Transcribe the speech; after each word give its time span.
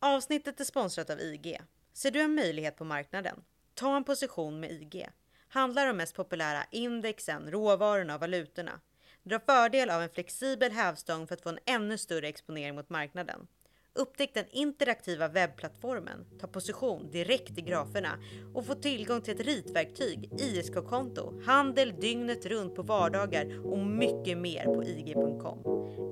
Avsnittet 0.00 0.60
är 0.60 0.64
sponsrat 0.64 1.10
av 1.10 1.20
IG. 1.20 1.60
Ser 1.92 2.10
du 2.10 2.20
en 2.20 2.34
möjlighet 2.34 2.76
på 2.76 2.84
marknaden? 2.84 3.44
Ta 3.74 3.96
en 3.96 4.04
position 4.04 4.60
med 4.60 4.70
IG. 4.70 5.08
Handla 5.48 5.84
de 5.84 5.96
mest 5.96 6.14
populära 6.14 6.64
indexen, 6.70 7.50
råvarorna 7.50 8.14
och 8.14 8.20
valutorna. 8.20 8.80
Dra 9.22 9.40
fördel 9.40 9.90
av 9.90 10.02
en 10.02 10.10
flexibel 10.10 10.72
hävstång 10.72 11.26
för 11.26 11.34
att 11.34 11.40
få 11.40 11.48
en 11.48 11.58
ännu 11.66 11.98
större 11.98 12.28
exponering 12.28 12.74
mot 12.74 12.90
marknaden. 12.90 13.46
Upptäck 13.94 14.34
den 14.34 14.44
interaktiva 14.50 15.28
webbplattformen, 15.28 16.26
ta 16.40 16.46
position 16.46 17.10
direkt 17.10 17.58
i 17.58 17.60
graferna 17.60 18.18
och 18.54 18.66
få 18.66 18.74
tillgång 18.74 19.20
till 19.20 19.34
ett 19.34 19.46
ritverktyg, 19.46 20.30
ISK-konto, 20.40 21.40
handel 21.46 21.94
dygnet 22.00 22.46
runt 22.46 22.74
på 22.74 22.82
vardagar 22.82 23.66
och 23.66 23.78
mycket 23.78 24.38
mer 24.38 24.64
på 24.64 24.84
IG.com. 24.84 25.58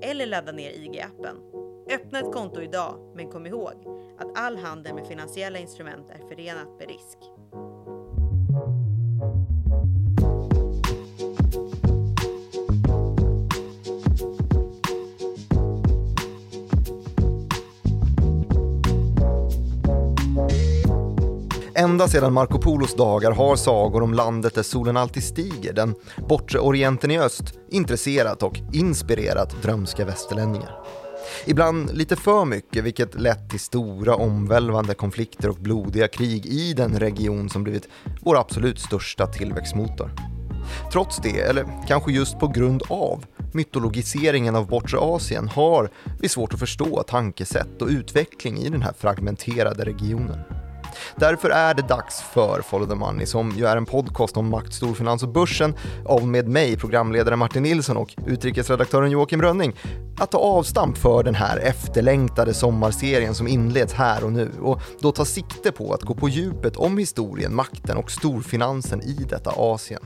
Eller 0.03 0.27
ladda 0.27 0.53
ner 0.53 0.71
IG-appen. 0.71 1.66
Öppna 1.91 2.19
ett 2.19 2.33
konto 2.33 2.61
idag, 2.61 3.13
men 3.15 3.31
kom 3.31 3.47
ihåg 3.47 3.73
att 4.19 4.39
all 4.39 4.57
handel 4.57 4.95
med 4.95 5.07
finansiella 5.07 5.59
instrument 5.59 6.11
är 6.11 6.29
förenat 6.29 6.79
med 6.79 6.89
risk. 6.89 7.19
Ända 21.75 22.09
sedan 22.09 22.33
Marco 22.33 22.59
Polos 22.59 22.95
dagar 22.95 23.33
har 23.33 23.57
sagor 23.57 24.03
om 24.03 24.15
landet 24.15 24.55
där 24.55 24.63
solen 24.63 24.97
alltid 24.97 25.25
stiger, 25.25 25.73
den 25.73 25.95
bortre 26.29 26.59
orienten 26.59 27.11
i 27.11 27.19
öst, 27.19 27.59
intresserat 27.69 28.43
och 28.43 28.61
inspirerat 28.73 29.63
drömska 29.63 30.05
västerlänningar. 30.05 31.06
Ibland 31.45 31.97
lite 31.97 32.17
för 32.17 32.45
mycket, 32.45 32.85
vilket 32.85 33.21
lett 33.21 33.51
till 33.51 33.61
stora 33.61 34.15
omvälvande 34.15 34.95
konflikter 34.95 35.49
och 35.49 35.57
blodiga 35.57 36.09
krig 36.09 36.47
i 36.47 36.73
den 36.73 36.99
region 36.99 37.49
som 37.49 37.65
blivit 37.65 37.89
vår 38.23 38.39
absolut 38.39 38.79
största 38.79 39.27
tillväxtmotor. 39.27 40.11
Trots 40.93 41.17
det, 41.23 41.41
eller 41.41 41.67
kanske 41.89 42.13
just 42.13 42.39
på 42.39 42.49
grund 42.49 42.83
av, 42.89 43.25
mytologiseringen 43.53 44.57
av 44.57 44.67
bortre 44.67 44.99
Asien 44.99 45.49
har 45.49 45.91
vi 46.21 46.29
svårt 46.29 46.55
att 46.55 46.61
förstå 46.61 47.03
tankesätt 47.03 47.83
och 47.83 47.89
utveckling 47.89 48.59
i 48.59 48.69
den 48.69 48.83
här 48.83 48.93
fragmenterade 48.99 49.85
regionen. 49.85 50.66
Därför 51.17 51.51
är 51.51 51.75
det 51.75 51.83
dags 51.83 52.23
för 52.23 52.63
Follow 52.63 52.89
the 52.89 52.95
Money 52.95 53.27
som 53.27 53.51
ju 53.51 53.67
är 53.67 53.77
en 53.77 53.87
podcast 53.87 54.37
om 54.37 54.51
makt, 54.51 54.75
storfinans 54.75 55.23
och 55.23 55.29
börsen 55.29 55.75
av 56.05 56.29
med 56.29 56.49
mig, 56.49 56.77
programledare 56.77 57.37
Martin 57.37 57.63
Nilsson 57.63 57.97
och 57.97 58.15
utrikesredaktören 58.27 59.11
Joakim 59.11 59.43
Rönning 59.43 59.77
att 60.19 60.31
ta 60.31 60.39
avstamp 60.39 60.99
för 60.99 61.23
den 61.23 61.35
här 61.35 61.57
efterlängtade 61.59 62.55
sommarserien 62.55 63.35
som 63.35 63.49
inleds 63.49 63.93
här 63.93 64.25
och 64.25 64.33
nu 64.33 64.51
och 64.63 64.81
då 65.01 65.13
ta 65.13 65.25
sikte 65.25 65.73
på 65.73 65.93
att 65.93 66.03
gå 66.03 66.15
på 66.15 66.29
djupet 66.29 66.77
om 66.77 66.99
historien, 66.99 67.55
makten 67.55 67.97
och 67.97 68.11
storfinansen 68.11 69.03
i 69.03 69.27
detta 69.29 69.51
Asien. 69.57 70.01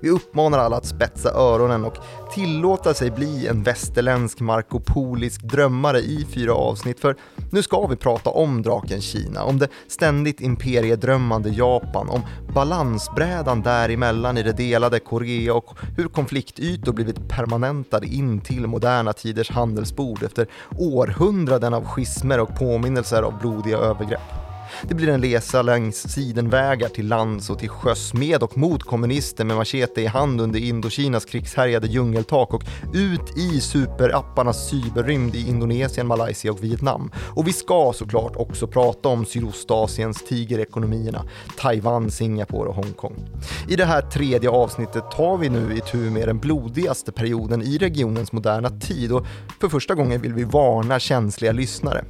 Vi 0.00 0.10
uppmanar 0.10 0.58
alla 0.58 0.76
att 0.76 0.86
spetsa 0.86 1.32
öronen 1.32 1.84
och 1.84 1.96
tillåta 2.34 2.94
sig 2.94 3.10
bli 3.10 3.46
en 3.46 3.62
västerländsk 3.62 4.40
markopolisk 4.40 5.42
drömmare 5.42 5.98
i 5.98 6.26
fyra 6.34 6.54
avsnitt, 6.54 7.00
för 7.00 7.16
nu 7.50 7.62
ska 7.62 7.86
vi 7.86 7.96
prata 7.96 8.30
om 8.30 8.62
draken 8.62 9.00
Kina, 9.00 9.44
om 9.44 9.58
det 9.58 9.68
ständigt 9.88 10.40
imperiedrömmande 10.40 11.48
Japan, 11.48 12.08
om 12.08 12.20
balansbrädan 12.54 13.62
däremellan 13.62 14.38
i 14.38 14.42
det 14.42 14.52
delade 14.52 15.00
Korea 15.00 15.54
och 15.54 15.78
hur 15.96 16.08
konfliktytor 16.08 16.92
blivit 16.92 17.28
permanentade 17.28 18.06
in 18.06 18.40
till 18.40 18.66
moderna 18.66 19.12
tiders 19.12 19.50
handelsbord 19.50 20.22
efter 20.22 20.46
århundraden 20.78 21.74
av 21.74 21.84
schismer 21.84 22.40
och 22.40 22.58
påminnelser 22.58 23.22
av 23.22 23.38
blodiga 23.38 23.78
övergrepp. 23.78 24.47
Det 24.82 24.94
blir 24.94 25.08
en 25.08 25.22
resa 25.22 25.62
längs 25.62 26.12
sidenvägar 26.12 26.88
till 26.88 27.08
lands 27.08 27.50
och 27.50 27.58
till 27.58 27.68
sjöss 27.68 28.14
med 28.14 28.42
och 28.42 28.58
mot 28.58 28.82
kommunister 28.82 29.44
med 29.44 29.56
machete 29.56 30.00
i 30.00 30.06
hand 30.06 30.40
under 30.40 30.58
Indokinas 30.58 31.24
krigshärjade 31.24 31.86
djungeltak 31.86 32.54
och 32.54 32.62
ut 32.94 33.38
i 33.38 33.60
superapparnas 33.60 34.68
cyberrymd 34.68 35.34
i 35.34 35.48
Indonesien, 35.48 36.06
Malaysia 36.06 36.52
och 36.52 36.64
Vietnam. 36.64 37.10
Och 37.36 37.48
vi 37.48 37.52
ska 37.52 37.92
såklart 37.94 38.36
också 38.36 38.66
prata 38.66 39.08
om 39.08 39.26
Sydostasiens 39.26 40.24
tigerekonomierna, 40.28 41.24
Taiwan, 41.58 42.10
Singapore 42.10 42.68
och 42.68 42.74
Hongkong. 42.74 43.28
I 43.68 43.76
det 43.76 43.84
här 43.84 44.02
tredje 44.02 44.50
avsnittet 44.50 45.10
tar 45.10 45.36
vi 45.36 45.48
nu 45.48 45.76
i 45.76 45.80
tur 45.80 46.10
med 46.10 46.28
den 46.28 46.38
blodigaste 46.38 47.12
perioden 47.12 47.62
i 47.62 47.78
regionens 47.78 48.32
moderna 48.32 48.70
tid 48.70 49.12
och 49.12 49.26
för 49.60 49.68
första 49.68 49.94
gången 49.94 50.20
vill 50.20 50.34
vi 50.34 50.44
varna 50.44 50.98
känsliga 50.98 51.52
lyssnare. 51.52 52.04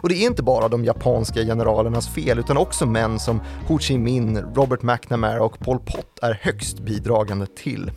Och 0.00 0.08
det 0.08 0.14
är 0.14 0.26
inte 0.26 0.42
bara 0.42 0.68
de 0.68 0.84
japanska 0.84 1.44
generalernas 1.44 2.08
fel, 2.08 2.38
utan 2.38 2.56
också 2.56 2.86
män 2.86 3.18
som 3.18 3.40
Ho 3.68 3.78
Chi 3.78 3.98
Minh, 3.98 4.38
Robert 4.54 4.82
McNamara 4.82 5.42
och 5.42 5.58
Pol 5.58 5.78
Pot 5.78 6.18
är 6.22 6.38
högst 6.42 6.78
bidragande 6.78 7.46
till. 7.46 7.90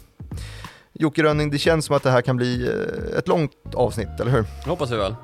Jocke 0.93 1.23
Rönning, 1.23 1.49
det 1.49 1.57
känns 1.57 1.85
som 1.85 1.95
att 1.95 2.03
det 2.03 2.11
här 2.11 2.21
kan 2.21 2.37
bli 2.37 2.67
eh, 2.67 3.17
ett 3.17 3.27
långt 3.27 3.51
avsnitt, 3.73 4.19
eller 4.19 4.31
hur? 4.31 4.45
Det 4.63 4.69
hoppas 4.69 4.91
vi 4.91 4.95
väl. 4.95 5.15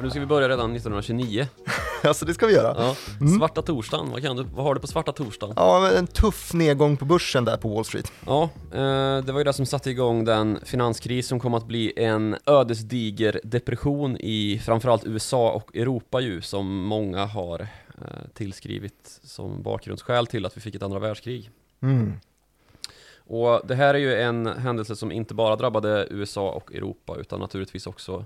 nu 0.00 0.10
ska 0.10 0.20
vi 0.20 0.26
börja 0.26 0.48
redan 0.48 0.76
1929. 0.76 1.46
alltså 2.08 2.24
det 2.24 2.34
ska 2.34 2.46
vi 2.46 2.52
göra. 2.52 2.74
Ja. 2.78 2.96
Mm. 3.20 3.38
Svarta 3.38 3.62
torsdagen, 3.62 4.10
vad, 4.10 4.22
kan 4.22 4.36
du, 4.36 4.42
vad 4.42 4.64
har 4.64 4.74
du 4.74 4.80
på 4.80 4.86
svarta 4.86 5.12
torsdagen? 5.12 5.54
Ja, 5.56 5.90
en 5.90 6.06
tuff 6.06 6.52
nedgång 6.52 6.96
på 6.96 7.04
börsen 7.04 7.44
där 7.44 7.56
på 7.56 7.68
Wall 7.68 7.84
Street. 7.84 8.12
Ja, 8.26 8.42
eh, 8.72 9.24
det 9.24 9.32
var 9.32 9.38
ju 9.38 9.44
det 9.44 9.52
som 9.52 9.66
satte 9.66 9.90
igång 9.90 10.24
den 10.24 10.58
finanskris 10.64 11.26
som 11.26 11.40
kom 11.40 11.54
att 11.54 11.66
bli 11.66 11.92
en 11.96 12.36
ödesdiger 12.46 13.40
depression 13.44 14.16
i 14.20 14.62
framförallt 14.64 15.06
USA 15.06 15.50
och 15.50 15.76
Europa 15.76 16.20
ju, 16.20 16.40
som 16.40 16.84
många 16.84 17.24
har 17.24 17.60
eh, 17.60 18.06
tillskrivit 18.34 19.20
som 19.22 19.62
bakgrundsskäl 19.62 20.26
till 20.26 20.46
att 20.46 20.56
vi 20.56 20.60
fick 20.60 20.74
ett 20.74 20.82
andra 20.82 20.98
världskrig. 20.98 21.50
Mm. 21.82 22.12
Och 23.26 23.60
det 23.64 23.74
här 23.74 23.94
är 23.94 23.98
ju 23.98 24.14
en 24.14 24.46
händelse 24.46 24.96
som 24.96 25.12
inte 25.12 25.34
bara 25.34 25.56
drabbade 25.56 26.08
USA 26.10 26.50
och 26.50 26.74
Europa 26.74 27.16
utan 27.20 27.40
naturligtvis 27.40 27.86
också 27.86 28.24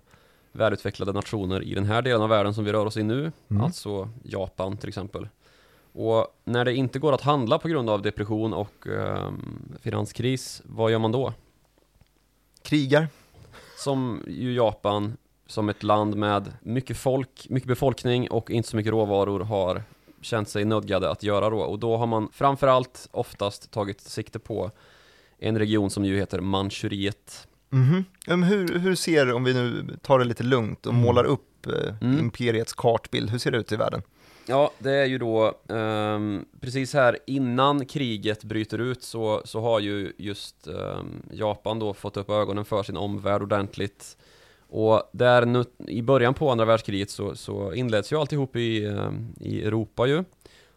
välutvecklade 0.53 1.13
nationer 1.13 1.63
i 1.63 1.75
den 1.75 1.85
här 1.85 2.03
delen 2.03 2.23
av 2.23 2.29
världen 2.29 2.55
som 2.55 2.65
vi 2.65 2.73
rör 2.73 2.87
oss 2.87 2.97
i 2.97 3.03
nu, 3.03 3.33
mm. 3.49 3.63
alltså 3.63 4.09
Japan 4.23 4.77
till 4.77 4.89
exempel. 4.89 5.29
Och 5.93 6.27
när 6.45 6.65
det 6.65 6.75
inte 6.75 6.99
går 6.99 7.13
att 7.13 7.21
handla 7.21 7.59
på 7.59 7.69
grund 7.69 7.91
av 7.91 8.03
depression 8.03 8.55
och 8.55 8.87
eh, 8.87 9.33
finanskris, 9.81 10.63
vad 10.65 10.91
gör 10.91 10.99
man 10.99 11.13
då? 11.13 11.33
Krigar. 12.63 13.09
Som 13.77 14.23
ju 14.27 14.55
Japan, 14.55 15.17
som 15.47 15.69
ett 15.69 15.83
land 15.83 16.17
med 16.17 16.53
mycket 16.61 16.97
folk, 16.97 17.47
mycket 17.51 17.69
befolkning 17.69 18.31
och 18.31 18.51
inte 18.51 18.69
så 18.69 18.77
mycket 18.77 18.91
råvaror 18.91 19.41
har 19.41 19.83
känt 20.21 20.49
sig 20.49 20.65
nödgade 20.65 21.11
att 21.11 21.23
göra 21.23 21.51
då. 21.51 21.61
Och 21.61 21.79
då 21.79 21.97
har 21.97 22.07
man 22.07 22.29
framförallt 22.33 23.09
oftast 23.11 23.71
tagit 23.71 24.01
sikte 24.01 24.39
på 24.39 24.71
en 25.39 25.59
region 25.59 25.91
som 25.91 26.05
ju 26.05 26.17
heter 26.17 26.41
Manchuriet 26.41 27.49
Mm 27.73 28.05
-hmm. 28.27 28.45
hur, 28.45 28.79
hur 28.79 28.95
ser, 28.95 29.33
om 29.33 29.45
vi 29.45 29.55
nu 29.55 29.97
tar 30.03 30.19
det 30.19 30.25
lite 30.25 30.43
lugnt 30.43 30.87
och 30.87 30.93
mm. 30.93 31.05
målar 31.05 31.25
upp 31.25 31.67
eh, 31.67 31.95
mm. 32.01 32.19
imperiets 32.19 32.73
kartbild, 32.73 33.31
hur 33.31 33.39
ser 33.39 33.51
det 33.51 33.59
ut 33.59 33.73
i 33.73 33.77
världen? 33.77 34.03
Ja, 34.47 34.71
det 34.79 34.93
är 34.93 35.05
ju 35.05 35.19
då 35.19 35.55
um, 35.67 36.45
precis 36.61 36.95
här 36.95 37.19
innan 37.27 37.87
kriget 37.87 38.45
bryter 38.45 38.79
ut 38.79 39.03
så, 39.03 39.43
så 39.45 39.61
har 39.61 39.81
ju 39.81 40.13
just 40.19 40.69
um, 40.69 41.23
Japan 41.33 41.79
då 41.79 41.95
fått 41.95 42.17
upp 42.17 42.31
ögonen 42.31 42.65
för 42.65 42.83
sin 42.83 42.97
omvärld 42.97 43.43
ordentligt. 43.43 44.17
Och 44.69 45.03
där 45.13 45.47
nu, 45.47 45.65
i 45.79 46.03
början 46.03 46.35
på 46.35 46.51
andra 46.51 46.65
världskriget 46.65 47.11
så, 47.11 47.35
så 47.35 47.73
inleds 47.73 48.13
ju 48.13 48.17
alltihop 48.17 48.57
i, 48.57 48.87
um, 48.87 49.35
i 49.41 49.63
Europa 49.63 50.07
ju. 50.07 50.25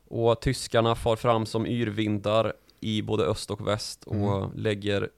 Och 0.08 0.41
tyskarna 0.41 0.96
far 0.96 1.16
fram 1.16 1.46
som 1.46 1.66
yrvindar 1.66 2.53
i 2.79 3.02
både 3.02 3.23
öst 3.23 3.52
och 3.52 3.68
väst 3.68 4.03
och 4.03 4.38
mm. 4.38 4.50
lägger 4.56 5.09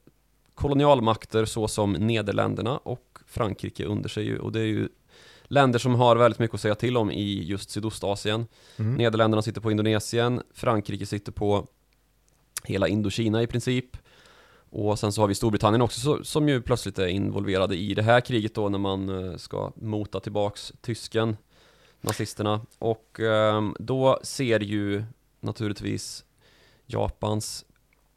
kolonialmakter 0.55 1.45
såsom 1.45 1.93
Nederländerna 1.93 2.77
och 2.77 3.19
Frankrike 3.27 3.85
under 3.85 4.09
sig 4.09 4.39
och 4.39 4.51
det 4.51 4.59
är 4.59 4.65
ju 4.65 4.89
länder 5.43 5.79
som 5.79 5.95
har 5.95 6.15
väldigt 6.15 6.39
mycket 6.39 6.55
att 6.55 6.61
säga 6.61 6.75
till 6.75 6.97
om 6.97 7.11
i 7.11 7.43
just 7.43 7.69
Sydostasien. 7.69 8.45
Mm. 8.77 8.95
Nederländerna 8.95 9.41
sitter 9.41 9.61
på 9.61 9.71
Indonesien, 9.71 10.41
Frankrike 10.53 11.05
sitter 11.05 11.31
på 11.31 11.67
hela 12.63 12.87
Indokina 12.87 13.43
i 13.43 13.47
princip. 13.47 13.97
Och 14.69 14.99
sen 14.99 15.11
så 15.11 15.21
har 15.21 15.27
vi 15.27 15.35
Storbritannien 15.35 15.81
också 15.81 16.23
som 16.23 16.49
ju 16.49 16.61
plötsligt 16.61 16.99
är 16.99 17.07
involverade 17.07 17.75
i 17.75 17.93
det 17.93 18.01
här 18.01 18.21
kriget 18.21 18.55
då 18.55 18.69
när 18.69 18.79
man 18.79 19.09
eh, 19.09 19.37
ska 19.37 19.71
mota 19.75 20.19
tillbaks 20.19 20.73
tysken, 20.81 21.37
nazisterna. 22.01 22.65
Och 22.79 23.19
ehm, 23.19 23.75
då 23.79 24.19
ser 24.23 24.59
ju 24.59 25.03
naturligtvis 25.39 26.25
Japans 26.85 27.65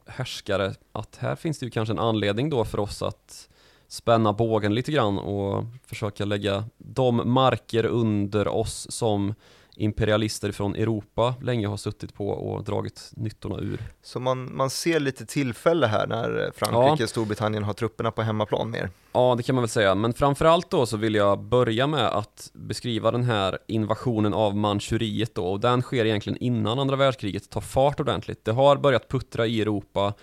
härskare 0.06 0.74
att 0.92 1.16
här 1.16 1.36
finns 1.36 1.58
det 1.58 1.66
ju 1.66 1.70
kanske 1.70 1.92
en 1.92 1.98
anledning 1.98 2.50
då 2.50 2.64
för 2.64 2.80
oss 2.80 3.02
att 3.02 3.48
spänna 3.88 4.32
bågen 4.32 4.74
lite 4.74 4.92
grann 4.92 5.18
och 5.18 5.64
försöka 5.86 6.24
lägga 6.24 6.64
de 6.78 7.32
marker 7.32 7.84
under 7.86 8.48
oss 8.48 8.86
som 8.90 9.34
imperialister 9.76 10.52
från 10.52 10.74
Europa 10.74 11.34
länge 11.42 11.66
har 11.66 11.76
suttit 11.76 12.14
på 12.14 12.28
och 12.28 12.64
dragit 12.64 13.10
nyttorna 13.16 13.58
ur. 13.58 13.80
Så 14.02 14.20
man, 14.20 14.56
man 14.56 14.70
ser 14.70 15.00
lite 15.00 15.26
tillfälle 15.26 15.86
här 15.86 16.06
när 16.06 16.52
Frankrike 16.56 17.04
och 17.04 17.10
Storbritannien 17.10 17.64
har 17.64 17.72
trupperna 17.72 18.10
på 18.10 18.22
hemmaplan 18.22 18.70
mer? 18.70 18.90
Ja, 19.12 19.34
det 19.36 19.42
kan 19.42 19.54
man 19.54 19.62
väl 19.62 19.68
säga, 19.68 19.94
men 19.94 20.14
framförallt 20.14 20.70
då 20.70 20.86
så 20.86 20.96
vill 20.96 21.14
jag 21.14 21.42
börja 21.42 21.86
med 21.86 22.06
att 22.06 22.50
beskriva 22.52 23.10
den 23.10 23.24
här 23.24 23.58
invasionen 23.66 24.34
av 24.34 24.56
Manchuriet 24.56 25.34
då, 25.34 25.46
och 25.46 25.60
den 25.60 25.82
sker 25.82 26.04
egentligen 26.04 26.38
innan 26.42 26.78
andra 26.78 26.96
världskriget 26.96 27.50
tar 27.50 27.60
fart 27.60 28.00
ordentligt. 28.00 28.44
Det 28.44 28.52
har 28.52 28.76
börjat 28.76 29.08
puttra 29.08 29.46
i 29.46 29.60
Europa 29.60 30.14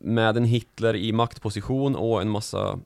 med 0.00 0.36
en 0.36 0.44
Hitler 0.44 0.96
i 0.96 1.12
maktposition 1.12 1.96
och 1.96 2.20
en 2.20 2.30
massa 2.30 2.78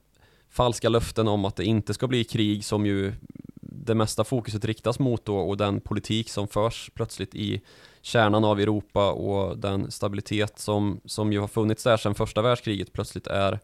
falska 0.49 0.89
löften 0.89 1.27
om 1.27 1.45
att 1.45 1.55
det 1.55 1.65
inte 1.65 1.93
ska 1.93 2.07
bli 2.07 2.23
krig 2.23 2.65
som 2.65 2.85
ju 2.85 3.13
det 3.85 3.95
mesta 3.95 4.23
fokuset 4.23 4.65
riktas 4.65 4.99
mot 4.99 5.25
då 5.25 5.37
och 5.37 5.57
den 5.57 5.81
politik 5.81 6.29
som 6.29 6.47
förs 6.47 6.91
plötsligt 6.93 7.35
i 7.35 7.61
kärnan 8.01 8.43
av 8.43 8.59
Europa 8.59 9.11
och 9.11 9.57
den 9.57 9.91
stabilitet 9.91 10.59
som, 10.59 10.99
som 11.05 11.33
ju 11.33 11.39
har 11.39 11.47
funnits 11.47 11.83
där 11.83 11.97
sedan 11.97 12.15
första 12.15 12.41
världskriget 12.41 12.93
plötsligt 12.93 13.27
är 13.27 13.59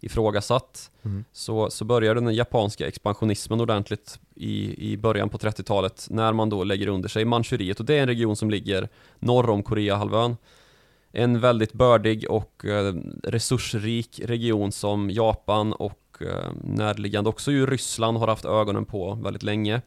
ifrågasatt 0.00 0.90
mm. 1.02 1.24
så, 1.32 1.70
så 1.70 1.84
börjar 1.84 2.14
den 2.14 2.34
japanska 2.34 2.86
expansionismen 2.86 3.60
ordentligt 3.60 4.20
i, 4.34 4.90
i 4.92 4.96
början 4.96 5.28
på 5.28 5.38
30-talet 5.38 6.06
när 6.10 6.32
man 6.32 6.50
då 6.50 6.64
lägger 6.64 6.88
under 6.88 7.08
sig 7.08 7.24
Manchuriet 7.24 7.80
och 7.80 7.86
det 7.86 7.94
är 7.94 8.02
en 8.02 8.08
region 8.08 8.36
som 8.36 8.50
ligger 8.50 8.88
norr 9.18 9.50
om 9.50 9.62
Koreahalvön 9.62 10.36
en 11.12 11.40
väldigt 11.40 11.72
bördig 11.72 12.30
och 12.30 12.64
eh, 12.64 12.94
resursrik 13.22 14.20
region 14.24 14.72
som 14.72 15.10
Japan 15.10 15.72
och 15.72 16.01
eh, 16.20 16.52
närliggande 16.64 17.30
också 17.30 17.52
ju 17.52 17.66
Ryssland 17.66 18.18
har 18.18 18.28
haft 18.28 18.44
ögonen 18.44 18.84
på 18.84 19.14
väldigt 19.14 19.42
länge. 19.42 19.82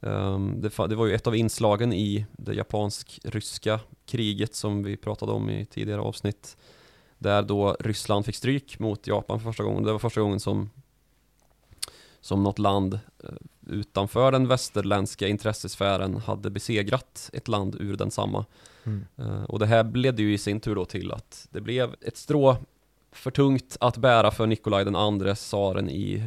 Um, 0.00 0.60
det, 0.60 0.78
var 0.78 1.06
ju 1.06 1.14
ett 1.14 1.26
av 1.26 1.36
inslagen 1.36 1.92
i 1.92 2.26
det 2.32 2.54
japansk-ryska 2.54 3.80
kriget 4.06 4.54
som 4.54 4.82
vi 4.82 4.96
pratade 4.96 5.32
om 5.32 5.50
i 5.50 5.66
tidigare 5.66 6.00
avsnitt. 6.00 6.56
Där 7.18 7.42
då 7.42 7.76
Ryssland 7.80 8.26
fick 8.26 8.36
stryk 8.36 8.78
mot 8.78 9.06
Japan 9.06 9.40
för 9.40 9.50
första 9.50 9.64
gången. 9.64 9.84
Det 9.84 9.92
var 9.92 9.98
första 9.98 10.20
gången 10.20 10.40
som 10.40 10.70
som 12.20 12.42
något 12.42 12.58
land 12.58 12.94
uh, 12.94 13.30
utanför 13.66 14.32
den 14.32 14.48
västerländska 14.48 15.28
intressesfären 15.28 16.16
hade 16.16 16.50
besegrat 16.50 17.30
ett 17.32 17.48
land 17.48 17.76
ur 17.80 17.96
densamma. 17.96 18.44
Mm. 18.84 19.06
Uh, 19.18 19.44
och 19.44 19.58
det 19.58 19.66
här 19.66 19.84
ledde 19.84 20.22
ju 20.22 20.34
i 20.34 20.38
sin 20.38 20.60
tur 20.60 20.74
då 20.74 20.84
till 20.84 21.12
att 21.12 21.48
det 21.50 21.60
blev 21.60 21.94
ett 22.00 22.16
strå 22.16 22.56
för 23.12 23.30
tungt 23.30 23.76
att 23.80 23.96
bära 23.96 24.30
för 24.30 24.46
Nikolaj 24.46 24.84
den 24.84 24.96
andre, 24.96 25.34
tsaren 25.34 25.90
i, 25.90 26.22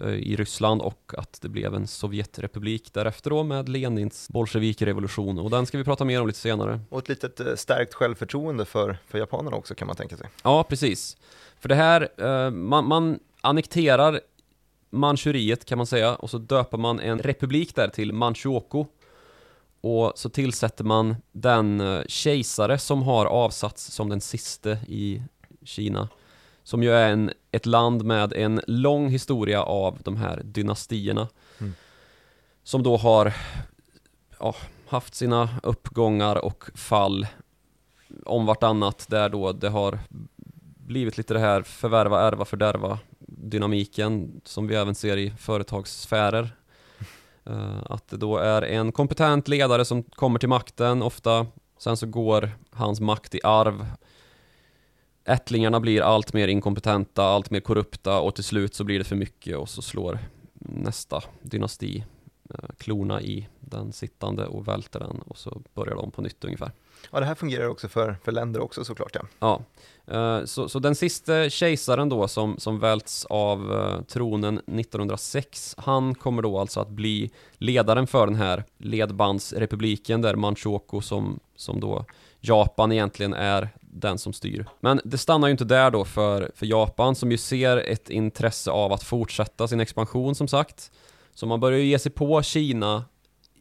eh, 0.00 0.08
i 0.08 0.36
Ryssland 0.36 0.82
och 0.82 1.12
att 1.18 1.38
det 1.42 1.48
blev 1.48 1.74
en 1.74 1.86
Sovjetrepublik 1.86 2.92
därefter 2.92 3.30
då 3.30 3.42
med 3.42 3.68
Lenins 3.68 4.28
bolsjevikrevolution 4.28 5.38
och 5.38 5.50
den 5.50 5.66
ska 5.66 5.78
vi 5.78 5.84
prata 5.84 6.04
mer 6.04 6.20
om 6.20 6.26
lite 6.26 6.38
senare. 6.38 6.80
Och 6.88 6.98
ett 6.98 7.08
litet 7.08 7.40
eh, 7.40 7.54
stärkt 7.54 7.94
självförtroende 7.94 8.64
för, 8.64 8.98
för 9.06 9.18
japanerna 9.18 9.56
också 9.56 9.74
kan 9.74 9.86
man 9.86 9.96
tänka 9.96 10.16
sig. 10.16 10.28
Ja, 10.42 10.64
precis. 10.64 11.16
För 11.60 11.68
det 11.68 11.74
här, 11.74 12.08
eh, 12.16 12.50
man, 12.50 12.88
man 12.88 13.18
annekterar 13.40 14.20
Manchuriet 14.90 15.64
kan 15.64 15.78
man 15.78 15.86
säga 15.86 16.14
och 16.14 16.30
så 16.30 16.38
döper 16.38 16.78
man 16.78 17.00
en 17.00 17.18
republik 17.18 17.74
där 17.74 17.88
till 17.88 18.12
Manchukuo 18.12 18.86
och 19.80 20.12
så 20.14 20.28
tillsätter 20.28 20.84
man 20.84 21.16
den 21.32 22.02
kejsare 22.06 22.78
som 22.78 23.02
har 23.02 23.26
avsatts 23.26 23.92
som 23.92 24.08
den 24.08 24.20
siste 24.20 24.78
i 24.88 25.22
Kina 25.70 26.08
som 26.62 26.82
ju 26.82 26.92
är 26.92 27.12
en, 27.12 27.30
ett 27.50 27.66
land 27.66 28.04
med 28.04 28.32
en 28.32 28.60
lång 28.66 29.08
historia 29.08 29.62
av 29.62 29.98
de 30.04 30.16
här 30.16 30.42
dynastierna 30.44 31.28
mm. 31.60 31.74
som 32.62 32.82
då 32.82 32.96
har 32.96 33.34
ja, 34.38 34.54
haft 34.88 35.14
sina 35.14 35.48
uppgångar 35.62 36.44
och 36.44 36.64
fall 36.74 37.26
om 38.26 38.46
vartannat 38.46 39.06
där 39.08 39.28
då 39.28 39.52
det 39.52 39.68
har 39.68 39.98
blivit 40.86 41.18
lite 41.18 41.34
det 41.34 41.40
här 41.40 41.62
förvärva, 41.62 42.20
ärva, 42.20 42.44
fördärva 42.44 42.98
dynamiken 43.18 44.40
som 44.44 44.66
vi 44.66 44.74
även 44.74 44.94
ser 44.94 45.16
i 45.16 45.30
företagssfärer. 45.30 46.56
Uh, 47.50 47.82
att 47.84 48.08
det 48.08 48.16
då 48.16 48.38
är 48.38 48.62
en 48.62 48.92
kompetent 48.92 49.48
ledare 49.48 49.84
som 49.84 50.02
kommer 50.02 50.38
till 50.38 50.48
makten 50.48 51.02
ofta, 51.02 51.46
sen 51.78 51.96
så 51.96 52.06
går 52.06 52.50
hans 52.70 53.00
makt 53.00 53.34
i 53.34 53.40
arv 53.44 53.86
ättlingarna 55.30 55.80
blir 55.80 56.02
allt 56.02 56.32
mer 56.32 56.48
inkompetenta, 56.48 57.24
allt 57.24 57.50
mer 57.50 57.60
korrupta 57.60 58.20
och 58.20 58.34
till 58.34 58.44
slut 58.44 58.74
så 58.74 58.84
blir 58.84 58.98
det 58.98 59.04
för 59.04 59.16
mycket 59.16 59.56
och 59.56 59.68
så 59.68 59.82
slår 59.82 60.18
nästa 60.54 61.22
dynasti 61.42 62.04
eh, 62.54 62.70
klorna 62.78 63.22
i 63.22 63.48
den 63.60 63.92
sittande 63.92 64.46
och 64.46 64.68
välter 64.68 65.00
den 65.00 65.20
och 65.26 65.38
så 65.38 65.62
börjar 65.74 65.94
de 65.94 66.10
på 66.10 66.22
nytt 66.22 66.44
ungefär. 66.44 66.72
Ja, 67.10 67.20
det 67.20 67.26
här 67.26 67.34
fungerar 67.34 67.68
också 67.68 67.88
för, 67.88 68.16
för 68.24 68.32
länder 68.32 68.60
också 68.60 68.84
såklart 68.84 69.16
ja. 69.16 69.22
Ja, 69.38 69.62
eh, 70.14 70.44
så, 70.44 70.68
så 70.68 70.78
den 70.78 70.94
sista 70.94 71.50
kejsaren 71.50 72.08
då 72.08 72.28
som, 72.28 72.58
som 72.58 72.78
välts 72.78 73.24
av 73.24 73.72
uh, 73.72 74.02
tronen 74.02 74.58
1906, 74.58 75.74
han 75.78 76.14
kommer 76.14 76.42
då 76.42 76.58
alltså 76.58 76.80
att 76.80 76.88
bli 76.88 77.30
ledaren 77.54 78.06
för 78.06 78.26
den 78.26 78.36
här 78.36 78.64
ledbandsrepubliken 78.78 80.22
där 80.22 80.36
Manchukuo 80.36 81.00
som, 81.00 81.40
som 81.56 81.80
då 81.80 82.04
Japan 82.40 82.92
egentligen 82.92 83.34
är 83.34 83.68
den 83.92 84.18
som 84.18 84.32
styr. 84.32 84.66
Men 84.80 85.00
det 85.04 85.18
stannar 85.18 85.48
ju 85.48 85.52
inte 85.52 85.64
där 85.64 85.90
då 85.90 86.04
för, 86.04 86.50
för 86.54 86.66
Japan 86.66 87.14
som 87.14 87.30
ju 87.30 87.36
ser 87.36 87.76
ett 87.76 88.10
intresse 88.10 88.70
av 88.70 88.92
att 88.92 89.02
fortsätta 89.02 89.68
sin 89.68 89.80
expansion 89.80 90.34
som 90.34 90.48
sagt. 90.48 90.90
Så 91.34 91.46
man 91.46 91.60
börjar 91.60 91.78
ju 91.78 91.84
ge 91.84 91.98
sig 91.98 92.12
på 92.12 92.42
Kina 92.42 93.04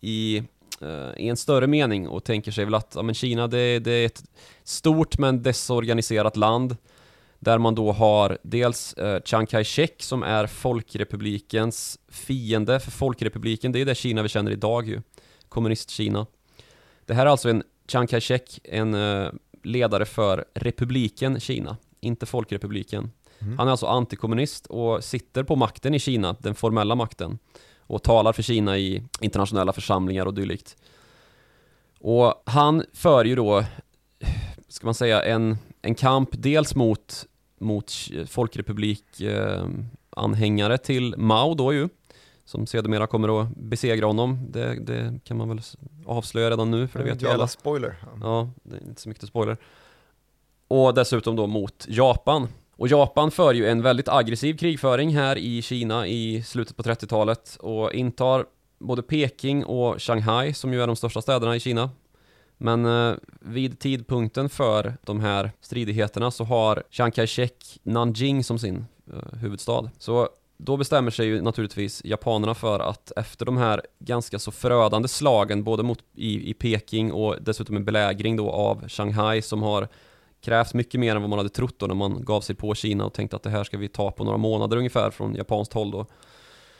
i, 0.02 0.38
eh, 0.81 1.12
i 1.18 1.30
en 1.30 1.38
större 1.38 1.68
mening 1.68 2.08
och 2.08 2.24
tänker 2.24 2.52
sig 2.52 2.66
väl 2.66 2.76
att 2.76 2.94
ja, 2.96 3.02
men 3.02 3.16
Kina 3.16 3.48
det, 3.48 3.80
det 3.80 3.92
är 3.92 4.06
ett 4.06 4.24
stort 4.64 5.18
men 5.18 5.44
desorganiserat 5.44 6.38
land 6.38 6.78
där 7.40 7.58
man 7.58 7.75
då 7.75 7.92
har 7.92 8.38
dels 8.44 8.94
eh, 8.94 9.22
Chiang 9.25 9.46
Kai-shek 9.46 10.04
som 10.04 10.24
är 10.24 10.48
Folkrepublikens 10.48 12.00
fiende, 12.10 12.80
för 12.80 12.92
Folkrepubliken 12.92 13.72
det 13.72 13.82
är 13.82 13.86
det 13.86 13.96
Kina 13.96 14.22
vi 14.22 14.30
känner 14.30 14.52
idag 14.52 14.88
ju, 14.88 15.02
Kommunist-Kina. 15.50 16.25
Det 17.06 17.14
här 17.14 17.25
är 17.25 17.30
alltså 17.30 17.50
en 17.50 17.64
Chiang 17.88 18.08
Kai-shek, 18.08 18.60
en 18.64 18.94
eh, 18.94 19.30
ledare 19.64 20.06
för 20.06 20.46
republiken 20.54 21.40
Kina, 21.40 21.78
inte 22.00 22.26
folkrepubliken. 22.26 23.12
Mm. 23.40 23.58
Han 23.58 23.68
är 23.68 23.72
alltså 23.72 23.86
antikommunist 23.86 24.66
och 24.66 25.04
sitter 25.04 25.44
på 25.44 25.56
makten 25.56 25.94
i 25.94 26.00
Kina, 26.00 26.36
den 26.40 26.56
formella 26.56 26.96
makten. 26.96 27.40
Och 27.78 28.04
talar 28.04 28.34
för 28.34 28.44
Kina 28.44 28.78
i 28.78 29.04
internationella 29.22 29.74
församlingar 29.74 30.26
och 30.26 30.34
dylikt. 30.34 30.76
Och 32.00 32.44
han 32.46 32.84
för 32.94 33.26
ju 33.26 33.36
då, 33.36 33.64
ska 34.68 34.88
man 34.88 34.94
säga, 34.94 35.24
en, 35.24 35.58
en 35.82 35.96
kamp 35.96 36.30
dels 36.32 36.76
mot, 36.76 37.26
mot 37.60 37.94
folkrepublik 38.28 39.22
eh, 39.22 39.68
anhängare 40.10 40.78
till 40.78 41.16
Mao 41.18 41.54
då 41.56 41.74
ju 41.74 41.90
som 42.50 42.68
sedermera 42.68 43.07
kommer 43.07 43.42
att 43.42 43.56
besegra 43.56 44.06
honom. 44.06 44.51
Det, 44.51 44.80
det, 44.80 45.19
kan 45.24 45.38
man 45.38 45.50
väl 45.50 45.62
avslöja 46.06 46.50
redan 46.50 46.72
nu, 46.72 46.88
för 46.88 47.00
det 47.00 47.06
vet 47.06 47.22
ju 47.22 47.27
alla. 47.27 47.48
spoiler. 47.48 47.96
Ja, 48.22 48.50
det 48.63 48.75
är 48.75 48.82
inte 48.82 49.01
så 49.01 49.10
mycket 49.10 49.27
spoiler. 49.27 49.58
Och 50.68 50.94
dessutom 50.94 51.36
då 51.36 51.48
mot 51.48 51.86
Japan. 51.89 52.48
Och 52.75 52.88
Japan 52.88 53.32
för 53.32 53.53
ju 53.53 53.68
en 53.68 53.82
väldigt 53.82 54.10
aggressiv 54.10 54.58
krigföring 54.58 55.15
här 55.15 55.38
i 55.38 55.62
Kina 55.62 56.08
i 56.08 56.44
slutet 56.44 56.77
på 56.77 56.84
30-talet 56.84 57.58
och 57.60 57.94
intar 57.94 58.46
både 58.79 59.01
Peking 59.01 59.65
och 59.65 60.01
Shanghai 60.01 60.53
som 60.53 60.74
ju 60.74 60.82
är 60.82 60.88
de 60.88 60.96
största 60.96 61.22
städerna 61.22 61.56
i 61.56 61.60
Kina. 61.60 61.89
Men 62.58 62.86
eh, 62.86 63.15
vid 63.41 63.79
tidpunkten 63.79 64.50
för 64.50 64.98
de 65.01 65.20
här 65.20 65.51
stridigheterna 65.62 66.32
så 66.32 66.44
har 66.44 66.84
Chiang 66.89 67.12
Kai-shek 67.12 67.79
Nanjing 67.84 68.44
som 68.44 68.60
sin 68.60 68.86
eh, 69.13 69.39
huvudstad. 69.39 69.89
Så 69.98 70.29
då 70.62 70.78
bestämmer 70.78 71.12
sig 71.12 71.28
ju 71.28 71.42
naturligtvis 71.42 72.01
japanerna 72.06 72.56
för 72.56 72.80
att 72.80 73.12
efter 73.16 73.46
de 73.46 73.58
här 73.58 73.82
ganska 74.00 74.39
så 74.39 74.51
förödande 74.51 75.08
slagen 75.08 75.63
både 75.63 75.84
mot 75.84 76.00
i, 76.16 76.50
i 76.50 76.54
Peking 76.54 77.12
och 77.12 77.36
dessutom 77.42 77.75
en 77.75 77.86
belägring 77.86 78.36
då 78.36 78.51
av 78.51 78.88
Shanghai 78.88 79.42
som 79.42 79.63
har 79.63 79.88
krävt 80.42 80.74
mycket 80.74 81.00
mer 81.00 81.16
än 81.16 81.22
vad 81.22 81.30
man 81.30 81.39
hade 81.39 81.50
trott 81.50 81.80
då 81.80 81.88
när 81.88 81.96
man 81.96 82.24
gav 82.24 82.42
sig 82.42 82.56
på 82.56 82.75
Kina 82.75 83.06
och 83.06 83.13
tänkte 83.13 83.36
att 83.36 83.44
det 83.44 83.50
här 83.50 83.63
ska 83.63 83.78
vi 83.78 83.88
ta 83.88 84.12
på 84.12 84.24
några 84.24 84.38
månader 84.38 84.78
ungefär 84.78 85.12
från 85.12 85.36
japanskt 85.36 85.74
håll 85.74 85.92
då. 85.92 86.06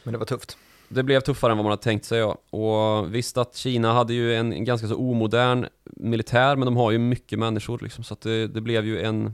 Men 0.04 0.12
det 0.12 0.18
var 0.18 0.26
tufft. 0.26 0.58
Det 0.90 1.04
blev 1.04 1.20
tuffare 1.20 1.52
än 1.52 1.58
vad 1.58 1.66
man 1.66 1.72
hade 1.72 1.84
tänkt 1.84 2.06
sig 2.06 2.20
ja. 2.20 2.38
Och 2.50 3.16
visst 3.16 3.38
att 3.38 3.56
Kina 3.56 3.94
hade 3.94 4.14
ju 4.14 4.36
en 4.36 4.66
ganska 4.66 4.88
så 4.88 4.96
omodern 4.96 5.68
militär 5.84 6.56
men 6.56 6.66
de 6.66 6.78
har 6.78 6.92
ju 6.92 6.98
mycket 6.98 7.40
människor 7.40 7.80
liksom 7.82 8.04
så 8.04 8.14
att 8.14 8.22
det, 8.22 8.48
det 8.48 8.62
blev 8.62 8.86
ju 8.86 9.02
en 9.02 9.34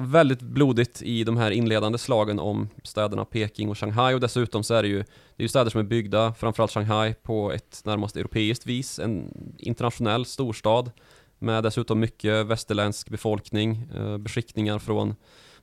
väldigt 0.00 0.40
blodigt 0.40 1.02
i 1.02 1.24
de 1.24 1.36
här 1.36 1.50
inledande 1.50 1.98
slagen 1.98 2.38
om 2.38 2.68
städerna 2.84 3.24
Peking 3.24 3.68
och 3.68 3.78
Shanghai 3.78 4.14
och 4.14 4.20
dessutom 4.20 4.64
så 4.64 4.74
är 4.74 4.82
det 4.82 4.88
ju 4.88 4.98
Det 4.98 5.42
är 5.42 5.42
ju 5.42 5.48
städer 5.48 5.70
som 5.70 5.80
är 5.80 5.84
byggda, 5.84 6.34
framförallt 6.34 6.72
Shanghai, 6.72 7.14
på 7.22 7.52
ett 7.52 7.82
närmast 7.84 8.16
europeiskt 8.16 8.66
vis 8.66 8.98
En 8.98 9.34
internationell 9.58 10.26
storstad 10.26 10.90
Med 11.38 11.62
dessutom 11.62 12.00
mycket 12.00 12.46
västerländsk 12.46 13.08
befolkning, 13.08 13.88
eh, 13.96 14.18
beskickningar 14.18 14.78
från 14.78 15.14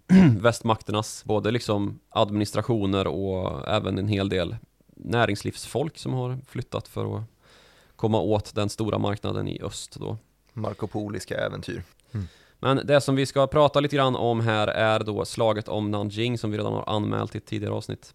västmakternas 0.39 1.23
både 1.25 1.51
liksom 1.51 1.99
administrationer 2.09 3.07
och 3.07 3.67
även 3.67 3.97
en 3.97 4.07
hel 4.07 4.29
del 4.29 4.55
näringslivsfolk 4.95 5.97
som 5.97 6.13
har 6.13 6.37
flyttat 6.47 6.87
för 6.87 7.17
att 7.17 7.23
komma 7.95 8.19
åt 8.19 8.55
den 8.55 8.69
stora 8.69 8.97
marknaden 8.97 9.47
i 9.47 9.61
öst 9.61 9.97
då. 9.99 10.17
Markopoliska 10.53 11.37
äventyr. 11.37 11.83
Men 12.59 12.81
det 12.83 13.01
som 13.01 13.15
vi 13.15 13.25
ska 13.25 13.47
prata 13.47 13.79
lite 13.79 13.95
grann 13.95 14.15
om 14.15 14.39
här 14.39 14.67
är 14.67 14.99
då 14.99 15.25
slaget 15.25 15.67
om 15.67 15.91
Nanjing 15.91 16.37
som 16.37 16.51
vi 16.51 16.57
redan 16.57 16.73
har 16.73 16.89
anmält 16.89 17.35
i 17.35 17.37
ett 17.37 17.45
tidigare 17.45 17.73
avsnitt. 17.73 18.13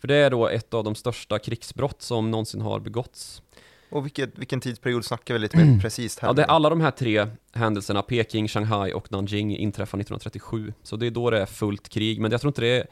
För 0.00 0.08
det 0.08 0.14
är 0.14 0.30
då 0.30 0.48
ett 0.48 0.74
av 0.74 0.84
de 0.84 0.94
största 0.94 1.38
krigsbrott 1.38 2.02
som 2.02 2.30
någonsin 2.30 2.60
har 2.60 2.80
begåtts. 2.80 3.42
Och 3.90 4.04
vilket, 4.04 4.38
vilken 4.38 4.60
tidsperiod 4.60 5.04
snackar 5.04 5.34
vi 5.34 5.40
lite 5.40 5.56
mer 5.56 5.80
precis 5.80 6.18
här? 6.18 6.28
Ja, 6.28 6.32
det 6.32 6.42
är 6.42 6.46
alla 6.46 6.70
de 6.70 6.80
här 6.80 6.90
tre 6.90 7.26
händelserna, 7.52 8.02
Peking, 8.02 8.48
Shanghai 8.48 8.92
och 8.92 9.12
Nanjing, 9.12 9.56
inträffar 9.56 9.98
1937. 9.98 10.72
Så 10.82 10.96
det 10.96 11.06
är 11.06 11.10
då 11.10 11.30
det 11.30 11.40
är 11.40 11.46
fullt 11.46 11.88
krig, 11.88 12.20
men 12.20 12.30
jag 12.30 12.40
tror 12.40 12.50
inte 12.50 12.60
det 12.60 12.76
är 12.76 12.86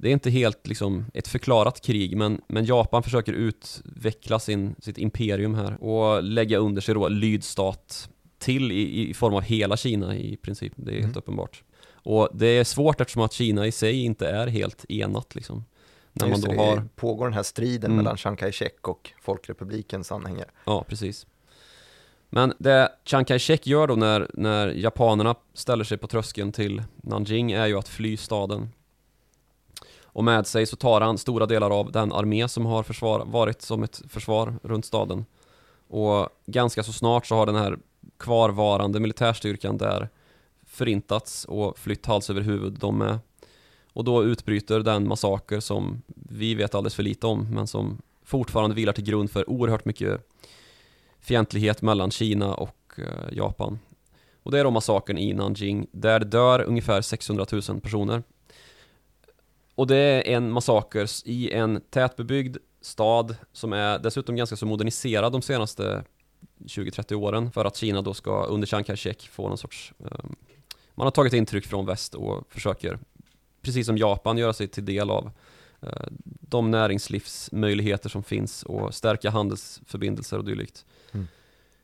det 0.00 0.08
är 0.08 0.12
inte 0.12 0.30
helt 0.30 0.66
liksom 0.66 1.04
ett 1.14 1.28
förklarat 1.28 1.80
krig, 1.80 2.16
men, 2.16 2.40
men 2.48 2.64
Japan 2.64 3.02
försöker 3.02 3.32
utveckla 3.32 4.38
sin, 4.38 4.74
sitt 4.78 4.98
imperium 4.98 5.54
här 5.54 5.84
och 5.84 6.22
lägga 6.22 6.58
under 6.58 6.82
sig 6.82 6.94
då 6.94 7.08
lydstat 7.08 8.08
till 8.38 8.72
i, 8.72 9.08
i 9.10 9.14
form 9.14 9.34
av 9.34 9.42
hela 9.42 9.76
Kina 9.76 10.16
i 10.16 10.36
princip. 10.36 10.72
Det 10.76 10.90
är 10.90 10.94
helt 10.94 11.04
Mm. 11.04 11.18
uppenbart. 11.18 11.62
Och 11.92 12.28
det 12.34 12.46
är 12.46 12.64
svårt 12.64 13.00
eftersom 13.00 13.22
att 13.22 13.32
Kina 13.32 13.66
i 13.66 13.72
sig 13.72 14.04
inte 14.04 14.28
är 14.28 14.46
helt 14.46 14.84
enat 14.88 15.34
liksom. 15.34 15.64
När 16.12 16.26
man 16.26 16.30
Just 16.30 16.44
då 16.44 16.50
det, 16.50 16.56
det 16.56 16.62
har, 16.62 16.88
pågår 16.96 17.24
den 17.24 17.34
här 17.34 17.42
striden 17.42 17.84
Mm. 17.90 17.96
mellan 17.96 18.16
Chiang 18.16 18.36
Kai-shek 18.36 18.88
och 18.88 19.10
Folkrepublikens 19.22 20.12
anhängare. 20.12 20.48
ja 20.64 20.84
precis. 20.88 21.26
Men 22.30 22.52
det 22.58 22.92
Chiang 23.04 23.24
Kai-shek 23.24 23.66
gör 23.66 23.86
då 23.86 23.94
när, 23.94 24.30
när 24.34 24.68
japanerna 24.68 25.34
ställer 25.54 25.84
sig 25.84 25.98
på 25.98 26.06
tröskeln 26.06 26.52
till 26.52 26.82
Nanjing 26.96 27.52
är 27.52 27.66
ju 27.66 27.78
att 27.78 27.88
fly 27.88 28.16
staden. 28.16 28.68
Och 30.02 30.24
med 30.24 30.46
sig 30.46 30.66
så 30.66 30.76
tar 30.76 31.00
han 31.00 31.18
stora 31.18 31.46
delar 31.46 31.70
av 31.70 31.92
den 31.92 32.12
armé 32.12 32.48
som 32.48 32.66
har 32.66 32.82
försvar, 32.82 33.24
varit 33.26 33.62
som 33.62 33.82
ett 33.82 34.02
försvar 34.08 34.54
runt 34.62 34.84
staden. 34.84 35.24
Och 35.88 36.28
ganska 36.46 36.82
så 36.82 36.92
snart 36.92 37.26
så 37.26 37.34
har 37.34 37.46
den 37.46 37.56
här 37.56 37.78
kvarvarande 38.16 39.00
militärstyrkan 39.00 39.78
där 39.78 40.08
förintats 40.66 41.44
och 41.44 41.78
flytt 41.78 42.06
hals 42.06 42.30
över 42.30 42.40
huvud 42.40 42.72
de 42.72 42.98
med. 42.98 43.18
Och 43.92 44.04
då 44.04 44.24
utbryter 44.24 44.80
den 44.80 45.08
massaker 45.08 45.60
som 45.60 46.02
vi 46.14 46.54
vet 46.54 46.74
alldeles 46.74 46.94
för 46.94 47.02
lite 47.02 47.26
om 47.26 47.54
men 47.54 47.66
som 47.66 48.02
fortfarande 48.24 48.76
vilar 48.76 48.92
till 48.92 49.04
grund 49.04 49.30
för 49.30 49.50
oerhört 49.50 49.84
mycket 49.84 50.28
fientlighet 51.20 51.82
mellan 51.82 52.10
Kina 52.10 52.54
och 52.54 52.92
eh, 52.96 53.32
Japan. 53.36 53.78
Och 54.42 54.50
det 54.50 54.58
är 54.58 54.64
då 54.64 54.70
massakern 54.70 55.18
i 55.18 55.32
Nanjing 55.32 55.86
där 55.92 56.18
det 56.18 56.26
dör 56.26 56.62
ungefär 56.62 57.00
600 57.00 57.46
000 57.52 57.80
personer. 57.80 58.22
Och 59.74 59.86
det 59.86 59.96
är 59.96 60.36
en 60.36 60.50
massaker 60.50 61.08
i 61.24 61.52
en 61.52 61.80
tätbebyggd 61.90 62.56
stad 62.80 63.36
som 63.52 63.72
är 63.72 63.98
dessutom 63.98 64.36
ganska 64.36 64.56
så 64.56 64.66
moderniserad 64.66 65.32
de 65.32 65.42
senaste 65.42 66.04
20-30 66.66 67.14
åren 67.14 67.52
för 67.52 67.64
att 67.64 67.76
Kina 67.76 68.02
då 68.02 68.14
ska 68.14 68.44
under 68.44 68.66
Chiang 68.66 68.84
Kai-shek 68.84 69.28
få 69.28 69.48
någon 69.48 69.58
sorts 69.58 69.92
eh, 70.04 70.30
Man 70.94 71.06
har 71.06 71.10
tagit 71.10 71.32
intryck 71.32 71.66
från 71.66 71.86
väst 71.86 72.14
och 72.14 72.44
försöker 72.50 72.98
precis 73.62 73.86
som 73.86 73.98
Japan 73.98 74.38
göra 74.38 74.52
sig 74.52 74.68
till 74.68 74.84
del 74.84 75.10
av 75.10 75.30
eh, 75.82 76.06
de 76.40 76.70
näringslivsmöjligheter 76.70 78.08
som 78.08 78.22
finns 78.22 78.62
och 78.62 78.94
stärka 78.94 79.30
handelsförbindelser 79.30 80.38
och 80.38 80.44
dylikt. 80.44 80.84
Mm. 81.12 81.26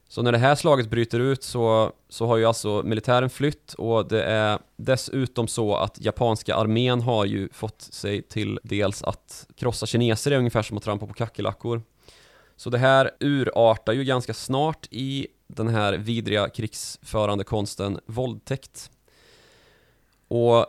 Så 0.09 0.23
när 0.23 0.33
det 0.33 0.39
här 0.39 0.55
slaget 0.55 0.91
bryter 0.91 1.21
ut 1.21 1.43
så, 1.43 1.93
så 2.09 2.27
har 2.27 2.37
ju 2.37 2.45
alltså 2.45 2.83
militären 2.85 3.31
flytt 3.31 3.75
och 3.75 4.09
det 4.09 4.23
är 4.23 4.59
dessutom 4.77 5.49
så 5.49 5.77
att 5.77 6.01
japanska 6.01 6.55
armén 6.55 7.01
har 7.01 7.25
ju 7.25 7.49
fått 7.53 7.83
sig 7.83 8.23
till 8.23 8.61
dels 8.63 9.03
att 9.03 9.47
krossa 9.57 9.87
kineser 9.87 10.31
är 10.31 10.39
ungefär 10.39 10.63
som 10.63 10.77
att 10.77 10.83
trampa 10.83 11.07
på 11.07 11.13
kackerlackor. 11.15 11.83
Så 12.57 12.71
det 12.71 12.79
här 12.79 13.11
urartar 13.21 13.93
ju 13.93 14.05
ganska 14.05 14.35
snart 14.35 14.89
i 14.91 15.27
den 15.47 15.69
här 15.69 15.93
vidriga 15.93 16.49
krigsförande 16.49 17.45
konsten 17.45 18.01
våldtäkt. 18.07 18.91
Och 20.29 20.67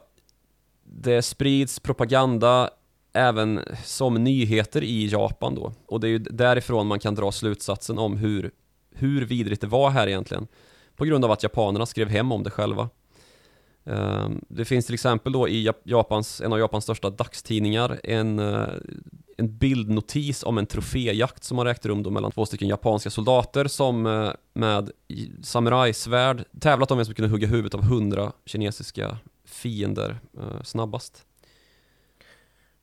det 0.83 1.21
sprids 1.21 1.79
propaganda 1.79 2.69
även 3.13 3.61
som 3.83 4.23
nyheter 4.23 4.83
i 4.83 5.07
Japan 5.07 5.55
då. 5.55 5.73
Och 5.85 5.99
det 5.99 6.07
är 6.07 6.09
ju 6.09 6.19
därifrån 6.19 6.87
man 6.87 6.99
kan 6.99 7.15
dra 7.15 7.31
slutsatsen 7.31 7.97
om 7.97 8.17
hur, 8.17 8.51
hur 8.91 9.25
vidrigt 9.25 9.61
det 9.61 9.67
var 9.67 9.89
här 9.89 10.07
egentligen. 10.07 10.47
På 10.95 11.05
grund 11.05 11.25
av 11.25 11.31
att 11.31 11.43
japanerna 11.43 11.85
skrev 11.85 12.09
hem 12.09 12.31
om 12.31 12.43
det 12.43 12.49
själva. 12.49 12.89
Ehm, 13.85 14.41
det 14.49 14.65
finns 14.65 14.85
till 14.85 14.93
exempel 14.93 15.33
då 15.33 15.47
i 15.47 15.73
Japans, 15.83 16.41
en 16.41 16.53
av 16.53 16.59
Japans 16.59 16.83
största 16.83 17.09
dagstidningar 17.09 17.99
en, 18.03 18.39
eh, 18.39 18.67
en 19.37 19.57
bildnotis 19.57 20.43
om 20.43 20.57
en 20.57 20.65
troféjakt 20.65 21.43
som 21.43 21.57
har 21.57 21.65
ägt 21.65 21.85
rum 21.85 22.03
då 22.03 22.09
mellan 22.09 22.31
två 22.31 22.45
stycken 22.45 22.67
japanska 22.67 23.09
soldater 23.09 23.67
som 23.67 24.05
eh, 24.05 24.31
med 24.53 24.91
samurajsvärd 25.43 26.45
tävlat 26.59 26.91
om 26.91 26.97
vem 26.97 27.05
som 27.05 27.15
kunde 27.15 27.31
hugga 27.31 27.47
huvudet 27.47 27.73
av 27.73 27.83
hundra 27.83 28.31
kinesiska 28.45 29.17
fiender 29.45 30.19
eh, 30.37 30.63
snabbast. 30.63 31.25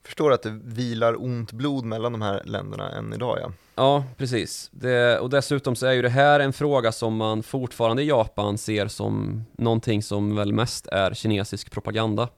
Förstår 0.04 0.32
att 0.32 0.42
det 0.42 0.61
vilar 0.64 1.23
ont 1.23 1.52
blod 1.52 1.85
mellan 1.85 2.12
de 2.12 2.23
här 2.23 2.42
länderna 2.44 2.90
än 2.90 3.12
idag 3.12 3.38
ja. 3.40 3.52
Ja, 3.75 4.04
precis. 4.16 4.71
Det, 4.73 5.18
och 5.18 5.30
dessutom 5.30 5.76
så 5.76 5.87
är 5.87 5.92
ju 5.92 6.02
det 6.02 6.09
här 6.09 6.40
en 6.40 6.52
fråga 6.52 6.92
som 6.92 7.16
man 7.16 7.42
fortfarande 7.42 8.02
i 8.02 8.09
Japan 8.09 8.59
ser 8.59 8.88
som 8.88 9.44
någonting 9.59 10.02
som 10.02 10.37
väl 10.37 10.52
mest 10.52 10.87
är 10.87 11.14
kinesisk 11.14 11.71
propaganda. 11.71 12.28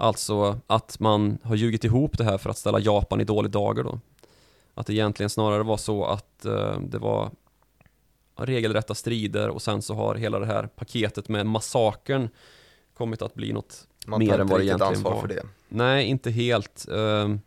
Alltså 0.00 0.58
att 0.66 1.00
man 1.00 1.38
har 1.42 1.56
ljugit 1.56 1.84
ihop 1.84 2.18
det 2.18 2.24
här 2.24 2.38
för 2.38 2.50
att 2.50 2.58
ställa 2.58 2.80
Japan 2.80 3.20
i 3.20 3.24
dålig 3.24 3.50
dager 3.50 3.82
då. 3.82 4.00
Att 4.74 4.86
det 4.86 4.92
egentligen 4.92 5.30
snarare 5.30 5.62
var 5.62 5.76
så 5.76 6.04
att 6.04 6.44
eh, 6.44 6.80
det 6.80 6.98
var 6.98 7.30
regelrätta 8.36 8.94
strider 8.94 9.48
och 9.48 9.62
sen 9.62 9.82
så 9.82 9.94
har 9.94 10.14
hela 10.14 10.38
det 10.38 10.46
här 10.46 10.66
paketet 10.66 11.28
med 11.28 11.46
massakern 11.46 12.28
kommit 12.96 13.22
att 13.22 13.34
bli 13.34 13.52
något 13.52 13.86
Man 14.06 14.18
Mer 14.18 14.38
än 14.38 14.46
vad 14.46 14.60
det 14.60 14.64
egentligen 14.64 14.92
ansvar 14.94 15.12
var. 15.14 15.20
för 15.20 15.28
det. 15.28 15.42
Nej, 15.68 16.06
inte 16.06 16.30
helt. 16.30 16.88
Ehm, 16.88 17.40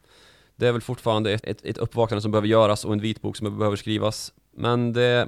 Det 0.56 0.68
är 0.68 0.72
väl 0.72 0.82
fortfarande 0.82 1.32
ett, 1.32 1.46
ett, 1.46 1.66
ett 1.66 1.78
uppvaknande 1.78 2.22
som 2.22 2.32
behöver 2.32 2.48
göras 2.48 2.86
och 2.86 2.94
en 2.94 3.00
vitbok 3.02 3.38
som 3.38 3.58
behöver 3.58 3.78
skrivas. 3.78 4.34
Men 4.52 4.94
det 4.94 5.28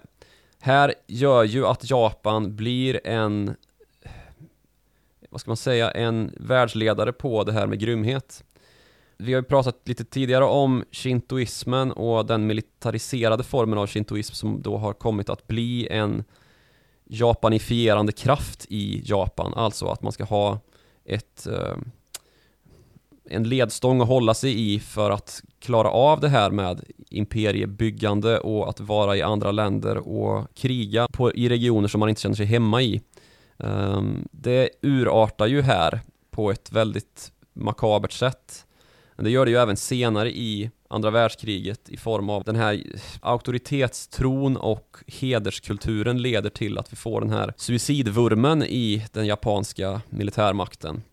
här 0.59 0.93
gör 1.07 1.43
ju 1.43 1.65
att 1.65 1.89
Japan 1.89 2.55
blir 2.55 3.07
en, 3.07 3.55
vad 5.35 5.41
ska 5.41 5.49
man 5.49 5.57
säga, 5.57 5.91
en 5.91 6.33
världsledare 6.37 7.13
på 7.13 7.43
det 7.43 7.51
här 7.51 7.67
med 7.67 7.79
grymhet. 7.79 8.43
Vi 9.17 9.33
har 9.33 9.41
ju 9.41 9.47
pratat 9.47 9.81
lite 9.85 10.05
tidigare 10.05 10.45
om 10.45 10.83
shintoismen 10.91 11.91
och 11.91 12.25
den 12.25 12.47
militariserade 12.47 13.43
formen 13.43 13.77
av 13.77 13.87
shintoism 13.87 14.33
som 14.33 14.61
då 14.61 14.77
har 14.77 14.93
kommit 14.93 15.29
att 15.29 15.47
bli 15.47 15.87
en 15.87 16.23
japanifierande 17.05 18.11
kraft 18.11 18.65
i 18.69 19.01
Japan. 19.05 19.53
Alltså 19.53 19.87
att 19.87 20.01
man 20.01 20.11
ska 20.11 20.23
ha 20.23 20.59
ett 21.05 21.47
eh, 21.47 21.77
en 23.29 23.43
ledstång 23.43 24.01
att 24.01 24.07
hålla 24.07 24.33
sig 24.33 24.73
i 24.73 24.79
för 24.79 25.11
att 25.11 25.41
klara 25.59 25.89
av 25.89 26.19
det 26.19 26.29
här 26.29 26.51
med 26.51 26.83
imperiebyggande 27.09 28.39
och 28.39 28.69
att 28.69 28.79
vara 28.79 29.17
i 29.17 29.21
andra 29.21 29.51
länder 29.51 29.97
och 29.97 30.55
kriga 30.55 31.07
på, 31.07 31.33
i 31.33 31.49
regioner 31.49 31.87
som 31.87 31.99
man 31.99 32.09
inte 32.09 32.21
känner 32.21 32.35
sig 32.35 32.45
hemma 32.45 32.81
i. 32.81 33.01
Ehm, 33.59 34.27
det 34.31 34.69
urartar 34.81 35.47
ju 35.47 35.61
här 35.61 35.99
på 36.31 36.51
ett 36.51 36.71
väldigt 36.71 37.31
makabert 37.53 38.11
sätt. 38.11 38.65
Men 39.15 39.25
det 39.25 39.31
gör 39.31 39.45
det 39.45 39.51
ju 39.51 39.57
även 39.57 39.77
senare 39.77 40.31
i 40.31 40.71
andra 40.87 41.11
världskriget 41.11 41.89
i 41.89 41.97
form 41.97 42.29
av 42.29 42.43
den 42.43 42.55
här 42.55 42.83
auktoritetstron 43.21 44.57
och 44.57 44.97
hederskulturen 45.07 46.21
leder 46.21 46.49
till 46.49 46.77
att 46.77 46.93
vi 46.93 46.95
får 46.95 47.21
den 47.21 47.29
här 47.29 47.53
suicidvurmen 47.57 48.63
i 48.63 49.05
den 49.11 49.25
japanska 49.25 50.01
militärmakten. 50.09 51.03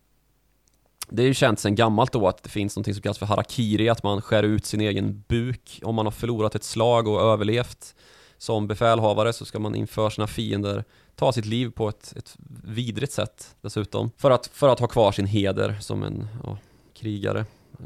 Det 1.09 1.23
är 1.23 1.27
ju 1.27 1.35
känt 1.35 1.61
sedan 1.61 1.75
gammalt 1.75 2.13
då 2.13 2.29
att 2.29 2.43
det 2.43 2.49
finns 2.49 2.77
något 2.77 2.87
som 2.87 3.03
kallas 3.03 3.19
för 3.19 3.27
harakiri, 3.27 3.89
att 3.89 4.03
man 4.03 4.23
skär 4.23 4.43
ut 4.43 4.67
sin 4.67 4.81
egen 4.81 5.25
buk 5.29 5.81
om 5.83 5.95
man 5.95 6.07
har 6.07 6.11
förlorat 6.11 6.55
ett 6.55 6.65
slag 6.65 7.09
och 7.09 7.21
överlevt. 7.21 7.95
Som 8.39 8.67
befälhavare 8.67 9.33
så 9.33 9.45
ska 9.45 9.59
man 9.59 9.75
inför 9.75 10.11
sina 10.11 10.27
fiender 10.27 10.85
ta 11.17 11.33
sitt 11.33 11.47
liv 11.47 11.71
på 11.71 11.89
ett, 11.89 12.15
ett 12.17 12.37
vidrigt 12.65 13.13
sätt 13.13 13.57
dessutom. 13.61 14.11
För 14.17 14.31
att, 14.31 14.47
för 14.47 14.69
att 14.69 14.81
ha 14.81 14.87
kvar 14.87 15.13
sin 15.13 15.27
heder 15.27 15.79
som 15.81 16.03
en 16.03 16.29
ja, 16.45 16.59
krigare. 16.95 17.45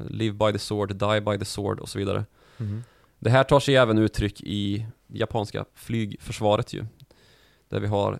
Live 0.08 0.34
by 0.34 0.52
the 0.52 0.58
sword, 0.58 0.96
die 0.96 1.20
by 1.20 1.38
the 1.38 1.44
sword 1.44 1.80
och 1.80 1.88
så 1.88 1.98
vidare. 1.98 2.24
Mhm. 2.56 2.84
Det 3.18 3.30
här 3.30 3.44
tar 3.44 3.60
sig 3.60 3.76
även 3.76 3.98
uttryck 3.98 4.40
i 4.40 4.86
det 5.06 5.18
japanska 5.18 5.64
flygförsvaret 5.74 6.72
ju. 6.72 6.86
Där 7.68 7.80
vi 7.80 7.86
har 7.86 8.18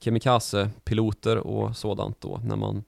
kamikaze-piloter 0.00 1.36
och 1.36 1.76
sådant 1.76 2.20
då 2.20 2.40
när 2.44 2.56
man 2.56 2.84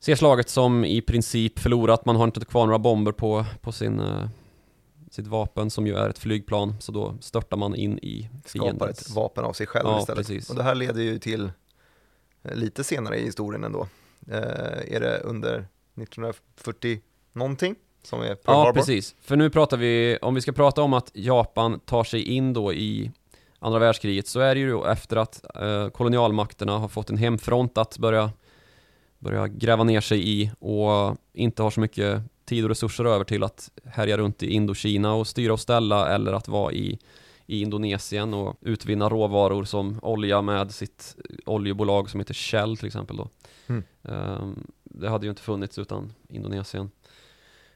ser 0.00 0.16
slaget 0.16 0.48
som 0.48 0.84
i 0.84 1.00
princip 1.00 1.58
förlorat. 1.58 2.04
Man 2.04 2.16
har 2.16 2.24
inte 2.24 2.44
kvar 2.44 2.66
några 2.66 2.78
bomber 2.78 3.12
på, 3.12 3.44
på 3.60 3.72
sin, 3.72 4.00
eh, 4.00 4.28
sitt 5.10 5.26
vapen 5.26 5.70
som 5.70 5.86
ju 5.86 5.94
är 5.96 6.08
ett 6.08 6.18
flygplan. 6.18 6.74
Så 6.80 6.92
då 6.92 7.14
störtar 7.20 7.56
man 7.56 7.74
in 7.74 7.98
i 7.98 8.30
Skapar 8.44 8.66
fiendens... 8.68 9.02
ett 9.02 9.10
vapen 9.10 9.44
av 9.44 9.52
sig 9.52 9.66
själv 9.66 9.88
Ja, 9.88 10.00
istället. 10.00 10.26
precis. 10.26 10.50
Och 10.50 10.56
det 10.56 10.62
här 10.62 10.74
leder 10.74 11.02
ju 11.02 11.18
till 11.18 11.50
eh, 12.42 12.54
lite 12.56 12.84
senare 12.84 13.18
i 13.18 13.24
historien 13.24 13.64
ändå. 13.64 13.88
Eh, 14.28 14.94
är 14.94 15.00
det 15.00 15.18
under 15.24 15.66
1940 15.94 17.00
någonting? 17.32 17.74
som 18.02 18.20
är 18.20 18.26
Pearl 18.34 18.38
Ja, 18.46 18.54
Harbor. 18.64 18.72
precis. 18.72 19.14
För 19.20 19.36
nu 19.36 19.50
pratar 19.50 19.76
vi, 19.76 20.18
om 20.22 20.34
vi 20.34 20.40
ska 20.40 20.52
prata 20.52 20.82
om 20.82 20.92
att 20.92 21.10
Japan 21.14 21.80
tar 21.80 22.04
sig 22.04 22.22
in 22.22 22.52
då 22.52 22.72
i 22.72 23.10
andra 23.58 23.78
världskriget 23.78 24.26
så 24.26 24.40
är 24.40 24.54
det 24.54 24.60
ju 24.60 24.70
då 24.70 24.84
efter 24.86 25.16
att 25.16 25.44
eh, 25.62 25.88
kolonialmakterna 25.88 26.78
har 26.78 26.88
fått 26.88 27.10
en 27.10 27.16
hemfront 27.16 27.78
att 27.78 27.98
börja, 27.98 28.30
börja 29.18 29.48
gräva 29.48 29.84
ner 29.84 30.00
sig 30.00 30.28
i 30.42 30.50
och 30.58 31.16
inte 31.32 31.62
har 31.62 31.70
så 31.70 31.80
mycket 31.80 32.22
tid 32.46 32.64
och 32.64 32.68
resurser 32.68 33.04
över 33.04 33.24
till 33.24 33.42
att 33.42 33.70
härja 33.84 34.18
runt 34.18 34.42
i 34.42 34.50
Indokina 34.52 35.14
och 35.14 35.26
styra 35.26 35.52
och 35.52 35.60
ställa 35.60 36.14
eller 36.14 36.32
att 36.32 36.48
vara 36.48 36.72
i, 36.72 36.98
i 37.46 37.60
Indonesien 37.60 38.34
och 38.34 38.56
utvinna 38.60 39.08
råvaror 39.08 39.64
som 39.64 39.98
olja 40.02 40.42
med 40.42 40.70
sitt 40.74 41.16
oljebolag 41.46 42.10
som 42.10 42.20
heter 42.20 42.34
Shell 42.34 42.76
till 42.76 42.86
exempel 42.86 43.16
då. 43.16 43.28
Mm. 43.66 43.82
Ehm, 44.02 44.66
det 44.84 45.08
hade 45.08 45.26
ju 45.26 45.30
inte 45.30 45.42
funnits 45.42 45.78
utan 45.78 46.12
Indonesien. 46.28 46.90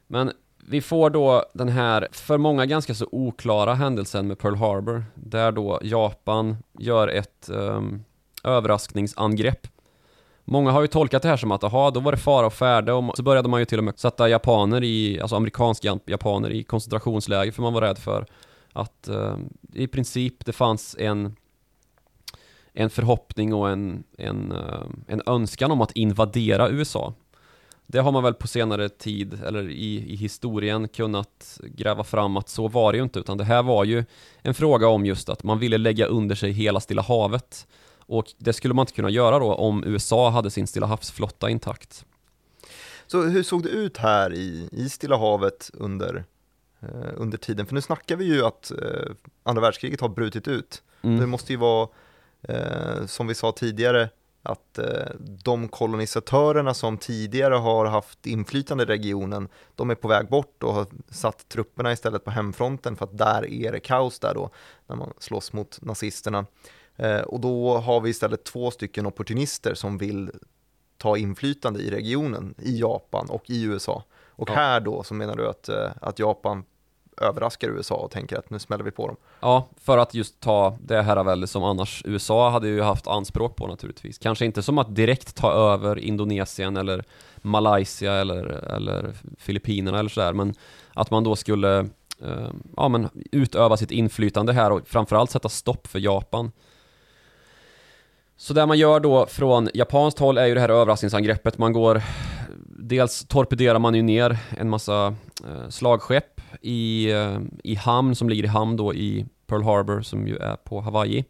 Men 0.07 0.31
vi 0.67 0.81
får 0.81 1.09
då 1.09 1.45
den 1.53 1.69
här, 1.69 2.07
för 2.11 2.37
många 2.37 2.65
ganska 2.65 2.95
så 2.95 3.07
oklara 3.11 3.73
händelsen 3.73 4.27
med 4.27 4.39
Pearl 4.39 4.55
Harbor, 4.55 5.05
där 5.15 5.51
då 5.51 5.79
Japan 5.83 6.57
gör 6.79 7.07
ett 7.07 7.49
um, 7.49 8.03
överraskningsangrepp. 8.43 9.67
Många 10.45 10.71
har 10.71 10.81
ju 10.81 10.87
tolkat 10.87 11.21
det 11.21 11.29
här 11.29 11.37
som 11.37 11.51
att, 11.51 11.63
aha, 11.63 11.91
då 11.91 11.99
var 11.99 12.11
det 12.11 12.17
fara 12.17 12.45
och 12.45 12.53
färde 12.53 12.93
och 12.93 13.17
så 13.17 13.23
började 13.23 13.49
man 13.49 13.59
ju 13.59 13.65
till 13.65 13.77
och 13.77 13.83
med 13.83 13.99
sätta 13.99 14.29
japaner 14.29 14.83
i, 14.83 15.21
alltså 15.21 15.35
amerikanska 15.35 15.99
japaner 16.05 16.49
i 16.49 16.63
koncentrationsläger 16.63 17.51
för 17.51 17.61
man 17.61 17.73
var 17.73 17.81
rädd 17.81 17.97
för 17.97 18.25
att 18.73 19.09
um, 19.09 19.49
i 19.73 19.87
princip 19.87 20.45
det 20.45 20.53
fanns 20.53 20.95
en 20.99 21.35
en 22.73 22.89
förhoppning 22.89 23.53
och 23.53 23.69
en, 23.69 24.03
en, 24.17 24.51
eh, 24.51 24.83
en 25.07 25.21
önskan 25.25 25.71
om 25.71 25.81
att 25.81 25.91
invadera 25.91 26.69
USA. 26.69 27.13
Det 27.87 27.99
har 27.99 28.11
man 28.11 28.23
väl 28.23 28.33
på 28.33 28.47
senare 28.47 28.89
tid, 28.89 29.41
eller 29.45 29.69
i, 29.69 30.13
i 30.13 30.15
historien, 30.15 30.87
kunnat 30.87 31.59
gräva 31.63 32.03
fram 32.03 32.37
att 32.37 32.49
så 32.49 32.67
var 32.67 32.91
det 32.91 32.97
ju 32.97 33.03
inte, 33.03 33.19
utan 33.19 33.37
det 33.37 33.43
här 33.43 33.63
var 33.63 33.83
ju 33.83 34.03
en 34.41 34.53
fråga 34.53 34.87
om 34.87 35.05
just 35.05 35.29
att 35.29 35.43
man 35.43 35.59
ville 35.59 35.77
lägga 35.77 36.05
under 36.05 36.35
sig 36.35 36.51
hela 36.51 36.79
Stilla 36.79 37.01
havet. 37.01 37.67
Och 38.05 38.25
det 38.37 38.53
skulle 38.53 38.73
man 38.73 38.83
inte 38.83 38.93
kunna 38.93 39.09
göra 39.09 39.39
då 39.39 39.53
om 39.53 39.83
USA 39.83 40.29
hade 40.29 40.51
sin 40.51 40.67
Stilla 40.67 40.87
havsflotta 40.87 41.49
intakt. 41.49 42.05
Så 43.07 43.23
hur 43.23 43.43
såg 43.43 43.63
det 43.63 43.69
ut 43.69 43.97
här 43.97 44.33
i, 44.33 44.69
i 44.71 44.89
Stilla 44.89 45.17
havet 45.17 45.71
under, 45.73 46.23
eh, 46.79 47.11
under 47.15 47.37
tiden? 47.37 47.65
För 47.65 47.75
nu 47.75 47.81
snackar 47.81 48.15
vi 48.15 48.25
ju 48.25 48.45
att 48.45 48.71
eh, 48.71 49.11
andra 49.43 49.61
världskriget 49.61 50.01
har 50.01 50.09
brutit 50.09 50.47
ut. 50.47 50.83
Mm. 51.01 51.19
Det 51.19 51.27
måste 51.27 51.53
ju 51.53 51.57
vara, 51.57 51.87
eh, 52.41 53.05
som 53.05 53.27
vi 53.27 53.35
sa 53.35 53.51
tidigare, 53.51 54.09
att 54.43 54.77
eh, 54.77 55.09
de 55.19 55.67
kolonisatörerna 55.67 56.73
som 56.73 56.97
tidigare 56.97 57.55
har 57.55 57.85
haft 57.85 58.25
inflytande 58.25 58.83
i 58.83 58.87
regionen, 58.87 59.49
de 59.75 59.89
är 59.89 59.95
på 59.95 60.07
väg 60.07 60.29
bort 60.29 60.63
och 60.63 60.73
har 60.73 60.85
satt 61.09 61.49
trupperna 61.49 61.91
istället 61.91 62.23
på 62.23 62.31
hemfronten 62.31 62.95
för 62.95 63.05
att 63.05 63.17
där 63.17 63.49
är 63.49 63.71
det 63.71 63.79
kaos 63.79 64.19
där 64.19 64.33
då, 64.33 64.49
när 64.87 64.95
man 64.95 65.13
slåss 65.19 65.53
mot 65.53 65.81
nazisterna. 65.81 66.45
Eh, 66.97 67.19
och 67.21 67.39
då 67.39 67.77
har 67.77 68.01
vi 68.01 68.09
istället 68.09 68.43
två 68.43 68.71
stycken 68.71 69.05
opportunister 69.05 69.73
som 69.73 69.97
vill 69.97 70.31
ta 70.97 71.17
inflytande 71.17 71.79
i 71.79 71.91
regionen, 71.91 72.53
i 72.57 72.79
Japan 72.79 73.29
och 73.29 73.49
i 73.49 73.63
USA. 73.63 74.03
Och 74.29 74.49
Ja. 74.49 74.53
här 74.53 74.79
då 74.79 75.03
så 75.03 75.13
menar 75.13 75.35
du 75.35 75.49
att, 75.49 75.69
eh, 75.69 75.89
att 76.01 76.19
Japan 76.19 76.63
överraskar 77.21 77.67
USA 77.69 77.95
och 77.95 78.11
tänker 78.11 78.37
att 78.37 78.49
nu 78.49 78.59
smäller 78.59 78.83
vi 78.83 78.91
på 78.91 79.07
dem. 79.07 79.15
Ja, 79.39 79.67
för 79.77 79.97
att 79.97 80.13
just 80.13 80.39
ta 80.39 80.77
det 80.81 81.01
herravälde 81.01 81.47
som 81.47 81.63
annars 81.63 82.01
USA 82.05 82.49
hade 82.49 82.67
ju 82.67 82.81
haft 82.81 83.07
anspråk 83.07 83.55
på 83.55 83.67
naturligtvis. 83.67 84.17
Kanske 84.17 84.45
inte 84.45 84.63
som 84.63 84.77
att 84.77 84.95
direkt 84.95 85.35
ta 85.35 85.51
över 85.53 85.99
Indonesien 85.99 86.77
eller 86.77 87.03
Malaysia 87.41 88.13
eller, 88.13 88.43
eller 88.75 89.13
Filippinerna 89.37 89.99
eller 89.99 90.09
sådär, 90.09 90.33
men 90.33 90.53
att 90.93 91.11
man 91.11 91.23
då 91.23 91.35
skulle 91.35 91.79
eh, 92.21 92.49
ja, 92.77 92.87
men 92.87 93.09
utöva 93.31 93.77
sitt 93.77 93.91
inflytande 93.91 94.53
här 94.53 94.71
och 94.71 94.87
framförallt 94.87 95.31
sätta 95.31 95.49
stopp 95.49 95.87
för 95.87 95.99
Japan. 95.99 96.51
Så 98.41 98.53
det 98.53 98.65
man 98.65 98.77
gör 98.77 98.99
då 98.99 99.25
från 99.25 99.69
japanskt 99.73 100.19
håll 100.19 100.37
är 100.37 100.45
ju 100.45 100.53
det 100.53 100.59
här 100.59 100.69
överraskningsangreppet. 100.69 101.57
Man 101.57 101.73
går, 101.73 102.01
dels 102.65 103.25
torpederar 103.25 103.79
man 103.79 103.95
ju 103.95 104.01
ner 104.01 104.37
en 104.57 104.69
massa 104.69 105.15
eh, 105.43 105.69
slagskepp 105.69 106.41
i, 106.61 107.11
eh, 107.11 107.39
i 107.63 107.75
hamn 107.75 108.15
som 108.15 108.29
ligger 108.29 108.43
i 108.43 108.47
hamn 108.47 108.77
då 108.77 108.93
i 108.93 109.25
Pearl 109.47 109.63
Harbor 109.63 110.01
som 110.01 110.27
ju 110.27 110.37
är 110.37 110.55
på 110.55 110.81
Hawaii. 110.81 111.25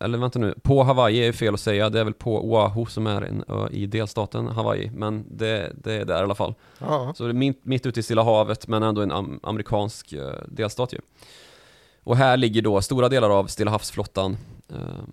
Eller 0.00 0.18
vänta 0.18 0.38
nu, 0.38 0.54
på 0.62 0.82
Hawaii 0.82 1.28
är 1.28 1.32
fel 1.32 1.54
att 1.54 1.60
säga, 1.60 1.90
det 1.90 2.00
är 2.00 2.04
väl 2.04 2.14
på 2.14 2.50
Oahu 2.50 2.86
som 2.86 3.06
är 3.06 3.22
en 3.22 3.44
ö 3.48 3.68
i 3.70 3.86
delstaten 3.86 4.46
Hawaii, 4.46 4.90
men 4.94 5.24
det, 5.30 5.72
det 5.84 5.92
är 5.92 6.04
där 6.04 6.20
i 6.20 6.24
alla 6.24 6.34
fall. 6.34 6.54
Ja, 6.78 7.12
Så 7.16 7.24
det 7.24 7.30
är 7.30 7.34
mitt, 7.34 7.64
mitt 7.64 7.86
ute 7.86 8.00
i 8.00 8.02
Stilla 8.02 8.22
havet, 8.22 8.68
men 8.68 8.82
ändå 8.82 9.02
en 9.02 9.12
am 9.12 9.40
amerikansk 9.42 10.12
eh, 10.12 10.32
delstat 10.48 10.92
ju. 10.92 10.98
Och 12.04 12.16
här 12.16 12.36
ligger 12.36 12.62
då 12.62 12.80
stora 12.82 13.08
delar 13.08 13.30
av 13.30 13.46
Stilla 13.46 13.70
havsflottan 13.70 14.36
eh, 14.68 15.04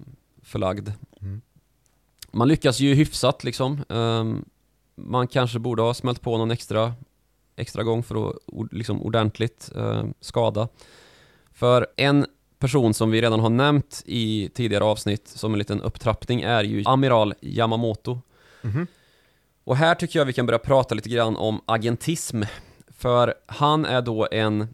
förlagd. 0.43 0.89
Mm. 2.33 2.39
Man 2.39 2.47
lyckas 2.47 2.79
ju 2.79 2.93
hyfsat 2.93 3.43
liksom. 3.43 3.83
Ehm, 3.89 4.45
man 4.95 5.27
kanske 5.27 5.59
borde 5.59 5.81
ha 5.81 5.93
smält 5.93 6.21
på 6.21 6.37
någon 6.37 6.51
extra, 6.51 6.93
extra 7.55 7.83
gång 7.83 8.03
för 8.03 8.29
att 8.29 8.35
liksom 8.71 9.01
ordentligt 9.01 9.71
eh, 9.75 10.03
skada. 10.21 10.67
För 11.53 11.87
en 11.95 12.25
person 12.59 12.93
som 12.93 13.11
vi 13.11 13.21
redan 13.21 13.39
har 13.39 13.49
nämnt 13.49 14.03
i 14.05 14.49
tidigare 14.53 14.83
avsnitt 14.83 15.27
som 15.27 15.53
en 15.53 15.59
liten 15.59 15.81
upptrappning 15.81 16.41
är 16.41 16.63
ju 16.63 16.83
Amiral 16.85 17.33
Yamamoto. 17.41 18.21
Mhm. 18.61 18.87
Och 19.63 19.75
här 19.75 19.95
tycker 19.95 20.19
jag 20.19 20.25
vi 20.25 20.33
kan 20.33 20.45
börja 20.45 20.59
prata 20.59 20.95
lite 20.95 21.09
grann 21.09 21.35
om 21.35 21.61
agentism. 21.65 22.43
För 22.87 23.33
han 23.45 23.85
är 23.85 24.01
då 24.01 24.27
en 24.31 24.67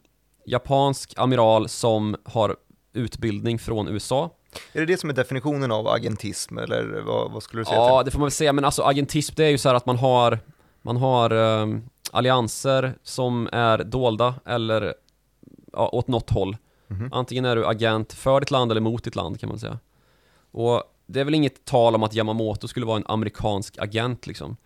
japansk 0.45 1.13
amiral 1.17 1.69
som 1.69 2.15
har 2.23 2.55
utbildning 2.93 3.59
från 3.59 3.87
USA. 3.87 4.29
Är 4.73 4.79
det 4.79 4.85
det 4.85 4.97
som 4.97 5.09
är 5.09 5.13
definitionen 5.13 5.71
av 5.71 5.87
agentism 5.87 6.57
eller 6.57 7.01
vad, 7.05 7.31
vad 7.31 7.43
skulle 7.43 7.61
du 7.61 7.65
säga? 7.65 7.77
Ja, 7.77 7.99
till? 7.99 8.05
det 8.05 8.11
får 8.11 8.19
man 8.19 8.25
väl 8.25 8.31
säga, 8.31 8.53
men 8.53 8.65
alltså 8.65 8.83
agentism 8.83 9.33
det 9.37 9.45
är 9.45 9.49
ju 9.49 9.57
så 9.57 9.69
här 9.69 9.75
att 9.75 9.85
man 9.85 9.97
har 9.97 10.39
Man 10.81 10.97
har 10.97 11.29
ehm, 11.29 11.83
allianser 12.11 12.93
som 13.03 13.49
är 13.51 13.77
dolda 13.77 14.35
eller 14.45 14.93
ja, 15.73 15.89
åt 15.91 16.07
något 16.07 16.29
håll 16.29 16.57
Mhm. 16.87 17.09
Antingen 17.11 17.45
är 17.45 17.55
du 17.55 17.65
agent 17.65 18.13
för 18.13 18.39
ditt 18.39 18.51
land 18.51 18.71
eller 18.71 18.81
mot 18.81 19.03
ditt 19.03 19.15
land 19.15 19.39
kan 19.39 19.49
man 19.49 19.59
säga 19.59 19.79
Och 20.51 20.83
det 21.05 21.19
är 21.19 21.23
väl 21.23 21.35
inget 21.35 21.65
tal 21.65 21.95
om 21.95 22.03
att 22.03 22.13
Yamamoto 22.13 22.67
skulle 22.67 22.85
vara 22.85 22.97
en 22.97 23.05
amerikansk 23.07 23.77
agent 23.77 24.27
liksom 24.27 24.57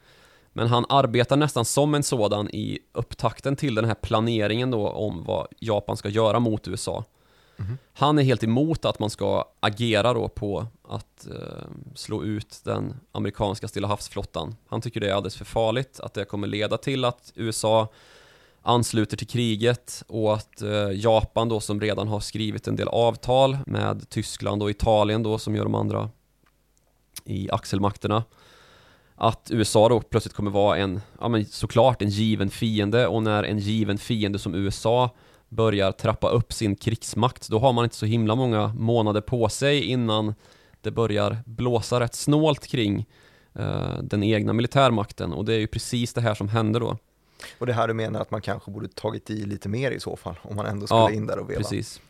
Men 0.53 0.67
han 0.67 0.85
arbetar 0.89 1.37
nästan 1.37 1.65
som 1.65 1.95
en 1.95 2.03
sådan 2.03 2.49
i 2.49 2.79
upptakten 2.91 3.55
till 3.55 3.75
den 3.75 3.85
här 3.85 3.93
planeringen 3.93 4.71
då 4.71 4.89
om 4.89 5.23
vad 5.23 5.47
Japan 5.59 5.97
ska 5.97 6.09
göra 6.09 6.39
mot 6.39 6.67
USA 6.67 7.03
Mm. 7.59 7.77
Han 7.93 8.19
är 8.19 8.23
helt 8.23 8.43
emot 8.43 8.85
att 8.85 8.99
man 8.99 9.09
ska 9.09 9.45
agera 9.59 10.13
då 10.13 10.27
på 10.27 10.67
att 10.87 11.27
eh, 11.27 11.67
slå 11.95 12.23
ut 12.23 12.61
den 12.63 12.99
amerikanska 13.11 13.67
Stilla 13.67 13.87
havsflottan. 13.87 14.55
Han 14.67 14.81
tycker 14.81 14.99
det 14.99 15.09
är 15.09 15.13
alldeles 15.13 15.35
för 15.35 15.45
farligt, 15.45 15.99
att 15.99 16.13
det 16.13 16.25
kommer 16.25 16.47
leda 16.47 16.77
till 16.77 17.05
att 17.05 17.31
USA 17.35 17.87
ansluter 18.61 19.17
till 19.17 19.27
kriget 19.27 20.03
och 20.07 20.33
att 20.33 20.61
eh, 20.61 20.91
Japan 20.93 21.49
då 21.49 21.59
som 21.59 21.81
redan 21.81 22.07
har 22.07 22.19
skrivit 22.19 22.67
en 22.67 22.75
del 22.75 22.87
avtal 22.87 23.57
med 23.65 24.09
Tyskland 24.09 24.63
och 24.63 24.69
Italien 24.69 25.23
då 25.23 25.37
som 25.37 25.55
gör 25.55 25.63
de 25.63 25.75
andra 25.75 26.09
i 27.25 27.51
axelmakterna 27.51 28.23
att 29.15 29.51
USA 29.51 29.89
då 29.89 30.01
plötsligt 30.01 30.35
kommer 30.35 30.51
vara 30.51 30.77
en, 30.77 31.01
ja 31.19 31.27
men 31.27 31.45
såklart 31.45 32.01
en 32.01 32.09
given 32.09 32.49
fiende 32.49 33.07
och 33.07 33.23
när 33.23 33.43
en 33.43 33.59
given 33.59 33.97
fiende 33.97 34.39
som 34.39 34.55
USA 34.55 35.09
börjar 35.49 35.91
trappa 35.91 36.29
upp 36.29 36.53
sin 36.53 36.75
krigsmakt 36.75 37.47
då 37.49 37.59
har 37.59 37.73
man 37.73 37.83
inte 37.83 37.95
så 37.95 38.05
himla 38.05 38.35
många 38.35 38.67
månader 38.67 39.21
på 39.21 39.49
sig 39.49 39.83
innan 39.83 40.33
det 40.81 40.91
börjar 40.91 41.37
blåsa 41.45 41.99
rätt 41.99 42.15
snålt 42.15 42.67
kring 42.67 43.05
eh, 43.53 43.97
den 44.03 44.23
egna 44.23 44.53
militärmakten 44.53 45.33
och 45.33 45.45
det 45.45 45.53
är 45.53 45.59
ju 45.59 45.67
precis 45.67 46.13
det 46.13 46.21
här 46.21 46.35
som 46.35 46.49
händer 46.49 46.79
då. 46.79 46.97
Och 47.59 47.65
det 47.65 47.73
här 47.73 47.87
du 47.87 47.93
menar 47.93 48.21
att 48.21 48.31
man 48.31 48.41
kanske 48.41 48.71
borde 48.71 48.87
tagit 48.87 49.29
i 49.29 49.45
lite 49.45 49.69
mer 49.69 49.91
i 49.91 49.99
så 49.99 50.15
fall, 50.15 50.35
om 50.41 50.55
man 50.55 50.65
ändå 50.65 50.87
skulle 50.87 50.99
Ja, 50.99 51.11
in 51.11 51.27
där 51.27 51.39
och 51.39 51.49
veva. 51.49 51.57
Precis. 51.57 52.01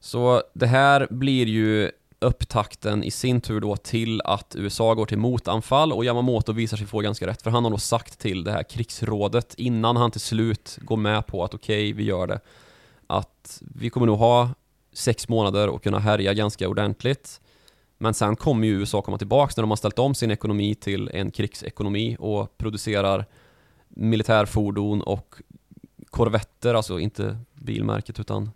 Så 0.00 0.42
det 0.54 0.66
här 0.66 1.06
blir 1.10 1.46
ju 1.46 1.90
upptakten 2.20 3.04
i 3.04 3.10
sin 3.10 3.40
tur 3.40 3.60
då 3.60 3.76
till 3.76 4.20
att 4.24 4.56
USA 4.58 4.94
går 4.94 5.06
till 5.06 5.18
motanfall 5.18 5.92
och 5.92 6.04
Yamamoto 6.04 6.52
visar 6.52 6.76
sig 6.76 6.86
få 6.86 7.00
ganska 7.00 7.26
rätt 7.26 7.42
för 7.42 7.50
han 7.50 7.64
har 7.64 7.70
då 7.70 7.78
sagt 7.78 8.18
till 8.18 8.44
det 8.44 8.52
här 8.52 8.62
krigsrådet 8.62 9.54
innan 9.54 9.96
han 9.96 10.10
till 10.10 10.20
slut 10.20 10.78
går 10.82 10.96
med 10.96 11.26
på 11.26 11.44
att 11.44 11.54
okej, 11.54 11.92
vi 11.92 12.04
gör 12.04 12.26
det. 12.26 12.40
Att 13.06 13.62
vi 13.74 13.90
kommer 13.90 14.06
nog 14.06 14.18
ha 14.18 14.50
sex 14.92 15.28
månader 15.28 15.68
och 15.68 15.82
kunna 15.82 15.98
härja 15.98 16.34
ganska 16.34 16.68
ordentligt. 16.68 17.40
Men 17.98 18.14
sen 18.14 18.36
kommer 18.36 18.66
ju 18.66 18.72
USA 18.72 19.02
komma 19.02 19.18
tillbaks 19.18 19.56
när 19.56 19.62
de 19.62 19.70
har 19.70 19.76
ställt 19.76 19.98
om 19.98 20.14
sin 20.14 20.30
ekonomi 20.30 20.74
till 20.74 21.10
en 21.12 21.30
krigsekonomi 21.30 22.16
och 22.18 22.58
producerar 22.58 23.26
militärfordon 23.88 25.02
och 25.02 25.34
korvetter, 26.10 26.74
alltså 26.74 26.98
inte 26.98 27.38
bilmärket 27.54 28.20
utan 28.20 28.50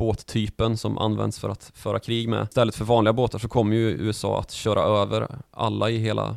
båttypen 0.00 0.76
som 0.76 0.98
används 0.98 1.38
för 1.38 1.48
att 1.48 1.72
föra 1.74 1.98
krig 1.98 2.28
med. 2.28 2.44
Istället 2.48 2.74
för 2.74 2.84
vanliga 2.84 3.12
båtar 3.12 3.38
så 3.38 3.48
kommer 3.48 3.76
ju 3.76 3.90
USA 3.90 4.40
att 4.40 4.50
köra 4.50 4.82
över 4.82 5.28
alla 5.50 5.90
i 5.90 5.98
hela 5.98 6.36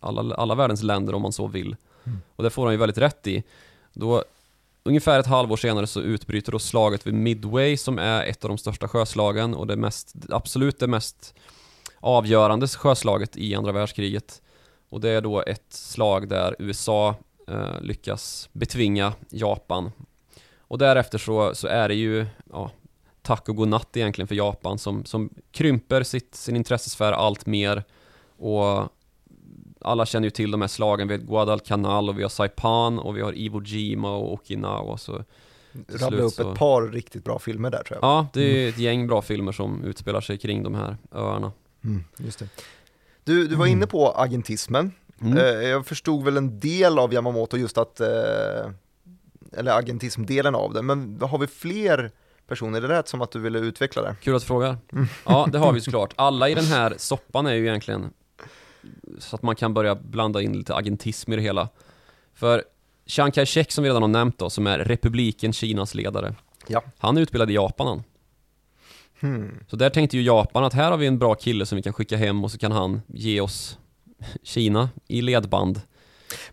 alla, 0.00 0.34
alla 0.34 0.54
världens 0.54 0.82
länder 0.82 1.14
om 1.14 1.22
man 1.22 1.32
så 1.32 1.46
vill. 1.46 1.76
Mm. 2.04 2.18
Och 2.36 2.44
det 2.44 2.50
får 2.50 2.64
han 2.64 2.72
ju 2.72 2.78
väldigt 2.78 2.98
rätt 2.98 3.26
i. 3.26 3.42
Då 3.92 4.24
ungefär 4.82 5.20
ett 5.20 5.26
halvår 5.26 5.56
senare 5.56 5.86
så 5.86 6.00
utbryter 6.00 6.52
då 6.52 6.58
slaget 6.58 7.06
vid 7.06 7.14
Midway 7.14 7.76
som 7.76 7.98
är 7.98 8.24
ett 8.24 8.44
av 8.44 8.48
de 8.48 8.58
största 8.58 8.88
sjöslagen 8.88 9.54
och 9.54 9.66
det 9.66 9.76
mest, 9.76 10.14
absolut 10.28 10.78
det 10.78 10.86
mest 10.86 11.34
avgörande 12.00 12.68
sjöslaget 12.68 13.36
i 13.36 13.54
andra 13.54 13.72
världskriget. 13.72 14.42
Och 14.88 15.00
det 15.00 15.10
är 15.10 15.20
då 15.20 15.42
ett 15.42 15.72
slag 15.72 16.28
där 16.28 16.56
USA 16.58 17.14
eh, 17.48 17.80
lyckas 17.80 18.48
betvinga 18.52 19.12
Japan. 19.30 19.92
Och 20.70 20.78
därefter 20.78 21.18
så, 21.18 21.54
så 21.54 21.66
är 21.66 21.88
det 21.88 21.94
ju 21.94 22.26
ja, 22.52 22.70
tack 23.22 23.48
och 23.48 23.56
godnatt 23.56 23.96
egentligen 23.96 24.28
för 24.28 24.34
Japan 24.34 24.78
som, 24.78 25.04
som 25.04 25.30
krymper 25.52 26.02
sitt, 26.02 26.34
sin 26.34 26.56
intressesfär 26.56 27.12
allt 27.12 27.46
mer 27.46 27.84
och 28.36 28.88
alla 29.80 30.06
känner 30.06 30.26
ju 30.26 30.30
till 30.30 30.50
de 30.50 30.60
här 30.60 30.68
slagen, 30.68 31.08
vi 31.08 31.14
har 31.14 31.22
Guadalcanal 31.22 32.08
och 32.08 32.18
vi 32.18 32.22
har 32.22 32.30
Saipan 32.30 32.98
och 32.98 33.16
vi 33.16 33.20
har 33.20 33.38
Iwo 33.38 33.62
Jima 33.62 34.16
och 34.16 34.32
Okinawa 34.32 34.98
så 34.98 35.24
Rabbla 35.88 36.22
upp 36.22 36.32
så... 36.32 36.52
ett 36.52 36.58
par 36.58 36.82
riktigt 36.82 37.24
bra 37.24 37.38
filmer 37.38 37.70
där 37.70 37.82
tror 37.82 37.98
jag. 38.02 38.08
Ja, 38.08 38.26
det 38.32 38.42
är 38.42 38.68
ett 38.68 38.78
gäng 38.78 39.06
bra 39.06 39.22
filmer 39.22 39.52
som 39.52 39.84
utspelar 39.84 40.20
sig 40.20 40.38
kring 40.38 40.62
de 40.62 40.74
här 40.74 40.96
öarna. 41.12 41.52
Mm, 41.84 42.04
just 42.16 42.38
det. 42.38 42.48
Du, 43.24 43.46
du 43.46 43.54
var 43.54 43.66
inne 43.66 43.86
på 43.86 44.12
agentismen. 44.16 44.92
Mm. 45.20 45.38
Eh, 45.38 45.44
jag 45.44 45.86
förstod 45.86 46.24
väl 46.24 46.36
en 46.36 46.60
del 46.60 46.98
av 46.98 47.14
Yamamoto 47.14 47.56
just 47.56 47.78
att, 47.78 48.00
eh, 48.00 48.70
eller 49.56 49.78
agentismdelen 49.78 50.54
av 50.54 50.72
det, 50.72 50.82
men 50.82 51.20
har 51.22 51.38
vi 51.38 51.46
fler 51.46 52.10
personer? 52.46 52.80
Det 52.80 52.88
lät 52.88 53.08
som 53.08 53.22
att 53.22 53.30
du 53.30 53.38
ville 53.38 53.58
utveckla 53.58 54.02
det. 54.02 54.16
Kul 54.22 54.34
att 54.34 54.42
du 54.42 54.46
frågar. 54.46 54.78
Ja, 55.24 55.48
det 55.52 55.58
har 55.58 55.72
vi 55.72 55.80
såklart. 55.80 56.14
Alla 56.16 56.48
i 56.48 56.54
den 56.54 56.64
här 56.64 56.94
soppan 56.96 57.46
är 57.46 57.54
ju 57.54 57.66
egentligen 57.66 58.12
så 59.18 59.36
att 59.36 59.42
man 59.42 59.56
kan 59.56 59.74
börja 59.74 59.94
blanda 59.94 60.42
in 60.42 60.52
lite 60.52 60.74
agentism 60.74 61.32
i 61.32 61.36
det 61.36 61.42
hela. 61.42 61.68
För 62.34 62.64
Chiang 63.06 63.30
Kai-shek 63.30 63.72
som 63.72 63.84
vi 63.84 63.90
redan 63.90 64.02
har 64.02 64.08
nämnt 64.08 64.38
då, 64.38 64.50
som 64.50 64.66
är 64.66 64.78
republiken 64.78 65.52
Kinas 65.52 65.94
ledare. 65.94 66.34
Ja. 66.66 66.82
Han 66.98 67.16
är 67.16 67.20
utbildad 67.20 67.50
i 67.50 67.54
Japan 67.54 67.86
han. 67.86 68.02
Hmm. 69.20 69.64
Så 69.68 69.76
där 69.76 69.90
tänkte 69.90 70.16
ju 70.16 70.22
Japan 70.22 70.64
att 70.64 70.74
här 70.74 70.90
har 70.90 70.98
vi 70.98 71.06
en 71.06 71.18
bra 71.18 71.34
kille 71.34 71.66
som 71.66 71.76
vi 71.76 71.82
kan 71.82 71.92
skicka 71.92 72.16
hem 72.16 72.44
och 72.44 72.50
så 72.50 72.58
kan 72.58 72.72
han 72.72 73.02
ge 73.06 73.40
oss 73.40 73.78
Kina 74.42 74.88
i 75.06 75.22
ledband. 75.22 75.80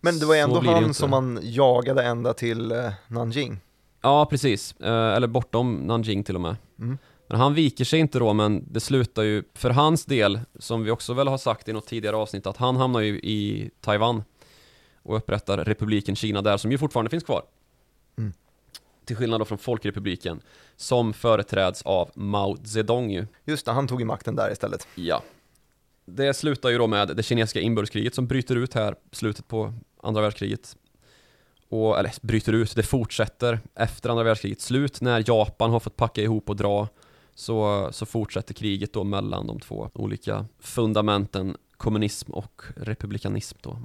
Men 0.01 0.19
det 0.19 0.25
var 0.25 0.35
ändå 0.35 0.59
det 0.59 0.71
han 0.71 0.83
inte. 0.83 0.93
som 0.93 1.09
man 1.09 1.39
jagade 1.43 2.03
ända 2.03 2.33
till 2.33 2.71
eh, 2.71 2.91
Nanjing. 3.07 3.59
Ja, 4.01 4.25
precis. 4.25 4.75
Eh, 4.79 5.15
eller 5.15 5.27
bortom 5.27 5.75
Nanjing 5.75 6.23
till 6.23 6.35
och 6.35 6.41
med. 6.41 6.55
Mm. 6.79 6.97
Men 7.27 7.39
han 7.39 7.53
viker 7.53 7.85
sig 7.85 7.99
inte 7.99 8.19
då, 8.19 8.33
men 8.33 8.65
det 8.71 8.79
slutar 8.79 9.23
ju 9.23 9.43
för 9.53 9.69
hans 9.69 10.05
del, 10.05 10.39
som 10.59 10.83
vi 10.83 10.91
också 10.91 11.13
väl 11.13 11.27
har 11.27 11.37
sagt 11.37 11.69
i 11.69 11.73
något 11.73 11.87
tidigare 11.87 12.15
avsnitt, 12.15 12.47
att 12.47 12.57
han 12.57 12.75
hamnar 12.75 12.99
ju 12.99 13.19
i 13.19 13.69
Taiwan 13.81 14.23
och 15.03 15.17
upprättar 15.17 15.57
republiken 15.57 16.15
Kina 16.15 16.41
där, 16.41 16.57
som 16.57 16.71
ju 16.71 16.77
fortfarande 16.77 17.09
finns 17.09 17.23
kvar. 17.23 17.43
Mm. 18.17 18.33
Till 19.05 19.15
skillnad 19.15 19.41
då 19.41 19.45
från 19.45 19.57
Folkrepubliken, 19.57 20.41
som 20.75 21.13
företräds 21.13 21.81
av 21.81 22.11
Mao 22.13 22.57
Zedong 22.65 23.11
ju. 23.11 23.27
Just 23.45 23.65
det, 23.65 23.71
han 23.71 23.87
tog 23.87 23.99
ju 23.99 24.05
makten 24.05 24.35
där 24.35 24.51
istället. 24.51 24.87
Ja. 24.95 25.21
Det 26.09 26.33
slutar 26.33 26.69
ju 26.69 26.77
då 26.77 26.87
med 26.87 27.07
det 27.07 27.23
kinesiska 27.23 27.59
inbördeskriget 27.59 28.15
som 28.15 28.27
bryter 28.27 28.55
ut 28.55 28.73
här, 28.73 28.95
slutet 29.11 29.47
på 29.47 29.73
andra 30.03 30.21
världskriget. 30.21 30.77
Och, 31.69 31.99
eller 31.99 32.13
bryter 32.21 32.53
ut, 32.53 32.75
det 32.75 32.83
fortsätter 32.83 33.59
efter 33.75 34.09
andra 34.09 34.23
världskrigets 34.23 34.65
slut 34.65 35.01
när 35.01 35.23
Japan 35.27 35.71
har 35.71 35.79
fått 35.79 35.95
packa 35.95 36.21
ihop 36.21 36.49
och 36.49 36.55
dra 36.55 36.87
så, 37.35 37.89
så 37.91 38.05
fortsätter 38.05 38.53
kriget 38.53 38.93
då 38.93 39.03
mellan 39.03 39.47
de 39.47 39.59
två 39.59 39.89
olika 39.93 40.45
fundamenten 40.59 41.57
kommunism 41.77 42.31
och 42.31 42.61
republikanism 42.75 43.57
då. 43.61 43.79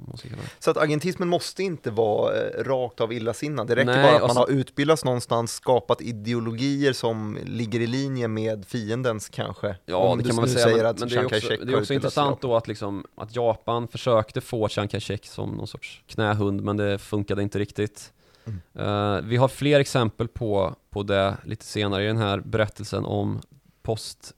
Så 0.59 0.71
att 0.71 0.77
agentismen 0.77 1.27
måste 1.27 1.63
inte 1.63 1.91
vara 1.91 2.35
eh, 2.35 2.63
rakt 2.63 3.01
av 3.01 3.13
illasinnad. 3.13 3.67
Det 3.67 3.75
räcker 3.75 3.85
Nej, 3.85 4.03
bara 4.03 4.15
att 4.15 4.21
och 4.21 4.27
man 4.27 4.37
har 4.37 4.51
utbildats 4.51 5.05
någonstans, 5.05 5.53
skapat 5.53 6.01
ideologier 6.01 6.93
som 6.93 7.37
ligger 7.45 7.79
i 7.79 7.87
linje 7.87 8.27
med 8.27 8.65
fiendens 8.65 9.29
kanske. 9.29 9.75
Ja, 9.85 9.97
Om 9.97 10.17
det 10.17 10.23
kan 10.23 10.35
man 10.35 10.45
väl 10.45 10.53
säga, 10.53 10.77
men, 10.77 10.85
att 10.85 10.99
men 10.99 11.09
det 11.09 11.15
är 11.15 11.25
också, 11.25 11.47
det 11.65 11.73
är 11.73 11.79
också 11.79 11.93
intressant 11.93 12.41
då 12.41 12.55
att, 12.55 12.67
liksom, 12.67 13.05
att 13.15 13.35
Japan 13.35 13.87
försökte 13.87 14.41
få 14.41 14.67
Chiang 14.67 14.87
Kai-shek 14.87 15.25
som 15.25 15.49
någon 15.49 15.67
sorts 15.67 16.03
knähund, 16.07 16.61
men 16.61 16.77
det 16.77 16.97
funkade 16.97 17.43
inte 17.43 17.59
riktigt. 17.59 18.13
Mm. 18.45 18.59
Eh, 18.75 19.21
vi 19.23 19.37
har 19.37 19.47
fler 19.47 19.79
exempel 19.79 20.27
på, 20.27 20.75
på 20.89 21.03
det 21.03 21.37
lite 21.43 21.65
senare 21.65 22.03
i 22.03 22.07
den 22.07 22.17
här 22.17 22.39
berättelsen 22.39 23.05
om 23.05 23.41
post 23.83 24.33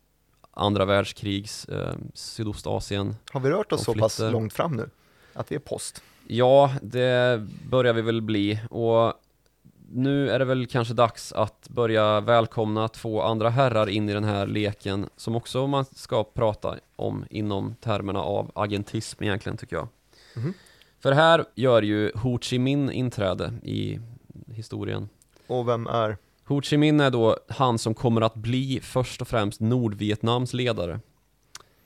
andra 0.55 0.85
världskrigs 0.85 1.65
eh, 1.65 1.93
Sydostasien. 2.13 3.15
Har 3.31 3.39
vi 3.39 3.49
rört 3.49 3.71
oss 3.71 3.83
så 3.83 3.93
pass 3.93 3.99
konflikter. 3.99 4.31
långt 4.31 4.53
fram 4.53 4.75
nu? 4.75 4.89
Att 5.33 5.51
vi 5.51 5.55
är 5.55 5.59
post? 5.59 6.03
Ja, 6.27 6.73
det 6.81 7.47
börjar 7.69 7.93
vi 7.93 8.01
väl 8.01 8.21
bli 8.21 8.59
och 8.69 9.13
nu 9.91 10.29
är 10.29 10.39
det 10.39 10.45
väl 10.45 10.67
kanske 10.67 10.93
dags 10.93 11.33
att 11.33 11.69
börja 11.69 12.19
välkomna 12.21 12.87
två 12.87 13.21
andra 13.21 13.49
herrar 13.49 13.89
in 13.89 14.09
i 14.09 14.13
den 14.13 14.23
här 14.23 14.47
leken 14.47 15.09
som 15.15 15.35
också 15.35 15.67
man 15.67 15.85
ska 15.85 16.23
prata 16.23 16.75
om 16.95 17.25
inom 17.29 17.75
termerna 17.81 18.19
av 18.21 18.51
agentism 18.55 19.23
egentligen 19.23 19.57
tycker 19.57 19.75
jag. 19.75 19.87
Mhm. 20.35 20.53
För 20.99 21.11
här 21.11 21.45
gör 21.55 21.81
ju 21.81 22.11
Ho 22.15 22.39
Chi 22.39 22.59
Minh 22.59 22.91
inträde 22.91 23.53
i 23.63 23.99
historien. 24.47 25.09
Och 25.47 25.67
vem 25.67 25.87
är? 25.87 26.17
Ho 26.47 26.62
Chi 26.62 26.77
Minh 26.77 26.99
är 27.01 27.12
då 27.12 27.38
han 27.49 27.77
som 27.77 27.93
kommer 27.93 28.21
att 28.21 28.36
bli 28.36 28.79
först 28.84 29.21
och 29.21 29.27
främst 29.27 29.60
Nordvietnams 29.60 30.53
ledare 30.53 30.99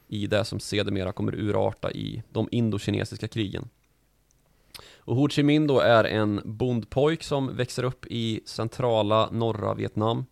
i 0.08 0.28
det 0.28 0.46
som 0.46 0.60
sedermera 0.60 1.12
kommer 1.12 1.36
urarta 1.36 1.92
i 1.92 2.24
de 2.30 2.48
indokinesiska 2.52 3.28
krigen. 3.28 3.70
Och 4.98 5.16
Ho 5.16 5.30
Chi 5.30 5.44
Minh 5.44 5.68
då 5.68 5.80
är 5.80 6.04
en 6.04 6.42
bondpojk 6.46 7.24
som 7.24 7.56
växer 7.56 7.84
upp 7.84 8.06
i 8.06 8.42
centrala 8.46 9.30
norra 9.32 9.74
Vietnam. 9.74 10.26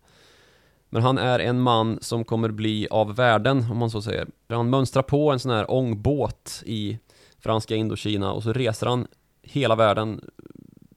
Men 0.90 1.02
han 1.02 1.18
är 1.18 1.38
en 1.38 1.60
man 1.60 1.98
som 2.00 2.24
kommer 2.24 2.48
bli 2.48 2.88
av 2.90 3.16
världen, 3.16 3.66
om 3.70 3.76
man 3.78 3.90
så 3.90 4.02
säger. 4.02 4.28
Han 4.48 4.70
mönstrar 4.70 5.02
på 5.02 5.32
en 5.32 5.38
sån 5.38 5.50
här 5.50 5.70
ångbåt 5.70 6.62
i 6.66 6.98
franska 7.38 7.74
Indokina 7.74 8.32
och 8.32 8.42
så 8.42 8.52
reser 8.52 8.86
han 8.86 9.06
hela 9.42 9.74
världen, 9.74 10.20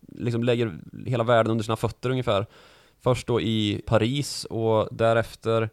liksom 0.08 0.44
lägger 0.44 0.80
hela 1.06 1.24
världen 1.24 1.52
under 1.52 1.64
sina 1.64 1.76
fötter 1.76 2.10
ungefär. 2.10 2.46
Först 3.04 3.28
då 3.28 3.42
i 3.42 3.82
Paris 3.86 4.46
och 4.46 4.88
därefter 4.92 5.70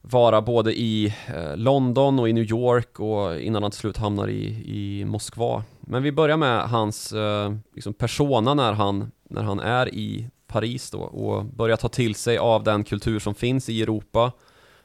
vara 0.00 0.42
både 0.42 0.78
i 0.78 1.14
eh, 1.34 1.56
London 1.56 2.18
och 2.18 2.28
i 2.28 2.32
New 2.32 2.44
York 2.44 3.00
och 3.00 3.40
innan 3.40 3.62
han 3.62 3.70
till 3.70 3.80
slut 3.80 3.96
hamnar 3.96 4.28
i, 4.28 4.44
i 4.66 5.04
Moskva. 5.04 5.64
Men 5.80 6.02
vi 6.02 6.12
börjar 6.12 6.36
med 6.36 6.68
hans 6.68 7.12
eh, 7.12 7.54
liksom 7.74 7.94
persona 7.94 8.54
när 8.54 8.72
han, 8.72 9.10
när 9.30 9.42
han 9.42 9.60
är 9.60 9.94
i 9.94 10.30
Paris 10.46 10.90
då 10.90 10.98
och 10.98 11.44
börjar 11.44 11.76
ta 11.76 11.88
till 11.88 12.14
sig 12.14 12.38
av 12.38 12.64
den 12.64 12.84
kultur 12.84 13.18
som 13.18 13.34
finns 13.34 13.68
i 13.68 13.82
Europa. 13.82 14.32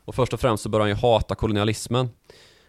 Och 0.05 0.15
först 0.15 0.33
och 0.33 0.39
främst 0.39 0.63
så 0.63 0.69
börjar 0.69 0.81
han 0.81 0.89
ju 0.89 0.95
hata 0.95 1.35
kolonialismen. 1.35 2.09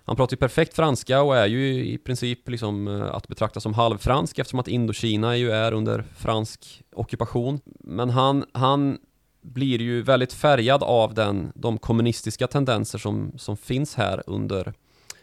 Han 0.07 0.17
pratar 0.17 0.35
ju 0.35 0.39
perfekt 0.39 0.75
franska 0.75 1.23
och 1.23 1.37
är 1.37 1.47
ju 1.47 1.85
i 1.85 1.99
princip 1.99 2.49
liksom 2.49 2.89
eh, 2.89 3.15
att 3.15 3.29
betrakta 3.29 3.61
som 3.61 3.75
halvfransk 3.75 4.39
eftersom 4.39 4.61
att 4.61 4.69
Indokina 4.69 5.37
ju 5.37 5.51
är 5.51 5.73
under 5.73 6.05
fransk 6.17 6.83
ockupation. 6.93 7.61
Men 7.81 8.11
han, 8.11 8.45
han 8.53 8.99
blir 9.43 9.83
ju 9.83 10.03
väldigt 10.03 10.33
färgad 10.33 10.83
av 10.83 11.15
den, 11.15 11.53
de 11.55 11.79
kommunistiska 11.79 12.47
tendenser 12.47 12.99
som, 12.99 13.33
som 13.37 13.57
finns 13.57 13.95
här 13.95 14.23
under 14.27 14.73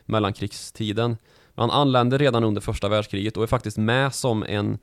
mellankrigstiden. 0.06 1.18
Han 1.56 1.72
anländer 1.72 2.20
redan 2.20 2.44
under 2.44 2.62
första 2.62 2.90
världskriget 2.90 3.38
och 3.38 3.44
är 3.44 3.48
faktiskt 3.48 3.78
med 3.78 4.16
som 4.16 4.44
en 4.44 4.78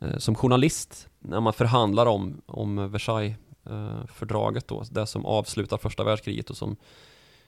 eh, 0.00 0.16
som 0.18 0.34
journalist 0.34 1.08
när 1.18 1.40
man 1.40 1.52
förhandlar 1.52 2.06
om, 2.06 2.42
om 2.46 2.90
Versailles-fördraget 2.92 4.70
eh, 4.70 4.76
då, 4.76 4.84
det 4.90 5.06
som 5.06 5.26
avslutar 5.26 5.78
första 5.78 6.04
världskriget 6.04 6.50
och 6.50 6.56
som 6.56 6.76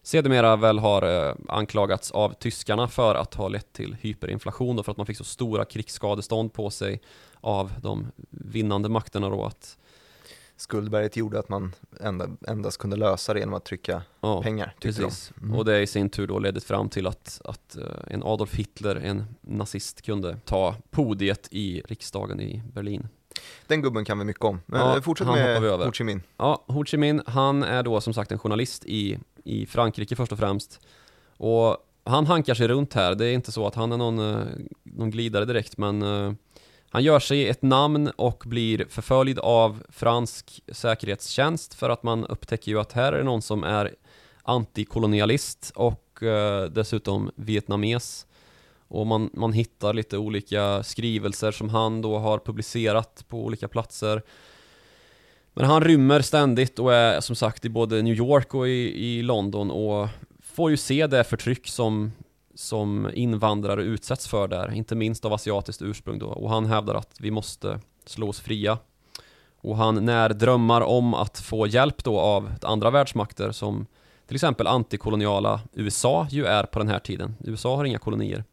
sedermera 0.04 0.56
väl 0.56 0.78
har 0.78 1.28
eh, 1.28 1.34
anklagats 1.48 2.10
av 2.10 2.34
tyskarna 2.34 2.88
för 2.88 3.14
att 3.14 3.34
ha 3.34 3.48
lett 3.48 3.72
till 3.72 3.96
hyperinflation 4.00 4.78
och 4.78 4.84
för 4.84 4.92
att 4.92 4.98
man 4.98 5.06
fick 5.06 5.16
så 5.16 5.24
stora 5.24 5.64
krigsskadestånd 5.64 6.52
på 6.52 6.70
sig 6.70 7.00
av 7.40 7.72
de 7.82 8.06
vinnande 8.30 8.88
makterna 8.88 9.28
då 9.28 9.44
att 9.44 9.78
Skuldberget 10.56 11.16
gjorde 11.16 11.38
att 11.38 11.48
man 11.48 11.72
enda, 12.00 12.28
endast 12.48 12.78
kunde 12.78 12.96
lösa 12.96 13.34
det 13.34 13.40
genom 13.40 13.54
att 13.54 13.64
trycka 13.64 14.02
ja, 14.20 14.42
pengar. 14.42 14.74
Precis, 14.80 15.32
Mm. 15.42 15.58
och 15.58 15.64
det 15.64 15.80
i 15.82 15.86
sin 15.86 16.10
tur 16.10 16.26
då 16.26 16.38
ledde 16.38 16.60
fram 16.60 16.88
till 16.88 17.06
att, 17.06 17.40
att 17.44 17.76
eh, 17.76 17.82
en 18.06 18.22
Adolf 18.22 18.54
Hitler, 18.54 18.96
en 18.96 19.24
nazist, 19.40 20.02
kunde 20.02 20.36
ta 20.44 20.74
podiet 20.90 21.48
i 21.50 21.82
riksdagen 21.84 22.40
i 22.40 22.62
Berlin. 22.72 23.08
Den 23.66 23.82
gubben 23.82 24.04
kan 24.04 24.18
vi 24.18 24.24
mycket 24.24 24.44
om. 24.44 24.60
Men 24.66 24.80
Ja, 24.80 25.02
fortsätt 25.02 25.26
med. 25.26 25.62
Ho 25.62 25.92
Chi 25.92 26.04
Minh. 26.04 26.22
Ja, 26.36 26.64
Ho 26.66 26.84
Chi 26.84 26.96
Minh, 26.96 27.22
han 27.26 27.62
är 27.62 27.82
då 27.82 28.00
som 28.00 28.14
sagt 28.14 28.32
en 28.32 28.38
journalist 28.38 28.84
i, 28.84 29.18
i 29.44 29.66
Frankrike 29.66 30.16
först 30.16 30.32
och 30.32 30.38
främst. 30.38 30.80
Och 31.36 31.76
han 32.04 32.26
hankar 32.26 32.54
sig 32.54 32.68
runt 32.68 32.94
här, 32.94 33.14
det 33.14 33.26
är 33.26 33.32
inte 33.32 33.52
så 33.52 33.66
att 33.66 33.74
han 33.74 33.92
är 33.92 33.96
någon, 33.96 34.18
eh, 34.18 34.46
någon 34.82 35.10
glidare 35.10 35.44
direkt, 35.44 35.78
men 35.78 36.02
eh, 36.02 36.32
han 36.90 37.02
gör 37.02 37.20
sig 37.20 37.48
ett 37.48 37.62
namn 37.62 38.10
och 38.16 38.42
blir 38.46 38.86
förföljd 38.88 39.38
av 39.38 39.82
fransk 39.88 40.60
säkerhetstjänst 40.72 41.74
för 41.74 41.90
att 41.90 42.02
man 42.02 42.26
upptäcker 42.26 42.72
ju 42.72 42.80
att 42.80 42.92
här 42.92 43.12
är 43.12 43.18
det 43.18 43.24
någon 43.24 43.42
som 43.42 43.64
är 43.64 43.94
antikolonialist 44.42 45.72
och 45.74 46.22
eh, 46.22 46.64
dessutom 46.64 47.30
vietnames. 47.34 48.26
och 48.88 49.06
man, 49.06 49.30
man 49.32 49.52
hittar 49.52 49.92
lite 49.92 50.18
olika 50.18 50.82
skrivelser 50.82 51.52
som 51.52 51.68
han 51.68 52.02
då 52.02 52.18
har 52.18 52.38
publicerat 52.38 53.24
på 53.28 53.44
olika 53.44 53.68
platser. 53.68 54.22
Men 55.54 55.66
han 55.66 55.84
rymmer 55.84 56.20
ständigt 56.20 56.78
och 56.78 56.94
är 56.94 57.20
som 57.20 57.36
sagt 57.36 57.64
i 57.64 57.68
både 57.68 58.02
New 58.02 58.14
York 58.14 58.54
och 58.54 58.68
i, 58.68 59.06
i 59.06 59.22
London 59.22 59.70
och 59.70 60.08
får 60.42 60.70
ju 60.70 60.76
se 60.76 61.06
det 61.06 61.24
förtryck 61.24 61.68
som, 61.68 62.12
som 62.54 63.10
invandrare 63.14 63.82
utsätts 63.82 64.28
för 64.28 64.48
där, 64.48 64.74
inte 64.74 64.94
minst 64.94 65.24
av 65.24 65.32
asiatiskt 65.32 65.82
ursprung 65.82 66.18
då. 66.18 66.26
Och 66.26 66.50
han 66.50 66.66
hävdar 66.66 66.94
att 66.94 67.16
vi 67.20 67.30
måste 67.30 67.80
slå 68.06 68.28
oss 68.28 68.40
fria. 68.40 68.78
Och 69.56 69.76
han 69.76 70.04
när 70.04 70.28
drömmar 70.28 70.80
om 70.80 71.14
att 71.14 71.38
få 71.38 71.66
hjälp 71.66 72.04
då 72.04 72.20
av 72.20 72.52
andra 72.62 72.90
världsmakter 72.90 73.52
som 73.52 73.86
till 74.26 74.36
exempel 74.36 74.66
antikoloniala 74.66 75.60
USA 75.72 76.26
ju 76.30 76.44
är 76.44 76.64
på 76.64 76.78
den 76.78 76.88
här 76.88 76.98
tiden. 76.98 77.36
USA 77.40 77.76
har 77.76 77.84
inga 77.84 77.98
kolonier. 77.98 78.44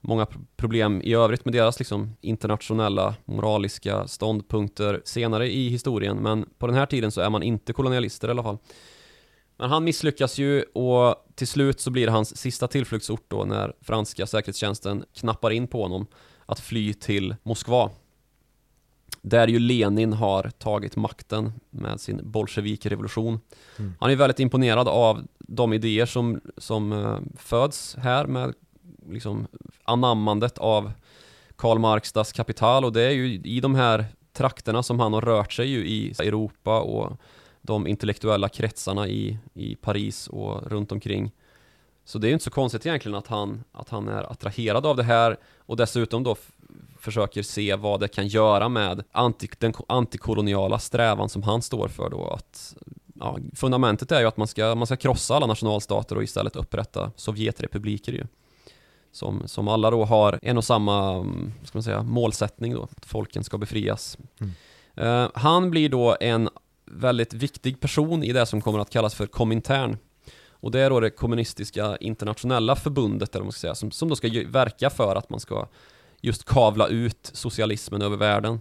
Många 0.00 0.26
problem 0.56 1.02
i 1.02 1.14
övrigt 1.14 1.44
med 1.44 1.54
deras 1.54 1.78
liksom 1.78 2.16
internationella 2.20 3.14
moraliska 3.24 4.08
ståndpunkter 4.08 5.02
senare 5.04 5.52
i 5.52 5.68
historien, 5.68 6.16
men 6.16 6.48
på 6.58 6.66
den 6.66 6.76
här 6.76 6.86
tiden 6.86 7.12
så 7.12 7.20
är 7.20 7.30
man 7.30 7.42
inte 7.42 7.72
kolonialister 7.72 8.28
i 8.28 8.30
alla 8.30 8.42
fall. 8.42 8.58
Men 9.56 9.70
han 9.70 9.84
misslyckas 9.84 10.38
ju 10.38 10.62
och 10.62 11.14
till 11.34 11.46
slut 11.46 11.80
så 11.80 11.90
blir 11.90 12.06
det 12.06 12.12
hans 12.12 12.36
sista 12.36 12.68
tillflyktsort 12.68 13.24
då 13.28 13.44
när 13.44 13.72
franska 13.80 14.26
säkerhetstjänsten 14.26 15.04
knappar 15.14 15.50
in 15.50 15.66
på 15.66 15.82
honom 15.82 16.06
att 16.46 16.60
fly 16.60 16.94
till 16.94 17.36
Moskva. 17.42 17.90
Där 19.22 19.48
ju 19.48 19.58
Lenin 19.58 20.12
har 20.12 20.50
tagit 20.58 20.96
makten 20.96 21.52
med 21.70 22.00
sin 22.00 22.20
bolsjevikrevolution. 22.30 23.40
Mm. 23.78 23.94
Han 24.00 24.10
är 24.10 24.16
väldigt 24.16 24.40
imponerad 24.40 24.88
av 24.88 25.26
de 25.38 25.72
idéer 25.72 26.06
som, 26.06 26.40
som 26.56 26.92
eh, 26.92 27.18
föds 27.36 27.96
här 27.96 28.26
med 28.26 28.54
liksom 29.08 29.46
anammandet 29.84 30.58
av 30.58 30.92
Karl 31.56 31.78
Marx 31.78 32.12
Das 32.12 32.32
Kapital 32.32 32.84
och 32.84 32.92
det 32.92 33.02
är 33.02 33.10
ju 33.10 33.34
i 33.34 33.60
de 33.60 33.74
här 33.74 34.04
trakterna 34.32 34.82
som 34.82 35.00
han 35.00 35.12
har 35.12 35.20
rört 35.20 35.52
sig 35.52 35.66
ju 35.66 35.86
i 35.86 36.14
Europa 36.18 36.80
och 36.80 37.12
de 37.62 37.86
intellektuella 37.86 38.48
kretsarna 38.48 39.08
i, 39.08 39.38
i 39.54 39.74
Paris 39.74 40.28
och 40.28 40.70
runt 40.70 40.92
omkring. 40.92 41.30
Så 42.04 42.18
det 42.18 42.26
är 42.26 42.28
ju 42.28 42.32
inte 42.32 42.44
så 42.44 42.50
konstigt 42.50 42.86
egentligen 42.86 43.18
att 43.18 43.26
han, 43.26 43.64
att 43.72 43.88
han 43.88 44.08
är 44.08 44.32
attraherad 44.32 44.86
av 44.86 44.96
det 44.96 45.02
här 45.02 45.36
och 45.58 45.76
dessutom 45.76 46.22
då 46.22 46.36
försöker 46.98 47.42
se 47.42 47.76
vad 47.76 48.00
det 48.00 48.08
kan 48.08 48.28
göra 48.28 48.68
med 48.68 49.04
anti, 49.12 49.48
den 49.58 49.72
antikoloniala 49.88 50.78
strävan 50.78 51.28
som 51.28 51.42
han 51.42 51.62
står 51.62 51.88
för 51.88 52.10
då 52.10 52.30
att 52.30 52.74
ja, 53.14 53.38
fundamentet 53.54 54.12
är 54.12 54.20
ju 54.20 54.26
att 54.26 54.36
man 54.36 54.46
ska, 54.46 54.74
man 54.74 54.86
ska 54.86 54.96
krossa 54.96 55.34
alla 55.34 55.46
nationalstater 55.46 56.16
och 56.16 56.22
istället 56.22 56.56
upprätta 56.56 57.12
Sovjetrepubliker 57.16 58.12
ju. 58.12 58.26
Som, 59.12 59.42
som 59.48 59.68
alla 59.68 59.90
då 59.90 60.04
har 60.04 60.38
en 60.42 60.56
och 60.56 60.64
samma 60.64 61.24
ska 61.64 61.78
man 61.78 61.82
säga, 61.82 62.02
målsättning 62.02 62.74
då, 62.74 62.82
att 62.82 63.06
folken 63.06 63.44
ska 63.44 63.58
befrias. 63.58 64.18
Mm. 64.40 64.52
Uh, 65.08 65.30
han 65.34 65.70
blir 65.70 65.88
då 65.88 66.16
en 66.20 66.48
väldigt 66.84 67.32
viktig 67.32 67.80
person 67.80 68.24
i 68.24 68.32
det 68.32 68.46
som 68.46 68.60
kommer 68.60 68.78
att 68.78 68.90
kallas 68.90 69.14
för 69.14 69.26
Komintern. 69.26 69.96
Och 70.50 70.70
det 70.70 70.80
är 70.80 70.90
då 70.90 71.00
det 71.00 71.10
kommunistiska 71.10 71.96
internationella 71.96 72.76
förbundet, 72.76 73.34
eller 73.34 73.44
man 73.44 73.52
ska 73.52 73.60
säga, 73.60 73.74
som, 73.74 73.90
som 73.90 74.08
då 74.08 74.16
ska 74.16 74.28
verka 74.46 74.90
för 74.90 75.16
att 75.16 75.30
man 75.30 75.40
ska 75.40 75.68
just 76.20 76.44
kavla 76.44 76.88
ut 76.88 77.30
socialismen 77.32 78.02
över 78.02 78.16
världen. 78.16 78.60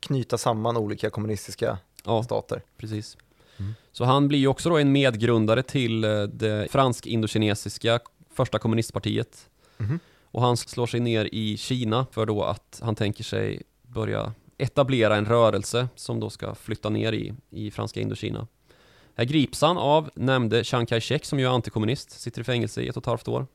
Knyta 0.00 0.38
samman 0.38 0.76
olika 0.76 1.10
kommunistiska 1.10 1.78
ja, 2.04 2.22
stater. 2.22 2.62
precis. 2.76 3.16
Mm. 3.56 3.74
Så 3.92 4.04
han 4.04 4.28
blir 4.28 4.38
ju 4.38 4.46
också 4.46 4.68
då 4.68 4.78
en 4.78 4.92
medgrundare 4.92 5.62
till 5.62 6.04
eh, 6.04 6.22
det 6.22 6.70
fransk-indokinesiska 6.70 8.00
första 8.34 8.58
kommunistpartiet. 8.58 9.48
Mm. 9.84 9.98
Och 10.24 10.42
han 10.42 10.56
slår 10.56 10.86
sig 10.86 11.00
ner 11.00 11.28
i 11.32 11.56
Kina 11.56 12.06
för 12.10 12.26
då 12.26 12.42
att 12.42 12.80
han 12.82 12.94
tänker 12.94 13.24
sig 13.24 13.62
börja 13.82 14.32
etablera 14.58 15.16
en 15.16 15.24
rörelse 15.24 15.88
som 15.96 16.20
då 16.20 16.30
ska 16.30 16.54
flytta 16.54 16.88
ner 16.88 17.12
i, 17.12 17.34
i 17.50 17.70
franska 17.70 18.00
Indokina. 18.00 18.46
Här 19.16 19.24
grips 19.24 19.60
han 19.60 19.78
av 19.78 20.10
nämnde 20.14 20.64
Chiang 20.64 20.86
Kai-shek 20.86 21.24
som 21.24 21.38
ju 21.38 21.46
är 21.46 21.50
antikommunist, 21.50 22.10
sitter 22.10 22.40
i 22.40 22.44
fängelse 22.44 22.82
i 22.82 22.88
ett 22.88 22.96
och 22.96 23.02
ett 23.02 23.06
halvt 23.06 23.28
år. 23.28 23.46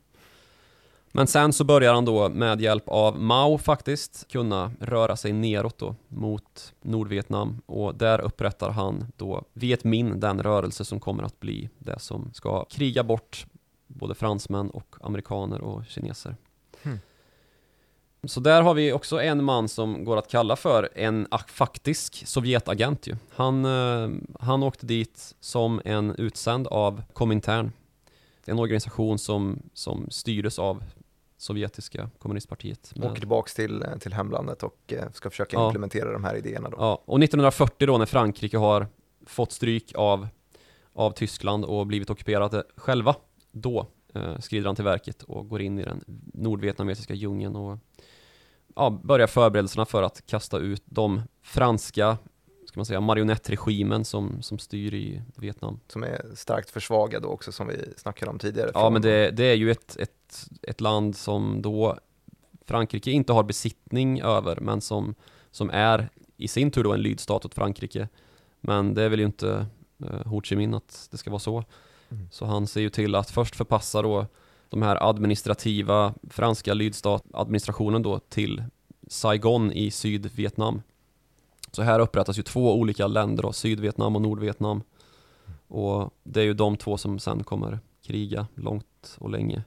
Men 1.11 1.27
sen 1.27 1.53
så 1.53 1.63
börjar 1.63 1.93
han 1.93 2.05
då 2.05 2.29
med 2.29 2.61
hjälp 2.61 2.83
av 2.87 3.19
Mao 3.19 3.57
faktiskt 3.57 4.27
kunna 4.31 4.71
röra 4.79 5.15
sig 5.15 5.33
neråt 5.33 5.77
då 5.77 5.95
mot 6.07 6.73
Nordvietnam 6.81 7.61
och 7.65 7.95
där 7.95 8.21
upprättar 8.21 8.69
han 8.69 9.11
då 9.17 9.43
Viet 9.53 9.83
Minh, 9.83 10.19
den 10.19 10.43
rörelse 10.43 10.85
som 10.85 10.99
kommer 10.99 11.23
att 11.23 11.39
bli 11.39 11.69
det 11.77 11.99
som 11.99 12.33
ska 12.33 12.65
kriga 12.65 13.03
bort 13.03 13.45
både 13.89 14.15
fransmän 14.15 14.69
och 14.69 14.95
amerikaner 15.01 15.61
och 15.61 15.85
kineser. 15.85 16.35
Hmm. 16.83 16.99
Så 18.23 18.39
där 18.39 18.61
har 18.61 18.73
vi 18.73 18.93
också 18.93 19.21
en 19.21 19.43
man 19.43 19.69
som 19.69 20.05
går 20.05 20.17
att 20.17 20.27
kalla 20.27 20.55
för 20.55 20.89
en 20.95 21.27
faktisk 21.47 22.27
Sovjetagent 22.27 23.07
ju. 23.07 23.15
Han, 23.35 23.65
eh, 23.65 24.09
han 24.39 24.63
åkte 24.63 24.85
dit 24.85 25.35
som 25.39 25.81
en 25.85 26.15
utsänd 26.15 26.67
av 26.67 27.03
Komintern. 27.13 27.71
En 28.45 28.59
organisation 28.59 29.19
som, 29.19 29.59
som 29.73 30.09
styrdes 30.09 30.59
av 30.59 30.83
sovjetiska 31.37 32.09
kommunistpartiet. 32.19 32.91
Med... 32.95 33.07
Åker 33.07 33.19
tillbaks 33.19 33.55
till, 33.55 33.85
till 33.99 34.13
hemlandet 34.13 34.63
och 34.63 34.93
eh, 34.93 35.11
ska 35.13 35.29
försöka 35.29 35.57
ja. 35.57 35.65
implementera 35.65 36.11
de 36.11 36.23
här 36.23 36.35
idéerna 36.35 36.69
då. 36.69 36.77
Ja, 36.79 37.03
och 37.05 37.23
1940 37.23 37.87
då 37.87 37.97
när 37.97 38.05
Frankrike 38.05 38.57
har 38.57 38.87
fått 39.25 39.51
stryk 39.51 39.91
av, 39.95 40.27
av 40.93 41.11
Tyskland 41.11 41.65
och 41.65 41.87
blivit 41.87 42.09
ockuperade 42.09 42.63
själva, 42.75 43.15
då 43.51 43.87
eh, 44.13 44.39
skrider 44.39 44.65
han 44.65 44.75
till 44.75 44.85
verket 44.85 45.23
och 45.23 45.49
går 45.49 45.61
in 45.61 45.79
i 45.79 45.83
den 45.83 46.03
nordvietnamesiska 46.33 47.13
djungeln 47.13 47.55
och 47.55 47.77
ja, 48.75 48.89
börjar 49.03 49.27
förberedelserna 49.27 49.85
för 49.85 50.03
att 50.03 50.25
kasta 50.25 50.57
ut 50.57 50.83
de 50.85 51.21
franska 51.41 52.17
ska 52.69 52.79
man 52.79 52.85
säga, 52.85 53.01
marionettregimen 53.01 54.05
som, 54.05 54.41
som 54.41 54.59
styr 54.59 54.93
i 54.93 55.21
Vietnam. 55.35 55.79
Som 55.87 56.03
är 56.03 56.25
starkt 56.35 56.69
försvagad 56.69 57.25
också 57.25 57.51
som 57.51 57.67
vi 57.67 57.93
snackade 57.97 58.31
om 58.31 58.39
tidigare. 58.39 58.71
Ja, 58.73 58.89
men 58.89 59.01
det, 59.01 59.31
det 59.31 59.43
är 59.43 59.55
ju 59.55 59.71
ett, 59.71 59.97
ett, 59.97 60.49
ett 60.61 60.81
land 60.81 61.15
som 61.15 61.61
då 61.61 61.97
Frankrike 62.65 63.11
inte 63.11 63.33
har 63.33 63.43
besittning 63.43 64.21
över, 64.21 64.59
men 64.61 64.81
som, 64.81 65.15
som 65.51 65.69
är 65.69 66.09
i 66.37 66.47
sin 66.47 66.71
tur 66.71 66.83
då 66.83 66.93
en 66.93 67.01
lydstat 67.01 67.45
åt 67.45 67.53
Frankrike. 67.53 68.07
Men 68.61 68.93
det 68.93 69.09
väl 69.09 69.19
ju 69.19 69.25
inte 69.25 69.65
eh, 70.03 70.27
Ho 70.27 70.41
Chi 70.41 70.55
Minh 70.55 70.73
att 70.73 71.07
det 71.11 71.17
ska 71.17 71.29
vara 71.29 71.39
så. 71.39 71.63
Mm. 72.11 72.27
Så 72.31 72.45
han 72.45 72.67
ser 72.67 72.81
ju 72.81 72.89
till 72.89 73.15
att 73.15 73.29
först 73.29 73.55
förpassa 73.55 74.01
då 74.01 74.25
de 74.69 74.81
här 74.81 75.09
administrativa 75.09 76.13
franska 76.29 76.73
lydstatadministrationen 76.73 78.03
då 78.03 78.19
till 78.19 78.63
Saigon 79.07 79.71
i 79.71 79.91
Sydvietnam. 79.91 80.81
Så 81.71 81.81
här 81.81 81.99
upprättas 81.99 82.37
ju 82.37 82.43
två 82.43 82.75
olika 82.79 83.07
länder 83.07 83.43
då, 83.43 83.53
Sydvietnam 83.53 84.15
och 84.15 84.21
Nordvietnam. 84.21 84.83
Och 85.67 86.13
det 86.23 86.39
är 86.39 86.45
ju 86.45 86.53
de 86.53 86.77
två 86.77 86.97
som 86.97 87.19
sen 87.19 87.43
kommer 87.43 87.79
kriga 88.03 88.47
långt 88.55 89.17
och 89.17 89.29
länge. 89.29 89.63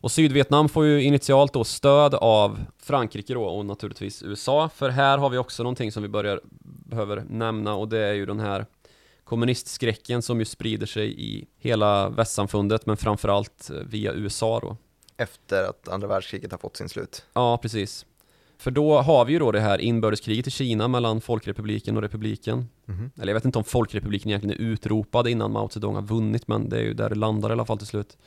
Och 0.00 0.12
Sydvietnam 0.12 0.68
får 0.68 0.84
ju 0.84 1.02
initialt 1.02 1.52
då 1.52 1.64
stöd 1.64 2.14
av 2.14 2.64
Frankrike 2.78 3.34
då 3.34 3.44
och 3.44 3.66
naturligtvis 3.66 4.22
USA. 4.22 4.68
För 4.68 4.88
här 4.90 5.18
har 5.18 5.30
vi 5.30 5.38
också 5.38 5.62
någonting 5.62 5.92
som 5.92 6.02
vi 6.02 6.08
börjar 6.08 6.40
behöver 6.88 7.24
nämna 7.28 7.74
och 7.74 7.88
det 7.88 7.98
är 7.98 8.12
ju 8.12 8.26
den 8.26 8.40
här 8.40 8.66
kommunistskräcken 9.24 10.22
som 10.22 10.38
ju 10.38 10.44
sprider 10.44 10.86
sig 10.86 11.20
i 11.20 11.46
hela 11.58 12.08
västsamfundet 12.08 12.86
men 12.86 12.96
framförallt 12.96 13.70
via 13.86 14.12
USA 14.12 14.60
då. 14.60 14.76
Efter 15.16 15.64
att 15.64 15.88
andra 15.88 16.08
världskriget 16.08 16.50
har 16.50 16.58
fått 16.58 16.76
sin 16.76 16.88
slut. 16.88 17.24
Ja, 17.32 17.58
precis. 17.58 18.06
För 18.58 18.70
då 18.70 19.00
har 19.00 19.24
vi 19.24 19.32
ju 19.32 19.38
då 19.38 19.52
det 19.52 19.60
här 19.60 19.78
inbördeskriget 19.78 20.46
i 20.46 20.50
Kina 20.50 20.88
mellan 20.88 21.20
Folkrepubliken 21.20 21.96
och 21.96 22.02
Republiken. 22.02 22.68
Mm. 22.88 23.10
Eller 23.16 23.26
jag 23.26 23.34
vet 23.34 23.44
inte 23.44 23.58
om 23.58 23.64
Folkrepubliken 23.64 24.30
egentligen 24.30 24.60
är 24.60 24.62
utropad 24.64 25.28
innan 25.28 25.52
Mao 25.52 25.68
Zedong 25.68 25.94
har 25.94 26.02
vunnit, 26.02 26.48
men 26.48 26.68
det 26.68 26.76
är 26.76 26.82
ju 26.82 26.94
där 26.94 27.08
det 27.08 27.14
landar 27.14 27.50
i 27.50 27.52
alla 27.52 27.64
fall 27.64 27.78
till 27.78 27.86
slut. 27.86 28.18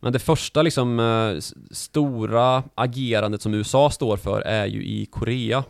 Men 0.00 0.12
det 0.12 0.18
första 0.18 0.62
liksom 0.62 1.00
eh, 1.00 1.40
stora 1.70 2.62
agerandet 2.74 3.42
som 3.42 3.54
USA 3.54 3.90
står 3.90 4.16
för 4.16 4.40
är 4.40 4.66
ju 4.66 4.84
i 4.84 5.06
Korea. 5.06 5.64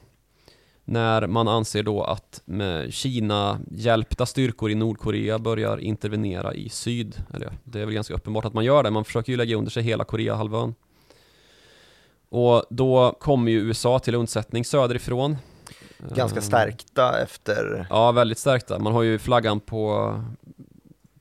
När 0.91 1.27
man 1.27 1.49
anser 1.49 1.83
då 1.83 2.03
att 2.03 2.43
Kina 2.91 3.61
hjälpta 3.71 4.27
styrkor 4.27 4.71
i 4.71 4.75
Nordkorea 4.75 5.39
börjar 5.39 5.79
intervenera 5.79 6.55
i 6.55 6.69
syd. 6.69 7.23
Eller 7.35 7.53
det 7.65 7.81
är 7.81 7.85
väl 7.85 7.95
ganska 7.95 8.15
uppenbart 8.15 8.45
att 8.45 8.55
man 8.55 8.65
gör 8.65 8.83
det, 8.83 8.91
man 8.91 9.05
försöker 9.05 9.33
ju 9.33 9.37
lägga 9.37 9.57
under 9.57 9.71
sig 9.71 9.83
hela 9.83 10.05
Koreahalvön. 10.05 10.75
Och 12.29 12.65
då 12.71 13.17
kommer 13.21 13.53
ju 13.53 13.59
USA 13.59 13.99
till 13.99 14.15
undsättning 14.15 14.65
söderifrån. 14.65 15.37
Ganska 16.15 16.41
stärkta 16.41 17.23
efter... 17.23 17.87
Ja, 17.91 18.13
väldigt 18.13 18.39
stärkta. 18.39 18.79
Man 18.79 18.93
har 18.93 19.03
ju 19.03 19.19
flaggan 19.19 19.61
på, 19.61 20.15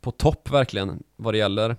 på 0.02 0.12
topp 0.12 0.50
verkligen 0.52 1.04
vad 1.16 1.34
det 1.34 1.38
gäller 1.38 1.78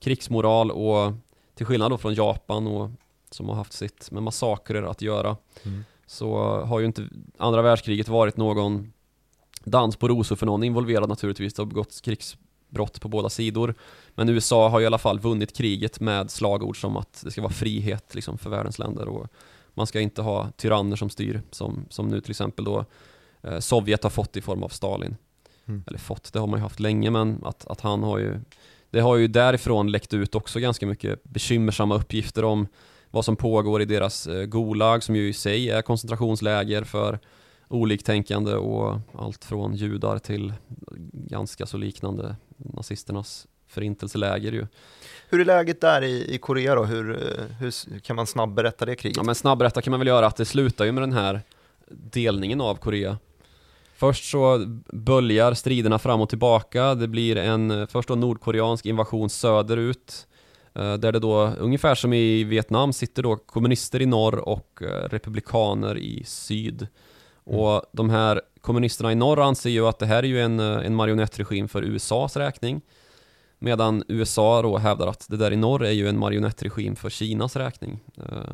krigsmoral 0.00 0.70
och 0.70 1.12
till 1.54 1.66
skillnad 1.66 1.90
då 1.90 1.98
från 1.98 2.14
Japan 2.14 2.66
och 2.66 2.90
som 3.30 3.48
har 3.48 3.56
haft 3.56 3.72
sitt 3.72 4.10
med 4.10 4.22
massakrer 4.22 4.82
att 4.82 5.02
göra 5.02 5.36
mm. 5.64 5.84
Så 6.08 6.60
har 6.64 6.80
ju 6.80 6.86
inte 6.86 7.08
andra 7.36 7.62
världskriget 7.62 8.08
varit 8.08 8.36
någon 8.36 8.92
dans 9.64 9.96
på 9.96 10.08
rosor 10.08 10.36
för 10.36 10.46
någon 10.46 10.64
involverad 10.64 11.08
naturligtvis. 11.08 11.54
Det 11.54 11.62
har 11.62 11.66
begåtts 11.66 12.00
krigs, 12.00 12.36
brott 12.68 13.00
på 13.00 13.08
båda 13.08 13.28
sidor. 13.28 13.74
Men 14.14 14.28
USA 14.28 14.68
har 14.68 14.80
i 14.80 14.86
alla 14.86 14.98
fall 14.98 15.18
vunnit 15.18 15.56
kriget 15.56 16.00
med 16.00 16.30
slagord 16.30 16.80
som 16.80 16.96
att 16.96 17.20
det 17.24 17.30
ska 17.30 17.42
vara 17.42 17.52
frihet 17.52 18.14
liksom, 18.14 18.38
för 18.38 18.50
världens 18.50 18.78
länder 18.78 19.08
och 19.08 19.26
man 19.74 19.86
ska 19.86 20.00
inte 20.00 20.22
ha 20.22 20.50
tyranner 20.50 20.96
som 20.96 21.10
styr, 21.10 21.42
som, 21.50 21.84
som 21.90 22.08
nu 22.08 22.20
till 22.20 22.30
exempel 22.30 22.64
då 22.64 22.84
eh, 23.42 23.58
Sovjet 23.58 24.02
har 24.02 24.10
fått 24.10 24.36
i 24.36 24.40
form 24.40 24.62
av 24.62 24.68
Stalin. 24.68 25.16
Mm. 25.66 25.84
Eller 25.86 25.98
fått, 25.98 26.32
det 26.32 26.38
har 26.38 26.46
man 26.46 26.58
ju 26.58 26.62
haft 26.62 26.80
länge, 26.80 27.10
men 27.10 27.44
att, 27.44 27.66
att 27.66 27.80
han 27.80 28.02
har 28.02 28.18
ju 28.18 28.40
Det 28.90 29.00
har 29.00 29.16
ju 29.16 29.28
därifrån 29.28 29.90
läckt 29.90 30.14
ut 30.14 30.34
också 30.34 30.60
ganska 30.60 30.86
mycket 30.86 31.24
bekymmersamma 31.24 31.94
uppgifter 31.94 32.44
om 32.44 32.66
vad 33.10 33.24
som 33.24 33.36
pågår 33.36 33.82
i 33.82 33.84
deras 33.84 34.26
eh, 34.26 34.44
Gulag, 34.44 35.02
som 35.02 35.16
ju 35.16 35.28
i 35.28 35.32
sig 35.32 35.70
är 35.70 35.82
koncentrationsläger 35.82 36.84
för 36.84 37.18
oliktänkande 37.68 38.54
och 38.54 39.00
allt 39.18 39.44
från 39.44 39.74
judar 39.74 40.18
till 40.18 40.52
ganska 41.12 41.66
så 41.66 41.76
liknande 41.76 42.36
nazisternas 42.56 43.46
förintelseläger 43.68 44.52
ju. 44.52 44.66
Hur 45.28 45.40
är 45.40 45.44
läget 45.44 45.80
där 45.80 46.02
i, 46.02 46.34
i 46.34 46.38
Korea 46.38 46.74
då? 46.74 46.84
Hur, 46.84 47.10
eh, 47.10 47.44
hur 47.60 47.98
kan 47.98 48.16
man 48.16 48.26
snabbberätta 48.26 48.86
det 48.86 48.96
kriget? 48.96 49.16
Ja 49.16 49.22
men 49.22 49.34
snabbberätta 49.34 49.82
kan 49.82 49.90
man 49.90 50.00
väl 50.00 50.06
göra 50.06 50.26
att 50.26 50.36
det 50.36 50.44
slutar 50.44 50.84
ju 50.84 50.92
med 50.92 51.02
den 51.02 51.12
här 51.12 51.40
delningen 51.88 52.60
av 52.60 52.74
Korea. 52.74 53.18
Först 53.94 54.30
så 54.30 54.64
böljar 54.92 55.54
striderna 55.54 55.98
fram 55.98 56.20
och 56.20 56.28
tillbaka, 56.28 56.94
det 56.94 57.08
blir 57.08 57.36
en 57.36 57.70
eh, 57.70 57.86
först 57.86 58.08
då 58.08 58.14
nordkoreansk 58.14 58.86
invasion 58.86 59.30
söderut 59.30 60.27
där 60.82 61.12
det 61.12 61.18
då, 61.18 61.52
ungefär 61.58 61.94
som 61.94 62.12
i 62.12 62.44
Vietnam, 62.44 62.92
sitter 62.92 63.22
då 63.22 63.36
kommunister 63.36 64.02
i 64.02 64.06
norr 64.06 64.48
och 64.48 64.82
eh, 64.82 65.08
republikaner 65.08 65.98
i 65.98 66.22
syd. 66.26 66.86
Mm. 67.46 67.60
Och 67.60 67.82
de 67.92 68.10
här 68.10 68.40
kommunisterna 68.60 69.12
i 69.12 69.14
norr 69.14 69.40
anser 69.40 69.70
ju 69.70 69.86
att 69.86 69.98
det 69.98 70.06
här 70.06 70.22
är 70.22 70.26
ju 70.28 70.40
en, 70.40 70.60
en 70.60 70.94
marionettregim 70.94 71.68
för 71.68 71.82
USAs 71.82 72.36
räkning. 72.36 72.80
Medan 73.60 74.02
USA 74.08 74.62
då 74.62 74.78
hävdar 74.78 75.06
att 75.06 75.26
det 75.28 75.36
där 75.36 75.52
i 75.52 75.56
norr 75.56 75.84
är 75.84 75.90
ju 75.90 76.08
en 76.08 76.18
marionettregim 76.18 76.96
för 76.96 77.10
Kinas 77.10 77.56
räkning. 77.56 78.00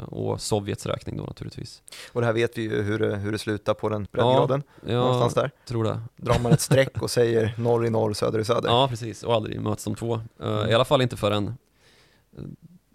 Och 0.06 0.40
Sovjets 0.40 0.86
räkning 0.86 1.16
då 1.16 1.22
naturligtvis. 1.24 1.82
Och 2.12 2.20
det 2.20 2.26
här 2.26 2.34
vet 2.34 2.58
vi 2.58 2.62
ju 2.62 2.82
hur, 2.82 2.98
det- 2.98 3.16
hur 3.16 3.32
det 3.32 3.38
slutar 3.38 3.74
på 3.74 3.88
den 3.88 4.06
breddgraden. 4.12 4.62
Ja, 4.86 4.94
Någonstans 4.94 5.34
där. 5.34 5.50
tror 5.68 5.84
det. 5.84 6.00
Drar 6.16 6.38
man 6.42 6.52
ett 6.52 6.60
streck 6.70 7.02
och 7.02 7.10
säger 7.10 7.54
norr 7.58 7.86
i 7.86 7.90
norr, 7.90 8.12
söder 8.12 8.38
i 8.38 8.44
söder. 8.44 8.68
Ja, 8.68 8.86
precis. 8.88 9.22
Och 9.22 9.34
aldrig 9.34 9.60
möts 9.60 9.84
de 9.84 9.94
två. 9.94 10.14
Eh, 10.14 10.20
Mm. 10.48 10.70
I 10.70 10.74
alla 10.74 10.84
fall 10.84 11.02
inte 11.02 11.16
förrän, 11.16 11.46
eh, 11.46 11.52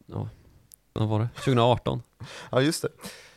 ja, 0.05 0.29
vad 0.93 1.07
var 1.07 1.19
det? 1.19 1.29
2018. 1.35 2.01
Ja, 2.51 2.61
just 2.61 2.81
det. 2.81 2.89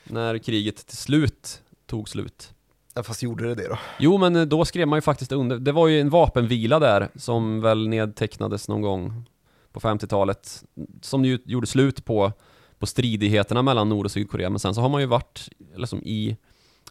när 0.05 0.39
kriget 0.39 0.87
till 0.87 0.97
slut 0.97 1.63
tog 1.87 2.09
slut. 2.09 2.55
Ja, 2.95 3.03
fast 3.03 3.23
gjorde 3.23 3.45
det 3.49 3.55
det 3.55 3.69
då? 3.69 3.79
Jo, 3.99 4.19
men 4.19 4.37
eh, 4.37 4.43
då 4.43 4.65
skrev 4.65 4.89
man 4.89 4.97
ju 4.97 5.01
faktiskt 5.01 5.33
under. 5.33 5.59
Det 5.59 5.73
var 5.73 5.89
ju 5.89 6.01
en 6.01 6.11
vapenvila 6.11 6.79
där 6.79 7.09
som 7.17 7.61
väl 7.61 7.89
nedtecknades 7.89 8.69
någon 8.69 8.83
gång 8.83 9.25
på 9.73 9.81
50-talet. 9.81 10.65
Som 11.03 11.25
ju 11.25 11.39
gjorde 11.45 11.67
slut 11.67 12.05
på, 12.05 12.33
på 12.79 12.87
stridigheterna 12.87 13.63
mellan 13.63 13.89
Nord 13.89 14.05
och 14.07 14.13
Sydkorea. 14.13 14.51
Men 14.51 14.59
sen 14.59 14.75
så 14.75 14.81
har 14.81 14.89
man 14.89 15.01
ju 15.01 15.07
varit 15.07 15.49
liksom 15.77 16.03
i, 16.03 16.37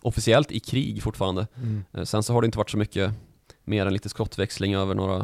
officiellt 0.02 0.52
i 0.52 0.60
krig 0.60 1.04
fortfarande. 1.04 1.48
Eh, 1.94 2.04
Sen 2.04 2.24
så 2.24 2.34
har 2.34 2.42
det 2.42 2.46
inte 2.46 2.58
varit 2.58 2.70
så 2.70 2.78
mycket 2.78 3.12
mer 3.64 3.86
än 3.86 3.94
lite 3.94 4.10
skottväxling 4.10 4.74
över 4.76 4.96
några 4.96 5.16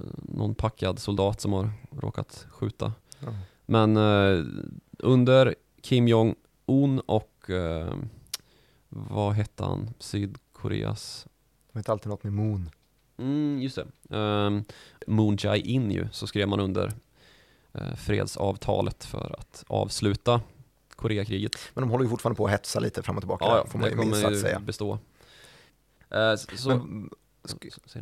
eh, 0.00 0.06
någon 0.22 0.54
packad 0.54 0.98
soldat 0.98 1.40
som 1.40 1.52
har 1.52 1.70
råkat 2.00 2.46
skjuta. 2.50 2.92
Ja. 3.20 3.34
Men 3.66 3.96
eh, 3.96 4.44
under 4.98 5.54
Kim 5.82 6.08
Jong-Un 6.08 7.00
och 7.00 7.50
eh, 7.50 7.94
vad 8.88 9.32
hette 9.32 9.64
han? 9.64 9.94
Sydkoreas 9.98 11.26
Det 11.72 11.78
vet 11.78 11.88
alltid 11.88 12.08
något 12.08 12.24
med 12.24 12.32
Moon. 12.32 12.70
Mm, 13.18 13.58
just 13.62 13.78
det. 14.08 14.16
Um, 14.16 14.64
Moon 15.06 15.36
Jae-in 15.40 15.90
ju, 15.90 16.08
så 16.12 16.26
skrev 16.26 16.48
man 16.48 16.60
under 16.60 16.92
eh, 17.72 17.94
fredsavtalet 17.94 19.04
för 19.04 19.36
att 19.38 19.64
avsluta 19.66 20.40
Koreakriget. 20.96 21.56
Men 21.74 21.82
de 21.82 21.90
håller 21.90 22.04
ju 22.04 22.10
fortfarande 22.10 22.36
på 22.36 22.44
att 22.44 22.50
hetsa 22.50 22.80
lite 22.80 23.02
fram 23.02 23.16
och 23.16 23.22
tillbaka, 23.22 23.44
Ja, 23.44 23.66
får 23.66 23.78
man 23.78 23.90
ju 23.90 23.96
minst 23.96 24.30
ju 24.30 24.40
säga. 24.40 24.60
bestå. 24.60 24.98
Eh, 26.10 26.34
så, 26.36 26.68
Men, 26.68 27.10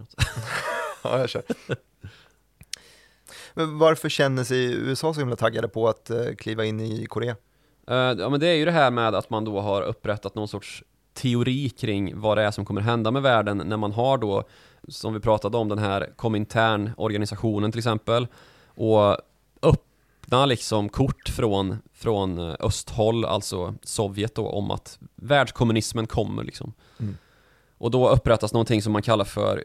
något. 0.00 0.14
ja, 1.04 1.18
jag 1.18 1.28
kör. 1.28 1.42
Men 3.58 3.78
varför 3.78 4.08
känner 4.08 4.44
sig 4.44 4.74
USA 4.74 5.14
så 5.14 5.20
himla 5.20 5.36
taggade 5.36 5.68
på 5.68 5.88
att 5.88 6.10
eh, 6.10 6.34
kliva 6.38 6.64
in 6.64 6.80
i 6.80 7.06
Korea? 7.06 7.36
Eh, 7.88 7.96
ja 7.96 8.28
men 8.28 8.40
det 8.40 8.46
är 8.46 8.54
ju 8.54 8.64
det 8.64 8.70
här 8.70 8.90
med 8.90 9.14
att 9.14 9.30
man 9.30 9.44
då 9.44 9.60
har 9.60 9.82
upprättat 9.82 10.34
någon 10.34 10.48
sorts 10.48 10.84
teori 11.14 11.68
kring 11.68 12.20
vad 12.20 12.38
det 12.38 12.42
är 12.42 12.50
som 12.50 12.64
kommer 12.64 12.80
hända 12.80 13.10
med 13.10 13.22
världen 13.22 13.62
när 13.66 13.76
man 13.76 13.92
har 13.92 14.18
då, 14.18 14.44
som 14.88 15.14
vi 15.14 15.20
pratade 15.20 15.56
om, 15.56 15.68
den 15.68 15.78
här 15.78 16.12
Komintern-organisationen 16.16 17.72
till 17.72 17.78
exempel 17.78 18.26
och 18.66 19.16
öppna 19.62 20.46
liksom 20.46 20.88
kort 20.88 21.28
från, 21.28 21.78
från 21.94 22.38
eh, 22.38 22.54
östhåll, 22.60 23.24
alltså 23.24 23.74
Sovjet 23.82 24.34
då, 24.34 24.48
om 24.48 24.70
att 24.70 24.98
världskommunismen 25.14 26.06
kommer 26.06 26.44
liksom. 26.44 26.72
Mm. 26.98 27.16
Och 27.78 27.90
då 27.90 28.08
upprättas 28.08 28.52
någonting 28.52 28.82
som 28.82 28.92
man 28.92 29.02
kallar 29.02 29.24
för 29.24 29.64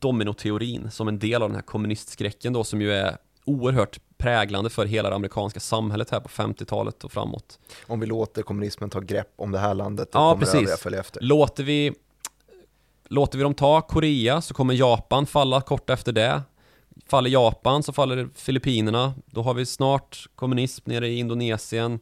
dominoteorin 0.00 0.90
som 0.90 1.08
en 1.08 1.18
del 1.18 1.42
av 1.42 1.48
den 1.48 1.56
här 1.56 1.62
kommunistskräcken 1.62 2.52
då 2.52 2.64
som 2.64 2.80
ju 2.80 2.92
är 2.92 3.16
oerhört 3.44 3.98
präglande 4.18 4.70
för 4.70 4.86
hela 4.86 5.08
det 5.08 5.14
amerikanska 5.14 5.60
samhället 5.60 6.10
här 6.10 6.20
på 6.20 6.28
50-talet 6.28 7.04
och 7.04 7.12
framåt. 7.12 7.58
Om 7.86 8.00
vi 8.00 8.06
låter 8.06 8.42
kommunismen 8.42 8.90
ta 8.90 9.00
grepp 9.00 9.32
om 9.36 9.52
det 9.52 9.58
här 9.58 9.74
landet, 9.74 10.12
då 10.12 10.18
Ja, 10.18 10.32
kommer 10.32 10.40
precis. 10.40 10.54
övriga 10.54 10.76
följa 10.76 11.00
efter. 11.00 11.20
Låter 11.22 11.64
vi, 11.64 11.92
låter 13.08 13.38
vi 13.38 13.42
dem 13.44 13.54
ta 13.54 13.80
Korea 13.80 14.40
så 14.40 14.54
kommer 14.54 14.74
Japan 14.74 15.26
falla 15.26 15.60
kort 15.60 15.90
efter 15.90 16.12
det. 16.12 16.42
Faller 17.06 17.30
Japan 17.30 17.82
så 17.82 17.92
faller 17.92 18.28
Filippinerna. 18.34 19.14
Då 19.26 19.42
har 19.42 19.54
vi 19.54 19.66
snart 19.66 20.26
kommunism 20.34 20.90
nere 20.90 21.08
i 21.08 21.18
Indonesien. 21.18 22.00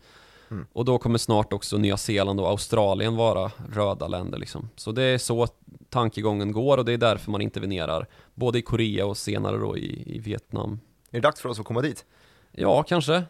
Mm. 0.51 0.67
Och 0.73 0.85
då 0.85 0.99
kommer 0.99 1.19
snart 1.19 1.53
också 1.53 1.79
Nya 1.79 1.97
Zeeland 1.97 2.41
och 2.41 2.49
Australien 2.49 3.17
vara 3.17 3.51
röda 3.73 4.09
länder 4.09 4.39
liksom. 4.39 4.69
Så 4.77 4.93
det 4.93 5.03
är 5.03 5.19
så 5.19 5.47
tankegången 5.91 6.53
går 6.53 6.79
och 6.79 6.85
det 6.85 6.93
är 6.93 6.99
därför 6.99 7.31
man 7.31 7.41
intervenerar. 7.41 8.07
Både 8.35 8.59
i 8.59 8.63
Korea 8.63 9.07
och 9.07 9.17
senare 9.17 9.57
då 9.57 9.77
i, 9.77 10.17
i 10.17 10.19
Vietnam. 10.19 10.81
Är 11.11 11.21
det 11.21 11.21
dags 11.21 11.41
för 11.41 11.49
oss 11.49 11.61
att 11.61 11.67
komma 11.67 11.81
dit? 11.81 12.05
Ja, 12.53 12.83
kanske. 12.83 13.23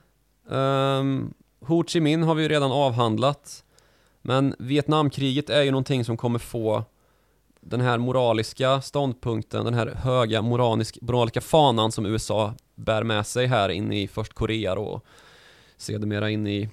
Um, 0.46 1.34
Ho 1.60 1.84
Chi 1.84 2.00
Minh 2.00 2.22
har 2.22 2.34
vi 2.34 2.42
ju 2.42 2.48
redan 2.48 2.72
avhandlat. 2.72 3.64
Men 4.22 4.54
Vietnamkriget 4.58 5.50
är 5.50 5.62
ju 5.62 5.70
någonting 5.70 6.04
som 6.04 6.16
kommer 6.16 6.38
få 6.38 6.84
den 7.60 7.80
här 7.80 7.98
moraliska 7.98 8.80
ståndpunkten, 8.80 9.64
den 9.64 9.74
här 9.74 9.86
höga 9.86 10.42
moralisk, 10.42 10.98
moraliska 11.00 11.40
fanan 11.40 11.92
som 11.92 12.06
USA 12.06 12.54
bär 12.74 13.02
med 13.02 13.26
sig 13.26 13.46
här 13.46 13.68
in 13.68 13.92
i 13.92 14.08
först 14.08 14.32
Korea 14.32 14.74
då, 14.74 14.82
och 14.82 15.04
sedermera 15.76 16.30
in 16.30 16.46
i, 16.46 16.68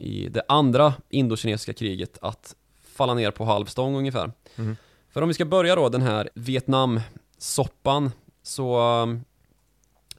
i 0.00 0.28
det 0.28 0.42
andra 0.48 0.94
indokinesiska 1.08 1.72
kriget 1.72 2.18
att 2.22 2.56
falla 2.82 3.14
ner 3.14 3.30
på 3.30 3.44
halvstång 3.44 3.96
ungefär. 3.96 4.32
Mhm. 4.56 4.76
För 5.10 5.22
om 5.22 5.28
vi 5.28 5.34
ska 5.34 5.44
börja 5.44 5.76
då 5.76 5.88
den 5.88 6.02
här 6.02 6.30
Vietnamsoppan 6.34 8.10
så 8.42 8.80
um, 9.02 9.24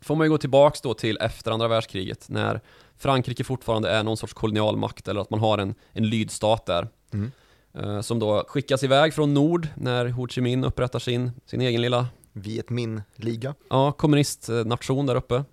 får 0.02 0.16
man 0.16 0.26
ju 0.26 0.32
gå 0.32 0.38
tillbaks 0.38 0.82
då 0.82 0.94
till 0.94 1.18
efter 1.22 1.52
andra 1.52 1.68
världskriget 1.68 2.30
när 2.30 2.62
Frankrike 2.98 3.44
fortfarande 3.44 3.90
är 3.90 4.04
någon 4.04 4.18
sorts 4.18 4.34
kolonialmakt 4.34 5.08
eller 5.08 5.22
att 5.22 5.30
man 5.30 5.40
har 5.40 5.58
en, 5.58 5.76
en 5.92 6.10
lydstat 6.10 6.66
där. 6.66 6.88
Mm. 7.14 7.32
Eh, 7.74 8.02
som 8.02 8.20
då 8.20 8.46
skickas 8.48 8.84
iväg 8.84 9.14
från 9.14 9.34
nord 9.34 9.68
när 9.76 10.06
Ho 10.06 10.28
Chi 10.28 10.42
Minh 10.42 10.64
upprättar 10.66 11.00
sin, 11.00 11.32
sin 11.46 11.62
egen 11.62 11.82
lilla 11.82 12.08
Viet 12.34 12.70
Minh-liga. 12.70 13.56
ja, 13.70 13.92
kommunistnation 13.92 15.06
där 15.06 15.16
uppe. 15.16 15.44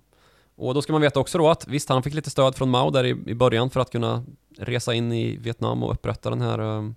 Och 0.59 0.73
då 0.73 0.81
ska 0.81 0.93
man 0.93 1.01
veta 1.01 1.19
också 1.19 1.37
då 1.37 1.49
att 1.49 1.67
visst, 1.67 1.89
han 1.89 2.03
fick 2.03 2.13
lite 2.13 2.29
stöd 2.29 2.55
från 2.55 2.69
Mao 2.69 2.89
där 2.89 3.03
i, 3.03 3.09
i 3.09 3.35
början 3.35 3.69
för 3.69 3.79
att 3.79 3.91
kunna 3.91 4.23
resa 4.57 4.93
in 4.93 5.11
i 5.11 5.37
Vietnam 5.37 5.83
och 5.83 5.91
upprätta 5.91 6.29
den 6.29 6.41
här 6.41 6.59
um, 6.59 6.95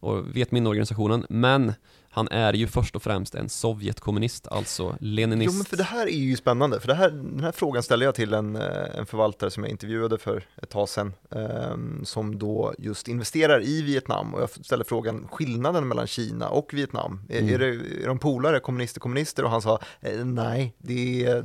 och 0.00 0.36
Viet 0.36 0.50
Minh-organisationen. 0.50 1.26
Men 1.28 1.72
han 2.14 2.28
är 2.28 2.52
ju 2.52 2.66
först 2.66 2.96
och 2.96 3.02
främst 3.02 3.34
en 3.34 3.48
Sovjetkommunist, 3.48 4.48
alltså 4.48 4.96
leninist. 5.00 5.52
Jo 5.52 5.56
men 5.58 5.64
för 5.64 5.76
det 5.76 5.82
här 5.82 6.06
är 6.06 6.18
ju 6.18 6.36
spännande, 6.36 6.80
för 6.80 6.88
det 6.88 6.94
här, 6.94 7.10
den 7.10 7.40
här 7.40 7.52
frågan 7.52 7.82
ställde 7.82 8.04
jag 8.04 8.14
till 8.14 8.34
en, 8.34 8.56
eh, 8.56 8.98
en 8.98 9.06
förvaltare 9.06 9.50
som 9.50 9.62
jag 9.62 9.70
intervjuade 9.70 10.18
för 10.18 10.46
ett 10.62 10.70
tag 10.70 10.88
sedan, 10.88 11.12
ehm, 11.30 12.04
som 12.04 12.38
då 12.38 12.74
just 12.78 13.08
investerar 13.08 13.62
i 13.64 13.82
Vietnam 13.82 14.34
och 14.34 14.42
jag 14.42 14.50
ställde 14.50 14.84
frågan 14.84 15.28
skillnaden 15.30 15.88
mellan 15.88 16.06
Kina 16.06 16.48
och 16.48 16.74
Vietnam. 16.74 17.20
Är, 17.28 17.38
Mm. 17.40 17.54
är, 17.54 17.58
det, 17.58 17.66
är 18.04 18.06
de 18.06 18.18
polare, 18.18 18.60
kommunister, 18.60 19.00
kommunister? 19.00 19.44
Och 19.44 19.50
han 19.50 19.62
sa 19.62 19.78
eh, 20.00 20.24
nej, 20.24 20.74
det, 20.78 21.42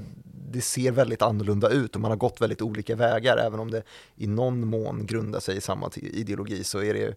det 0.52 0.62
ser 0.62 0.92
väldigt 0.92 1.22
annorlunda 1.22 1.70
ut 1.70 1.96
och 1.96 2.02
man 2.02 2.12
har 2.12 2.18
gått 2.18 2.42
väldigt 2.42 2.62
olika 2.62 2.96
vägar, 2.96 3.38
även 3.38 3.60
om 3.60 3.72
det 3.72 3.84
i 4.16 4.28
någon 4.28 4.68
mån 4.68 5.06
grundar 5.06 5.40
sig 5.40 5.58
i 5.58 5.62
samma 5.62 5.92
ideologi 5.96 6.64
så 6.64 6.82
är 6.84 6.94
det 6.94 7.00
ju 7.00 7.14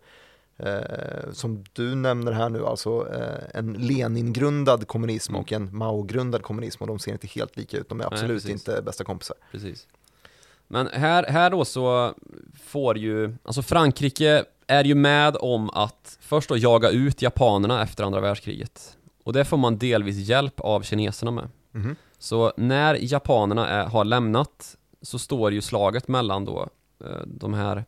Eh, 0.66 1.32
som 1.32 1.64
du 1.72 1.94
nämner 1.94 2.32
här 2.32 2.48
nu, 2.48 2.66
alltså 2.66 3.14
eh, 3.14 3.58
en 3.58 3.72
Lenin-grundad 3.72 4.86
kommunism 4.88 5.32
Mm. 5.32 5.40
och 5.42 5.52
en 5.52 5.76
Mao-grundad 5.76 6.42
kommunism 6.42 6.82
och 6.82 6.88
de 6.88 6.98
ser 6.98 7.12
inte 7.12 7.26
helt 7.26 7.56
lika 7.56 7.76
ut, 7.76 7.88
de 7.88 8.00
är 8.00 8.04
Nej, 8.04 8.08
absolut 8.12 8.42
precis. 8.42 8.50
inte 8.68 8.82
bästa 8.82 9.04
kompisar. 9.04 9.36
Precis. 9.50 9.86
Men 10.68 10.86
här, 10.86 11.24
här 11.28 11.50
då 11.50 11.64
så 11.64 12.14
får 12.64 12.98
ju, 12.98 13.34
alltså 13.42 13.62
Frankrike 13.62 14.44
är 14.66 14.84
ju 14.84 14.94
med 14.94 15.36
om 15.40 15.70
att 15.70 16.18
först 16.20 16.48
då 16.48 16.56
jaga 16.56 16.90
ut 16.90 17.22
japanerna 17.22 17.82
efter 17.82 18.04
andra 18.04 18.20
världskriget. 18.20 18.96
Och 19.24 19.32
det 19.32 19.44
får 19.44 19.56
man 19.56 19.78
delvis 19.78 20.16
hjälp 20.28 20.60
av 20.60 20.82
kineserna 20.82 21.30
med. 21.30 21.48
Mhm. 21.72 21.96
Så 22.18 22.52
när 22.56 22.94
japanerna 23.12 23.68
är, 23.68 23.84
har 23.84 24.04
lämnat 24.04 24.76
så 25.02 25.18
står 25.18 25.52
ju 25.52 25.60
slaget 25.60 26.08
mellan 26.08 26.44
då 26.44 26.68
eh, 27.04 27.16
de 27.26 27.54
här 27.54 27.84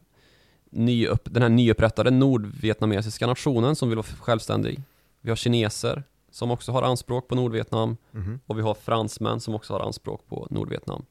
nyupp, 0.74 1.22
den 1.24 1.42
här 1.42 1.48
nyupprättade 1.48 2.10
nordvietnamesiska 2.10 3.26
nationen 3.26 3.76
som 3.76 3.88
vill 3.88 3.96
vara 3.96 4.06
självständig. 4.06 4.80
Vi 5.20 5.30
har 5.30 5.36
kineser 5.36 6.02
som 6.30 6.50
också 6.50 6.72
har 6.72 6.82
anspråk 6.82 7.28
på 7.28 7.34
Nordvietnam 7.34 7.96
Mhm. 8.10 8.40
och 8.46 8.58
vi 8.58 8.62
har 8.62 8.74
fransmän 8.74 9.40
som 9.40 9.54
också 9.54 9.72
har 9.72 9.80
anspråk 9.80 10.28
på 10.28 10.46
Nordvietnam. 10.50 11.04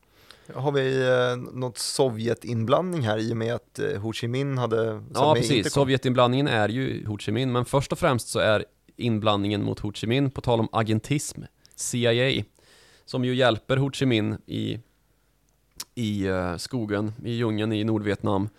Har 0.56 0.72
vi 0.72 1.08
eh, 1.08 1.54
något 1.54 1.78
Sovjetinblandning 1.78 3.02
här 3.02 3.18
i 3.18 3.34
och 3.34 3.38
med 3.38 3.56
att 3.56 3.80
eh, 3.80 4.02
Ho 4.02 4.14
Chi 4.14 4.28
Minh 4.28 4.58
hade 4.58 5.02
Ja 5.14 5.34
precis, 5.36 5.52
Intercom? 5.52 5.70
Sovjetinblandningen 5.72 6.48
är 6.48 6.70
ju 6.70 7.06
Ho 7.08 7.18
Chi 7.18 7.32
Minh 7.32 7.52
men 7.52 7.66
först 7.66 7.92
och 7.92 8.00
främst 8.00 8.28
så 8.28 8.40
är 8.40 8.66
inblandningen 8.96 9.64
mot 9.64 9.80
Ho 9.80 9.92
Chi 9.94 10.08
Minh 10.08 10.30
på 10.32 10.42
tal 10.42 10.60
om 10.60 10.68
agentism, 10.72 11.42
CIA, 11.76 12.44
som 13.06 13.26
ju 13.26 13.36
hjälper 13.36 13.78
Ho 13.78 13.92
Chi 13.92 14.06
Minh 14.06 14.38
i, 14.46 14.80
i 15.96 16.26
eh, 16.28 16.56
skogen, 16.58 17.14
i 17.26 17.32
djungeln 17.32 17.74
i 17.74 17.84
Nordvietnam 17.84 18.50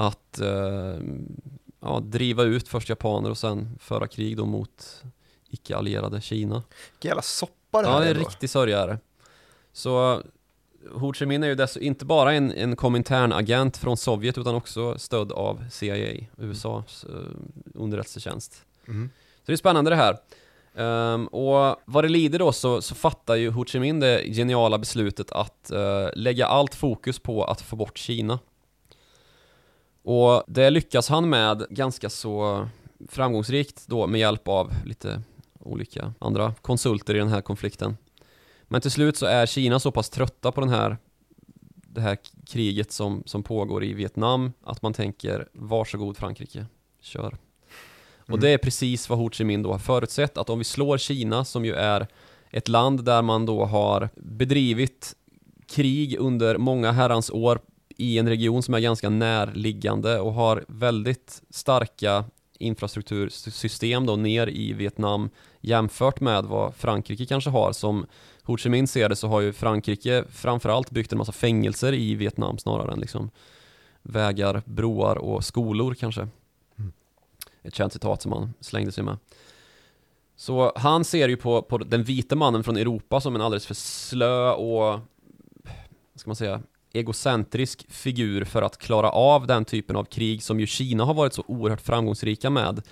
att 0.00 0.40
eh, 0.40 0.98
ja, 1.80 2.00
driva 2.00 2.42
ut 2.42 2.68
först 2.68 2.88
japaner 2.88 3.30
och 3.30 3.38
sen 3.38 3.78
föra 3.80 4.06
krig 4.06 4.36
då 4.36 4.46
mot 4.46 5.02
icke-allierade 5.48 6.20
Kina. 6.20 6.62
Vilken 6.92 7.08
jävla 7.08 7.22
soppa 7.22 7.82
det 7.82 7.88
Ja, 7.88 7.92
här 7.92 8.00
det 8.00 8.06
är 8.06 8.10
är 8.10 8.14
en 8.14 8.20
riktig 8.20 8.50
sörjare. 8.50 8.98
Så 9.72 10.22
Ho 10.92 11.12
Chi 11.12 11.26
Minh 11.26 11.42
är 11.44 11.48
ju 11.48 11.54
dess, 11.54 11.76
inte 11.76 12.04
bara 12.04 12.32
en, 12.32 12.52
en 12.52 12.76
kominternagent 12.76 13.76
från 13.76 13.96
Sovjet 13.96 14.38
utan 14.38 14.54
också 14.54 14.98
stödd 14.98 15.32
av 15.32 15.64
CIA, 15.70 16.26
USAs 16.36 17.04
eh, 17.04 17.14
underrättelsetjänst. 17.74 18.64
Mhm. 18.84 19.10
Så 19.36 19.46
det 19.46 19.52
är 19.52 19.56
spännande 19.56 19.90
det 19.90 19.96
här. 19.96 20.16
Ehm, 20.74 21.26
och 21.26 21.76
vad 21.84 22.04
det 22.04 22.08
lider 22.08 22.38
då 22.38 22.52
så, 22.52 22.82
så 22.82 22.94
fattar 22.94 23.34
ju 23.34 23.50
Ho 23.50 23.64
Chi 23.64 23.78
Minh 23.80 24.00
det 24.00 24.34
geniala 24.34 24.78
beslutet 24.78 25.32
att 25.32 25.70
eh, 25.70 26.08
lägga 26.14 26.46
allt 26.46 26.74
fokus 26.74 27.18
på 27.18 27.44
att 27.44 27.60
få 27.60 27.76
bort 27.76 27.98
Kina. 27.98 28.38
Och 30.02 30.42
det 30.46 30.70
lyckas 30.70 31.08
han 31.08 31.28
med 31.28 31.66
ganska 31.70 32.10
så 32.10 32.68
framgångsrikt 33.08 33.86
då 33.86 34.06
med 34.06 34.20
hjälp 34.20 34.48
av 34.48 34.72
lite 34.84 35.22
olika 35.60 36.14
andra 36.18 36.54
konsulter 36.62 37.14
i 37.14 37.18
den 37.18 37.28
här 37.28 37.40
konflikten. 37.40 37.96
Men 38.62 38.80
till 38.80 38.90
slut 38.90 39.16
så 39.16 39.26
är 39.26 39.46
Kina 39.46 39.80
så 39.80 39.92
pass 39.92 40.10
trötta 40.10 40.52
på 40.52 40.60
den 40.60 40.70
här 40.70 40.96
det 41.92 42.00
här 42.00 42.18
kriget 42.46 42.92
som, 42.92 43.22
som 43.26 43.42
pågår 43.42 43.84
i 43.84 43.92
Vietnam 43.92 44.52
att 44.64 44.82
man 44.82 44.92
tänker 44.92 45.48
varsågod 45.52 46.16
Frankrike, 46.16 46.66
kör. 47.00 47.36
Och 48.18 48.28
Mm. 48.28 48.40
det 48.40 48.50
är 48.50 48.58
precis 48.58 49.08
vad 49.08 49.18
Ho 49.18 49.30
Chi 49.30 49.44
Minh 49.44 49.62
då 49.62 49.72
har 49.72 49.78
förutsett 49.78 50.38
att 50.38 50.50
om 50.50 50.58
vi 50.58 50.64
slår 50.64 50.98
Kina 50.98 51.44
som 51.44 51.64
ju 51.64 51.74
är 51.74 52.06
ett 52.50 52.68
land 52.68 53.04
där 53.04 53.22
man 53.22 53.46
då 53.46 53.64
har 53.64 54.08
bedrivit 54.16 55.16
krig 55.66 56.16
under 56.18 56.58
många 56.58 56.92
herrans 56.92 57.30
år 57.30 57.60
i 57.96 58.18
en 58.18 58.28
region 58.28 58.62
som 58.62 58.74
är 58.74 58.80
ganska 58.80 59.10
närliggande 59.10 60.20
och 60.20 60.32
har 60.32 60.64
väldigt 60.68 61.42
starka 61.50 62.24
infrastruktursystem 62.58 64.06
då 64.06 64.16
ner 64.16 64.46
i 64.46 64.72
Vietnam 64.72 65.30
jämfört 65.60 66.20
med 66.20 66.44
vad 66.44 66.74
Frankrike 66.74 67.26
kanske 67.26 67.50
har 67.50 67.72
som 67.72 68.06
Ho 68.42 68.56
Chi 68.56 68.68
Minh 68.68 68.86
ser 68.86 69.08
det 69.08 69.16
så 69.16 69.28
har 69.28 69.40
ju 69.40 69.52
Frankrike 69.52 70.24
framförallt 70.30 70.90
byggt 70.90 71.12
en 71.12 71.18
massa 71.18 71.32
fängelser 71.32 71.92
i 71.92 72.14
Vietnam 72.14 72.58
snarare 72.58 72.92
än 72.92 73.00
liksom 73.00 73.30
vägar, 74.02 74.62
broar 74.64 75.16
och 75.16 75.44
skolor 75.44 75.94
kanske. 75.94 76.28
Mm. 76.78 76.92
Ett 77.62 77.74
känt 77.74 77.92
citat 77.92 78.22
som 78.22 78.32
han 78.32 78.54
slängde 78.60 78.92
sig 78.92 79.04
med. 79.04 79.16
Så 80.36 80.72
han 80.76 81.04
ser 81.04 81.28
ju 81.28 81.36
på, 81.36 81.62
på 81.62 81.78
den 81.78 82.04
vita 82.04 82.36
mannen 82.36 82.64
från 82.64 82.76
Europa 82.76 83.20
som 83.20 83.34
en 83.34 83.40
alldeles 83.40 83.66
för 83.66 83.74
slö 83.74 84.50
och, 84.52 85.00
vad 86.12 86.20
ska 86.20 86.30
man 86.30 86.36
säga, 86.36 86.60
egocentrisk 86.92 87.86
figur 87.88 88.44
för 88.44 88.62
att 88.62 88.78
klara 88.78 89.10
av 89.10 89.46
den 89.46 89.64
typen 89.64 89.96
av 89.96 90.04
krig 90.04 90.42
som 90.42 90.60
ju 90.60 90.66
Kina 90.66 91.04
har 91.04 91.14
varit 91.14 91.34
så 91.34 91.44
oerhört 91.46 91.80
framgångsrika 91.80 92.50
med. 92.50 92.82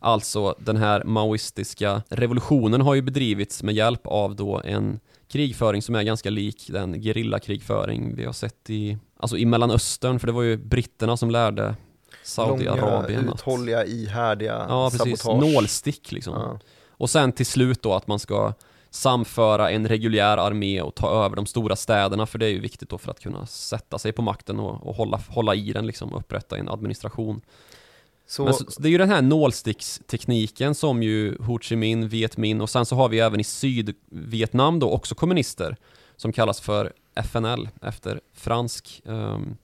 Alltså 0.00 0.54
den 0.58 0.76
här 0.76 1.04
maoistiska 1.04 2.02
revolutionen 2.08 2.80
har 2.80 2.94
ju 2.94 3.02
bedrivits 3.02 3.62
med 3.62 3.74
hjälp 3.74 4.06
av 4.06 4.36
då 4.36 4.62
en 4.64 5.00
krigföring 5.28 5.82
som 5.82 5.94
är 5.94 6.02
ganska 6.02 6.30
lik 6.30 6.66
den 6.68 7.02
gerillakrigföring 7.02 8.16
vi 8.16 8.24
har 8.24 8.32
sett 8.32 8.70
i, 8.70 8.98
alltså 9.16 9.36
i 9.36 9.44
Mellanöstern, 9.44 10.18
för 10.18 10.26
det 10.26 10.32
var 10.32 10.42
ju 10.42 10.56
britterna 10.56 11.16
som 11.16 11.30
lärde 11.30 11.74
Saudiarabien 12.24 13.20
Långa, 13.20 13.32
att... 13.32 13.40
uthålliga, 13.40 13.84
ihärdiga 13.84 14.66
Ja, 14.68 14.90
precis. 14.90 15.20
sabotage. 15.20 15.52
Nålstick 15.52 16.12
liksom. 16.12 16.34
Ja. 16.34 16.58
Och 16.88 17.10
sen 17.10 17.32
till 17.32 17.46
slut 17.46 17.82
då 17.82 17.94
att 17.94 18.06
man 18.06 18.18
ska 18.18 18.52
samföra 18.98 19.70
en 19.70 19.88
reguljär 19.88 20.36
armé 20.36 20.82
och 20.82 20.94
ta 20.94 21.24
över 21.24 21.36
de 21.36 21.46
stora 21.46 21.76
städerna 21.76 22.26
för 22.26 22.38
det 22.38 22.46
är 22.46 22.50
ju 22.50 22.60
viktigt 22.60 22.88
då 22.88 22.98
för 22.98 23.10
att 23.10 23.20
kunna 23.20 23.46
sätta 23.46 23.98
sig 23.98 24.12
på 24.12 24.22
makten 24.22 24.60
och, 24.60 24.86
och 24.86 24.94
hålla, 24.94 25.20
hålla 25.28 25.54
i 25.54 25.72
den 25.72 25.86
liksom, 25.86 26.12
upprätta 26.12 26.56
en 26.56 26.68
administration. 26.68 27.40
Så, 28.26 28.52
så, 28.52 28.70
så 28.70 28.82
det 28.82 28.88
är 28.88 28.90
ju 28.90 28.98
den 28.98 29.10
här 29.10 29.22
nålstickstekniken 29.22 30.74
som 30.74 31.02
ju 31.02 31.36
Ho 31.40 31.58
Chi 31.58 31.76
Minh, 31.76 32.08
Viet 32.08 32.36
Minh 32.36 32.60
och 32.60 32.70
sen 32.70 32.86
så 32.86 32.96
har 32.96 33.08
vi 33.08 33.20
även 33.20 33.40
i 33.40 33.44
Sydvietnam 33.44 34.78
då 34.78 34.90
också 34.90 35.14
kommunister 35.14 35.76
som 36.16 36.32
kallas 36.32 36.60
för 36.60 36.92
FNL 37.14 37.68
efter 37.82 38.20
fransk 38.34 39.02
ehm, 39.06 39.56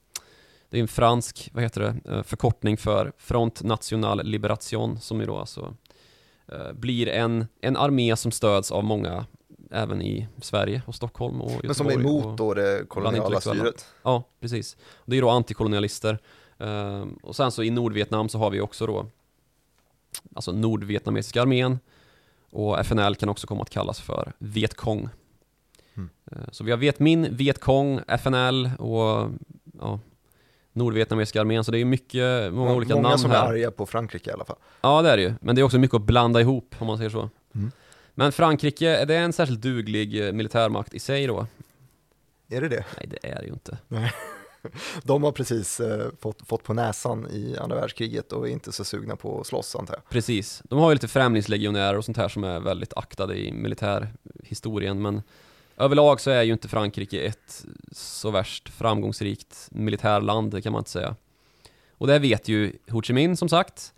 det 0.69 0.77
är 0.77 0.81
en 0.81 0.87
fransk, 0.87 1.49
vad 1.53 1.63
heter 1.63 1.81
det, 1.81 2.11
eh, 2.11 2.23
förkortning 2.23 2.77
för 2.77 3.11
Front 3.17 3.63
National 3.63 4.23
Liberation 4.23 4.99
som 4.99 5.19
ju 5.19 5.25
då 5.25 5.37
alltså 5.37 5.73
blir 6.73 7.07
en, 7.07 7.45
en 7.61 7.77
armé 7.77 8.15
som 8.15 8.31
stöds 8.31 8.71
av 8.71 8.83
många 8.83 9.25
även 9.71 10.01
i 10.01 10.27
Sverige 10.41 10.81
och 10.87 10.95
Stockholm 10.95 11.41
och 11.41 11.51
Göteborg. 11.51 11.67
men 11.67 11.75
som 11.75 11.87
är 11.87 11.93
emot 11.93 12.37
då 12.37 12.53
det 12.53 12.85
koloniala 12.87 13.41
styret. 13.41 13.85
Ja, 14.03 14.23
precis. 14.39 14.77
Det 15.05 15.17
är 15.17 15.21
då 15.21 15.29
antikolonialister. 15.29 16.19
Ehm, 16.57 17.19
och 17.23 17.35
sen 17.35 17.51
så 17.51 17.63
i 17.63 17.69
Nordvietnam 17.69 18.29
så 18.29 18.37
har 18.37 18.49
vi 18.51 18.61
också 18.61 18.85
då 18.87 19.05
alltså 20.35 20.51
Nordvietnamesiska 20.51 21.41
armén 21.41 21.79
och 22.49 22.79
FNL 22.79 23.15
kan 23.15 23.29
också 23.29 23.47
komma 23.47 23.61
att 23.61 23.69
kallas 23.69 24.01
för 24.01 24.33
Vietkong. 24.37 25.09
Mm. 25.95 26.09
Eh, 26.31 26.37
Så 26.51 26.63
vi 26.63 26.71
har 26.71 26.77
Viet 26.77 26.99
Minh, 26.99 27.27
Vietkong, 27.31 27.99
FNL 28.07 28.69
och 28.79 29.29
ja, 29.79 29.99
Nordvietnamesiska 30.75 31.41
armén, 31.41 31.63
så 31.63 31.71
det 31.71 31.79
är 31.79 31.85
mycket, 31.85 32.53
många 32.53 32.73
olika 32.73 32.95
Många 32.95 33.07
namn 33.09 33.19
som 33.19 33.31
här. 33.31 33.45
är 33.45 33.49
arga 33.49 33.71
på 33.71 33.85
Frankrike 33.85 34.29
i 34.29 34.33
alla 34.33 34.45
fall. 34.45 34.57
Ja, 34.81 35.01
det 35.01 35.09
är 35.09 35.17
det 35.17 35.23
ju. 35.23 35.33
Men 35.41 35.55
det 35.55 35.61
är 35.61 35.63
också 35.63 35.77
mycket 35.77 35.95
att 35.95 36.01
blanda 36.01 36.41
ihop, 36.41 36.75
om 36.79 36.87
man 36.87 36.97
säger 36.97 37.09
så. 37.09 37.29
Mm. 37.55 37.71
Men 38.13 38.31
Frankrike, 38.31 38.97
är 38.97 39.05
det 39.05 39.15
en 39.15 39.33
särskilt 39.33 39.61
duglig 39.61 40.27
eh, 40.27 40.33
militärmakt 40.33 40.93
i 40.93 40.99
sig 40.99 41.27
då? 41.27 41.47
Är 42.49 42.61
det 42.61 42.69
det? 42.69 42.85
Nej, 42.97 43.07
det 43.09 43.29
är 43.29 43.35
det 43.35 43.45
ju 43.45 43.53
inte. 43.53 43.77
De 45.03 45.23
har 45.23 45.31
precis 45.31 45.79
eh, 45.79 46.07
fått, 46.21 46.47
fått 46.47 46.63
på 46.63 46.73
näsan 46.73 47.27
i 47.31 47.57
andra 47.57 47.75
världskriget 47.75 48.31
och 48.31 48.47
är 48.47 48.51
inte 48.51 48.71
så 48.71 48.83
sugna 48.83 49.15
på 49.15 49.39
att 49.39 49.47
slåss 49.47 49.75
antar 49.75 49.93
jag. 49.93 50.09
Precis. 50.09 50.61
De 50.69 50.79
har 50.79 50.89
ju 50.89 50.95
lite 50.95 51.07
främlingslegionärer 51.07 51.97
och 51.97 52.05
sånt 52.05 52.17
här 52.17 52.27
som 52.27 52.43
är 52.43 52.59
väldigt 52.59 52.93
aktade 52.93 53.37
i 53.37 53.51
militärhistorien, 53.51 55.01
men 55.01 55.21
överlag 55.77 56.21
så 56.21 56.31
är 56.31 56.43
ju 56.43 56.53
inte 56.53 56.67
Frankrike 56.67 57.21
ett 57.21 57.65
så 57.91 58.31
värst 58.31 58.69
framgångsrikt 58.69 59.67
militärland, 59.71 60.51
det 60.51 60.61
kan 60.61 60.71
man 60.71 60.79
inte 60.79 60.91
säga. 60.91 61.15
Och 61.91 62.07
det 62.07 62.19
vet 62.19 62.47
ju 62.47 62.73
Ho 62.89 63.01
Chi 63.01 63.13
Minh 63.13 63.37
som 63.37 63.49
sagt. 63.49 63.93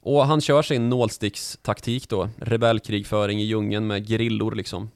Och 0.00 0.26
han 0.26 0.40
kör 0.40 0.62
sin 0.62 0.88
nålstickstaktik 0.88 2.08
då, 2.08 2.28
rebellkrigföring 2.36 3.40
i 3.40 3.44
djungeln 3.44 3.86
med 3.86 4.06
grillor 4.06 4.54
liksom. 4.54 4.90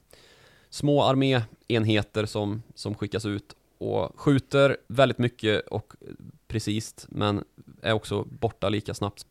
Små 0.69 1.03
arméenheter 1.03 2.25
som, 2.25 2.63
som 2.75 2.95
skickas 2.95 3.25
ut 3.25 3.55
och 3.77 4.19
skjuter 4.19 4.77
väldigt 4.87 5.17
mycket 5.17 5.67
och 5.67 5.93
precis, 6.47 7.05
men 7.09 7.43
är 7.81 7.93
också 7.93 8.23
borta 8.23 8.69
lika 8.69 8.93
snabbt. 8.93 9.25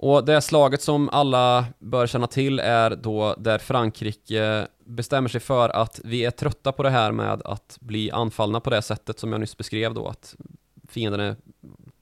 Och 0.00 0.24
det 0.24 0.40
slaget 0.40 0.82
som 0.82 1.08
alla 1.08 1.66
bör 1.78 2.06
känna 2.06 2.26
till 2.26 2.58
är 2.58 2.90
då 2.90 3.34
där 3.38 3.58
Frankrike 3.58 4.68
bestämmer 4.84 5.28
sig 5.28 5.40
för 5.40 5.68
att 5.68 6.00
vi 6.04 6.24
är 6.24 6.30
trötta 6.30 6.72
på 6.72 6.82
det 6.82 6.90
här 6.90 7.12
med 7.12 7.42
att 7.44 7.78
bli 7.80 8.10
anfallna 8.10 8.60
på 8.60 8.70
det 8.70 8.82
sättet 8.82 9.18
som 9.18 9.32
jag 9.32 9.40
nyss 9.40 9.56
beskrev 9.56 9.94
då, 9.94 10.08
att 10.08 10.36
fienden 10.88 11.36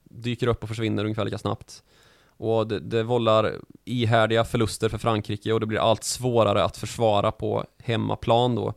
dyker 0.03 0.47
upp 0.47 0.63
och 0.63 0.69
försvinner 0.69 1.03
ungefär 1.03 1.25
lika 1.25 1.37
snabbt. 1.37 1.83
Och 2.27 2.67
det, 2.67 2.79
det 2.79 3.03
vållar 3.03 3.55
ihärdiga 3.85 4.45
förluster 4.45 4.89
för 4.89 4.97
Frankrike 4.97 5.53
och 5.53 5.59
det 5.59 5.65
blir 5.65 5.79
allt 5.79 6.03
svårare 6.03 6.63
att 6.63 6.77
försvara 6.77 7.31
på 7.31 7.65
hemmaplan 7.77 8.55
då 8.55 8.73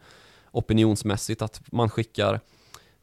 opinionsmässigt 0.50 1.42
att 1.42 1.62
man 1.72 1.90
skickar 1.90 2.40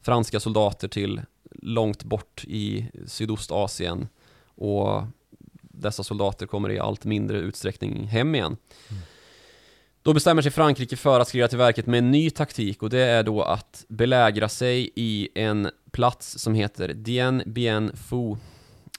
franska 0.02 0.40
soldater 0.40 0.88
till 0.88 1.20
långt 1.62 2.04
bort 2.04 2.44
i 2.48 2.90
Sydostasien 3.06 4.08
och 4.54 5.02
dessa 5.80 6.02
soldater 6.02 6.46
kommer 6.46 6.70
i 6.70 6.78
allt 6.78 7.04
mindre 7.04 7.38
utsträckning 7.38 8.06
hem 8.06 8.34
igen. 8.34 8.56
Då 10.02 10.14
bestämmer 10.14 10.42
sig 10.42 10.52
Frankrike 10.52 10.96
för 10.96 11.20
att 11.20 11.28
skriva 11.28 11.48
till 11.48 11.58
verket 11.58 11.86
med 11.86 11.98
en 11.98 12.10
ny 12.10 12.30
taktik 12.30 12.82
och 12.82 12.90
det 12.90 12.98
är 13.02 13.22
då 13.22 13.42
att 13.42 13.84
belägra 13.88 14.48
sig 14.48 14.90
i 14.94 15.28
en 15.34 15.70
plats 15.90 16.38
som 16.38 16.54
heter 16.54 16.88
Dien 16.88 17.42
Bien 17.46 17.92
Phu. 18.08 18.36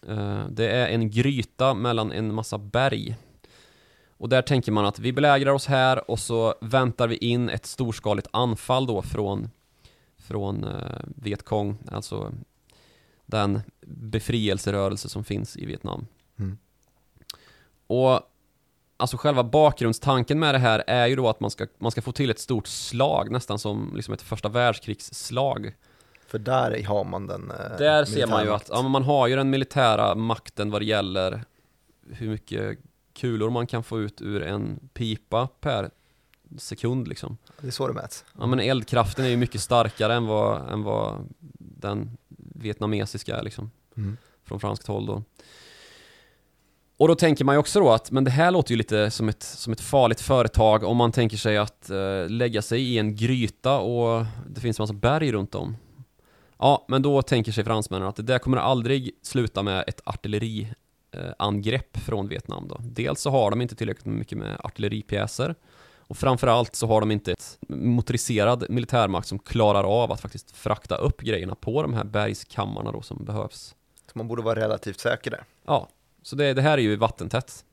Eh, 0.08 0.48
Det 0.50 0.70
är 0.70 0.88
en 0.88 1.12
gryta 1.12 1.74
mellan 1.74 2.12
en 2.12 2.34
massa 2.34 2.58
berg. 2.58 3.16
Och 4.10 4.30
där 4.30 4.42
tänker 4.42 4.72
man 4.72 4.86
att 4.86 5.00
vi 5.00 5.14
belägrar 5.14 5.52
oss 5.52 5.66
här 5.66 6.12
och 6.12 6.20
så 6.20 6.56
väntar 6.62 7.08
vi 7.08 7.16
in 7.18 7.50
ett 7.50 7.66
storskaligt 7.66 8.28
anfall 8.34 8.88
då 8.88 9.02
från, 9.02 9.50
från 10.18 10.64
eh, 10.64 11.00
Vietkong, 11.16 11.78
alltså 11.92 12.34
den 13.26 13.62
befrielserörelse 13.88 15.10
som 15.10 15.24
finns 15.24 15.58
i 15.58 15.66
Vietnam. 15.66 16.08
Mm. 16.40 16.58
Och 17.90 18.22
alltså 18.98 19.18
själva 19.18 19.44
bakgrundstanken 19.44 20.40
med 20.40 20.56
det 20.56 20.60
här 20.60 20.84
är 20.88 21.08
ju 21.08 21.16
då 21.16 21.30
att 21.30 21.40
man 21.40 21.52
ska, 21.52 21.68
man 21.78 21.92
ska 21.92 22.02
få 22.02 22.12
till 22.12 22.30
ett 22.30 22.40
stort 22.40 22.68
slag, 22.68 23.32
nästan 23.32 23.60
som 23.60 23.92
liksom 23.96 24.14
ett 24.14 24.22
första 24.22 24.50
världskrigsslag. 24.50 25.76
För 26.28 26.40
där 26.40 26.84
har 26.86 27.04
man 27.04 27.28
den 27.28 27.52
eh, 27.52 27.78
Där 27.78 28.06
ser 28.06 28.28
man 28.28 28.44
ju 28.44 28.52
att 28.52 28.70
ja, 28.70 28.82
man 28.82 29.04
har 29.04 29.28
ju 29.28 29.36
den 29.36 29.50
militära 29.50 30.16
makten 30.16 30.72
vad 30.72 30.82
det 30.82 30.86
gäller 30.86 31.44
hur 32.10 32.30
mycket 32.30 32.80
kulor 33.14 33.50
man 33.50 33.68
kan 33.68 33.84
få 33.84 34.00
ut 34.00 34.22
ur 34.22 34.44
en 34.44 34.90
pipa 34.94 35.48
per 35.48 35.90
sekund 36.58 37.08
liksom. 37.08 37.38
Det 37.62 37.68
är 37.68 37.72
så 37.72 37.88
det 37.88 37.94
mäts. 37.94 38.26
Ja 38.40 38.46
men 38.46 38.60
eldkraften 38.60 39.26
är 39.26 39.30
ju 39.30 39.38
mycket 39.38 39.62
starkare 39.62 40.14
än 40.14 40.26
vad, 40.26 40.74
än 40.74 40.84
vad 40.84 41.34
den 41.60 42.18
vietnamesiska 42.38 43.38
är 43.38 43.44
liksom. 43.44 43.72
Mm. 43.98 44.18
Från 44.44 44.60
franskt 44.60 44.88
håll 44.88 45.06
då. 45.06 45.24
Och 47.00 47.08
då 47.08 47.16
tänker 47.16 47.46
man 47.46 47.56
ju 47.56 47.60
också 47.60 47.80
då 47.80 47.92
att, 47.92 48.12
men 48.12 48.24
det 48.24 48.32
här 48.32 48.52
låter 48.52 48.72
ju 48.72 48.78
lite 48.78 49.12
som 49.12 49.30
ett, 49.30 49.44
som 49.44 49.74
ett 49.74 49.82
farligt 49.82 50.22
företag 50.22 50.84
om 50.84 50.98
man 50.98 51.12
tänker 51.12 51.38
sig 51.38 51.58
att 51.58 51.90
eh, 51.90 52.30
lägga 52.30 52.62
sig 52.62 52.82
i 52.82 52.98
en 52.98 53.16
gryta 53.16 53.80
och 53.80 54.26
det 54.48 54.62
finns 54.62 54.80
en 54.80 54.84
massa 54.84 54.94
berg 54.94 55.32
runt 55.32 55.56
om. 55.56 55.78
Ja, 56.58 56.86
men 56.88 57.02
då 57.02 57.22
tänker 57.22 57.52
sig 57.52 57.64
fransmännen 57.64 58.08
att 58.08 58.16
det 58.16 58.24
där 58.24 58.40
kommer 58.40 58.58
aldrig 58.58 59.12
sluta 59.22 59.64
med 59.64 59.84
ett 59.88 60.02
artilleriangrepp 60.04 61.98
från 61.98 62.28
Vietnam 62.28 62.68
då. 62.68 62.78
Dels 62.80 63.22
så 63.22 63.30
har 63.30 63.50
de 63.50 63.62
inte 63.62 63.76
tillräckligt 63.76 64.06
mycket 64.06 64.38
med 64.38 64.58
artilleripjäser 64.64 65.56
och 65.98 66.18
framförallt 66.18 66.76
så 66.76 66.88
har 66.88 67.00
de 67.00 67.12
inte 67.12 67.32
ett 67.32 67.58
motoriserad 67.68 68.66
militärmakt 68.70 69.28
som 69.28 69.40
klarar 69.40 69.84
av 69.84 70.12
att 70.12 70.22
faktiskt 70.22 70.52
frakta 70.52 70.96
upp 70.96 71.22
grejerna 71.22 71.56
på 71.56 71.82
de 71.82 71.94
här 71.94 72.04
bergskammarna 72.04 72.92
då 72.92 73.02
som 73.02 73.26
behövs. 73.26 73.76
Så 74.12 74.18
man 74.18 74.28
borde 74.28 74.42
vara 74.42 74.60
relativt 74.60 75.00
säker 75.00 75.32
där. 75.32 75.44
Ja, 75.66 75.88
så 76.30 76.36
det, 76.36 76.54
det 76.54 76.62
här 76.62 76.78
är 76.78 76.82
ju 76.82 76.96
vattentätt. 76.96 77.66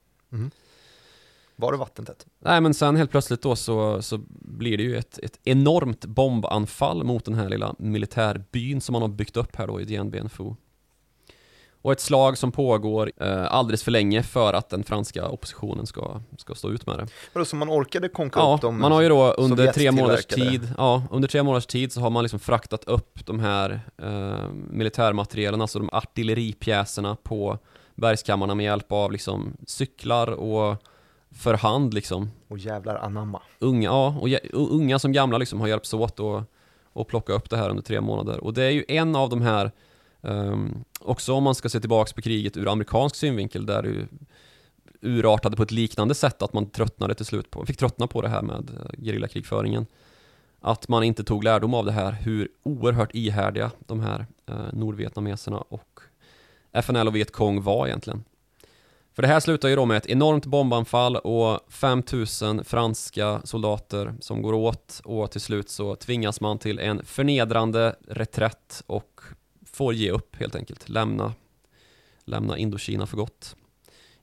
Var 1.57 1.73
det 1.73 1.79
vattentätt? 1.79 2.27
Nej 2.39 2.61
men 2.61 2.75
sen 2.75 2.97
helt 2.97 3.11
plötsligt 3.11 3.43
då 3.43 3.57
så, 3.57 4.03
så 4.03 4.21
blir 4.29 4.77
det 4.77 4.83
ju 4.83 4.97
ett, 4.97 5.19
ett 5.23 5.39
enormt 5.45 6.05
bombanfall 6.05 7.05
mot 7.05 7.25
den 7.25 7.35
här 7.35 7.49
lilla 7.49 7.75
militärbyn 7.79 8.81
som 8.81 8.93
man 8.93 9.03
har 9.03 9.09
byggt 9.09 9.37
upp 9.37 9.57
här 9.57 9.67
då 9.67 9.81
i 9.81 9.85
Dien 9.85 10.11
Bien 10.11 10.29
Phu. 10.29 10.55
Och 11.83 11.93
ett 11.93 12.01
slag 12.01 12.39
som 12.39 12.53
pågår 12.53 13.13
eh, 13.17 13.53
alldeles 13.53 13.83
för 13.83 13.91
länge 13.91 14.23
för 14.23 14.53
att 14.53 14.69
den 14.69 14.85
franska 14.85 15.29
oppositionen 15.29 15.87
ska, 15.87 16.21
ska 16.39 16.55
stå 16.55 16.71
ut 16.71 16.87
med 16.87 16.99
det. 16.99 17.07
Vadå, 17.33 17.45
så 17.45 17.57
man 17.57 17.71
orkade 17.71 18.09
konka 18.09 18.41
Ja, 18.41 18.55
upp 18.55 18.61
dem? 18.61 18.81
man 18.81 18.93
har 18.93 19.01
ju 19.01 19.09
då 19.09 19.33
under 19.33 19.73
tre 19.73 19.93
månaders 19.93 20.27
tid, 20.27 20.73
ja, 20.77 21.03
under 21.11 21.29
tre 21.29 21.43
månaders 21.43 21.67
tid 21.67 21.93
så 21.93 22.01
har 22.01 22.11
man 22.11 22.25
liksom 22.25 22.39
fraktat 22.41 22.85
upp 22.85 23.27
de 23.27 23.41
här 23.41 23.81
eh, 24.03 24.49
militärmaterialen, 24.53 25.61
alltså 25.61 25.79
de 25.79 25.91
artilleripjäserna 25.93 27.17
på 27.23 27.59
bergskammarna 27.97 28.55
med 28.55 28.65
hjälp 28.65 28.93
av 28.93 29.13
liksom 29.13 29.57
cyklar 29.67 30.31
och 30.31 30.83
för 31.31 31.55
hand 31.55 31.95
liksom. 31.95 32.31
Och 32.49 32.59
jävlar 32.59 32.97
anamma. 32.97 33.43
Unga, 33.59 33.89
ja, 33.89 34.21
och 34.53 34.75
unga 34.75 34.99
som 34.99 35.13
gamla 35.13 35.39
liksom 35.39 35.61
har 35.61 35.69
hjälpts 35.69 35.95
åt 35.95 36.21
och, 36.21 36.43
och 36.93 37.09
plocka 37.09 37.33
upp 37.33 37.51
det 37.51 37.57
här 37.57 37.71
under 37.71 37.83
tre 37.83 38.01
månader. 38.01 38.45
Och 38.45 38.55
det 38.55 38.65
är 38.65 38.71
ju 38.71 38.85
en 38.89 39.17
av 39.17 39.31
de 39.31 39.43
här, 39.43 39.71
ehm, 40.23 40.85
också 41.01 41.33
om 41.35 41.45
man 41.45 41.55
ska 41.55 41.69
se 41.69 41.81
tillbaks 41.81 42.13
på 42.13 42.23
kriget 42.23 42.57
ur 42.57 42.69
amerikansk 42.69 43.17
synvinkel, 43.17 43.67
där 43.67 43.83
det 43.83 44.07
urartade 45.01 45.57
på 45.57 45.63
ett 45.63 45.71
liknande 45.71 46.15
sätt, 46.15 46.43
att 46.43 46.53
man 46.53 46.71
tröttnade 46.71 47.15
till 47.15 47.27
slut 47.27 47.51
på, 47.51 47.67
fick 47.67 47.77
tröttna 47.77 48.07
på 48.07 48.23
det 48.23 48.29
här 48.29 48.43
med 48.43 48.71
eh, 48.71 49.05
gerillakrigföringen. 49.05 49.87
Att 50.61 50.89
man 50.89 51.03
inte 51.03 51.25
tog 51.25 51.45
lärdom 51.45 51.75
av 51.75 51.85
det 51.85 51.93
här, 51.93 52.13
hur 52.13 52.49
oerhört 52.63 53.15
ihärdiga 53.15 53.71
de 53.79 54.01
här 54.01 54.27
eh, 54.47 54.73
nordvietnameserna 54.73 55.59
och 55.59 55.96
FNL 56.83 57.09
och 57.09 57.17
Vietkong 57.17 57.63
var 57.63 57.87
egentligen. 57.87 58.25
För 59.15 59.23
det 59.23 59.29
här 59.29 59.41
slutar 59.41 59.69
ju 59.69 59.77
då 59.77 59.85
med 59.85 59.97
ett 59.97 60.07
enormt 60.07 60.47
bombanfall 60.47 61.17
och 61.17 61.61
5000 61.69 62.65
franska 62.65 63.41
soldater 63.45 64.15
som 64.21 64.43
går 64.43 64.53
åt 64.53 65.01
och 65.05 65.31
till 65.31 65.41
slut 65.41 65.69
så 65.69 65.97
tvingas 65.97 66.41
man 66.41 66.59
till 66.59 66.79
en 66.79 67.05
förnedrande 67.05 67.97
reträtt 68.09 68.83
och 68.87 69.21
får 69.67 69.95
ge 69.95 70.11
upp 70.11 70.37
helt 70.37 70.57
enkelt, 70.57 70.89
lämna, 70.89 71.33
lämna 72.25 72.59
Indokina 72.59 73.07
för 73.07 73.17
gott 73.17 73.57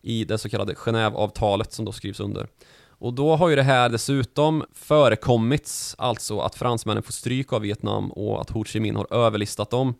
i 0.01 0.25
det 0.25 0.37
så 0.37 0.49
kallade 0.49 0.73
Genèveavtalet 0.73 1.73
som 1.73 1.85
då 1.85 1.91
skrivs 1.91 2.19
under. 2.19 2.47
Och 2.87 3.13
då 3.13 3.35
har 3.35 3.49
ju 3.49 3.55
det 3.55 3.63
här 3.63 3.89
dessutom 3.89 4.65
förekommits, 4.73 5.95
alltså 5.97 6.39
att 6.39 6.55
fransmännen 6.55 7.03
får 7.03 7.13
stryk 7.13 7.53
av 7.53 7.61
Vietnam 7.61 8.11
och 8.11 8.41
att 8.41 8.49
Ho 8.49 8.65
Chi 8.65 8.79
Minh 8.79 8.95
har 8.95 9.13
överlistat 9.13 9.69
dem 9.69 9.93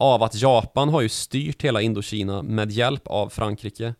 av 0.00 0.22
att 0.22 0.34
Japan 0.34 0.88
har 0.88 1.00
ju 1.00 1.08
styrt 1.08 1.62
hela 1.62 1.80
Indokina 1.80 2.42
med 2.42 2.70
hjälp 2.70 3.06
av 3.06 3.28
Frankrike. 3.28 3.94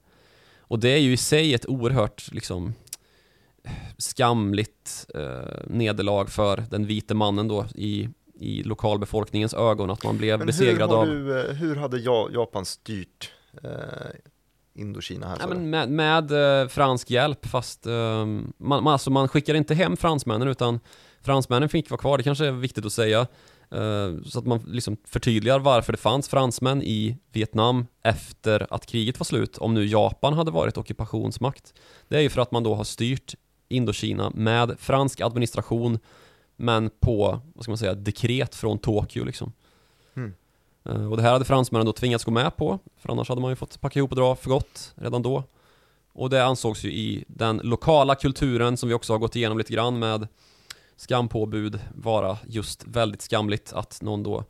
Och 0.60 0.78
det 0.78 0.88
är 0.88 0.98
ju 0.98 1.12
i 1.12 1.16
sig 1.16 1.54
ett 1.54 1.66
oerhört 1.66 2.32
liksom 2.32 2.74
skamligt 3.98 5.06
eh, 5.14 5.60
nederlag 5.66 6.26
för 6.26 6.64
den 6.70 6.86
vite 6.86 7.14
mannen 7.14 7.48
då 7.48 7.66
i, 7.74 8.08
i 8.34 8.62
lokalbefolkningens 8.62 9.54
ögon 9.54 9.90
att 9.90 10.04
man 10.04 10.18
blev 10.18 10.38
Men 10.38 10.46
besegrad 10.46 10.92
av 10.92 11.06
du, 11.06 11.40
eh, 11.40 11.54
hur 11.54 11.76
hade 11.76 11.98
ja, 11.98 12.28
Japan 12.32 12.64
styrt 12.64 13.32
eh, 13.62 13.70
Indokina 14.74 15.28
här? 15.28 15.36
Ja, 15.40 15.46
men 15.46 15.70
med, 15.70 15.90
med 15.90 16.60
eh, 16.62 16.68
fransk 16.68 17.10
hjälp 17.10 17.46
fast 17.46 17.86
eh, 17.86 17.92
man, 18.24 18.52
man, 18.58 18.88
alltså 18.88 19.10
man 19.10 19.28
skickar 19.28 19.54
inte 19.54 19.74
hem 19.74 19.96
fransmännen 19.96 20.48
utan 20.48 20.80
fransmännen 21.22 21.68
fick 21.68 21.90
vara 21.90 22.00
kvar, 22.00 22.18
det 22.18 22.24
kanske 22.24 22.46
är 22.46 22.52
viktigt 22.52 22.86
att 22.86 22.92
säga. 22.92 23.26
Eh, 23.70 24.22
så 24.24 24.38
att 24.38 24.46
man 24.46 24.60
liksom 24.66 24.96
förtydligar 25.04 25.58
varför 25.58 25.92
det 25.92 25.98
fanns 25.98 26.28
fransmän 26.28 26.82
i 26.82 27.16
Vietnam 27.32 27.86
efter 28.02 28.66
att 28.70 28.86
kriget 28.86 29.18
var 29.18 29.24
slut, 29.24 29.58
om 29.58 29.74
nu 29.74 29.86
Japan 29.86 30.32
hade 30.32 30.50
varit 30.50 30.78
ockupationsmakt. 30.78 31.74
Det 32.08 32.16
är 32.16 32.20
ju 32.20 32.28
för 32.28 32.42
att 32.42 32.52
man 32.52 32.62
då 32.62 32.74
har 32.74 32.84
styrt 32.84 33.34
Indokina 33.68 34.30
med 34.34 34.76
fransk 34.78 35.20
administration 35.20 35.98
men 36.56 36.90
på, 37.00 37.40
vad 37.54 37.64
ska 37.64 37.70
man 37.70 37.78
säga, 37.78 37.94
dekret 37.94 38.54
från 38.54 38.78
Tokyo 38.78 39.24
liksom. 39.24 39.52
Mm. 40.16 40.34
Och 41.10 41.16
det 41.16 41.22
här 41.22 41.32
hade 41.32 41.44
fransmännen 41.44 41.86
då 41.86 41.92
tvingats 41.92 42.24
gå 42.24 42.30
med 42.30 42.56
på, 42.56 42.78
för 42.96 43.10
annars 43.12 43.28
hade 43.28 43.40
man 43.40 43.50
ju 43.50 43.56
fått 43.56 43.80
packa 43.80 43.98
ihop 43.98 44.10
och 44.10 44.16
dra 44.16 44.36
för 44.36 44.50
gott 44.50 44.92
redan 44.96 45.22
då. 45.22 45.44
Och 46.12 46.30
det 46.30 46.44
ansågs 46.44 46.84
ju 46.84 46.92
i 46.92 47.24
den 47.28 47.60
lokala 47.64 48.14
kulturen 48.14 48.76
som 48.76 48.88
vi 48.88 48.94
också 48.94 49.12
har 49.12 49.18
gått 49.18 49.36
igenom 49.36 49.58
lite 49.58 49.72
grann 49.72 49.98
med 49.98 50.28
skampåbud 51.00 51.80
vara 51.94 52.38
just 52.46 52.84
väldigt 52.86 53.22
skamligt 53.22 53.72
att 53.72 54.02
någon 54.02 54.22
då 54.22 54.44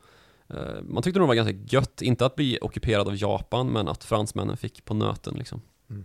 eh, 0.48 0.82
man 0.82 1.02
tyckte 1.02 1.18
nog 1.18 1.26
det 1.26 1.28
var 1.28 1.44
ganska 1.44 1.76
gött, 1.76 2.02
inte 2.02 2.26
att 2.26 2.36
bli 2.36 2.58
ockuperad 2.60 3.08
av 3.08 3.16
Japan 3.16 3.66
men 3.72 3.88
att 3.88 4.04
fransmännen 4.04 4.56
fick 4.56 4.84
på 4.84 4.94
nöten 4.94 5.34
liksom. 5.38 5.62
Mm. 5.90 6.04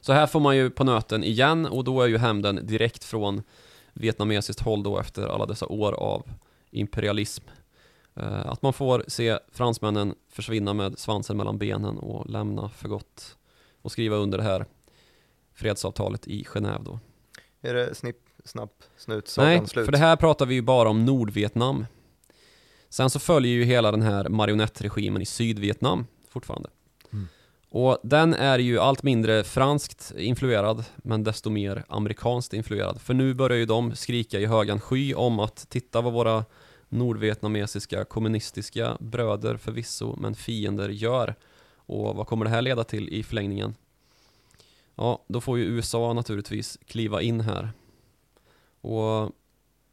Så 0.00 0.12
här 0.12 0.26
får 0.26 0.40
man 0.40 0.56
ju 0.56 0.70
på 0.70 0.84
nöten 0.84 1.24
igen 1.24 1.66
och 1.66 1.84
då 1.84 2.02
är 2.02 2.06
ju 2.06 2.18
hämnden 2.18 2.66
direkt 2.66 3.04
från 3.04 3.42
vietnamesiskt 3.92 4.60
håll 4.62 4.82
då 4.82 4.98
efter 4.98 5.26
alla 5.26 5.46
dessa 5.46 5.66
år 5.66 5.92
av 5.92 6.30
imperialism. 6.70 7.44
Eh, 8.14 8.46
Att 8.46 8.62
man 8.62 8.72
får 8.72 9.04
se 9.08 9.38
fransmännen 9.52 10.14
försvinna 10.28 10.74
med 10.74 10.98
svansen 10.98 11.36
mellan 11.36 11.58
benen 11.58 11.98
och 11.98 12.30
lämna 12.30 12.68
för 12.68 12.88
gott 12.88 13.36
och 13.82 13.92
skriva 13.92 14.16
under 14.16 14.38
det 14.38 14.44
här 14.44 14.66
fredsavtalet 15.54 16.28
i 16.28 16.44
Genève 16.44 16.84
då. 16.84 16.98
Är 17.60 17.74
det 17.74 17.94
snipp, 17.94 18.23
snapp, 18.44 18.82
snut, 18.96 19.34
Nej, 19.38 19.66
slut? 19.66 19.84
för 19.84 19.92
det 19.92 19.98
här 19.98 20.16
pratar 20.16 20.46
vi 20.46 20.54
ju 20.54 20.62
bara 20.62 20.88
om 20.88 21.04
Nordvietnam. 21.04 21.86
Sen 22.88 23.10
så 23.10 23.18
följer 23.18 23.52
ju 23.52 23.64
hela 23.64 23.90
den 23.90 24.02
här 24.02 24.28
marionettregimen 24.28 25.22
i 25.22 25.26
Sydvietnam 25.26 26.06
fortfarande. 26.28 26.70
Mm. 27.12 27.28
Och 27.68 27.98
den 28.02 28.34
är 28.34 28.58
ju 28.58 28.78
allt 28.78 29.02
mindre 29.02 29.44
franskt 29.44 30.12
influerad, 30.16 30.84
men 30.96 31.24
desto 31.24 31.50
mer 31.50 31.84
amerikanskt 31.88 32.52
influerad. 32.52 33.00
För 33.00 33.14
nu 33.14 33.34
börjar 33.34 33.58
ju 33.58 33.66
de 33.66 33.94
skrika 33.94 34.40
i 34.40 34.46
högan 34.46 34.80
sky 34.80 35.14
om 35.14 35.40
att 35.40 35.66
titta 35.70 36.00
vad 36.00 36.12
våra 36.12 36.44
nordvietnamesiska 36.88 38.04
kommunistiska 38.04 38.96
bröder 39.00 39.56
förvisso, 39.56 40.16
men 40.16 40.34
fiender 40.34 40.88
gör. 40.88 41.34
Och 41.76 42.16
vad 42.16 42.26
kommer 42.26 42.44
det 42.44 42.50
här 42.50 42.62
leda 42.62 42.84
till 42.84 43.08
i 43.08 43.22
förlängningen? 43.22 43.74
Ja, 44.94 45.24
då 45.28 45.40
får 45.40 45.58
ju 45.58 45.64
USA 45.64 46.12
naturligtvis 46.12 46.78
kliva 46.86 47.22
in 47.22 47.40
här. 47.40 47.72
Och 48.84 49.32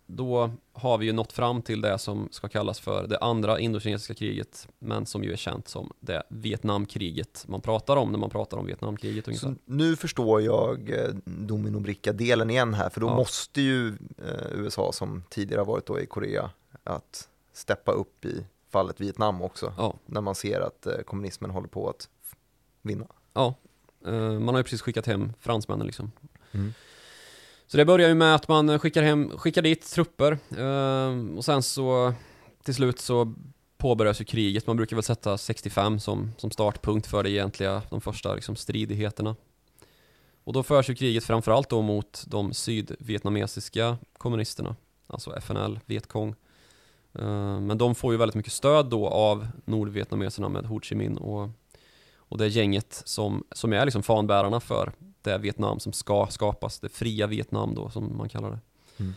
då 0.07 0.51
har 0.73 0.97
vi 0.97 1.05
ju 1.05 1.11
nått 1.13 1.31
fram 1.33 1.61
till 1.61 1.81
det 1.81 1.97
som 1.97 2.27
ska 2.31 2.47
kallas 2.47 2.79
för 2.79 3.07
det 3.07 3.17
andra 3.17 3.59
indokinesiska 3.59 4.13
kriget, 4.13 4.67
men 4.79 5.05
som 5.05 5.23
ju 5.23 5.31
är 5.33 5.37
känt 5.37 5.67
som 5.67 5.91
det 5.99 6.23
Vietnamkriget 6.29 7.45
man 7.47 7.61
pratar 7.61 7.97
om 7.97 8.11
när 8.11 8.19
man 8.19 8.29
pratar 8.29 8.57
om 8.57 8.65
Vietnamkriget 8.65 9.27
ungefär. 9.27 9.47
Så 9.47 9.55
nu 9.65 9.95
förstår 9.95 10.41
jag 10.41 10.89
eh, 10.89 11.09
dominobricka-delen 11.25 12.49
igen 12.49 12.73
här, 12.73 12.89
för 12.89 13.01
då 13.01 13.07
Ja. 13.07 13.15
måste 13.15 13.61
ju 13.61 13.87
eh, 14.17 14.51
USA, 14.53 14.91
som 14.91 15.23
tidigare 15.29 15.63
varit 15.63 15.85
då 15.85 15.99
i 15.99 16.05
Korea, 16.05 16.49
att 16.83 17.29
steppa 17.53 17.91
upp 17.91 18.25
i 18.25 18.45
fallet 18.69 19.01
Vietnam 19.01 19.41
också, 19.41 19.73
Ja, 19.77 19.93
när 20.05 20.21
man 20.21 20.35
ser 20.35 20.59
att 20.61 20.85
eh, 20.87 20.97
kommunismen 21.05 21.51
håller 21.51 21.67
på 21.67 21.89
att 21.89 22.09
vinna. 22.81 23.05
ja. 23.33 23.53
Man 24.39 24.47
har 24.47 24.57
ju 24.57 24.63
precis 24.63 24.81
skickat 24.81 25.05
hem 25.05 25.33
fransmännen 25.39 25.85
liksom. 25.87 26.11
Mm. 26.51 26.73
Så 27.71 27.77
det 27.77 27.85
börjar 27.85 28.09
ju 28.09 28.15
med 28.15 28.35
att 28.35 28.47
man 28.47 28.79
skickar, 28.79 29.03
hem, 29.03 29.37
skickar 29.37 29.61
dit 29.61 29.91
trupper 29.91 30.31
eh, 30.57 31.37
och 31.37 31.45
sen 31.45 31.63
så 31.63 32.13
till 32.63 32.75
slut 32.75 32.99
så 32.99 33.33
påbörjas 33.77 34.21
ju 34.21 34.25
kriget. 34.25 34.67
Man 34.67 34.77
brukar 34.77 34.95
väl 34.95 35.03
sätta 35.03 35.37
65 35.37 35.99
som, 35.99 36.31
som 36.37 36.51
startpunkt 36.51 37.07
för 37.07 37.23
det 37.23 37.29
egentliga, 37.29 37.81
de 37.89 38.01
första 38.01 38.35
liksom, 38.35 38.55
stridigheterna. 38.55 39.35
Och 40.43 40.53
då 40.53 40.63
förs 40.63 40.89
ju 40.89 40.95
kriget 40.95 41.23
framförallt 41.23 41.69
då 41.69 41.81
mot 41.81 42.23
de 42.27 42.53
sydvietnamesiska 42.53 43.97
kommunisterna, 44.17 44.75
alltså 45.07 45.35
FNL, 45.35 45.79
Vietkong. 45.85 46.35
Eh, 47.13 47.59
Men 47.59 47.77
de 47.77 47.95
får 47.95 48.13
ju 48.13 48.17
väldigt 48.17 48.35
mycket 48.35 48.53
stöd 48.53 48.85
då 48.85 49.07
av 49.07 49.47
nordvietnameserna 49.65 50.49
med 50.49 50.65
Ho 50.65 50.79
Chi 50.81 50.95
Minh 50.95 51.17
och, 51.17 51.49
och 52.31 52.37
det 52.37 52.47
gänget 52.47 53.01
som, 53.05 53.43
som 53.51 53.73
är 53.73 53.85
liksom 53.85 54.03
fanbärarna 54.03 54.59
för 54.59 54.91
det 55.21 55.37
Vietnam 55.37 55.79
som 55.79 55.93
ska 55.93 56.27
skapas, 56.29 56.79
det 56.79 56.89
fria 56.89 57.27
Vietnam 57.27 57.75
då 57.75 57.89
som 57.89 58.17
man 58.17 58.29
kallar 58.29 58.49
det. 58.51 58.59
Mm. 58.99 59.13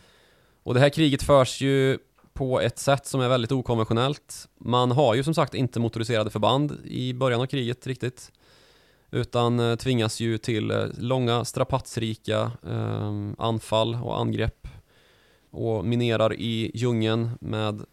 Och 0.63 0.73
det 0.73 0.79
här 0.79 0.89
kriget 0.89 1.23
förs 1.23 1.61
ju 1.61 1.97
på 2.33 2.61
ett 2.61 2.79
sätt 2.79 3.05
som 3.05 3.21
är 3.21 3.29
väldigt 3.29 3.51
okonventionellt. 3.51 4.47
Man 4.57 4.91
har 4.91 5.15
ju 5.15 5.23
som 5.23 5.33
sagt 5.33 5.53
inte 5.53 5.79
motoriserade 5.79 6.29
förband 6.29 6.77
i 6.85 7.13
början 7.13 7.41
av 7.41 7.45
kriget 7.45 7.87
riktigt. 7.87 8.31
Utan 9.11 9.59
eh, 9.59 9.75
tvingas 9.75 10.19
ju 10.19 10.37
till 10.37 10.71
eh, 10.71 10.85
långa 10.97 11.45
strapatsrika 11.45 12.51
eh, 12.67 13.31
anfall 13.37 13.95
och 13.95 14.19
angrepp. 14.19 14.67
Och 15.51 15.85
minerar 15.85 16.33
i 16.33 16.71
djungeln 16.73 17.29
med 17.41 17.85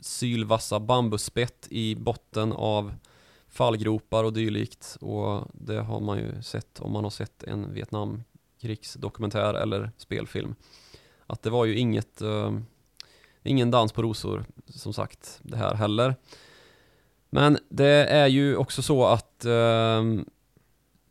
sylvassa 0.00 0.80
bambuspett 0.80 1.66
i 1.70 1.94
botten 1.94 2.52
av 2.52 2.94
fallgropar 3.52 4.24
och 4.24 4.32
dylikt. 4.32 4.96
Och 5.00 5.48
det 5.52 5.80
har 5.80 6.00
man 6.00 6.18
ju 6.18 6.42
sett 6.42 6.80
om 6.80 6.92
man 6.92 7.04
har 7.04 7.10
sett 7.10 7.42
en 7.42 7.74
Vietnamkrigsdokumentär 7.74 9.54
eller 9.54 9.90
spelfilm. 9.96 10.54
Att 11.26 11.42
det 11.42 11.50
var 11.50 11.64
ju 11.64 11.78
inget, 11.78 12.22
eh, 12.22 12.52
ingen 13.42 13.70
dans 13.70 13.92
på 13.92 14.02
rosor 14.02 14.44
som 14.68 14.92
sagt 14.92 15.40
det 15.42 15.56
här 15.56 15.74
heller. 15.74 16.14
Men 17.30 17.58
det 17.68 18.06
är 18.06 18.26
ju 18.26 18.56
också 18.56 18.82
så 18.82 19.04
att 19.04 19.44
eh, 19.44 20.02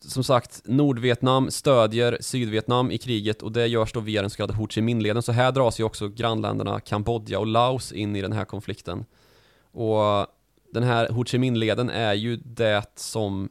som 0.05 0.23
sagt, 0.23 0.61
Nordvietnam 0.65 1.51
stödjer 1.51 2.17
Sydvietnam 2.21 2.91
i 2.91 2.97
kriget 2.97 3.41
och 3.41 3.51
det 3.51 3.67
görs 3.67 3.93
då 3.93 3.99
via 3.99 4.21
den 4.21 4.29
så 4.29 4.37
kallade 4.37 4.53
Ho 4.53 4.67
Chi 4.67 4.81
Minh-leden. 4.81 5.21
Så 5.21 5.31
här 5.31 5.51
dras 5.51 5.79
ju 5.79 5.83
också 5.83 6.07
grannländerna 6.07 6.79
Kambodja 6.79 7.39
och 7.39 7.47
Laos 7.47 7.91
in 7.91 8.15
i 8.15 8.21
den 8.21 8.31
här 8.31 8.45
konflikten. 8.45 9.05
Och 9.71 10.27
den 10.72 10.84
här 10.84 11.09
Ho 11.09 11.26
Chi 11.26 11.38
Minh-leden 11.38 11.89
är 11.89 12.13
ju 12.13 12.36
det 12.36 12.91
som 12.95 13.49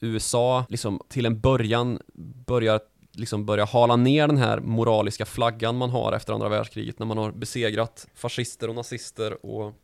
USA 0.00 0.66
liksom 0.68 1.00
till 1.08 1.26
en 1.26 1.40
början 1.40 1.98
börjar 2.46 2.80
liksom 3.12 3.46
börja 3.46 3.64
hala 3.64 3.96
ner 3.96 4.26
den 4.26 4.36
här 4.36 4.60
moraliska 4.60 5.24
flaggan 5.24 5.76
man 5.76 5.90
har 5.90 6.12
efter 6.12 6.32
andra 6.32 6.48
världskriget 6.48 6.98
när 6.98 7.06
man 7.06 7.18
har 7.18 7.32
besegrat 7.32 8.06
fascister 8.14 8.68
och 8.68 8.74
nazister 8.74 9.46
och 9.46 9.74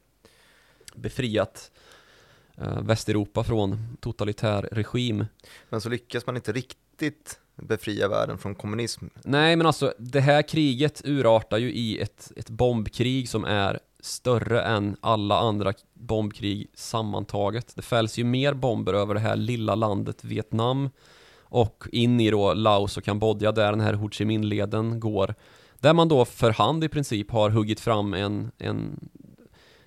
befriat 0.95 1.71
eh, 2.57 2.83
Västeuropa 2.83 3.45
från 3.45 3.97
totalitär 4.01 4.69
regim. 4.73 5.27
Men 5.69 5.81
så 5.81 5.89
lyckas 5.89 6.27
man 6.27 6.37
inte 6.37 6.53
riktigt 6.53 7.41
befria 7.57 8.09
världen 8.09 8.39
från 8.39 8.55
kommunism. 8.55 9.07
Nej, 9.25 9.57
men 9.57 9.67
alltså 9.67 9.95
det 9.99 10.21
här 10.21 10.43
kriget 10.43 11.03
urartar 11.05 11.59
ju 11.59 11.73
i 11.73 12.01
ett, 12.01 12.33
ett 12.37 12.51
bombkrig 12.51 13.29
som 13.29 13.45
är 13.45 13.81
större 14.01 14.63
än 14.63 14.97
alla 15.01 15.39
andra 15.39 15.73
bombkrig 16.07 16.67
sammantaget. 16.75 17.77
Det 17.77 17.83
fälls 17.83 18.19
ju 18.19 18.25
mer 18.25 18.55
bomber 18.55 18.95
över 18.95 19.15
det 19.15 19.21
här 19.21 19.37
lilla 19.37 19.75
landet 19.75 20.25
Vietnam 20.25 20.91
och 21.39 21.85
in 21.93 22.21
i 22.21 22.31
då 22.31 22.55
Laos 22.55 22.97
och 22.97 23.05
Kambodja 23.05 23.53
där 23.53 23.71
den 23.71 23.81
här 23.81 23.95
Ho 23.95 24.11
Chi 24.11 24.25
Minh-leden 24.25 25.01
går. 25.01 25.35
Där 25.81 25.93
man 25.93 26.09
då 26.09 26.25
för 26.25 26.51
hand 26.51 26.85
i 26.85 26.89
princip 26.89 27.31
har 27.31 27.51
huggit 27.51 27.81
fram 27.81 28.15
en, 28.15 28.51
en, 28.59 29.09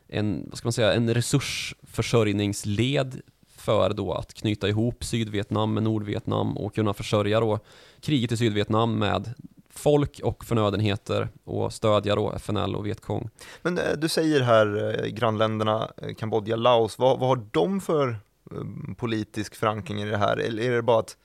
en 0.08 0.46
vad 0.50 0.58
ska 0.58 0.66
man 0.66 0.74
säga, 0.74 0.94
en 0.94 1.14
resursförsörjningsled 1.14 3.22
för 3.48 3.94
då 3.94 4.14
att 4.14 4.34
knyta 4.34 4.70
ihop 4.70 5.04
Sydvietnam 5.04 5.74
med 5.74 5.84
Nordvietnam 5.84 6.58
och 6.58 6.76
kunna 6.76 6.94
försörja 6.94 7.40
då 7.40 7.60
kriget 8.00 8.32
i 8.32 8.38
Sydvietnam 8.38 9.00
med 9.00 9.34
folk 9.78 10.20
och 10.24 10.46
förnödenheter 10.46 11.30
och 11.44 11.74
stödja 11.74 12.16
då 12.16 12.34
FNL 12.34 12.76
och 12.76 12.86
Vietkong. 12.86 13.30
Men 13.62 13.78
eh, 13.78 13.84
du 13.98 14.10
säger 14.10 14.42
här 14.42 15.00
eh, 15.04 15.08
grannländerna 15.10 15.92
eh, 15.98 16.14
Kambodja, 16.16 16.56
Laos, 16.56 17.00
vad, 17.00 17.20
vad 17.20 17.30
har 17.30 17.46
de 17.52 17.82
för 17.82 18.16
politisk 18.98 19.56
förankring 19.56 20.02
i 20.02 20.06
det 20.06 20.18
här? 20.18 20.38
Eller 20.38 20.64
är 20.64 20.72
det 20.72 20.82
bara 20.82 21.00
att 21.00 21.18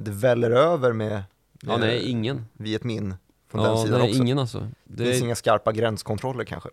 det 0.00 0.10
väller 0.10 0.50
över 0.50 0.92
med 0.92 1.22
Ja, 1.66 1.72
eh, 1.72 1.78
nej, 1.80 2.10
ingen. 2.10 2.44
Viet 2.52 2.84
Minh 2.84 3.14
från 3.50 3.62
den 3.62 3.70
Ja, 3.72 3.84
sidan 3.84 4.00
nej, 4.00 4.08
också? 4.10 4.22
ingen 4.22 4.38
alltså. 4.38 4.68
Det 4.84 5.04
finns 5.04 5.18
Det, 5.18 5.24
inga 5.24 5.34
skarpa 5.34 5.72
gränskontroller 5.72 6.44
kanske? 6.44 6.68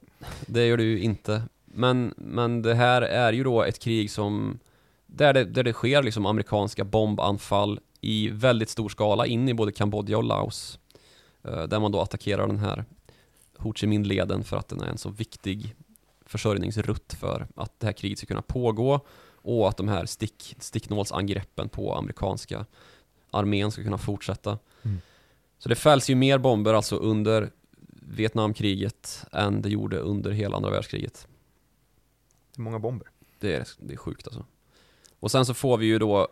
det 0.45 0.65
gör 0.65 0.77
det 0.77 0.83
ju 0.83 0.99
inte. 0.99 1.43
Men, 1.65 2.13
men 2.17 2.61
det 2.61 2.73
här 2.73 3.01
är 3.01 3.33
ju 3.33 3.43
då 3.43 3.63
ett 3.63 3.79
krig 3.79 4.11
som 4.11 4.59
där 5.05 5.33
det, 5.33 5.43
där 5.43 5.63
det 5.63 5.73
sker 5.73 6.03
liksom 6.03 6.25
amerikanska 6.25 6.83
bombanfall 6.83 7.79
i 8.01 8.29
väldigt 8.29 8.69
stor 8.69 8.89
skala 8.89 9.25
in 9.25 9.49
i 9.49 9.53
både 9.53 9.71
Kambodja 9.71 10.17
och 10.17 10.23
Laos. 10.23 10.79
Eh, 11.43 11.63
Där 11.63 11.79
man 11.79 11.91
då 11.91 12.01
attackerar 12.01 12.47
den 12.47 12.59
här 12.59 12.85
Ho 13.57 13.73
Chi 13.73 13.87
Minh-leden 13.87 14.43
för 14.43 14.57
att 14.57 14.67
den 14.67 14.81
är 14.81 14.87
en 14.87 14.97
så 14.97 15.09
viktig 15.09 15.75
försörjningsrutt 16.25 17.13
för 17.13 17.47
att 17.55 17.79
det 17.79 17.85
här 17.85 17.93
kriget 17.93 18.17
ska 18.17 18.27
kunna 18.27 18.41
pågå 18.41 18.99
och 19.43 19.69
att 19.69 19.77
de 19.77 19.87
här 19.87 20.05
stick, 20.05 20.55
sticknålsangreppen 20.59 21.69
på 21.69 21.95
amerikanska 21.95 22.65
armén 23.31 23.71
ska 23.71 23.83
kunna 23.83 23.97
fortsätta. 23.97 24.59
Mm. 24.83 25.01
Så 25.57 25.69
det 25.69 25.75
fälls 25.75 26.09
ju 26.09 26.15
mer 26.15 26.37
bomber 26.37 26.73
alltså 26.73 26.95
under 26.95 27.51
Vietnamkriget 28.15 29.25
än 29.31 29.61
det 29.61 29.69
gjorde 29.69 29.97
under 29.97 30.31
hela 30.31 30.55
andra 30.55 30.69
världskriget. 30.69 31.27
Det 32.55 32.59
är 32.59 32.61
många 32.61 32.79
bomber. 32.79 33.07
Det 33.39 33.55
är, 33.55 33.67
det 33.79 33.93
är 33.93 33.97
sjukt 33.97 34.27
alltså. 34.27 34.45
Och 35.19 35.31
sen 35.31 35.45
så 35.45 35.53
får 35.53 35.77
vi 35.77 35.85
ju 35.85 35.99
då 35.99 36.27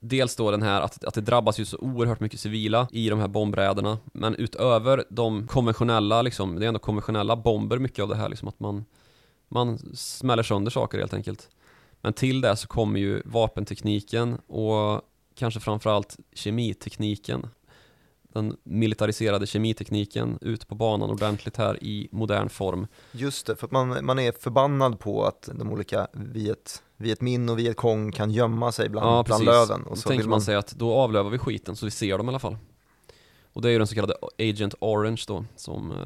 Dels 0.00 0.36
då 0.36 0.50
den 0.50 0.62
här 0.62 0.80
att, 0.80 1.04
att 1.04 1.14
det 1.14 1.20
drabbas 1.20 1.60
ju 1.60 1.64
så 1.64 1.78
oerhört 1.78 2.20
mycket 2.20 2.40
civila 2.40 2.88
i 2.92 3.08
de 3.08 3.18
här 3.18 3.28
bombräderna 3.28 3.98
Men 4.12 4.34
utöver 4.34 5.04
de 5.10 5.46
konventionella 5.46 6.22
liksom, 6.22 6.58
det 6.58 6.64
är 6.64 6.68
ändå 6.68 6.80
konventionella 6.80 7.36
bomber 7.36 7.78
mycket 7.78 8.02
av 8.02 8.08
det 8.08 8.16
här 8.16 8.28
liksom 8.28 8.48
att 8.48 8.60
man 8.60 8.84
Man 9.48 9.78
smäller 9.94 10.42
sönder 10.42 10.70
saker 10.70 10.98
helt 10.98 11.14
enkelt. 11.14 11.48
Men 12.00 12.12
till 12.12 12.40
det 12.40 12.56
så 12.56 12.68
kommer 12.68 13.00
ju 13.00 13.22
vapentekniken 13.24 14.38
och 14.46 15.02
kanske 15.34 15.60
framförallt 15.60 16.16
kemitekniken. 16.32 17.46
Den 18.32 18.56
militariserade 18.64 19.46
kemitekniken 19.46 20.38
ut 20.40 20.68
på 20.68 20.74
banan 20.74 21.10
ordentligt 21.10 21.56
här 21.56 21.84
i 21.84 22.08
modern 22.12 22.48
form 22.48 22.86
Just 23.12 23.46
det, 23.46 23.56
för 23.56 23.66
att 23.66 23.72
man, 23.72 24.04
man 24.04 24.18
är 24.18 24.32
förbannad 24.32 24.98
på 24.98 25.24
att 25.24 25.48
de 25.54 25.72
olika 25.72 26.08
Viet, 26.12 26.82
Viet 26.96 27.20
Minh 27.20 27.50
och 27.50 27.58
Viet 27.58 27.76
Cong 27.76 28.12
kan 28.12 28.30
gömma 28.30 28.72
sig 28.72 28.88
bland, 28.88 29.06
Ja, 29.06 29.22
bland 29.26 29.44
löven. 29.44 29.82
Då 29.84 29.90
Och 29.90 29.98
så 29.98 30.08
tänker 30.08 30.22
vill 30.22 30.30
man 30.30 30.42
sig 30.42 30.54
att 30.54 30.72
då 30.72 30.94
avlövar 30.94 31.30
vi 31.30 31.38
skiten 31.38 31.76
så 31.76 31.86
vi 31.86 31.90
ser 31.90 32.18
dem 32.18 32.26
i 32.26 32.28
alla 32.28 32.38
fall. 32.38 32.56
Och 33.52 33.62
det 33.62 33.68
är 33.68 33.72
ju 33.72 33.78
den 33.78 33.86
så 33.86 33.94
kallade 33.94 34.14
Agent 34.38 34.74
Orange 34.80 35.24
då, 35.26 35.44
som 35.56 35.90
eh, 35.90 35.96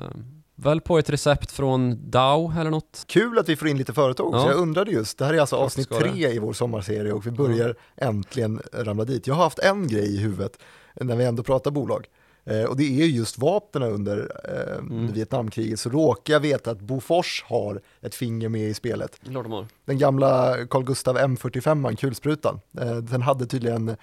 väl 0.55 0.81
på 0.81 0.99
ett 0.99 1.11
recept 1.11 1.53
från 1.53 2.11
Dow 2.11 2.53
eller 2.59 2.71
något. 2.71 3.05
Kul 3.07 3.39
att 3.39 3.49
vi 3.49 3.57
får 3.57 3.69
in 3.69 3.79
lite 3.79 3.93
företag 3.93 4.27
också. 4.27 4.39
Ja. 4.39 4.49
Jag 4.49 4.59
undrade 4.59 4.91
just, 4.91 5.19
det 5.19 5.25
här 5.25 5.35
är 5.35 5.39
alltså 5.39 5.57
Klart 5.57 5.67
avsnitt 5.67 5.89
tre 5.89 6.29
i 6.31 6.39
vår 6.39 6.53
sommarserie 6.53 7.13
och 7.13 7.27
vi 7.27 7.31
börjar 7.31 7.77
äntligen 7.97 8.63
ramla 8.73 9.05
dit. 9.05 9.27
Jag 9.27 9.35
har 9.35 9.43
haft 9.43 9.59
en 9.59 9.89
grej 9.89 10.15
i 10.15 10.19
huvudet 10.19 10.59
när 10.95 11.17
vi 11.17 11.25
ändå 11.25 11.43
pratar 11.43 11.71
bolag. 11.71 12.07
Eh, 12.45 12.65
och 12.65 12.77
det 12.77 13.03
är 13.03 13.07
just 13.07 13.39
vapnen 13.39 13.83
under 13.83 14.33
eh, 14.45 14.79
Mm. 14.79 15.13
Vietnamkriget. 15.13 15.81
Så 15.81 15.91
råkar 15.91 16.33
jag 16.33 16.41
veta 16.41 16.71
att 16.71 16.81
Bofors 16.81 17.45
har 17.47 17.81
ett 18.03 18.15
finger 18.15 18.49
med 18.49 18.69
i 18.69 18.75
spelet. 18.75 19.21
Klart. 19.25 19.67
Den 19.85 19.99
gamla 19.99 20.57
Carl 20.71 20.85
Gustav 20.85 21.19
M45, 21.19 21.97
kulsprutan, 21.97 22.61
eh, 22.81 22.97
den 22.97 23.23
hade 23.23 23.47
tydligen 23.47 23.97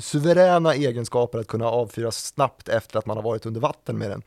suveräna 0.00 0.74
egenskaper 0.74 1.38
att 1.38 1.46
kunna 1.46 1.66
avfyras 1.66 2.26
snabbt 2.26 2.68
efter 2.68 2.98
att 2.98 3.06
man 3.06 3.16
har 3.16 3.24
varit 3.24 3.46
under 3.46 3.60
vatten 3.60 3.98
med 3.98 4.10
den. 4.10 4.22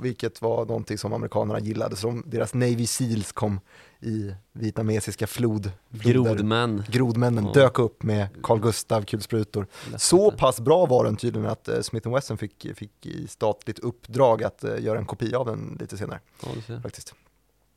Vilket 0.00 0.42
var 0.42 0.66
någonting 0.66 0.98
som 0.98 1.12
amerikanerna 1.12 1.60
gillade, 1.60 1.96
så 1.96 2.06
de, 2.06 2.22
deras 2.26 2.54
Navy 2.54 2.86
Seals 2.86 3.32
kom 3.32 3.60
i 4.00 4.34
vietnamesiska 4.52 5.26
flod, 5.26 5.70
floder. 6.00 6.34
Grodmän. 6.34 6.84
Grodmännen 6.88 7.44
Ja. 7.46 7.52
dök 7.52 7.78
upp 7.78 8.02
med 8.02 8.28
Carl 8.42 8.60
Gustav 8.60 9.02
kulsprutor. 9.02 9.66
Så 9.96 10.30
pass 10.30 10.60
bra 10.60 10.86
var 10.86 11.04
den 11.04 11.16
tydligen 11.16 11.50
att 11.50 11.68
eh, 11.68 11.80
Smith 11.80 12.10
Wesson 12.14 12.38
fick, 12.38 12.66
fick 12.76 13.06
i 13.06 13.26
statligt 13.28 13.78
uppdrag 13.78 14.42
att 14.42 14.64
eh, 14.64 14.80
göra 14.80 14.98
en 14.98 15.06
kopia 15.06 15.38
av 15.38 15.46
den 15.46 15.76
lite 15.80 15.96
senare 15.96 16.20
Ja, 16.42 16.78
faktiskt. 16.82 17.14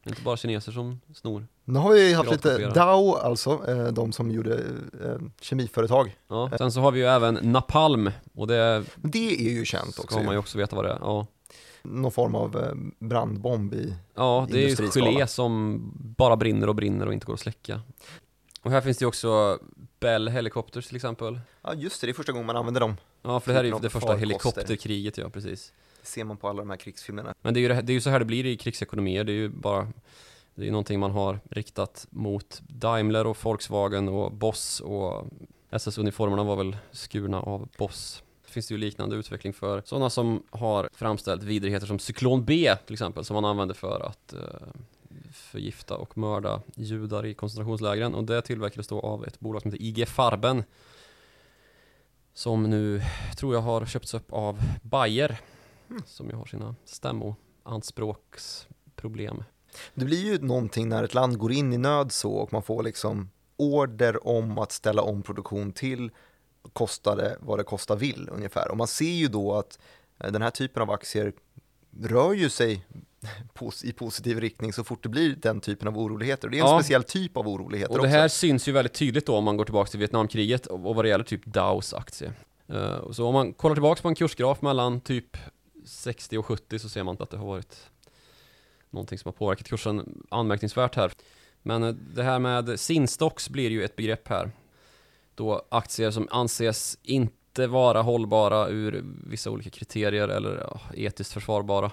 Det 0.03 0.09
är 0.09 0.11
inte 0.11 0.22
bara 0.22 0.38
kineser 0.38 0.72
som 0.72 0.99
snor. 1.15 1.47
Nu 1.65 1.80
har 1.80 1.93
vi 1.93 2.13
haft 2.13 2.32
lite. 2.32 2.57
Dow 2.57 3.15
alltså, 3.15 3.70
eh, 3.72 3.88
de 3.88 4.11
som 4.11 4.32
gjorde 4.32 4.63
kemiföretag. 5.41 6.17
Ja. 6.28 6.51
Sen 6.57 6.72
så 6.72 6.80
har 6.82 6.91
vi 6.91 6.99
ju 6.99 7.05
även 7.05 7.34
Napalm 7.41 8.11
och 8.34 8.47
det 8.47 8.84
det 8.95 9.47
är 9.47 9.51
ju 9.53 9.65
känt 9.65 9.99
också. 9.99 10.07
ska 10.15 10.24
man 10.24 10.34
ju 10.34 10.39
också 10.39 10.57
veta 10.57 10.76
vad 10.76 10.86
det 10.86 10.91
är. 10.91 10.97
Ja, 11.01 11.28
Någon 11.84 12.11
form 12.11 12.36
av 12.36 12.57
eh, 12.57 12.73
brandbomb 12.99 13.73
i. 13.73 13.95
ja 14.15 14.47
det 14.51 14.63
är 14.65 14.69
ju 14.69 14.89
gelé 14.91 15.27
som 15.27 15.82
bara 16.17 16.36
brinner 16.36 16.67
och 16.69 16.75
brinner 16.75 17.05
och 17.05 17.13
inte 17.13 17.25
går 17.25 17.34
att 17.34 17.39
släcka. 17.39 17.82
Och 18.61 18.71
här 18.71 18.82
finns 18.82 18.97
det 18.97 19.03
ju 19.03 19.07
också 19.07 19.59
Bell 19.99 20.30
Helicopters 20.30 20.88
till 20.88 20.95
exempel. 20.95 21.39
Ja, 21.61 21.73
just 21.73 22.01
det, 22.01 22.07
det 22.07 22.11
är 22.11 22.13
första 22.13 22.32
gången 22.32 22.45
man 22.45 22.55
använder 22.55 22.82
dem. 22.82 22.97
Ja, 23.21 23.39
för 23.39 23.51
det 23.51 23.57
här 23.57 23.63
är 23.63 23.67
ju 23.67 23.80
det 23.82 23.89
första 23.89 24.15
helikopterkriget, 24.15 25.17
ja 25.17 25.30
precis. 25.30 25.73
Det 26.01 26.07
ser 26.07 26.23
man 26.23 26.38
på 26.38 26.49
alla 26.49 26.61
de 26.61 26.69
här 26.69 26.77
krigsfilmerna. 26.77 27.34
Men 27.41 27.53
det 27.53 27.59
är 27.59 27.61
ju, 27.61 27.67
det, 27.67 27.82
det 27.82 27.91
är 27.91 27.93
ju 27.93 28.01
så 28.01 28.09
här 28.09 28.19
det 28.19 28.25
blir 28.25 28.45
i 28.45 28.57
krigsekonomier, 28.57 29.23
det 29.23 29.32
är 29.32 29.36
ju 29.36 29.49
bara 29.49 29.88
Det 30.55 30.61
är 30.61 30.65
ju 30.65 30.71
någonting 30.71 30.99
man 30.99 31.11
har 31.11 31.39
riktat 31.49 32.07
mot 32.09 32.61
Daimler 32.67 33.27
och 33.27 33.38
Volkswagen 33.43 34.09
och 34.09 34.32
Boss 34.32 34.80
och 34.80 35.27
SS-uniformerna 35.71 36.43
var 36.43 36.55
väl 36.55 36.77
skurna 36.91 37.41
av 37.41 37.69
Boss. 37.77 38.23
Det 38.50 38.54
finns 38.54 38.72
ju 38.72 38.78
liknande 38.78 39.16
utveckling 39.16 39.54
för 39.54 39.82
sådana 39.86 40.10
som 40.10 40.43
har 40.50 40.89
framställt 40.93 41.43
vidrigheter 41.43 41.88
som 41.88 42.00
cyklon 42.00 42.45
B 42.45 42.76
till 42.86 42.93
exempel, 42.93 43.26
som 43.26 43.34
man 43.34 43.45
använder 43.45 43.76
för 43.76 44.00
att 44.00 44.34
eh, 44.34 44.39
förgifta 45.34 45.95
och 45.95 46.18
mörda 46.18 46.62
judar 46.76 47.26
i 47.26 47.34
koncentrationslägren 47.34 48.16
och 48.16 48.24
det 48.24 48.41
tillverkades 48.41 48.88
då 48.88 49.00
av 49.00 49.26
ett 49.26 49.39
bolag 49.39 49.62
som 49.62 49.72
heter 49.72 49.86
IG 49.86 50.08
Farben 50.08 50.64
som 52.34 52.64
nu 52.64 53.02
tror 53.38 53.54
jag 53.54 53.62
har 53.62 53.86
köpts 53.86 54.14
upp 54.14 54.34
av 54.34 54.60
Bayer 54.82 55.39
som 56.06 56.30
ju 56.30 56.36
har 56.36 56.45
sina 56.45 56.76
stämmoanspråksproblem. 56.86 59.43
Det 59.93 60.06
blir 60.06 60.26
ju 60.26 60.41
någonting 60.41 60.89
när 60.89 61.04
ett 61.04 61.14
land 61.14 61.38
går 61.38 61.52
in 61.52 61.74
i 61.74 61.78
nöd 61.78 62.12
så 62.12 62.32
och 62.32 62.54
man 62.54 62.64
får 62.64 62.84
liksom 62.84 63.30
order 63.58 64.28
om 64.28 64.58
att 64.58 64.72
ställa 64.72 65.02
om 65.02 65.24
produktion 65.24 65.72
till 65.72 66.12
kosta 66.74 67.15
det 67.15 67.38
vad 67.39 67.59
det 67.59 67.63
kosta 67.63 67.95
vill 67.95 68.30
ungefär. 68.32 68.72
Och 68.72 68.78
man 68.78 68.88
ser 68.88 69.05
ju 69.11 69.28
då 69.28 69.53
att 69.55 69.80
eh, 70.20 70.32
den 70.32 70.41
här 70.41 70.49
typen 70.51 70.82
av 70.84 70.91
aktier 70.91 71.34
rör 72.01 72.34
ju 72.34 72.49
sig 72.49 72.86
i 73.84 73.91
positiv 73.93 74.39
riktning 74.39 74.74
så 74.74 74.84
fort 74.84 75.03
det 75.03 75.09
blir 75.09 75.36
den 75.36 75.61
typen 75.61 75.88
av 75.88 75.97
oroligheter. 75.97 76.47
Och 76.47 76.51
det 76.51 76.57
är 76.57 76.63
en 76.63 76.67
Ja. 76.70 76.80
speciell 76.80 77.03
typ 77.03 77.38
av 77.38 77.47
oroligheter 77.47 77.91
Och 77.91 77.97
det 77.97 78.03
också. 78.07 78.17
här 78.17 78.28
syns 78.28 78.67
ju 78.67 78.72
väldigt 78.72 78.93
tydligt 78.93 79.26
då 79.26 79.36
om 79.36 79.43
man 79.43 79.57
går 79.57 79.65
tillbaka 79.65 79.89
till 79.89 79.99
Vietnamkriget 79.99 80.65
och 80.65 80.80
vad 80.80 81.05
det 81.05 81.09
gäller 81.09 81.24
typ 81.24 81.45
Dows 81.45 81.93
aktie. 81.93 82.34
Eh, 82.67 83.11
Så 83.11 83.26
om 83.28 83.34
man 83.34 83.53
kollar 83.53 83.76
tillbaka 83.76 84.01
på 84.01 84.07
en 84.07 84.15
kursgraf 84.15 84.61
mellan 84.61 85.01
typ 85.01 85.38
60 85.86 86.38
och 86.38 86.45
70 86.45 86.80
så 86.80 86.89
ser 86.89 87.03
man 87.03 87.17
att 87.20 87.30
det 87.30 87.38
har 87.38 87.45
varit 87.45 87.89
någonting 88.89 89.17
som 89.20 89.30
har 89.30 89.34
påverkat 89.34 89.67
kursen 89.67 90.24
anmärkningsvärt 90.30 90.95
här. 90.95 91.11
Men 91.61 91.84
eh, 91.84 91.89
det 92.15 92.24
här 92.24 92.39
med 92.39 92.80
sinstocks 92.80 93.49
blir 93.49 93.70
ju 93.70 93.84
ett 93.84 93.95
begrepp 93.95 94.28
här. 94.28 94.51
Då 95.40 95.62
aktier 95.70 96.12
som 96.12 96.28
anses 96.32 96.98
inte 97.04 97.68
vara 97.68 98.02
hållbara 98.02 98.70
ur 98.70 99.04
vissa 99.28 99.50
olika 99.50 99.70
kriterier 99.70 100.28
eller 100.28 100.58
ja, 100.58 100.80
etiskt 100.94 101.34
försvarbara. 101.34 101.92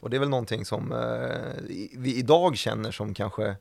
Och 0.00 0.10
det 0.10 0.16
är 0.16 0.18
väl 0.18 0.28
någonting 0.28 0.64
som 0.64 0.92
eh, 0.92 1.62
vi 1.96 2.16
idag 2.16 2.56
känner 2.56 2.90
som 2.90 3.14
kanske 3.14 3.56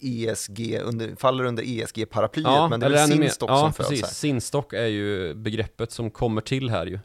ESG, 0.00 0.80
under, 0.84 1.16
faller 1.16 1.44
under 1.44 1.62
ESG-paraplyet, 1.62 2.70
men 2.70 2.80
det 2.80 2.86
är 2.86 2.90
väl 2.90 3.08
Sinstock 3.08 3.50
Ja, 3.50 3.60
som 3.60 3.72
föds 3.72 3.88
precis. 3.88 4.04
här. 4.04 4.12
Sinstock 4.12 4.72
är 4.72 4.86
ju 4.86 5.34
begreppet 5.34 5.90
som 5.90 6.10
kommer 6.10 6.40
till 6.40 6.70
här 6.70 6.86
ju. 6.86 6.98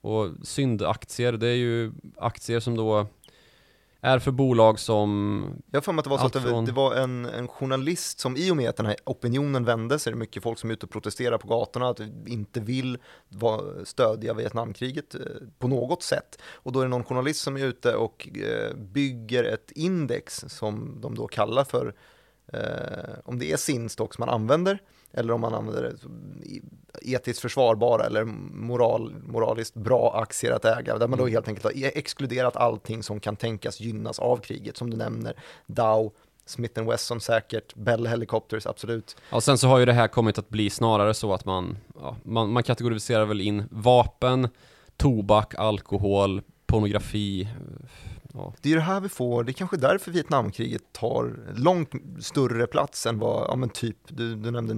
Och 0.00 0.28
syndaktier, 0.42 1.32
det 1.32 1.48
är 1.48 1.54
ju 1.54 1.92
aktier 2.16 2.60
som 2.60 2.76
då 2.76 3.06
är 4.00 4.18
för 4.18 4.30
bolag 4.30 4.78
som 4.78 5.62
Jag 5.70 5.76
har 5.76 5.82
för 5.82 5.92
mig 5.92 5.98
att 6.00 6.04
det 6.04 6.10
var 6.10 6.18
så 6.18 6.26
att 6.26 6.32
det, 6.32 6.40
från- 6.40 6.64
det 6.64 6.72
var 6.72 6.94
en, 6.94 7.24
en 7.26 7.48
journalist 7.48 8.20
som 8.20 8.36
i 8.36 8.50
och 8.50 8.56
med 8.56 8.68
att 8.70 8.76
den 8.76 8.86
här 8.86 8.96
opinionen 9.04 9.64
vände 9.64 9.98
så 9.98 10.10
är 10.10 10.12
det 10.12 10.18
mycket 10.18 10.42
folk 10.42 10.58
som 10.58 10.70
är 10.70 10.74
ute 10.74 10.86
och 10.86 10.92
protesterar 10.92 11.38
på 11.38 11.48
gatorna 11.48 11.88
att 11.88 12.00
inte 12.26 12.60
vill 12.60 12.98
stödja 13.84 14.34
Vietnamkriget 14.34 15.14
eh, 15.14 15.20
på 15.58 15.68
något 15.68 16.02
sätt. 16.02 16.38
Och 16.52 16.72
då 16.72 16.80
är 16.80 16.84
det 16.84 16.88
någon 16.90 17.04
journalist 17.04 17.40
som 17.42 17.56
är 17.56 17.64
ute 17.64 17.94
och 17.96 18.28
eh, 18.28 18.76
bygger 18.76 19.44
ett 19.44 19.70
index 19.74 20.44
som 20.48 20.98
de 21.00 21.14
då 21.14 21.26
kallar 21.26 21.64
för 21.64 21.94
eh, 22.52 22.60
om 23.24 23.38
det 23.38 23.52
är 23.52 23.56
Sinstocks 23.56 24.18
man 24.18 24.28
använder 24.28 24.78
eller 25.16 25.32
om 25.32 25.40
man 25.40 25.54
använder 25.54 25.82
det 25.82 25.96
etiskt 27.02 27.40
försvarbara 27.40 28.06
eller 28.06 28.24
moral, 28.24 29.14
moraliskt 29.26 29.74
bra 29.74 30.20
aktier 30.22 30.52
att 30.52 30.64
äga, 30.64 30.98
där 30.98 31.08
man 31.08 31.18
då 31.18 31.24
Mm. 31.24 31.32
helt 31.34 31.48
enkelt 31.48 31.64
har 31.64 31.76
e- 31.84 31.92
exkluderat 31.98 32.56
allting 32.56 33.02
som 33.02 33.20
kan 33.20 33.36
tänkas 33.36 33.80
gynnas 33.80 34.18
av 34.18 34.36
kriget, 34.36 34.76
som 34.76 34.90
du 34.90 34.96
nämner, 34.96 35.34
Dow, 35.66 36.12
Smith 36.46 36.82
Wesson 36.82 37.20
säkert, 37.20 37.74
Bell 37.74 38.06
Helicopters 38.06 38.66
absolut. 38.66 39.16
Ja, 39.30 39.40
sen 39.40 39.58
så 39.58 39.68
har 39.68 39.78
ju 39.78 39.84
det 39.84 39.92
här 39.92 40.08
kommit 40.08 40.38
att 40.38 40.48
bli 40.48 40.70
snarare 40.70 41.14
så 41.14 41.34
att 41.34 41.44
man, 41.44 41.76
ja, 42.00 42.16
man, 42.22 42.50
man 42.52 42.62
kategoriserar 42.62 43.24
väl 43.24 43.40
in 43.40 43.64
vapen, 43.70 44.48
tobak, 44.96 45.54
alkohol, 45.54 46.42
pornografi. 46.66 47.48
Ja, 48.36 48.54
Det 48.62 48.70
är 48.72 48.74
det 48.74 48.80
här 48.82 49.00
vi 49.00 49.08
får, 49.08 49.44
det 49.44 49.50
är 49.50 49.54
kanske 49.54 49.76
därför 49.76 50.10
Vietnamkriget 50.10 50.82
tar 50.92 51.52
långt 51.56 51.90
större 52.20 52.66
plats 52.66 53.06
än 53.06 53.18
vad, 53.18 53.50
ja 53.50 53.56
men 53.56 53.68
typ, 53.68 53.96
du, 54.08 54.34
du 54.36 54.50
nämnde 54.50 54.74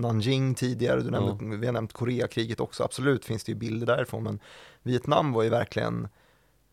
Nanjing 0.00 0.54
tidigare, 0.54 1.00
du 1.00 1.10
nämnde, 1.10 1.56
vi 1.56 1.66
har 1.66 1.72
nämnt 1.72 1.92
Koreakriget 1.92 2.60
också, 2.60 2.82
absolut 2.84 3.24
finns 3.24 3.44
det 3.44 3.52
ju 3.52 3.58
bilder 3.58 3.86
därifrån, 3.86 4.22
men 4.22 4.40
Vietnam 4.82 5.32
var 5.32 5.42
ju 5.42 5.48
verkligen, 5.48 6.08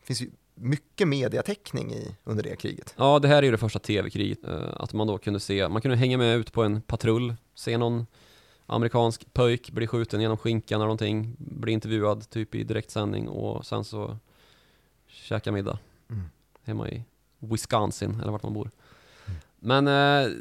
finns 0.03 0.21
ju 0.21 0.29
mycket 0.55 1.07
mediatäckning 1.07 1.91
i 1.93 2.15
under 2.23 2.43
det 2.43 2.55
kriget. 2.55 2.93
ja, 2.97 3.19
det 3.19 3.27
här 3.27 3.37
är 3.37 3.43
ju 3.43 3.51
det 3.51 3.57
första 3.57 3.79
tv-kriget. 3.79 4.43
eh, 4.47 4.69
Att 4.73 4.93
man 4.93 5.07
då 5.07 5.17
kunde 5.17 5.39
se, 5.39 5.69
man 5.69 5.81
kunde 5.81 5.97
hänga 5.97 6.17
med 6.17 6.37
ut 6.37 6.53
på 6.53 6.63
en 6.63 6.81
patrull, 6.81 7.35
se 7.55 7.77
någon 7.77 8.05
amerikansk 8.65 9.33
pöjk 9.33 9.71
bli 9.71 9.87
skjuten 9.87 10.21
genom 10.21 10.37
skinkan 10.37 10.75
eller 10.75 10.85
någonting, 10.85 11.35
bli 11.37 11.71
intervjuad 11.71 12.29
typ 12.29 12.55
i 12.55 12.63
direktsändning 12.63 13.27
och 13.29 13.65
sen 13.65 13.83
så 13.83 14.17
käka 15.07 15.51
middag 15.51 15.79
Mm. 16.13 16.29
hemma 16.63 16.89
i 16.89 17.03
Wisconsin 17.39 18.19
eller 18.21 18.31
vart 18.31 18.43
man 18.43 18.53
bor. 18.53 18.71
Men 19.65 19.87
eh, 19.87 20.31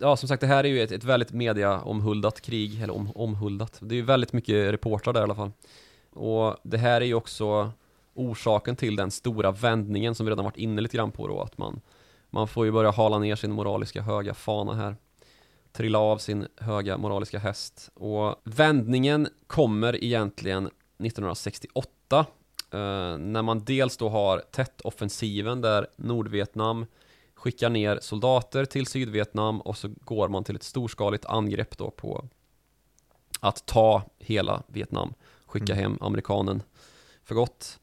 ja, 0.00 0.16
som 0.16 0.28
sagt, 0.28 0.40
det 0.40 0.46
här 0.46 0.64
är 0.64 0.68
ju 0.68 0.82
ett, 0.82 0.92
ett 0.92 1.04
väldigt 1.04 1.32
media-omhuldat 1.32 2.40
krig, 2.40 2.82
eller 2.82 2.94
om, 2.94 3.10
omhuldat. 3.14 3.78
Det 3.80 3.94
är 3.94 3.96
ju 3.96 4.02
väldigt 4.02 4.32
mycket 4.32 4.72
reportrar 4.72 5.12
där 5.12 5.20
i 5.20 5.24
alla 5.24 5.34
fall. 5.34 5.50
Och 6.10 6.56
det 6.62 6.78
här 6.78 7.00
är 7.00 7.04
ju 7.04 7.14
också 7.14 7.70
orsaken 8.14 8.76
till 8.76 8.96
den 8.96 9.10
stora 9.10 9.50
vändningen 9.50 10.14
som 10.14 10.26
vi 10.26 10.30
redan 10.30 10.44
varit 10.44 10.56
inne 10.56 10.80
lite 10.80 10.96
grann 10.96 11.10
på 11.10 11.28
då, 11.28 11.40
att 11.40 11.58
man, 11.58 11.80
man 12.30 12.48
får 12.48 12.66
ju 12.66 12.72
börja 12.72 12.90
hala 12.90 13.18
ner 13.18 13.36
sin 13.36 13.52
moraliska 13.52 14.02
höga 14.02 14.34
fana 14.34 14.74
här. 14.74 14.96
Trilla 15.72 15.98
av 15.98 16.18
sin 16.18 16.46
höga 16.56 16.98
moraliska 16.98 17.38
häst. 17.38 17.90
Och 17.94 18.40
vändningen 18.44 19.28
kommer 19.46 20.04
egentligen 20.04 20.66
1968 20.66 22.26
eh, 22.70 23.18
när 23.18 23.42
man 23.42 23.64
dels 23.64 23.96
då 23.96 24.08
har 24.08 24.38
Tet-offensiven 24.50 25.60
där 25.60 25.86
Nordvietnam 25.96 26.86
skickar 27.34 27.70
ner 27.70 27.98
soldater 28.02 28.64
till 28.64 28.86
Sydvietnam 28.86 29.60
och 29.60 29.76
så 29.78 29.88
går 30.00 30.28
man 30.28 30.44
till 30.44 30.56
ett 30.56 30.62
storskaligt 30.62 31.24
angrepp 31.24 31.78
då 31.78 31.90
på 31.90 32.28
att 33.40 33.66
ta 33.66 34.02
hela 34.18 34.62
Vietnam, 34.66 35.14
skicka 35.46 35.72
Mm. 35.72 35.82
hem 35.82 35.98
amerikanen 36.00 36.62
för 37.24 37.34
gott. 37.34 37.78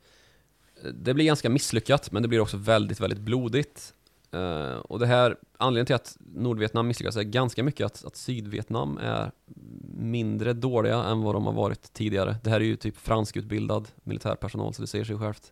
Eh, 0.84 0.90
Det 0.90 1.14
blir 1.14 1.26
ganska 1.26 1.50
misslyckat, 1.50 2.12
men 2.12 2.22
det 2.22 2.28
blir 2.28 2.40
också 2.40 2.58
väldigt, 2.58 3.00
väldigt 3.00 3.20
blodigt. 3.20 3.94
Uh, 4.34 4.76
och 4.76 5.00
det 5.00 5.06
här, 5.06 5.38
anledningen 5.58 5.86
till 5.86 5.96
att 5.96 6.18
Nordvietnam 6.20 6.88
misslyckas 6.88 7.16
är 7.16 7.24
ganska 7.24 7.64
mycket 7.64 7.86
att, 7.86 8.06
att 8.06 8.16
Sydvietnam 8.16 8.98
är 8.98 9.32
mindre 9.98 10.54
dåliga 10.54 11.04
än 11.04 11.22
vad 11.22 11.36
de 11.36 11.46
har 11.46 11.54
varit 11.54 11.94
tidigare. 11.94 12.36
Det 12.44 12.50
här 12.50 12.60
är 12.60 12.66
ju 12.66 12.76
typ 12.76 12.98
franskutbildad 12.98 13.88
militärpersonal, 14.04 14.74
så 14.74 14.82
det 14.82 14.88
säger 14.88 15.06
sig 15.06 15.18
självt. 15.18 15.52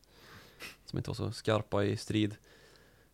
Som 0.85 0.97
inte 0.99 1.09
var 1.09 1.15
så 1.15 1.31
skarpa 1.31 1.83
i 1.83 1.97
strid. 1.97 2.35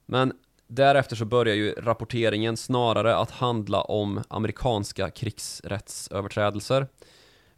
Men 0.05 0.33
därefter 0.67 1.15
så 1.15 1.25
börjar 1.25 1.55
ju 1.55 1.71
rapporteringen 1.71 2.57
snarare 2.57 3.15
att 3.15 3.31
handla 3.31 3.81
om 3.81 4.23
amerikanska 4.27 5.09
krigsrättsöverträdelser. 5.09 6.87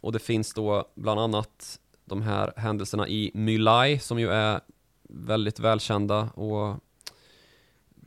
Och 0.00 0.12
det 0.12 0.18
finns 0.18 0.54
då 0.54 0.88
bland 0.94 1.20
annat 1.20 1.80
de 2.04 2.22
här 2.22 2.52
händelserna 2.56 3.08
i 3.08 3.30
My 3.34 3.58
Lai 3.58 3.98
som 3.98 4.20
ju 4.20 4.28
är 4.28 4.60
väldigt 5.08 5.60
välkända 5.60 6.20
och 6.34 6.76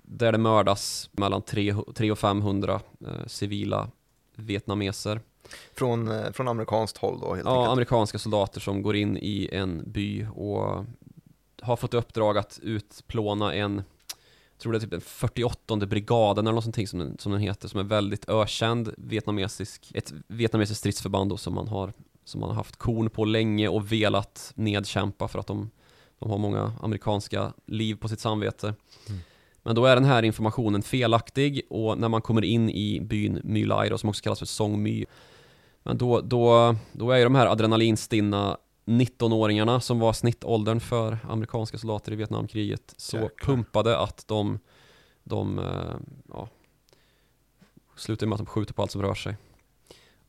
där 0.04 0.32
det 0.32 0.38
mördas 0.38 1.10
mellan 1.12 1.42
300 1.42 2.12
och 2.12 2.20
500 2.20 2.82
eh, 3.08 3.28
civila 3.28 3.90
vietnameser. 4.36 5.22
Från, 5.74 6.12
eh, 6.12 6.32
från 6.32 6.48
amerikanskt 6.48 6.98
håll 6.98 7.20
då 7.20 7.36
helt 7.36 7.46
Ja, 7.48 7.56
enkelt. 7.58 7.72
amerikanska 7.72 8.20
soldater 8.20 8.60
som 8.60 8.82
går 8.82 8.96
in 8.96 9.18
i 9.18 9.50
en 9.52 9.84
by 9.92 10.26
och 10.36 10.86
har 11.62 11.76
fått 11.76 11.94
uppdrag 11.94 12.38
att 12.38 12.60
utplåna 12.64 13.54
en 13.54 13.84
jag 14.52 14.60
tror 14.60 14.72
det 14.74 14.78
är 14.78 14.82
typ 14.82 14.92
den 14.92 15.02
48 15.02 15.76
brigaden 15.76 16.48
eller 16.48 16.56
något 16.56 16.64
sånt 16.64 16.90
som 16.90 17.00
den, 17.00 17.18
som 17.18 17.32
den 17.32 17.42
heter, 17.42 17.68
som 17.68 17.80
är 17.80 17.84
väldigt 17.84 18.30
ökänd 18.30 18.94
vietnamesisk, 18.98 19.92
ett 19.96 20.14
vietnamesiskt 20.28 20.80
stridsförband 20.80 21.30
då, 21.30 21.38
som 21.38 21.54
man 21.54 21.68
har 21.68 21.94
som 22.26 22.42
man 22.42 22.50
har 22.50 22.56
haft 22.56 22.76
korn 22.76 23.10
på 23.10 23.26
länge 23.26 23.68
och 23.68 23.92
velat 23.92 24.52
nedkämpa 24.56 25.28
för 25.28 25.40
att 25.40 25.48
de, 25.48 25.70
de 26.20 26.30
har 26.30 26.38
många 26.38 26.74
amerikanska 26.82 27.54
liv 27.66 27.96
på 27.96 28.08
sitt 28.08 28.20
samvete. 28.20 28.76
Mm. 29.10 29.22
Men 29.64 29.76
då 29.76 29.86
är 29.86 29.96
den 29.96 30.06
här 30.06 30.24
informationen 30.24 30.82
felaktig 30.82 31.62
och 31.70 31.98
när 31.98 32.10
man 32.10 32.22
kommer 32.22 32.44
in 32.44 32.70
i 32.70 33.00
byn 33.02 33.42
My 33.44 33.66
Lai 33.66 33.98
som 33.98 34.10
också 34.10 34.24
kallas 34.24 34.40
för 34.40 34.46
Song 34.46 34.84
My 34.84 35.06
men 35.84 35.98
då, 35.98 36.22
då, 36.22 36.76
då 36.92 37.12
är 37.12 37.18
ju 37.18 37.24
de 37.24 37.36
här 37.36 37.48
adrenalinstinna 37.48 38.58
19-åringarna 38.86 39.80
som 39.80 40.00
var 40.00 40.14
snittåldern 40.14 40.80
för 40.80 41.18
amerikanska 41.30 41.78
soldater 41.78 42.12
i 42.12 42.16
Vietnamkriget 42.16 42.94
så 42.98 43.18
Jäklar. 43.18 43.56
pumpade 43.56 43.98
att 44.00 44.28
de, 44.28 44.60
de 45.24 45.60
eh, 45.60 45.96
ja, 46.30 46.50
slutar 47.96 48.28
med 48.28 48.34
att 48.34 48.40
de 48.40 48.46
skjuter 48.46 48.74
på 48.74 48.82
allt 48.82 48.92
som 48.92 49.02
rör 49.02 49.14
sig. 49.14 49.38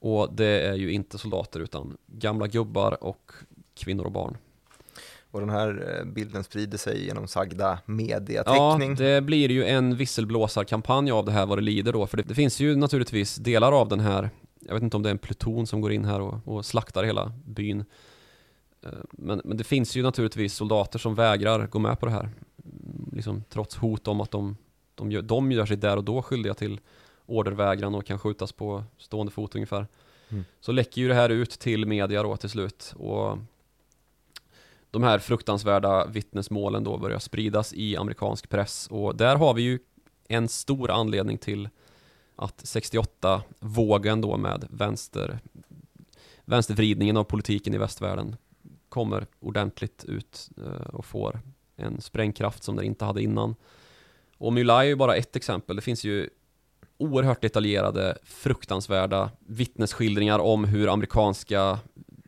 Och 0.00 0.34
det 0.34 0.60
är 0.60 0.74
ju 0.74 0.92
inte 0.92 1.18
soldater 1.18 1.60
utan 1.60 1.96
gamla 2.06 2.46
gubbar 2.46 3.04
och 3.04 3.32
kvinnor 3.74 4.04
och 4.04 4.12
barn. 4.12 4.36
Och 5.34 5.40
den 5.40 5.50
här 5.50 5.98
eh, 5.98 6.04
bilden 6.12 6.44
sprider 6.44 6.78
sig 6.78 7.04
genom 7.06 7.28
sagda 7.28 7.64
Ja, 7.86 7.92
mediateckning. 7.92 8.94
det 8.94 9.20
blir 9.24 9.50
ju 9.50 9.64
en 9.64 9.96
visselblåsarkampanj 9.96 11.10
av 11.10 11.24
det 11.24 11.32
här 11.32 11.46
vad 11.46 11.58
det 11.58 11.62
lider 11.62 11.92
då. 11.92 12.06
För 12.06 12.16
det, 12.16 12.22
det 12.22 12.34
finns 12.34 12.60
ju 12.60 12.76
naturligtvis 12.76 13.36
delar 13.36 13.72
av 13.72 13.88
den 13.88 14.00
här, 14.00 14.30
jag 14.60 14.74
vet 14.74 14.82
inte 14.82 14.96
om 14.96 15.02
det 15.02 15.08
är 15.08 15.10
en 15.10 15.18
pluton 15.18 15.66
som 15.66 15.80
går 15.80 15.92
in 15.92 16.04
här 16.04 16.20
och, 16.20 16.34
och 16.44 16.66
slaktar 16.66 17.04
hela 17.04 17.32
byn. 17.44 17.84
Eh, 18.82 18.88
Men, 19.10 19.40
men 19.44 19.56
det 19.56 19.64
finns 19.64 19.96
ju 19.96 20.02
naturligtvis 20.02 20.54
soldater 20.54 20.98
som 20.98 21.14
vägrar 21.14 21.66
gå 21.66 21.78
med 21.78 22.00
på 22.00 22.06
det 22.06 22.12
här. 22.12 22.28
Liksom, 23.12 23.44
trots 23.48 23.76
hot 23.76 24.08
om 24.08 24.20
att 24.20 24.30
de, 24.30 24.56
de, 24.94 25.12
gör, 25.12 25.22
de 25.22 25.52
gör 25.52 25.66
sig 25.66 25.76
där 25.76 25.96
och 25.96 26.04
då 26.04 26.22
skyldiga 26.22 26.54
till 26.54 26.80
ordervägran 27.26 27.94
och 27.94 28.06
kan 28.06 28.18
skjutas 28.18 28.52
på 28.52 28.84
stående 28.98 29.32
fot 29.32 29.54
ungefär. 29.54 29.86
Mm. 30.28 30.44
Så 30.60 30.72
läcker 30.72 31.00
ju 31.02 31.08
det 31.08 31.14
här 31.14 31.28
ut 31.28 31.50
till 31.50 31.86
media 31.86 32.22
då 32.22 32.36
till 32.36 32.50
slut. 32.50 32.94
Och 32.96 33.38
de 34.94 35.02
här 35.02 35.18
fruktansvärda 35.18 36.06
vittnesmålen 36.06 36.84
då 36.84 36.98
börjar 36.98 37.18
spridas 37.18 37.72
i 37.72 37.96
amerikansk 37.96 38.48
press 38.48 38.88
och 38.90 39.16
där 39.16 39.36
har 39.36 39.54
vi 39.54 39.62
ju 39.62 39.78
en 40.28 40.48
stor 40.48 40.90
anledning 40.90 41.38
till 41.38 41.68
att 42.36 42.62
68-vågen 42.62 44.20
då 44.20 44.36
med 44.36 44.66
vänster, 44.70 45.38
vänstervridningen 46.44 47.16
av 47.16 47.24
politiken 47.24 47.74
i 47.74 47.78
västvärlden 47.78 48.36
kommer 48.88 49.26
ordentligt 49.40 50.04
ut 50.04 50.50
eh, 50.56 50.94
och 50.94 51.04
får 51.04 51.40
en 51.76 52.00
sprängkraft 52.00 52.62
som 52.62 52.76
den 52.76 52.84
inte 52.84 53.04
hade 53.04 53.22
innan. 53.22 53.54
Och 54.38 54.52
Mulai 54.52 54.86
är 54.86 54.88
ju 54.88 54.96
bara 54.96 55.16
ett 55.16 55.36
exempel. 55.36 55.76
Det 55.76 55.82
finns 55.82 56.04
ju 56.04 56.28
oerhört 56.98 57.42
detaljerade, 57.42 58.18
fruktansvärda 58.22 59.30
vittnesskildringar 59.38 60.38
om 60.38 60.64
hur 60.64 60.92
amerikanska 60.92 61.78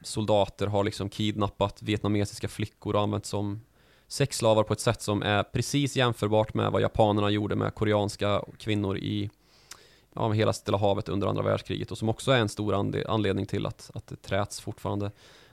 soldater 0.06 0.66
har 0.66 0.84
liksom 0.84 1.08
kidnappat 1.08 1.82
vietnamesiska 1.82 2.48
flickor 2.48 2.94
och 2.94 3.02
använt 3.02 3.26
som 3.26 3.60
sexslavar 4.08 4.62
på 4.62 4.72
ett 4.72 4.80
sätt 4.80 5.02
som 5.02 5.22
är 5.22 5.42
precis 5.42 5.96
jämförbart 5.96 6.54
med 6.54 6.72
vad 6.72 6.82
japanerna 6.82 7.30
gjorde 7.30 7.56
med 7.56 7.74
koreanska 7.74 8.42
kvinnor 8.58 8.98
i 8.98 9.30
ja, 10.14 10.30
hela 10.30 10.52
Stilla 10.52 10.78
havet 10.78 11.08
under 11.08 11.26
andra 11.26 11.42
världskriget 11.42 11.90
och 11.90 11.98
som 11.98 12.08
också 12.08 12.30
är 12.30 12.38
en 12.38 12.48
stor 12.48 12.74
anledning 13.08 13.46
till 13.46 13.66
att, 13.66 13.90
att 13.94 14.06
det 14.06 14.16
träts 14.16 14.60
fortfarande 14.60 15.10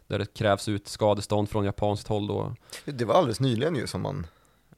där 0.07 0.19
det 0.19 0.33
krävs 0.33 0.67
ut 0.67 0.87
skadestånd 0.87 1.49
från 1.49 1.65
japanskt 1.65 2.07
håll 2.07 2.27
då. 2.27 2.55
Det 2.85 3.05
var 3.05 3.15
alldeles 3.15 3.39
nyligen 3.39 3.75
ju 3.75 3.87
som 3.87 4.01
man 4.01 4.27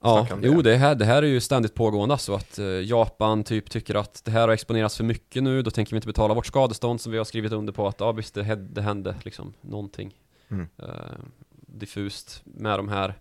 Ja, 0.05 0.27
det. 0.41 0.47
jo 0.47 0.61
det 0.61 0.75
här, 0.75 0.95
det 0.95 1.05
här 1.05 1.23
är 1.23 1.27
ju 1.27 1.39
ständigt 1.41 1.73
pågående 1.73 2.17
så 2.17 2.35
att 2.35 2.59
eh, 2.59 2.65
Japan 2.65 3.43
typ 3.43 3.69
tycker 3.69 3.95
att 3.95 4.21
det 4.25 4.31
här 4.31 4.41
har 4.41 4.49
exponerats 4.49 4.97
för 4.97 5.03
mycket 5.03 5.43
nu, 5.43 5.61
då 5.61 5.71
tänker 5.71 5.91
vi 5.91 5.97
inte 5.97 6.07
betala 6.07 6.33
vårt 6.33 6.45
skadestånd 6.45 7.01
som 7.01 7.11
vi 7.11 7.17
har 7.17 7.25
skrivit 7.25 7.51
under 7.51 7.73
på 7.73 7.87
att 7.87 7.99
ja 7.99 8.11
visst 8.11 8.33
det, 8.33 8.55
det 8.55 8.81
hände 8.81 9.15
liksom 9.23 9.53
någonting 9.61 10.13
Mm. 10.49 10.67
eh, 10.77 10.89
diffust 11.67 12.41
med 12.43 12.79
de 12.79 12.89
här 12.89 13.13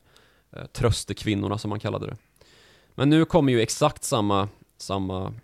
eh, 0.53 0.67
tröstekvinnorna 0.67 1.59
som 1.59 1.69
man 1.71 1.81
kallade 1.81 2.07
det. 2.07 2.17
Men 2.95 3.11
nu 3.11 3.25
kommer 3.25 3.53
ju 3.53 3.61
exakt 3.61 4.05
samma, 4.05 4.49
samma 4.77 5.35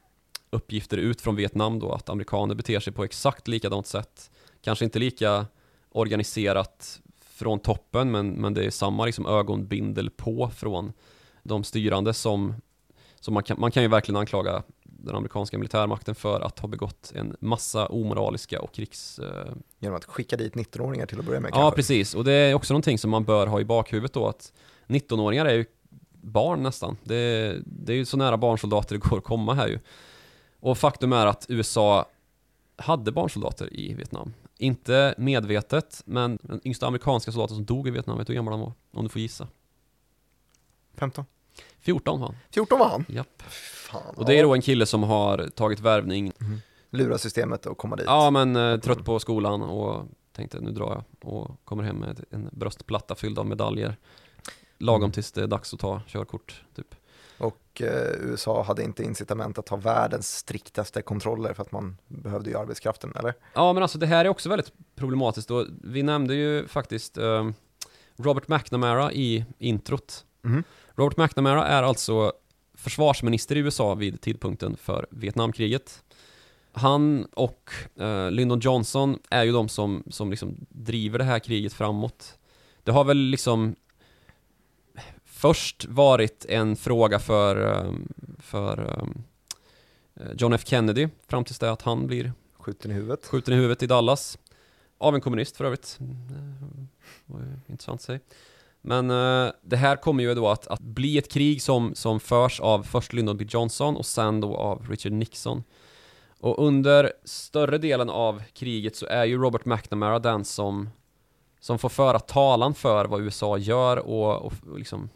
uppgifter 0.50 0.96
ut 0.96 1.20
från 1.20 1.36
Vietnam 1.36 1.78
då, 1.78 1.92
att 1.92 2.08
amerikaner 2.08 2.54
beter 2.54 2.80
sig 2.80 2.92
på 2.92 3.04
exakt 3.04 3.48
likadant 3.48 3.86
sätt. 3.86 4.30
Kanske 4.62 4.84
inte 4.84 4.98
lika 4.98 5.46
organiserat 5.92 7.00
från 7.24 7.58
toppen, 7.58 8.10
men, 8.10 8.28
men 8.30 8.54
det 8.54 8.64
är 8.64 8.70
samma 8.70 9.04
liksom 9.06 9.26
ögonbindel 9.26 10.10
på 10.10 10.50
från 10.56 10.92
de 11.42 11.64
styrande 11.64 12.14
som, 12.14 12.54
som 13.20 13.34
man, 13.34 13.42
kan, 13.42 13.60
man 13.60 13.70
kan 13.70 13.82
ju 13.82 13.88
verkligen 13.88 14.16
anklaga 14.16 14.62
den 14.82 15.16
amerikanska 15.16 15.58
militärmakten 15.58 16.14
för 16.14 16.40
att 16.40 16.58
ha 16.58 16.68
begått 16.68 17.12
en 17.14 17.36
massa 17.40 17.86
omoraliska 17.86 18.60
och 18.60 18.74
krigs... 18.74 19.18
Eh, 19.18 19.52
genom 19.78 19.96
att 19.96 20.04
skicka 20.04 20.36
dit 20.36 20.54
19-åringar 20.54 21.06
till 21.06 21.18
att 21.18 21.24
börja 21.24 21.40
med 21.40 21.48
ja, 21.48 21.54
kanske. 21.54 21.76
precis. 21.76 22.14
Och 22.14 22.24
det 22.24 22.32
är 22.32 22.54
också 22.54 22.74
någonting 22.74 22.98
som 22.98 23.10
man 23.10 23.24
bör 23.24 23.46
ha 23.46 23.60
i 23.60 23.64
bakhuvudet 23.64 24.12
då, 24.12 24.28
att 24.28 24.52
19-åringar 24.86 25.46
är 25.46 25.54
ju 25.54 25.64
barn 26.12 26.62
nästan. 26.62 26.96
Det, 27.02 27.56
det 27.64 27.92
är 27.92 27.96
ju 27.96 28.04
så 28.04 28.16
nära 28.16 28.36
barnsoldater 28.36 28.94
det 28.94 29.08
går 29.08 29.18
att 29.18 29.24
komma 29.24 29.54
här 29.54 29.68
ju. 29.68 29.78
Och 30.60 30.78
faktum 30.78 31.12
är 31.12 31.26
att 31.26 31.46
USA 31.48 32.06
hade 32.76 33.12
barnsoldater 33.12 33.76
i 33.76 33.94
Vietnam. 33.94 34.34
Inte 34.58 35.14
medvetet, 35.18 36.02
men 36.04 36.38
den 36.42 36.60
yngsta 36.64 36.86
amerikanska 36.86 37.32
soldaten 37.32 37.56
som 37.56 37.64
dog 37.64 37.88
i 37.88 37.90
Vietnam, 37.90 38.18
vet 38.18 38.26
du 38.26 38.32
hur 38.32 38.36
gammal 38.36 38.52
han 38.52 38.60
var? 38.60 38.72
Om 38.92 39.02
du 39.02 39.08
får 39.08 39.20
gissa. 39.20 39.48
15? 41.00 41.24
14 41.80 42.20
var 42.20 42.26
han. 42.26 42.36
14 42.50 42.78
var 42.78 42.88
han? 42.88 43.04
Japp. 43.08 43.42
Fan, 43.90 44.14
Och 44.16 44.24
det 44.24 44.38
är 44.38 44.42
då 44.42 44.54
en 44.54 44.62
kille 44.62 44.86
som 44.86 45.02
har 45.02 45.48
tagit 45.54 45.80
värvning 45.80 46.32
Lura 46.90 47.18
systemet 47.18 47.66
att 47.66 47.78
komma 47.78 47.96
dit. 47.96 48.06
Ja 48.06 48.30
men 48.30 48.56
eh, 48.56 48.76
trött 48.80 49.04
på 49.04 49.18
skolan 49.18 49.62
och 49.62 50.06
tänkte 50.32 50.60
nu 50.60 50.70
drar 50.70 50.90
jag 51.20 51.32
och 51.32 51.64
kommer 51.64 51.82
hem 51.84 51.96
med 51.96 52.24
en 52.30 52.48
bröstplatta 52.52 53.14
fylld 53.14 53.38
av 53.38 53.46
medaljer 53.46 53.96
Lagom 54.78 55.02
Mm. 55.02 55.12
tills 55.12 55.32
det 55.32 55.42
är 55.42 55.46
dags 55.46 55.74
att 55.74 55.80
ta 55.80 56.00
körkort 56.06 56.62
typ 56.76 56.94
Och 57.38 57.82
eh, 57.82 58.12
USA 58.20 58.62
hade 58.62 58.82
inte 58.82 59.02
incitament 59.02 59.58
att 59.58 59.68
ha 59.68 59.76
världens 59.76 60.36
striktaste 60.36 61.02
kontroller 61.02 61.54
för 61.54 61.62
att 61.62 61.72
man 61.72 61.96
behövde 62.08 62.50
ju 62.50 62.58
arbetskraften, 62.58 63.12
eller? 63.16 63.34
Ja 63.54 63.72
men 63.72 63.82
alltså 63.82 63.98
det 63.98 64.06
här 64.06 64.24
är 64.24 64.28
också 64.28 64.48
väldigt 64.48 64.72
problematiskt 64.96 65.50
och 65.50 65.66
vi 65.84 66.02
nämnde 66.02 66.34
ju 66.34 66.66
faktiskt 66.68 67.18
eh, 67.18 67.50
Robert 68.16 68.48
McNamara 68.48 69.12
i 69.12 69.44
introt 69.58 70.24
Mhm. 70.42 70.64
Robert 71.00 71.16
McNamara 71.16 71.66
är 71.66 71.82
alltså 71.82 72.32
försvarsminister 72.74 73.56
i 73.56 73.58
USA 73.58 73.94
vid 73.94 74.20
tidpunkten 74.20 74.76
för 74.76 75.06
Vietnamkriget. 75.10 76.04
Han 76.72 77.24
och 77.24 77.70
eh, 78.00 78.30
Lyndon 78.30 78.60
Johnson 78.60 79.18
är 79.30 79.44
ju 79.44 79.52
de 79.52 79.68
som, 79.68 80.02
som 80.10 80.30
liksom 80.30 80.66
driver 80.68 81.18
det 81.18 81.24
här 81.24 81.38
kriget 81.38 81.72
framåt. 81.72 82.38
Det 82.84 82.92
har 82.92 83.04
väl 83.04 83.16
liksom 83.16 83.76
först 85.24 85.84
varit 85.84 86.46
en 86.48 86.76
fråga 86.76 87.18
för, 87.18 87.72
eh, 87.72 87.92
för 88.38 88.98
eh, 90.14 90.26
John 90.38 90.52
F 90.52 90.62
Kennedy 90.66 91.08
fram 91.28 91.44
tills 91.44 91.58
det 91.58 91.70
att 91.70 91.82
han 91.82 92.06
blir 92.06 92.32
Skjuten 92.58 92.90
i 92.90 92.94
huvudet. 92.94 93.26
skjuten 93.26 93.54
i 93.54 93.56
huvudet 93.56 93.82
i 93.82 93.86
Dallas. 93.86 94.38
Av 94.98 95.14
en 95.14 95.20
kommunist 95.20 95.56
för 95.56 95.64
övrigt. 95.64 95.96
Mm, 96.00 96.16
Det 97.26 97.32
var 97.32 97.40
ju 97.40 97.46
intressant 97.66 98.02
säga. 98.02 98.20
Men 98.80 99.10
eh, 99.10 99.52
det 99.62 99.76
här 99.76 99.96
kommer 99.96 100.22
ju 100.22 100.34
då 100.34 100.48
att, 100.48 100.66
att 100.66 100.80
bli 100.80 101.18
ett 101.18 101.32
krig 101.32 101.62
som, 101.62 101.94
som 101.94 102.20
förs 102.20 102.60
av 102.60 102.82
först 102.82 103.12
Lyndon 103.12 103.36
B 103.36 103.44
Johnson 103.48 103.96
och 103.96 104.06
sen 104.06 104.40
då 104.40 104.56
av 104.56 104.86
Richard 104.88 105.12
Nixon. 105.12 105.62
Och 106.40 106.66
under 106.66 107.12
större 107.24 107.78
delen 107.78 108.10
av 108.10 108.42
kriget 108.52 108.96
så 108.96 109.06
är 109.06 109.24
ju 109.24 109.38
Robert 109.38 109.64
McNamara 109.64 110.18
den 110.18 110.44
som, 110.44 110.90
som 111.60 111.78
får 111.78 111.88
föra 111.88 112.18
talan 112.18 112.74
för 112.74 113.04
vad 113.04 113.20
USA 113.20 113.58
gör 113.58 113.96
och, 113.96 114.36
och, 114.36 114.52
och 114.70 114.78
liksom 114.78 115.08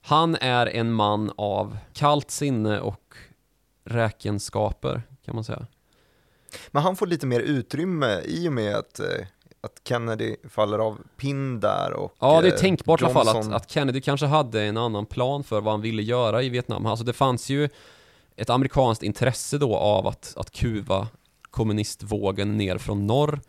Han 0.00 0.34
är 0.34 0.66
en 0.66 0.92
man 0.92 1.32
av 1.36 1.78
kallt 1.92 2.30
sinne 2.30 2.80
och 2.80 3.14
räkenskaper 3.84 5.02
kan 5.24 5.34
man 5.34 5.44
säga. 5.44 5.66
Men 6.70 6.82
han 6.82 6.96
får 6.96 7.06
lite 7.06 7.26
mer 7.26 7.40
utrymme 7.40 8.20
i 8.24 8.48
och 8.48 8.52
med 8.52 8.76
att, 8.76 9.00
eh, 9.00 9.26
att 9.66 9.80
Kennedy 9.84 10.36
faller 10.48 10.78
av 10.78 10.98
pinn 11.16 11.60
där 11.60 11.92
och 11.92 12.14
Ja, 12.18 12.40
det 12.40 12.48
är 12.48 12.52
eh, 12.52 12.58
tänkbart 12.58 13.02
i 13.02 13.04
alla 13.04 13.14
fall 13.14 13.28
att, 13.28 13.52
att 13.52 13.70
Kennedy 13.70 14.00
kanske 14.00 14.26
hade 14.26 14.62
en 14.62 14.76
annan 14.76 15.06
plan 15.06 15.44
för 15.44 15.60
vad 15.60 15.72
han 15.72 15.80
ville 15.80 16.02
göra 16.02 16.42
i 16.42 16.48
Vietnam. 16.48 16.86
Alltså 16.86 17.04
det 17.04 17.12
fanns 17.12 17.50
ju 17.50 17.68
ett 18.36 18.50
amerikanskt 18.50 19.02
intresse 19.02 19.58
då 19.58 19.76
av 19.76 20.06
att, 20.06 20.34
att 20.36 20.50
kuva 20.50 21.08
kommunistvågen 21.50 22.56
ner 22.56 22.78
från 22.78 23.06
norr. 23.06 23.40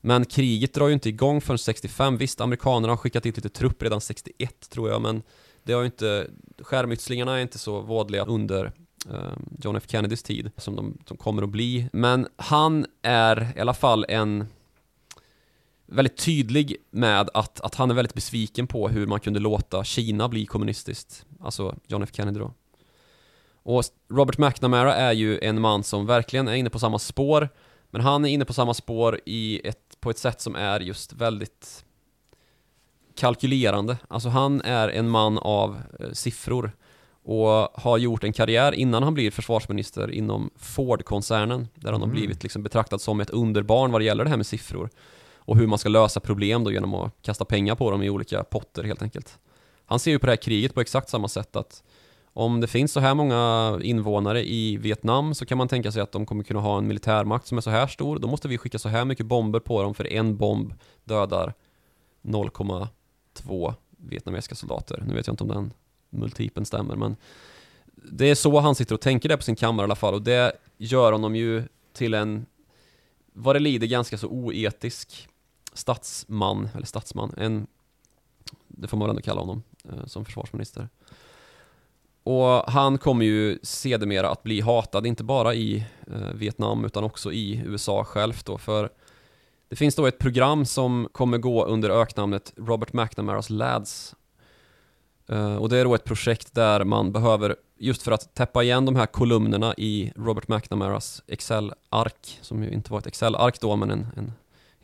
Men 0.00 0.24
kriget 0.24 0.74
drar 0.74 0.86
ju 0.88 0.94
inte 0.94 1.08
igång 1.08 1.40
förrän 1.40 1.58
65. 1.58 2.16
Visst, 2.16 2.40
amerikanerna 2.40 2.92
har 2.92 2.96
skickat 2.96 3.22
dit 3.22 3.36
lite 3.36 3.48
trupp 3.48 3.82
redan 3.82 4.00
61 4.00 4.70
tror 4.70 4.90
jag, 4.90 5.02
men 5.02 5.22
det 5.62 5.72
har 5.72 5.80
ju 5.80 5.86
inte, 5.86 6.30
skärmytslingarna 6.58 7.36
är 7.36 7.42
inte 7.42 7.58
så 7.58 7.80
vådliga 7.80 8.24
under 8.24 8.72
eh, 9.10 9.32
John 9.58 9.76
F 9.76 9.84
Kennedys 9.86 10.22
tid 10.22 10.50
som 10.56 10.76
de, 10.76 10.98
de 11.04 11.16
kommer 11.16 11.42
att 11.42 11.48
bli. 11.48 11.88
Men 11.92 12.28
han 12.36 12.86
är 13.02 13.52
i 13.56 13.60
alla 13.60 13.74
fall 13.74 14.06
en 14.08 14.46
väldigt 15.86 16.16
tydlig 16.16 16.76
med 16.90 17.30
att, 17.34 17.60
att 17.60 17.74
han 17.74 17.90
är 17.90 17.94
väldigt 17.94 18.14
besviken 18.14 18.66
på 18.66 18.88
hur 18.88 19.06
man 19.06 19.20
kunde 19.20 19.40
låta 19.40 19.84
Kina 19.84 20.28
bli 20.28 20.46
kommunistiskt. 20.46 21.26
Alltså 21.40 21.76
John 21.86 22.02
F 22.02 22.10
Kennedy 22.12 22.38
då. 22.38 22.52
Och 23.62 23.84
Robert 24.08 24.38
McNamara 24.38 24.94
är 24.94 25.12
ju 25.12 25.38
en 25.38 25.60
man 25.60 25.84
som 25.84 26.06
verkligen 26.06 26.48
är 26.48 26.54
inne 26.54 26.70
på 26.70 26.78
samma 26.78 26.98
spår. 26.98 27.48
Men 27.90 28.00
han 28.00 28.24
är 28.24 28.28
inne 28.28 28.44
på 28.44 28.52
samma 28.52 28.74
spår 28.74 29.20
i 29.26 29.68
ett, 29.68 29.96
på 30.00 30.10
ett 30.10 30.18
sätt 30.18 30.40
som 30.40 30.56
är 30.56 30.80
just 30.80 31.12
väldigt 31.12 31.84
kalkylerande. 33.16 33.98
Alltså 34.08 34.28
han 34.28 34.60
är 34.60 34.88
en 34.88 35.08
man 35.08 35.38
av 35.38 35.80
eh, 36.00 36.10
siffror 36.12 36.72
och 37.24 37.68
har 37.82 37.98
gjort 37.98 38.24
en 38.24 38.32
karriär 38.32 38.72
innan 38.72 39.02
han 39.02 39.14
blir 39.14 39.30
försvarsminister 39.30 40.10
inom 40.10 40.50
Ford-koncernen 40.56 41.68
där 41.74 41.92
han 41.92 42.00
har 42.00 42.08
Mm. 42.08 42.16
blivit 42.18 42.42
liksom 42.42 42.62
betraktad 42.62 43.00
som 43.00 43.20
ett 43.20 43.30
underbarn 43.30 43.92
vad 43.92 44.00
det 44.00 44.04
gäller 44.04 44.24
det 44.24 44.30
här 44.30 44.36
med 44.36 44.46
siffror 44.46 44.90
och 45.46 45.56
hur 45.56 45.66
man 45.66 45.78
ska 45.78 45.88
lösa 45.88 46.20
problem 46.20 46.64
då 46.64 46.72
genom 46.72 46.94
att 46.94 47.22
kasta 47.22 47.44
pengar 47.44 47.74
på 47.74 47.90
dem 47.90 48.02
i 48.02 48.10
olika 48.10 48.44
potter 48.44 48.84
helt 48.84 49.02
enkelt. 49.02 49.38
Han 49.86 49.98
ser 49.98 50.10
ju 50.10 50.18
på 50.18 50.26
det 50.26 50.32
här 50.32 50.36
kriget 50.36 50.74
på 50.74 50.80
exakt 50.80 51.08
samma 51.08 51.28
sätt 51.28 51.56
att 51.56 51.82
Om 52.32 52.60
det 52.60 52.66
finns 52.66 52.92
så 52.92 53.00
här 53.00 53.14
många 53.14 53.78
invånare 53.82 54.48
i 54.48 54.76
Vietnam 54.76 55.34
så 55.34 55.46
kan 55.46 55.58
man 55.58 55.68
tänka 55.68 55.92
sig 55.92 56.02
att 56.02 56.12
de 56.12 56.26
kommer 56.26 56.44
kunna 56.44 56.60
ha 56.60 56.78
en 56.78 56.86
militärmakt 56.86 57.46
som 57.46 57.58
är 57.58 57.62
så 57.62 57.70
här 57.70 57.86
stor. 57.86 58.18
Då 58.18 58.28
måste 58.28 58.48
vi 58.48 58.58
skicka 58.58 58.78
så 58.78 58.88
här 58.88 59.04
mycket 59.04 59.26
bomber 59.26 59.60
på 59.60 59.82
dem 59.82 59.94
för 59.94 60.12
en 60.12 60.36
bomb 60.36 60.74
dödar 61.04 61.54
0,2 62.22 63.74
vietnamesiska 63.98 64.54
soldater. 64.54 65.04
Nu 65.06 65.14
vet 65.14 65.26
jag 65.26 65.32
inte 65.32 65.44
om 65.44 65.48
den 65.48 65.72
multipeln 66.10 66.66
stämmer 66.66 66.96
men 66.96 67.16
det 68.10 68.30
är 68.30 68.34
så 68.34 68.60
han 68.60 68.74
sitter 68.74 68.94
och 68.94 69.00
tänker 69.00 69.28
där 69.28 69.36
på 69.36 69.42
sin 69.42 69.56
kammare 69.56 69.84
i 69.84 69.86
alla 69.86 69.94
fall 69.94 70.14
och 70.14 70.22
det 70.22 70.52
gör 70.76 71.12
honom 71.12 71.36
ju 71.36 71.62
till 71.92 72.14
en 72.14 72.46
vad 73.32 73.56
det 73.56 73.60
lider 73.60 73.86
ganska 73.86 74.18
så 74.18 74.28
oetisk 74.28 75.28
statsman, 75.76 76.68
eller 76.74 76.86
statsman, 76.86 77.34
en 77.36 77.66
det 78.68 78.88
får 78.88 78.96
man 78.96 79.06
väl 79.06 79.10
ändå 79.10 79.22
kalla 79.22 79.40
honom 79.40 79.62
eh, 79.84 80.06
som 80.06 80.24
försvarsminister. 80.24 80.88
Och 82.22 82.72
han 82.72 82.98
kommer 82.98 83.24
ju 83.24 83.58
sedermera 83.62 84.30
att 84.30 84.42
bli 84.42 84.60
hatad, 84.60 85.06
inte 85.06 85.24
bara 85.24 85.54
i 85.54 85.86
eh, 86.06 86.30
Vietnam 86.34 86.84
utan 86.84 87.04
också 87.04 87.32
i 87.32 87.62
USA 87.66 88.04
självt 88.04 88.46
då, 88.46 88.58
för 88.58 88.90
det 89.68 89.76
finns 89.76 89.94
då 89.94 90.06
ett 90.06 90.18
program 90.18 90.64
som 90.64 91.08
kommer 91.12 91.38
gå 91.38 91.64
under 91.64 91.90
öknamnet 91.90 92.52
Robert 92.56 92.92
McNamaras 92.92 93.50
Lads. 93.50 94.14
Eh, 95.28 95.56
och 95.56 95.68
det 95.68 95.78
är 95.78 95.84
då 95.84 95.94
ett 95.94 96.04
projekt 96.04 96.54
där 96.54 96.84
man 96.84 97.12
behöver, 97.12 97.56
just 97.78 98.02
för 98.02 98.12
att 98.12 98.34
täppa 98.34 98.62
igen 98.62 98.84
de 98.84 98.96
här 98.96 99.06
kolumnerna 99.06 99.74
i 99.78 100.12
Robert 100.16 100.48
McNamaras 100.48 101.22
Excel-ark, 101.26 102.38
som 102.42 102.62
ju 102.62 102.70
inte 102.70 102.92
var 102.92 102.98
ett 102.98 103.06
Excel-ark 103.06 103.60
då, 103.60 103.76
men 103.76 103.90
en, 103.90 104.06
en 104.16 104.32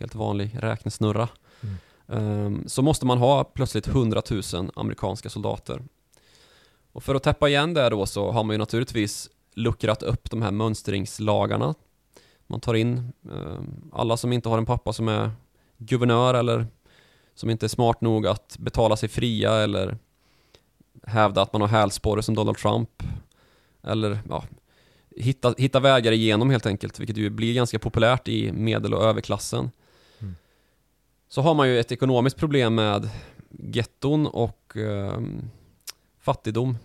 helt 0.03 0.15
vanlig 0.15 0.57
räknesnurra. 0.61 1.29
Mm. 2.09 2.69
Så 2.69 2.83
måste 2.83 3.07
man 3.07 3.19
ha 3.19 3.45
plötsligt 3.45 3.87
100 3.87 4.23
000 4.31 4.71
amerikanska 4.75 5.31
soldater. 5.31 5.83
Och 6.93 7.03
för 7.03 7.15
att 7.15 7.23
täppa 7.23 7.49
igen 7.49 7.75
det 7.75 7.89
då 7.89 8.07
så 8.07 8.31
har 8.31 8.45
man 8.45 8.55
ju 8.55 8.59
naturligtvis 8.59 9.31
luckrat 9.55 10.03
upp 10.03 10.31
de 10.31 10.43
här 10.43 10.51
mönstringslagarna. 10.51 11.75
Man 12.47 12.61
tar 12.61 12.75
in 12.75 13.13
eh, 13.31 13.61
alla 13.93 14.17
som 14.17 14.33
inte 14.33 14.49
har 14.49 14.59
en 14.59 14.67
pappa 14.67 14.93
som 14.93 15.09
är 15.09 15.31
guvernör 15.79 16.35
eller 16.35 16.67
som 17.35 17.51
inte 17.51 17.67
är 17.67 17.69
smart 17.69 18.01
nog 18.01 18.27
att 18.27 18.57
betala 18.59 18.97
sig 18.97 19.09
fria 19.09 19.55
eller 19.55 19.99
hävda 21.07 21.43
att 21.43 21.53
man 21.53 21.61
har 21.61 21.69
hälsporre 21.69 22.23
som 22.23 22.35
Donald 22.35 22.59
Trump. 22.59 23.03
Eller 23.83 24.19
ja, 24.29 24.45
hitta, 25.17 25.55
hitta 25.59 25.81
vägar 25.81 26.13
igenom 26.13 26.51
helt 26.51 26.67
enkelt, 26.67 27.01
vilket 27.01 27.17
ju 27.17 27.31
blir 27.31 27.55
ganska 27.55 27.79
populärt 27.79 28.29
i 28.29 28.53
medel 28.53 28.95
och 28.95 29.05
överklassen. 29.05 29.71
Så 31.33 31.43
har 31.43 31.55
man 31.55 31.69
ju 31.69 31.81
ett 31.81 31.93
ekonomiskt 31.93 32.37
problem 32.37 32.75
med 32.75 33.11
getton 33.51 34.27
och 34.27 34.77
eh, 34.77 35.21
fattigdom. 36.21 36.79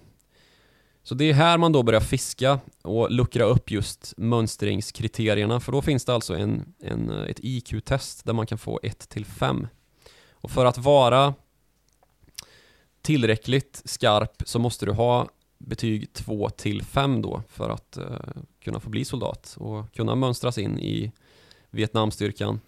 Så 1.03 1.15
det 1.15 1.29
är 1.29 1.33
här 1.33 1.57
man 1.57 1.71
då 1.71 1.83
börjar 1.83 2.01
fiska 2.01 2.59
och 2.81 3.11
luckra 3.11 3.43
upp 3.43 3.71
just 3.71 4.13
mönstringskriterierna 4.17 5.59
för 5.59 5.71
då 5.71 5.81
finns 5.81 6.05
det 6.05 6.13
alltså 6.13 6.35
en, 6.35 6.73
en 6.79 7.09
eh, 7.09 7.29
ett 7.29 7.39
IQ-test 7.39 8.25
där 8.25 8.33
man 8.33 8.45
kan 8.45 8.57
få 8.57 8.79
1 8.83 9.09
till 9.09 9.25
5. 9.25 9.67
Och 10.31 10.51
för 10.51 10.65
att 10.65 10.77
vara 10.77 11.33
tillräckligt 13.01 13.81
skarp 13.85 14.43
så 14.45 14.59
måste 14.59 14.85
du 14.85 14.91
ha 14.91 15.29
betyg 15.57 16.13
2 16.13 16.49
till 16.49 16.83
5 16.83 17.21
då 17.21 17.41
för 17.49 17.69
att 17.69 17.97
eh, 17.97 18.05
kunna 18.59 18.79
få 18.79 18.89
bli 18.89 19.05
soldat 19.05 19.55
och 19.59 19.93
kunna 19.93 20.15
mönstras 20.15 20.57
in 20.57 20.79
i 20.79 21.11
Vietnamstyrkan. 21.69 22.59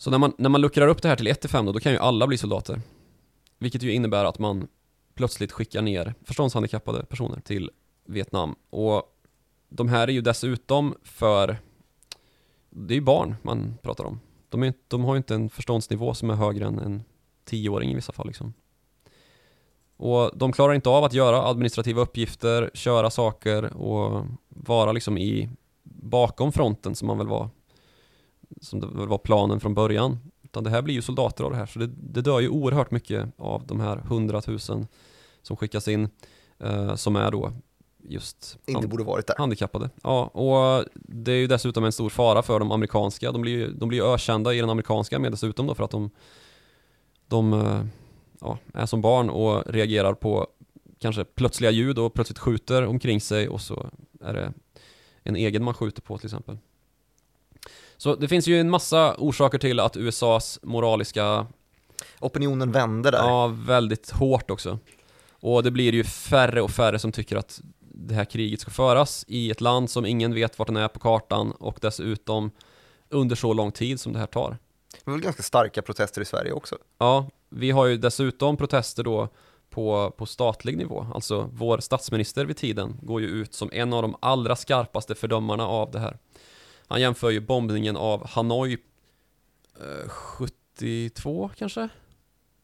Så 0.00 0.10
när 0.10 0.18
man, 0.18 0.32
när 0.38 0.48
man 0.48 0.60
luckrar 0.60 0.88
upp 0.88 1.02
det 1.02 1.08
här 1.08 1.16
till 1.16 1.28
1-5 1.28 1.66
då, 1.66 1.72
då 1.72 1.80
kan 1.80 1.92
ju 1.92 1.98
alla 1.98 2.26
bli 2.26 2.38
soldater. 2.38 2.80
Vilket 3.58 3.82
ju 3.82 3.92
innebär 3.92 4.24
att 4.24 4.38
man 4.38 4.68
plötsligt 5.14 5.52
skickar 5.52 5.82
ner 5.82 6.14
förståndshandikappade 6.24 7.04
personer 7.04 7.40
till 7.40 7.70
Vietnam. 8.04 8.54
Och 8.70 9.02
de 9.68 9.88
här 9.88 10.08
är 10.08 10.12
ju 10.12 10.20
dessutom 10.20 10.94
för, 11.02 11.58
det 12.70 12.94
är 12.94 12.96
ju 12.96 13.00
barn 13.00 13.36
man 13.42 13.78
pratar 13.82 14.04
om. 14.04 14.20
De, 14.48 14.62
är, 14.62 14.74
de 14.88 15.04
har 15.04 15.14
ju 15.14 15.16
inte 15.16 15.34
en 15.34 15.50
förståndsnivå 15.50 16.14
som 16.14 16.30
är 16.30 16.34
högre 16.34 16.66
än 16.66 16.78
en 16.78 17.02
tioåring 17.44 17.90
i 17.90 17.94
vissa 17.94 18.12
fall 18.12 18.26
liksom. 18.26 18.54
Och 19.96 20.30
de 20.34 20.52
klarar 20.52 20.74
inte 20.74 20.88
av 20.88 21.04
att 21.04 21.12
göra 21.12 21.46
administrativa 21.46 22.02
uppgifter, 22.02 22.70
köra 22.74 23.10
saker 23.10 23.76
och 23.76 24.26
vara 24.48 24.92
liksom 24.92 25.18
i 25.18 25.50
bakom 25.82 26.52
fronten 26.52 26.94
som 26.94 27.06
man 27.06 27.18
väl 27.18 27.28
var 27.28 27.48
som 28.60 28.80
det 28.80 28.86
var 28.86 29.18
planen 29.18 29.60
från 29.60 29.74
början. 29.74 30.18
Utan 30.42 30.64
det 30.64 30.70
här 30.70 30.82
blir 30.82 30.94
ju 30.94 31.02
soldater 31.02 31.44
av 31.44 31.50
det 31.50 31.56
här, 31.56 31.66
så 31.66 31.78
det, 31.78 31.86
det 31.86 32.20
dör 32.20 32.40
ju 32.40 32.48
oerhört 32.48 32.90
mycket 32.90 33.28
av 33.36 33.66
de 33.66 33.80
här 33.80 33.96
hundratusen 33.96 34.86
som 35.42 35.56
skickas 35.56 35.88
in, 35.88 36.08
eh, 36.58 36.94
som 36.94 37.16
är 37.16 37.30
då 37.30 37.52
just 38.02 38.58
Inte 38.66 38.88
borde 38.88 39.04
varit 39.04 39.26
där. 39.26 39.34
handikappade. 39.38 39.90
Ja, 40.02 40.24
och 40.24 40.84
det 40.94 41.32
är 41.32 41.36
ju 41.36 41.46
dessutom 41.46 41.84
en 41.84 41.92
stor 41.92 42.10
fara 42.10 42.42
för 42.42 42.58
de 42.58 42.72
amerikanska. 42.72 43.32
De 43.32 43.42
blir 43.42 43.52
ju 43.52 43.72
de 43.72 43.88
blir 43.88 44.14
ökända 44.14 44.54
i 44.54 44.60
den 44.60 44.70
amerikanska 44.70 45.18
med 45.18 45.32
dessutom 45.32 45.66
då 45.66 45.74
för 45.74 45.84
att 45.84 45.90
de, 45.90 46.10
de 47.26 47.52
eh, 47.52 47.84
ja, 48.40 48.58
är 48.74 48.86
som 48.86 49.00
barn 49.00 49.30
och 49.30 49.66
reagerar 49.66 50.14
på 50.14 50.46
kanske 50.98 51.24
plötsliga 51.24 51.70
ljud 51.70 51.98
och 51.98 52.14
plötsligt 52.14 52.38
skjuter 52.38 52.86
omkring 52.86 53.20
sig 53.20 53.48
och 53.48 53.60
så 53.60 53.90
är 54.20 54.34
det 54.34 54.52
en 55.22 55.36
egen 55.36 55.64
man 55.64 55.74
skjuter 55.74 56.02
på 56.02 56.18
till 56.18 56.26
exempel. 56.26 56.58
Så 58.00 58.14
det 58.14 58.28
finns 58.28 58.48
ju 58.48 58.60
en 58.60 58.70
massa 58.70 59.14
orsaker 59.18 59.58
till 59.58 59.80
att 59.80 59.96
USAs 59.96 60.58
moraliska 60.62 61.46
Opinionen 62.20 62.72
vände 62.72 63.10
där. 63.10 63.18
Ja, 63.18 63.46
väldigt 63.46 64.10
hårt 64.10 64.50
också. 64.50 64.78
Och 65.30 65.62
det 65.62 65.70
blir 65.70 65.92
ju 65.92 66.04
färre 66.04 66.62
och 66.62 66.70
färre 66.70 66.98
som 66.98 67.12
tycker 67.12 67.36
att 67.36 67.60
det 67.80 68.14
här 68.14 68.24
kriget 68.24 68.60
ska 68.60 68.70
föras 68.70 69.24
i 69.28 69.50
ett 69.50 69.60
land 69.60 69.90
som 69.90 70.06
ingen 70.06 70.34
vet 70.34 70.58
vart 70.58 70.68
den 70.68 70.76
är 70.76 70.88
på 70.88 70.98
kartan 70.98 71.52
och 71.52 71.78
dessutom 71.80 72.50
under 73.08 73.36
så 73.36 73.52
lång 73.52 73.72
tid 73.72 74.00
som 74.00 74.12
det 74.12 74.18
här 74.18 74.26
tar. 74.26 74.58
Det 75.04 75.10
är 75.10 75.12
väl 75.12 75.20
ganska 75.20 75.42
starka 75.42 75.82
protester 75.82 76.20
i 76.20 76.24
Sverige 76.24 76.52
också? 76.52 76.76
Ja, 76.98 77.28
vi 77.48 77.70
har 77.70 77.86
ju 77.86 77.96
dessutom 77.96 78.56
protester 78.56 79.02
då 79.02 79.28
på, 79.70 80.14
på 80.16 80.26
statlig 80.26 80.76
nivå. 80.76 81.06
Alltså 81.14 81.50
vår 81.52 81.78
statsminister 81.78 82.44
vid 82.44 82.56
tiden 82.56 82.96
går 83.02 83.20
ju 83.20 83.26
ut 83.26 83.54
som 83.54 83.70
en 83.72 83.92
av 83.92 84.02
de 84.02 84.16
allra 84.20 84.56
skarpaste 84.56 85.14
fördömarna 85.14 85.66
av 85.66 85.90
det 85.90 85.98
här. 85.98 86.18
Han 86.90 87.00
jämför 87.00 87.30
ju 87.30 87.40
bombningen 87.40 87.96
av 87.96 88.28
Hanoi 88.28 88.78
eh, 89.80 90.08
72 90.08 91.50
kanske? 91.56 91.88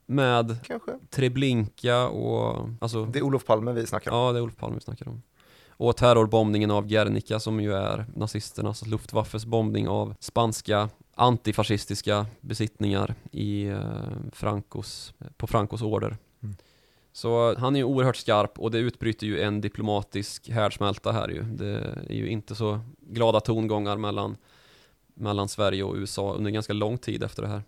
Med 0.07 0.59
Kanske. 0.67 0.99
Treblinka 1.11 2.09
och... 2.09 2.69
Alltså, 2.81 3.05
Det 3.05 3.19
är 3.19 3.23
Olof 3.23 3.45
Palme 3.45 3.73
vi 3.73 3.87
snackar 3.87 4.11
om. 4.11 4.19
ja, 4.19 4.33
det 4.33 4.39
är 4.39 4.43
Olof 4.43 4.57
Palme 4.57 4.75
vi 4.75 4.81
snackar 4.81 5.09
om. 5.09 5.23
Och 5.69 5.97
terrorbombningen 5.97 6.71
av 6.71 6.87
Guernica 6.87 7.41
som 7.41 7.61
ju 7.61 7.75
är 7.75 8.07
nazisternas 8.15 8.87
Luftwaffes 8.87 9.47
bombning 9.47 9.89
av 9.89 10.15
spanska 10.21 10.89
antifascistiska 11.15 12.27
besittningar 12.41 13.15
i 13.31 13.67
eh, 13.67 13.81
Francos, 14.33 15.15
på 15.37 15.47
Francos 15.47 15.83
order. 15.83 16.17
Mm. 16.43 16.57
Så 17.17 17.55
han 17.59 17.77
är 17.77 17.81
ju 17.81 17.85
oerhört 17.85 18.17
skarp 18.17 18.59
och 18.59 18.71
det 18.71 18.79
utbryter 18.79 19.27
ju 19.27 19.41
en 19.41 19.61
diplomatisk 19.61 20.49
härdsmälta 20.49 21.13
här 21.13 21.29
ju. 21.29 21.43
Det 21.43 21.73
är 22.09 22.15
ju 22.15 22.29
inte 22.29 22.55
så 22.55 22.81
glada 23.01 23.41
tongångar 23.41 23.97
mellan, 23.97 24.37
mellan 25.15 25.49
Sverige 25.49 25.83
och 25.83 25.95
USA 25.95 26.35
under 26.35 26.51
ganska 26.51 26.73
lång 26.73 26.99
tid 26.99 27.23
efter 27.23 27.43
det 27.43 27.49
här. 27.49 27.63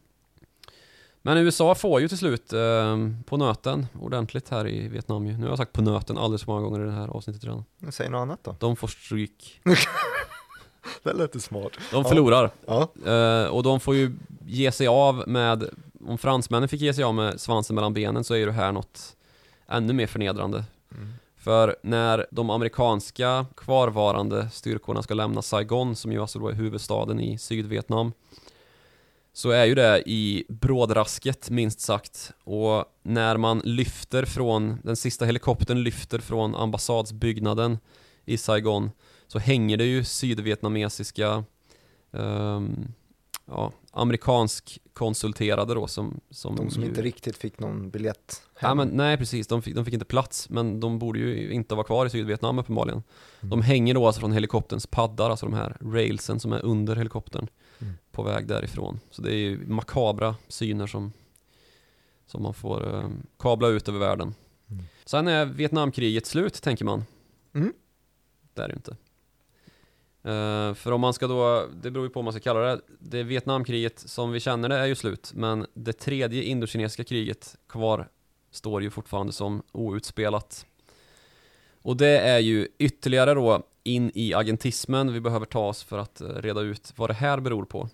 Men 1.23 1.39
USA 1.39 1.75
får 1.75 2.01
ju 2.01 2.09
till 2.09 2.19
slut 2.19 2.53
eh, 2.53 2.97
på 3.27 3.37
nöten 3.37 3.87
ordentligt 4.01 4.49
här 4.49 4.69
i 4.69 4.89
Vietnam 4.89 5.27
ju. 5.27 5.33
Nu 5.33 5.43
har 5.43 5.49
jag 5.49 5.59
sagt 5.59 5.73
på 5.73 5.83
nöten 5.83 6.19
alldeles 6.19 6.45
för 6.45 6.53
många 6.53 6.65
gånger 6.65 6.81
i 6.81 6.85
det 6.85 6.93
här 6.93 7.09
avsnittet 7.09 7.45
redan. 7.45 7.65
Säg 7.91 8.11
något 8.11 8.19
annat 8.19 8.45
då. 8.45 8.57
De 8.59 8.77
får 8.77 8.89
stryk. 8.89 9.61
Det 11.03 11.13
lät 11.13 11.43
smart. 11.43 11.73
De 11.93 12.05
förlorar. 12.05 12.51
Ja. 12.67 12.89
Eh, 13.13 13.47
och 13.47 13.63
de 13.63 13.81
får 13.81 13.95
ju 13.95 14.13
ge 14.47 14.73
sig 14.73 14.87
av 14.87 15.25
med, 15.29 15.69
om 16.07 16.19
fransmännen 16.19 16.69
fick 16.69 16.81
ge 16.81 16.95
sig 16.95 17.05
av 17.05 17.15
med 17.15 17.41
svansen 17.41 17.75
mellan 17.75 17.95
benen 17.95 18.25
så 18.25 18.35
är 18.35 18.39
ju 18.39 18.47
det 18.47 18.53
här 18.53 18.73
något 18.73 19.15
ännu 19.69 19.93
mer 19.93 20.07
förnedrande. 20.07 20.65
Mm. 20.95 21.13
För 21.37 21.77
när 21.83 22.27
de 22.31 22.51
amerikanska 22.51 23.47
kvarvarande 23.57 24.51
styrkorna 24.53 25.03
ska 25.03 25.15
lämna 25.15 25.43
Saigon, 25.43 25.97
som 25.97 26.13
ju 26.13 26.21
alltså 26.21 26.39
då 26.39 26.49
är 26.49 26.53
huvudstaden 26.53 27.21
i 27.21 27.39
Sydvietnam, 27.39 28.13
så 29.33 29.51
är 29.51 29.65
ju 29.65 29.75
det 29.75 30.03
i 30.07 30.45
brådrasket 30.49 31.51
minst 31.51 31.81
sagt. 31.81 32.33
Och 32.45 32.85
när 33.03 33.37
man 33.37 33.59
lyfter 33.65 34.25
från, 34.25 34.79
den 34.85 34.97
sista 34.97 35.25
helikoptern 35.25 35.83
lyfter 35.83 36.19
från 36.19 36.55
ambassadsbyggnaden 36.55 37.79
i 38.25 38.39
Saigon, 38.39 38.91
så 39.27 39.39
hänger 39.39 39.77
det 39.77 39.85
ju 39.85 40.05
sydvietnamesiska 40.05 41.45
um, 42.11 42.95
ja, 43.47 43.73
amerikansk 43.93 44.79
konsulterade 44.99 45.75
då 45.75 45.87
som, 45.87 46.21
som 46.31 46.57
De 46.57 46.71
som 46.71 46.83
ju, 46.83 46.89
inte 46.89 47.03
riktigt 47.03 47.37
fick 47.37 47.59
någon 47.59 47.91
biljett 47.91 48.43
Ja, 48.61 48.75
men, 48.75 48.89
nej 48.89 49.17
precis, 49.17 49.47
de 49.47 49.63
fick, 49.63 49.75
de 49.75 49.85
fick 49.85 49.95
inte 49.95 50.07
plats 50.07 50.51
men 50.51 50.81
de 50.81 50.99
borde 50.99 51.19
ju 51.19 51.53
inte 51.53 51.75
vara 51.75 51.87
kvar 51.87 52.07
i 52.07 52.11
Sydvietnam 52.11 52.59
uppenbarligen. 52.59 53.03
Mm. 53.41 53.51
De 53.51 53.63
hänger 53.63 53.95
då 53.95 54.07
alltså 54.07 54.21
från 54.21 54.33
helikopterns 54.33 54.87
paddar, 54.87 55.31
alltså 55.31 55.47
de 55.47 55.55
här 55.55 55.77
railsen 55.81 56.41
som 56.41 56.53
är 56.53 56.65
under 56.65 56.97
helikoptern 56.97 57.49
Mm. 57.81 57.95
på 58.13 58.23
väg 58.23 58.47
därifrån. 58.47 59.01
Så 59.11 59.23
det 59.23 59.31
är 59.31 59.37
ju 59.37 59.67
makabra 59.67 60.37
syner 60.49 60.87
som, 60.87 61.13
som 62.27 62.43
man 62.43 62.55
får 62.55 62.95
eh, 62.97 63.09
kabla 63.39 63.69
ut 63.69 63.89
över 63.89 63.99
världen. 63.99 64.35
Sen 65.05 65.29
är 65.29 65.47
Vietnamkriget 65.47 66.27
slut, 66.27 66.63
tänker 66.63 66.85
man. 66.85 67.05
Mm. 67.55 67.73
Det 68.55 68.63
är 68.63 68.69
det 68.69 68.75
inte. 68.75 68.97
Eh, 70.29 70.75
för 70.75 70.93
om 70.93 71.01
man 71.01 71.15
ska 71.15 71.27
då, 71.27 71.67
det 71.83 71.91
beror 71.91 72.07
ju 72.07 72.11
på 72.11 72.19
vad 72.19 72.25
man 72.25 72.33
ska 72.33 72.41
kalla 72.41 72.61
det, 72.61 72.81
det 72.99 73.23
Vietnamkriget 73.23 73.99
som 73.99 74.33
vi 74.33 74.41
känner 74.41 74.69
det 74.69 74.77
är 74.77 74.87
ju 74.87 74.95
slut, 74.95 75.33
men 75.35 75.67
det 75.75 75.93
tredje 75.93 76.43
indokinesiska 76.43 77.05
kriget 77.05 77.57
kvar 77.69 78.09
står 78.51 78.83
ju 78.83 78.91
fortfarande 78.91 79.33
som 79.33 79.63
outspelat. 79.73 80.67
Och 81.83 81.97
det 81.97 82.19
är 82.19 82.39
ju 82.39 82.69
ytterligare 82.79 83.35
då 83.35 83.63
in 83.85 84.11
i 84.15 84.35
agentismen 84.35 85.13
vi 85.13 85.21
behöver 85.21 85.47
ta 85.47 85.67
oss 85.67 85.83
för 85.83 85.99
att 85.99 86.21
eh, 86.21 86.29
reda 86.29 86.61
ut 86.61 86.93
vad 86.97 87.11
det 87.11 87.15
här 87.15 87.41
beror 87.41 87.65
på. 87.65 87.89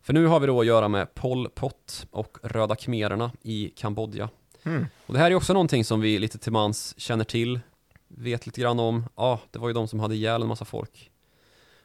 För 0.00 0.12
nu 0.12 0.26
har 0.26 0.40
vi 0.40 0.46
då 0.46 0.60
att 0.60 0.66
göra 0.66 0.88
med 0.88 1.14
Pol 1.14 1.48
Pot 1.48 2.06
och 2.10 2.38
Röda 2.42 2.76
khmererna 2.76 3.32
i 3.42 3.68
Kambodja. 3.76 4.28
Mm. 4.62 4.86
Och 5.06 5.14
det 5.14 5.20
här 5.20 5.30
är 5.30 5.34
också 5.34 5.52
någonting 5.52 5.84
som 5.84 6.00
vi 6.00 6.18
lite 6.18 6.38
till 6.38 6.52
mans 6.52 6.94
känner 6.96 7.24
till, 7.24 7.60
vet 8.08 8.46
lite 8.46 8.60
grann 8.60 8.80
om. 8.80 9.04
Ja, 9.16 9.40
det 9.50 9.58
var 9.58 9.68
ju 9.68 9.74
de 9.74 9.88
som 9.88 10.00
hade 10.00 10.14
ihjäl 10.14 10.42
en 10.42 10.48
massa 10.48 10.64
folk. 10.64 11.11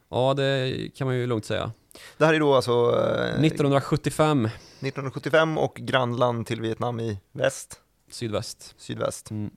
Ja, 0.09 0.33
det 0.33 0.89
kan 0.95 1.07
man 1.07 1.15
ju 1.15 1.27
lugnt 1.27 1.45
säga. 1.45 1.71
Det 2.17 2.25
här 2.25 2.33
är 2.33 2.39
då 2.39 2.55
alltså 2.55 2.71
eh, 2.71 3.45
1975, 3.45 4.45
1975 4.45 5.57
och 5.57 5.75
grannland 5.75 6.47
till 6.47 6.61
Vietnam 6.61 6.99
i 6.99 7.19
väst, 7.31 7.81
sydväst. 8.11 8.75
sydväst. 8.77 9.31
Mm, 9.31 9.51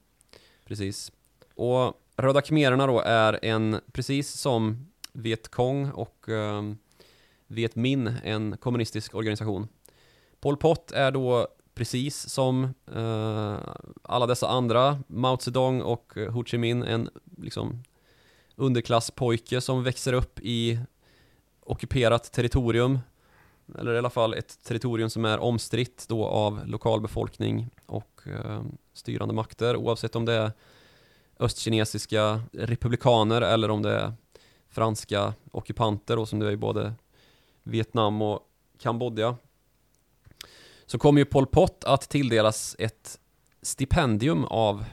precis. 0.64 1.12
Och 1.54 1.94
Röda 2.16 2.40
khmererna 2.40 2.86
då 2.86 3.00
är 3.00 3.44
en, 3.44 3.80
precis 3.92 4.32
som 4.32 4.86
Vietkong 5.12 5.90
och 5.90 6.28
um, 6.28 6.78
Vietmin, 7.46 8.14
en 8.24 8.56
kommunistisk 8.56 9.14
organisation. 9.14 9.68
Pol 10.40 10.56
Pot 10.56 10.92
är 10.92 11.10
då 11.10 11.48
precis 11.74 12.28
som 12.28 12.64
eh, 12.94 13.58
alla 14.02 14.26
dessa 14.26 14.48
andra, 14.48 14.98
Mao 15.06 15.38
Zedong 15.38 15.82
och 15.82 16.16
eh, 16.16 16.32
Ho 16.32 16.44
Chi 16.44 16.58
Minh, 16.58 16.82
en 16.82 17.08
liksom 17.36 17.82
underklasspojke 18.60 19.60
som 19.60 19.84
växer 19.84 20.12
upp 20.12 20.40
i 20.42 20.78
ockuperat 21.60 22.32
territorium 22.32 22.98
eller 23.78 23.94
i 23.94 23.98
alla 23.98 24.10
fall 24.10 24.34
ett 24.34 24.64
territorium 24.64 25.10
som 25.10 25.24
är 25.24 25.38
omstritt 25.38 26.04
då 26.08 26.26
av 26.26 26.66
lokalbefolkning 26.66 27.70
och 27.86 28.20
eh, 28.26 28.62
styrande 28.92 29.34
makter 29.34 29.76
oavsett 29.76 30.16
om 30.16 30.24
det 30.24 30.32
är 30.32 30.52
östkinesiska 31.38 32.42
republikaner 32.52 33.42
eller 33.42 33.70
om 33.70 33.82
det 33.82 33.94
är 33.94 34.12
franska 34.68 35.34
ockupanter 35.52 36.16
då 36.16 36.26
som 36.26 36.38
det 36.38 36.46
är 36.46 36.50
i 36.50 36.56
både 36.56 36.94
Vietnam 37.62 38.22
och 38.22 38.40
Kambodja 38.78 39.36
så 40.86 40.98
kommer 40.98 41.20
ju 41.20 41.24
Pol 41.24 41.46
Pot 41.46 41.84
att 41.84 42.08
tilldelas 42.08 42.76
ett 42.78 43.18
stipendium 43.62 44.44
av 44.44 44.84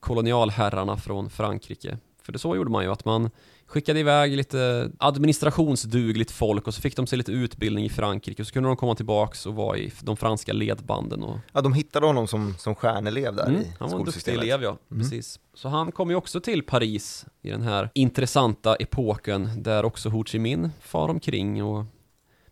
kolonialherrarna 0.00 0.96
från 0.96 1.30
Frankrike. 1.30 1.98
För 2.26 2.32
det 2.32 2.38
så 2.38 2.56
gjorde 2.56 2.70
man 2.70 2.84
ju, 2.84 2.90
att 2.92 3.04
man 3.04 3.30
skickade 3.66 4.00
iväg 4.00 4.36
lite 4.36 4.90
administrationsdugligt 4.98 6.30
folk 6.30 6.66
och 6.66 6.74
så 6.74 6.80
fick 6.80 6.96
de 6.96 7.06
sig 7.06 7.18
lite 7.18 7.32
utbildning 7.32 7.84
i 7.84 7.88
Frankrike 7.88 8.42
och 8.42 8.46
så 8.46 8.52
kunde 8.52 8.68
de 8.68 8.76
komma 8.76 8.94
tillbaks 8.94 9.46
och 9.46 9.54
vara 9.54 9.78
i 9.78 9.92
de 10.02 10.16
franska 10.16 10.52
ledbanden 10.52 11.22
och 11.22 11.38
Ja, 11.52 11.60
de 11.60 11.72
hittade 11.72 12.06
honom 12.06 12.26
som, 12.28 12.54
som 12.58 12.74
stjärnelev 12.74 13.36
där 13.36 13.46
Mm, 13.46 13.60
i 13.60 13.72
han 13.78 13.90
var 13.90 13.98
en 13.98 14.04
duktig 14.04 14.34
elev 14.34 14.62
ja, 14.62 14.76
Mm. 14.90 15.02
precis. 15.02 15.40
Så 15.54 15.68
han 15.68 15.92
kom 15.92 16.10
ju 16.10 16.16
också 16.16 16.40
till 16.40 16.62
Paris 16.62 17.26
i 17.42 17.50
den 17.50 17.62
här 17.62 17.90
intressanta 17.94 18.74
epoken 18.76 19.62
där 19.62 19.84
också 19.84 20.08
Ho 20.08 20.24
Chi 20.24 20.38
Minh 20.38 20.70
far 20.80 21.08
omkring 21.08 21.64
och 21.64 21.84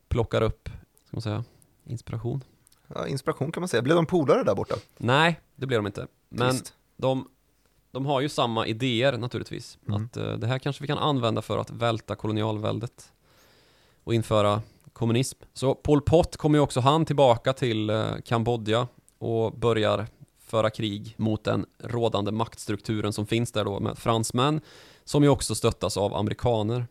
plockar 0.09 0.43
upp, 0.43 0.69
ska 1.07 1.17
man 1.17 1.23
säga, 1.23 1.45
inspiration. 1.87 2.45
Ja, 2.95 3.07
inspiration 3.09 3.53
kan 3.53 3.61
man 3.61 3.69
säga. 3.69 3.83
Blev 3.83 3.97
de 3.97 4.07
polare 4.07 4.43
där 4.43 4.55
borta? 4.55 4.75
Nej, 4.99 5.41
det 5.57 5.67
blev 5.67 5.79
de 5.79 5.87
inte. 5.87 6.07
Men 6.29 6.51
Trist. 6.51 6.75
de, 6.97 7.29
de 7.95 8.07
har 8.07 8.21
ju 8.21 8.29
samma 8.29 8.67
idéer 8.67 9.19
naturligtvis. 9.19 9.79
Mm. 9.89 10.05
Att 10.05 10.17
eh, 10.17 10.33
det 10.33 10.47
här 10.47 10.59
kanske 10.59 10.83
vi 10.83 10.87
kan 10.87 10.99
använda 10.99 11.43
för 11.43 11.59
att 11.59 11.71
välta 11.71 12.15
kolonialväldet 12.15 13.13
och 14.05 14.15
införa 14.15 14.63
kommunism. 14.93 15.39
Så 15.53 15.75
Pol 15.75 16.03
Pot 16.03 16.37
kommer 16.37 16.59
ju 16.59 16.63
också 16.63 16.81
han 16.81 17.05
tillbaka 17.05 17.53
till 17.53 17.91
eh, 17.91 18.07
Kambodja 18.25 18.89
och 19.19 19.53
börjar 19.53 20.07
föra 20.39 20.71
krig 20.71 21.15
mot 21.17 21.45
den 21.45 21.67
rådande 21.79 22.33
maktstrukturen 22.33 23.13
som 23.13 23.27
finns 23.27 23.53
där 23.53 23.65
då 23.65 23.81
med 23.81 23.99
fransmän 23.99 24.61
som 25.05 25.23
ju 25.23 25.29
också 25.29 25.55
stöttas 25.55 25.97
av 25.97 26.15
amerikaner. 26.15 26.87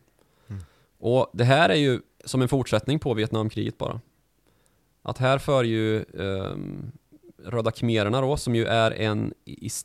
Mm. 0.47 0.61
Och 0.99 1.29
det 1.33 1.43
här 1.43 1.69
är 1.69 1.75
ju 1.75 2.01
som 2.25 2.41
en 2.41 2.47
fortsättning 2.47 2.99
på 2.99 3.13
Vietnamkriget 3.13 3.77
bara. 3.77 4.01
Att 5.01 5.17
här 5.17 5.37
för 5.37 5.63
ju 5.63 6.03
ehm, 6.03 6.91
Röda 7.45 7.71
khmererna 7.71 8.21
då, 8.21 8.37
som 8.37 8.55
ju 8.55 8.65
är 8.65 8.91
en, 8.91 9.33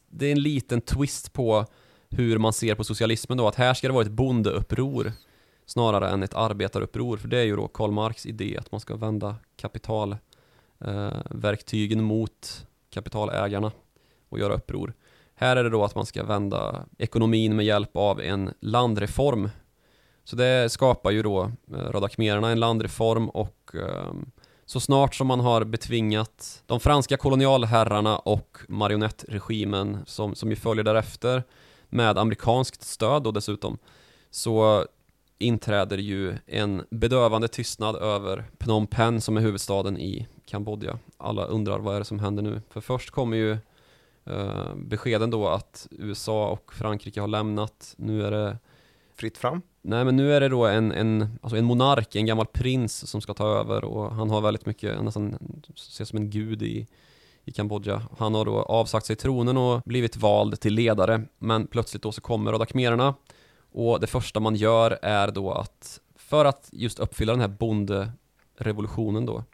det 0.09 0.27
är 0.27 0.33
en 0.33 0.43
liten 0.43 0.81
twist 0.81 1.33
på 1.33 1.67
hur 2.11 2.39
man 2.39 2.53
ser 2.53 2.75
på 2.75 2.85
socialismen 2.85 3.39
då, 3.39 3.49
att 3.49 3.55
här 3.55 3.75
ska 3.75 3.87
det 3.87 3.95
vara 3.95 4.05
ett 4.05 4.11
bondeuppror 4.11 5.13
snarare 5.67 6.09
än 6.09 6.23
ett 6.23 6.35
arbetaruppror, 6.35 7.17
för 7.17 7.29
det 7.29 7.39
är 7.39 7.45
ju 7.45 7.57
då 7.57 7.69
Karl 7.69 7.91
Marx 7.91 8.27
idé 8.27 8.57
att 8.59 8.73
man 8.73 8.81
ska 8.81 8.97
vända 8.97 9.37
kapitalverktygen 9.57 11.99
eh, 11.99 12.05
mot 12.05 12.67
kapitalägarna 12.91 13.73
och 14.29 14.39
göra 14.39 14.55
uppror. 14.55 14.95
Här 15.35 15.57
är 15.57 15.65
det 15.65 15.71
då 15.71 15.85
att 15.85 15.95
man 15.95 16.07
ska 16.07 16.25
vända 16.25 16.85
ekonomin 16.99 17.57
med 17.57 17.65
hjälp 17.65 17.97
av 17.97 18.21
en 18.21 18.55
landreform. 18.61 19.51
Så 20.25 20.37
det 20.37 20.73
skapar 20.73 21.11
ju 21.11 21.23
då 21.23 21.43
eh, 21.43 21.77
Röda 21.77 22.09
khmererna 22.09 22.51
en 22.51 22.61
landreform 22.61 23.29
och 23.29 23.71
eh, 23.75 24.13
så 24.69 24.81
snart 24.81 25.15
som 25.15 25.27
man 25.27 25.41
har 25.41 25.65
betvingat 25.65 26.63
de 26.67 26.81
franska 26.81 27.17
kolonialherrarna 27.17 28.19
och 28.19 28.59
marionettregimen 28.69 29.99
som, 30.07 30.35
som 30.35 30.51
ju 30.51 30.57
följer 30.57 30.85
därefter 30.85 31.43
med 31.89 32.19
amerikanskt 32.19 32.83
stöd 32.83 33.27
och 33.27 33.33
dessutom 33.33 33.79
så 34.31 34.87
inträder 35.39 35.99
ju 35.99 36.37
en 36.47 36.85
bedövande 36.91 37.49
tystnad 37.49 37.97
över 37.97 38.45
Phnom 38.59 38.87
Penh 38.87 39.19
som 39.19 39.37
är 39.37 39.41
huvudstaden 39.41 39.99
i 39.99 40.27
Kambodja. 40.45 40.99
Alla 41.17 41.45
undrar 41.45 41.79
vad 41.79 41.95
är 41.95 41.99
det 41.99 42.05
som 42.05 42.19
händer 42.19 42.43
nu? 42.43 42.63
För 42.71 42.81
först 42.81 43.11
kommer 43.11 43.37
ju 43.37 43.53
eh, 44.25 44.75
beskeden 44.75 45.31
då 45.31 45.49
att 45.49 45.87
USA 45.91 46.49
och 46.49 46.73
Frankrike 46.75 47.21
har 47.21 47.29
lämnat. 47.29 47.95
Nu 47.97 48.27
är 48.27 48.31
det 48.31 48.59
Fritt 49.19 49.39
fram? 49.39 49.63
Nej 49.83 50.05
men 50.05 50.17
nu 50.17 50.33
är 50.33 50.41
det 50.41 50.49
då 50.49 50.67
en, 50.67 50.93
en, 50.93 51.39
alltså 51.43 51.57
en 51.57 51.65
monark, 51.65 52.17
en 52.17 52.27
gammal 52.27 52.47
prins 52.47 53.11
som 53.11 53.21
ska 53.21 53.35
ta 53.35 53.47
över 53.47 53.85
och 53.85 54.15
han 54.15 54.31
har 54.31 54.41
väldigt 54.41 54.67
mycket, 54.67 55.03
nästan 55.03 55.39
ses 55.75 56.09
som 56.09 56.17
en 56.17 56.31
gud 56.31 56.63
i, 56.63 56.87
i 57.45 57.53
Kambodja. 57.53 58.03
Han 58.19 58.35
har 58.35 58.45
då 58.45 58.63
avsagt 58.63 59.07
sig 59.07 59.17
tronen 59.17 59.57
och 59.57 59.83
blivit 59.85 60.17
vald 60.17 60.61
till 60.61 60.75
ledare 60.75 61.23
men 61.39 61.67
plötsligt 61.67 62.03
då 62.03 62.13
så 62.13 62.21
kommer 62.21 62.53
Röda 62.53 62.67
khmererna 62.67 63.15
och 63.73 64.01
det 64.01 64.07
första 64.07 64.41
man 64.41 64.57
gör 64.57 64.99
är 65.03 65.31
då 65.31 65.53
att 65.53 66.01
för 66.17 66.45
att 66.45 66.69
just 66.73 66.99
uppfylla 66.99 67.33
den 67.33 67.41
här 67.41 67.49
bonderevolutionen 67.49 69.27
då 69.27 69.45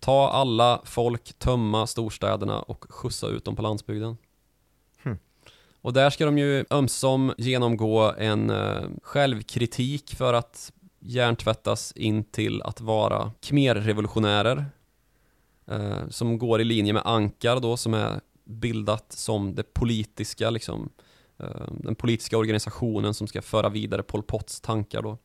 ta 0.00 0.28
alla 0.28 0.80
folk, 0.84 1.38
tömma 1.38 1.86
storstäderna 1.86 2.62
och 2.62 2.84
skjutsa 2.88 3.26
ut 3.26 3.44
dem 3.44 3.56
på 3.56 3.62
landsbygden. 3.62 4.16
Och 5.80 5.92
där 5.92 6.10
ska 6.10 6.24
de 6.24 6.38
ju 6.38 6.64
ömsom 6.70 7.34
genomgå 7.38 8.14
en 8.18 8.50
eh, 8.50 8.82
självkritik 9.02 10.14
för 10.14 10.34
att 10.34 10.72
hjärntvättas 11.00 11.92
in 11.92 12.24
till 12.24 12.62
att 12.62 12.80
vara 12.80 13.32
khmerrevolutionärer 13.40 14.64
eh, 15.66 16.08
som 16.08 16.38
går 16.38 16.60
i 16.60 16.64
linje 16.64 16.92
med 16.92 17.02
Ankar 17.04 17.60
då 17.60 17.76
som 17.76 17.94
är 17.94 18.20
bildat 18.44 19.12
som 19.12 19.54
det 19.54 19.74
politiska 19.74 20.50
liksom 20.50 20.88
eh, 21.38 21.72
den 21.72 21.94
politiska 21.94 22.38
organisationen 22.38 23.14
som 23.14 23.26
ska 23.26 23.42
föra 23.42 23.68
vidare 23.68 24.02
Pol 24.02 24.22
Pots 24.22 24.60
tankar 24.60 25.02
då. 25.02 25.18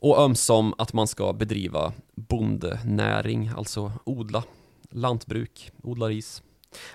Och 0.00 0.18
ömsom 0.18 0.74
att 0.78 0.92
man 0.92 1.06
ska 1.06 1.32
bedriva 1.32 1.92
bondenäring, 2.14 3.50
alltså 3.56 3.92
odla, 4.04 4.44
lantbruk, 4.90 5.72
odla 5.82 6.08
ris. 6.08 6.42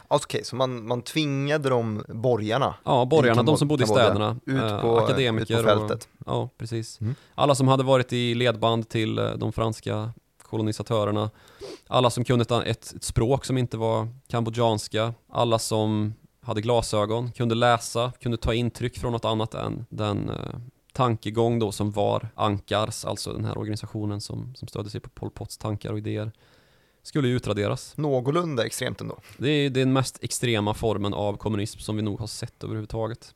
Alltså, 0.08 0.28
Okej, 0.28 0.46
så 0.46 0.56
man, 0.56 0.88
man 0.88 1.02
tvingade 1.02 1.70
de 1.70 2.04
borgarna 2.08 2.76
Ja, 2.84 3.06
borgarna, 3.06 3.44
de 3.44 3.58
som 3.58 3.68
bodde 3.68 3.84
i 3.84 3.88
städerna, 3.88 4.38
ut 4.46 4.62
eh, 4.62 4.82
på, 4.82 4.98
akademiker 4.98 5.60
ut 5.60 5.66
på 5.66 5.70
fältet? 5.70 6.08
och 6.20 6.34
Ja, 6.34 6.50
precis. 6.58 7.02
Mm. 7.02 7.16
Alla 7.36 7.56
som 7.56 7.68
hade 7.68 7.84
varit 7.84 8.14
i 8.14 8.36
ledband 8.36 8.90
till 8.90 9.20
eh, 9.20 9.32
de 9.32 9.54
franska 9.54 10.12
kolonisatörerna, 10.42 11.30
alla 11.88 12.10
som 12.10 12.24
kunde 12.24 12.44
ett, 12.44 12.52
ett 12.52 13.04
språk 13.04 13.46
som 13.46 13.58
inte 13.58 13.78
var 13.78 14.08
kambodjanska, 14.28 15.14
alla 15.30 15.60
som 15.60 16.14
hade 16.42 16.62
glasögon, 16.62 17.32
kunde 17.32 17.56
läsa, 17.56 18.12
kunde 18.20 18.38
ta 18.38 18.54
intryck 18.54 18.98
från 19.00 19.12
något 19.12 19.26
annat 19.26 19.54
än 19.54 19.86
den 19.90 20.30
eh, 20.30 20.36
tankegång 20.94 21.60
då 21.60 21.72
som 21.72 21.92
var 21.92 22.30
Ankars, 22.36 23.06
alltså 23.06 23.34
den 23.34 23.46
här 23.46 23.58
organisationen 23.58 24.22
som, 24.22 24.56
som 24.56 24.68
stödde 24.68 24.90
sig 24.90 25.02
på 25.02 25.10
Pol 25.10 25.30
Pots 25.30 25.58
tankar 25.58 25.92
och 25.92 25.98
idéer, 25.98 26.32
skulle 27.04 27.28
ju 27.28 27.36
utraderas. 27.36 27.98
Någorlunda 27.98 28.66
extremt 28.66 29.02
ändå. 29.02 29.20
Det 29.38 29.50
är 29.50 29.70
den 29.70 29.94
mest 29.94 30.24
extrema 30.24 30.74
formen 30.74 31.14
av 31.14 31.38
kommunism 31.38 31.80
som 31.80 31.96
vi 31.96 32.02
nog 32.02 32.20
har 32.20 32.28
sett 32.28 32.64
överhuvudtaget. 32.64 33.36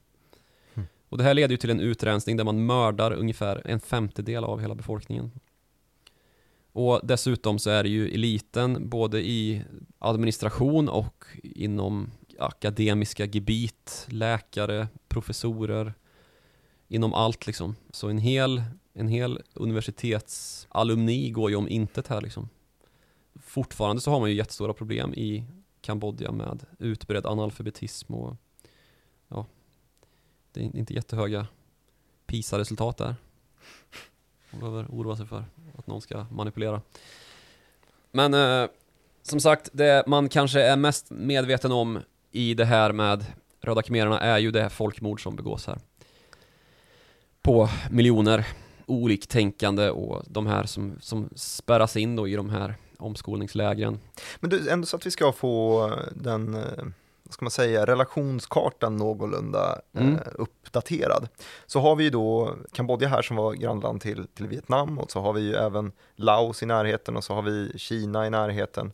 Mm. 0.73 0.87
Och 1.09 1.17
det 1.17 1.23
här 1.23 1.33
leder 1.33 1.51
ju 1.51 1.57
till 1.57 1.69
en 1.69 1.79
utrensning 1.79 2.37
där 2.37 2.43
man 2.43 2.65
mördar 2.65 3.11
ungefär 3.11 3.61
en 3.65 3.79
femtedel 3.79 4.43
av 4.43 4.61
hela 4.61 4.75
befolkningen. 4.75 5.31
Och 6.71 6.99
dessutom 7.03 7.59
så 7.59 7.69
är 7.69 7.83
det 7.83 7.89
ju 7.89 8.07
eliten 8.07 8.89
både 8.89 9.21
i 9.27 9.63
administration 9.99 10.89
och 10.89 11.25
inom 11.43 12.11
akademiska 12.39 13.25
gebit, 13.25 14.07
läkare, 14.09 14.87
professorer, 15.07 15.93
inom 16.87 17.13
allt 17.13 17.47
liksom. 17.47 17.75
Så 17.91 18.09
en 18.09 18.17
hel, 18.17 18.63
en 18.93 19.07
hel 19.07 19.41
universitetsalumni 19.53 21.29
går 21.29 21.49
ju 21.49 21.55
om 21.55 21.69
intet 21.69 22.07
här 22.07 22.21
liksom. 22.21 22.49
Fortfarande 23.41 24.01
så 24.01 24.11
har 24.11 24.19
man 24.19 24.29
ju 24.29 24.35
jättestora 24.35 24.73
problem 24.73 25.13
i 25.13 25.45
Kambodja 25.81 26.31
med 26.31 26.65
utbredd 26.79 27.25
analfabetism 27.25 28.13
och 28.13 28.35
ja, 29.27 29.45
det 30.51 30.59
är 30.59 30.75
inte 30.75 30.93
jättehöga 30.93 31.47
PISA-resultat 32.25 32.97
där. 32.97 33.15
Man 34.51 34.59
behöver 34.59 34.85
oroa 34.89 35.15
sig 35.17 35.25
för 35.25 35.43
att 35.77 35.87
någon 35.87 36.01
ska 36.01 36.25
manipulera. 36.31 36.81
Men 38.11 38.33
eh, 38.33 38.69
som 39.23 39.39
sagt, 39.39 39.69
det 39.73 40.03
man 40.07 40.29
kanske 40.29 40.61
är 40.61 40.77
mest 40.77 41.09
medveten 41.09 41.71
om 41.71 41.99
i 42.31 42.53
det 42.53 42.65
här 42.65 42.91
med 42.91 43.25
Röda 43.61 43.81
khmererna 43.81 44.19
är 44.19 44.37
ju 44.37 44.51
det 44.51 44.69
folkmord 44.69 45.23
som 45.23 45.35
begås 45.35 45.67
här. 45.67 45.79
På 47.41 47.69
miljoner 47.91 48.47
oliktänkande 48.85 49.89
och 49.89 50.23
de 50.27 50.47
här 50.47 50.63
som, 50.63 50.95
som 50.99 51.29
spärras 51.35 51.97
in 51.97 52.15
då 52.15 52.27
i 52.27 52.35
de 52.35 52.49
här 52.49 52.75
omskolningslägren. 52.99 53.99
Men 54.39 54.49
du, 54.49 54.69
ändå 54.69 54.85
så 54.85 54.95
att 54.95 55.05
vi 55.05 55.11
ska 55.11 55.31
få 55.31 55.91
den, 56.11 56.53
eh, 56.53 56.83
vad 57.23 57.33
ska 57.33 57.45
man 57.45 57.51
säga, 57.51 57.85
relationskartan 57.85 58.97
någorlunda 58.97 59.81
mm. 59.93 60.13
eh, 60.13 60.21
uppdaterad. 60.35 61.27
Så 61.65 61.79
har 61.79 61.95
vi 61.95 62.03
ju 62.03 62.09
då 62.09 62.55
Kambodja 62.71 63.07
här 63.07 63.21
som 63.21 63.35
var 63.35 63.53
grannland 63.53 64.01
till, 64.01 64.27
till 64.27 64.47
Vietnam 64.47 64.99
och 64.99 65.11
så 65.11 65.21
har 65.21 65.33
vi 65.33 65.41
ju 65.41 65.55
även 65.55 65.91
Laos 66.15 66.63
i 66.63 66.65
närheten 66.65 67.17
och 67.17 67.23
så 67.23 67.33
har 67.33 67.41
vi 67.41 67.71
Kina 67.77 68.27
i 68.27 68.29
närheten. 68.29 68.91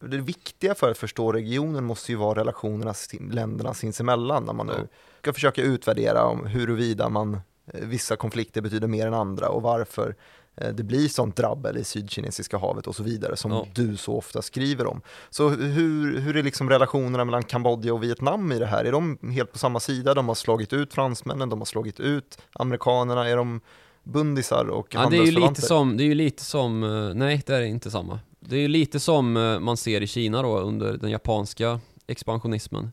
Det 0.00 0.18
viktiga 0.18 0.74
för 0.74 0.90
att 0.90 0.98
förstå 0.98 1.32
regionen 1.32 1.84
måste 1.84 2.12
ju 2.12 2.18
vara 2.18 2.40
relationerna 2.40 2.94
länderna 3.30 3.74
sinsemellan 3.74 4.44
när 4.44 4.52
man 4.52 4.66
nu 4.66 4.88
ska 5.20 5.32
försöka 5.32 5.62
utvärdera 5.62 6.24
om 6.24 6.46
huruvida 6.46 7.08
man 7.08 7.40
eh, 7.66 7.86
vissa 7.86 8.16
konflikter 8.16 8.60
betyder 8.60 8.88
mer 8.88 9.06
än 9.06 9.14
andra 9.14 9.48
och 9.48 9.62
varför 9.62 10.14
det 10.54 10.82
blir 10.82 11.08
sånt 11.08 11.36
drabbel 11.36 11.76
i 11.76 11.84
Sydkinesiska 11.84 12.58
havet 12.58 12.86
och 12.86 12.96
så 12.96 13.02
vidare 13.02 13.36
som 13.36 13.50
ja. 13.50 13.66
du 13.74 13.96
så 13.96 14.16
ofta 14.16 14.42
skriver 14.42 14.86
om. 14.86 15.00
Så 15.30 15.48
hur, 15.48 16.20
hur 16.20 16.36
är 16.36 16.42
liksom 16.42 16.70
relationerna 16.70 17.24
mellan 17.24 17.42
Kambodja 17.42 17.94
och 17.94 18.02
Vietnam 18.02 18.52
i 18.52 18.58
det 18.58 18.66
här? 18.66 18.84
Är 18.84 18.92
de 18.92 19.18
helt 19.34 19.52
på 19.52 19.58
samma 19.58 19.80
sida? 19.80 20.14
De 20.14 20.28
har 20.28 20.34
slagit 20.34 20.72
ut 20.72 20.94
fransmännen, 20.94 21.48
de 21.48 21.60
har 21.60 21.66
slagit 21.66 22.00
ut 22.00 22.38
amerikanerna, 22.52 23.28
är 23.28 23.36
de 23.36 23.60
bundisar 24.04 24.64
och 24.64 24.94
ja, 24.94 25.08
det 25.10 25.16
är 25.16 25.24
ju 25.24 25.32
lite 25.32 25.62
som, 25.62 25.96
det 25.96 26.04
är 26.04 26.06
ju 26.06 26.14
lite 26.14 26.44
som, 26.44 26.84
eh, 26.84 27.14
nej 27.14 27.42
det 27.46 27.54
är 27.54 27.62
inte 27.62 27.90
samma. 27.90 28.20
Det 28.40 28.56
är 28.56 28.60
ju 28.60 28.68
lite 28.68 29.00
som 29.00 29.36
eh, 29.36 29.60
man 29.60 29.76
ser 29.76 30.00
i 30.00 30.06
Kina 30.06 30.42
då 30.42 30.58
under 30.58 30.96
den 30.96 31.10
japanska 31.10 31.80
expansionismen. 32.06 32.92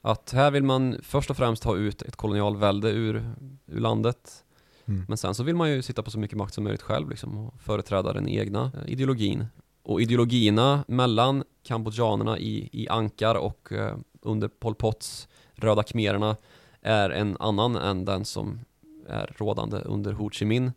Att 0.00 0.32
här 0.32 0.50
vill 0.50 0.62
man 0.62 0.96
först 1.02 1.30
och 1.30 1.36
främst 1.36 1.64
ha 1.64 1.76
ut 1.76 2.02
ett 2.02 2.16
kolonialvälde 2.16 2.90
ur, 2.90 3.34
ur 3.66 3.80
landet 3.80 4.44
Mm. 4.88 5.04
Men 5.08 5.18
sen 5.18 5.34
så 5.34 5.42
vill 5.42 5.56
man 5.56 5.70
ju 5.70 5.82
sitta 5.82 6.02
på 6.02 6.10
så 6.10 6.18
mycket 6.18 6.36
makt 6.36 6.54
som 6.54 6.64
möjligt 6.64 6.82
själv 6.82 7.10
liksom, 7.10 7.38
och 7.38 7.54
företräda 7.60 8.12
den 8.12 8.28
egna 8.28 8.72
eh, 8.74 8.92
ideologin. 8.92 9.46
Och 9.82 10.00
ideologierna 10.00 10.84
mellan 10.88 11.44
kambodjanerna 11.62 12.38
i, 12.38 12.68
i 12.72 12.88
Ankar 12.88 13.34
och 13.34 13.72
eh, 13.72 13.96
under 14.22 14.48
Pol 14.48 14.74
Pots 14.74 15.28
röda 15.54 15.82
khmererna 15.82 16.36
är 16.82 17.10
en 17.10 17.36
annan 17.40 17.76
än 17.76 18.04
den 18.04 18.24
som 18.24 18.60
är 19.08 19.34
rådande 19.36 19.76
under 19.76 20.12
Ho 20.12 20.30
Chi 20.30 20.44
Minh. 20.44 20.72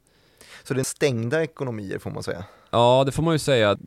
Så 0.63 0.73
det 0.73 0.79
är 0.79 0.83
stängda 0.83 1.43
ekonomier 1.43 1.99
får 1.99 2.11
man 2.11 2.23
säga? 2.23 2.45
Ja, 2.69 3.03
det 3.05 3.11
får 3.11 3.23
man 3.23 3.33
ju 3.33 3.39
säga. 3.39 3.77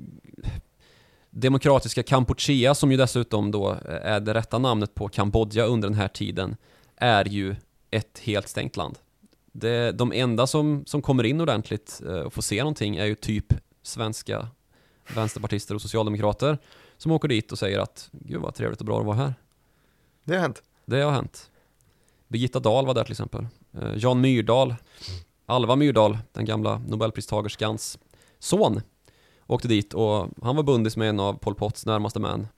Demokratiska 1.30 2.02
Kampuchea, 2.02 2.74
som 2.74 2.90
ju 2.90 2.96
dessutom 2.96 3.50
då 3.50 3.72
eh, 3.72 3.78
är 3.84 4.20
det 4.20 4.34
rätta 4.34 4.58
namnet 4.58 4.94
på 4.94 5.08
Kambodja 5.08 5.64
under 5.64 5.88
den 5.88 5.98
här 5.98 6.08
tiden, 6.08 6.56
är 6.96 7.24
ju 7.24 7.56
ett 7.90 8.18
helt 8.18 8.48
stängt 8.48 8.76
land 8.76 8.98
det, 9.56 9.92
de 9.92 10.12
enda 10.12 10.46
som, 10.46 10.84
som 10.86 11.02
kommer 11.02 11.24
in 11.24 11.40
ordentligt 11.40 12.02
eh, 12.06 12.18
och 12.18 12.32
får 12.32 12.42
se 12.42 12.58
någonting 12.58 12.96
är 12.96 13.04
ju 13.04 13.14
typ 13.14 13.54
svenska 13.82 14.48
vänsterpartister 15.14 15.74
och 15.74 15.82
socialdemokrater 15.82 16.58
som 16.96 17.12
åker 17.12 17.28
dit 17.28 17.52
och 17.52 17.58
säger 17.58 17.78
att 17.78 18.08
gud 18.12 18.40
vad 18.40 18.54
trevligt 18.54 18.80
och 18.80 18.86
bra 18.86 19.00
att 19.00 19.06
vara 19.06 19.16
här. 19.16 19.34
Det 20.24 20.34
har 20.34 20.40
hänt. 20.40 20.62
Det 20.84 21.00
har 21.00 21.12
hänt. 21.12 21.50
Birgitta 22.28 22.60
Dahl 22.60 22.86
var 22.86 22.94
där 22.94 23.04
till 23.04 23.12
exempel. 23.12 23.46
Eh, 23.72 23.96
Jan 23.96 24.20
Myrdal, 24.20 24.74
Alva 25.46 25.76
Myrdal, 25.76 26.18
den 26.32 26.44
gamla 26.44 26.78
nobelpristagerskans 26.78 27.98
son, 28.38 28.80
åkte 29.46 29.68
dit 29.68 29.94
och 29.94 30.28
han 30.42 30.56
var 30.56 30.62
bundis 30.62 30.96
med 30.96 31.08
en 31.08 31.20
av 31.20 31.34
Pol 31.34 31.54
Pots 31.54 31.86
närmaste 31.86 32.20
män. 32.20 32.48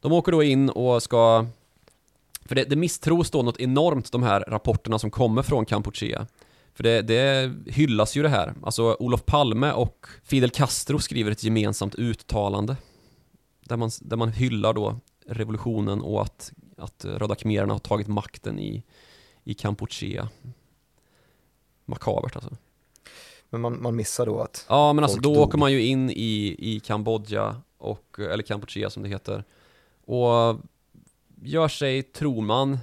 De 0.00 0.12
åker 0.12 0.32
då 0.32 0.42
in 0.42 0.70
och 0.70 1.02
ska 1.02 1.46
för 2.44 2.54
det, 2.54 2.64
det 2.64 2.76
misstros 2.76 3.30
då 3.30 3.42
något 3.42 3.60
enormt 3.60 4.12
de 4.12 4.22
här 4.22 4.44
rapporterna 4.48 4.98
som 4.98 5.10
kommer 5.10 5.42
från 5.42 5.66
Kampuchea. 5.66 6.26
För 6.74 6.82
det, 6.82 7.02
det 7.02 7.52
hyllas 7.66 8.16
ju 8.16 8.22
det 8.22 8.28
här. 8.28 8.54
Alltså 8.62 8.96
Olof 8.98 9.24
Palme 9.24 9.72
och 9.72 10.06
Fidel 10.24 10.50
Castro 10.50 10.98
skriver 10.98 11.30
ett 11.30 11.44
gemensamt 11.44 11.94
uttalande. 11.94 12.76
Där 13.60 13.76
man, 13.76 13.90
där 14.00 14.16
man 14.16 14.32
hyllar 14.32 14.72
då 14.72 14.96
revolutionen 15.26 16.00
och 16.00 16.22
att, 16.22 16.52
att 16.76 17.04
Röda 17.04 17.34
khmererna 17.34 17.74
har 17.74 17.78
tagit 17.78 18.08
makten 18.08 18.58
i, 18.58 18.82
i 19.44 19.54
Kampuchea. 19.54 20.28
Makabert 21.84 22.36
alltså. 22.36 22.56
Men 23.50 23.60
man, 23.60 23.82
man 23.82 23.96
missar 23.96 24.26
då 24.26 24.40
att 24.40 24.66
Ja 24.68 24.92
men 24.92 25.04
alltså 25.04 25.20
då 25.20 25.34
dog. 25.34 25.42
åker 25.42 25.58
man 25.58 25.72
ju 25.72 25.82
in 25.82 26.10
i, 26.10 26.56
i 26.58 26.80
Kambodja, 26.80 27.60
och, 27.78 28.18
eller 28.18 28.42
Kampuchea 28.42 28.90
som 28.90 29.02
det 29.02 29.08
heter. 29.08 29.44
Och 30.04 30.60
gör 31.44 31.68
sig, 31.68 32.02
tror 32.02 32.42
man, 32.42 32.72
eh, 32.72 32.78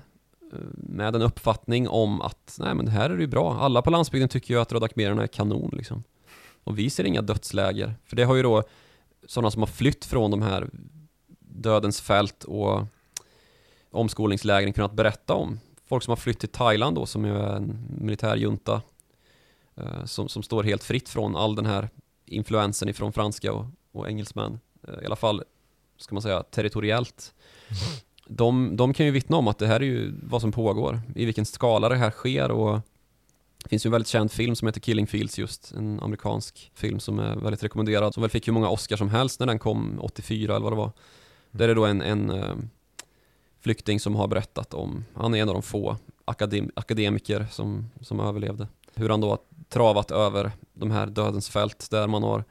med 0.73 1.15
en 1.15 1.21
uppfattning 1.21 1.87
om 1.87 2.21
att 2.21 2.55
nej 2.59 2.75
men 2.75 2.85
det 2.85 2.91
här 2.91 3.09
är 3.09 3.17
ju 3.17 3.27
bra. 3.27 3.57
Alla 3.59 3.81
på 3.81 3.89
landsbygden 3.89 4.29
tycker 4.29 4.53
ju 4.53 4.61
att 4.61 4.71
Röda 4.71 4.87
khmererna 4.87 5.23
är 5.23 5.27
kanon 5.27 5.69
liksom. 5.73 6.03
Och 6.63 6.79
vi 6.79 6.89
ser 6.89 7.03
inga 7.03 7.21
dödsläger. 7.21 7.93
För 8.05 8.15
det 8.15 8.23
har 8.23 8.35
ju 8.35 8.43
då 8.43 8.63
sådana 9.27 9.51
som 9.51 9.61
har 9.61 9.67
flytt 9.67 10.05
från 10.05 10.31
de 10.31 10.41
här 10.41 10.69
dödens 11.39 12.01
fält 12.01 12.43
och 12.43 12.83
omskolningslägren 13.91 14.73
kunnat 14.73 14.93
berätta 14.93 15.33
om. 15.33 15.59
Folk 15.87 16.03
som 16.03 16.11
har 16.11 16.15
flytt 16.15 16.39
till 16.39 16.49
Thailand 16.49 16.95
då, 16.95 17.05
som 17.05 17.25
ju 17.25 17.37
är 17.37 17.55
en 17.55 17.87
militärjunta 17.89 18.81
eh, 19.75 20.05
som, 20.05 20.29
som 20.29 20.43
står 20.43 20.63
helt 20.63 20.83
fritt 20.83 21.09
från 21.09 21.35
all 21.35 21.55
den 21.55 21.65
här 21.65 21.89
influensen 22.25 22.89
ifrån 22.89 23.13
franska 23.13 23.53
och, 23.53 23.65
och 23.91 24.09
engelsmän. 24.09 24.59
Eh, 24.87 25.03
I 25.03 25.05
alla 25.05 25.15
fall, 25.15 25.43
ska 25.97 26.15
man 26.15 26.21
säga, 26.21 26.43
territoriellt 26.43 27.33
mm 27.67 27.81
de, 28.27 28.75
de 28.75 28.93
kan 28.93 29.05
ju 29.05 29.11
vittna 29.11 29.37
om 29.37 29.47
att 29.47 29.57
det 29.57 29.67
här 29.67 29.79
är 29.79 29.85
ju 29.85 30.13
vad 30.23 30.41
som 30.41 30.51
pågår, 30.51 31.01
i 31.15 31.25
vilken 31.25 31.45
skala 31.45 31.89
det 31.89 31.95
här 31.95 32.11
sker 32.11 32.51
och 32.51 32.79
det 33.63 33.69
finns 33.69 33.85
ju 33.85 33.87
en 33.87 33.91
väldigt 33.91 34.07
känd 34.07 34.31
film 34.31 34.55
som 34.55 34.67
heter 34.67 34.81
Killing 34.81 35.07
Fields 35.07 35.39
just, 35.39 35.71
en 35.71 35.99
amerikansk 35.99 36.71
film 36.75 36.99
som 36.99 37.19
är 37.19 37.35
väldigt 37.35 37.63
rekommenderad, 37.63 38.13
som 38.13 38.21
väl 38.21 38.29
fick 38.29 38.47
hur 38.47 38.53
många 38.53 38.69
Oscar 38.69 38.95
som 38.95 39.09
helst 39.09 39.39
när 39.39 39.47
den 39.47 39.59
kom 39.59 39.99
84 40.01 40.55
eller 40.55 40.63
vad 40.63 40.71
det 40.71 40.77
var. 40.77 40.83
Mm. 40.83 40.93
Där 41.51 41.63
är 41.63 41.67
det 41.67 41.73
då 41.73 41.85
en, 41.85 42.01
en 42.01 42.31
uh, 42.31 42.55
flykting 43.59 43.99
som 43.99 44.15
har 44.15 44.27
berättat 44.27 44.73
om, 44.73 45.05
han 45.13 45.33
är 45.33 45.41
en 45.41 45.49
av 45.49 45.53
de 45.55 45.61
få 45.61 45.97
akadem 46.25 46.71
akademiker 46.73 47.47
som, 47.51 47.89
som 48.01 48.19
överlevde. 48.19 48.67
Hur 48.95 49.09
han 49.09 49.21
då 49.21 49.29
har 49.29 49.39
travat 49.69 50.11
över 50.11 50.51
de 50.73 50.91
här 50.91 51.07
dödens 51.07 51.49
fält 51.49 51.87
där 51.91 52.07
man 52.07 52.23
har 52.23 52.43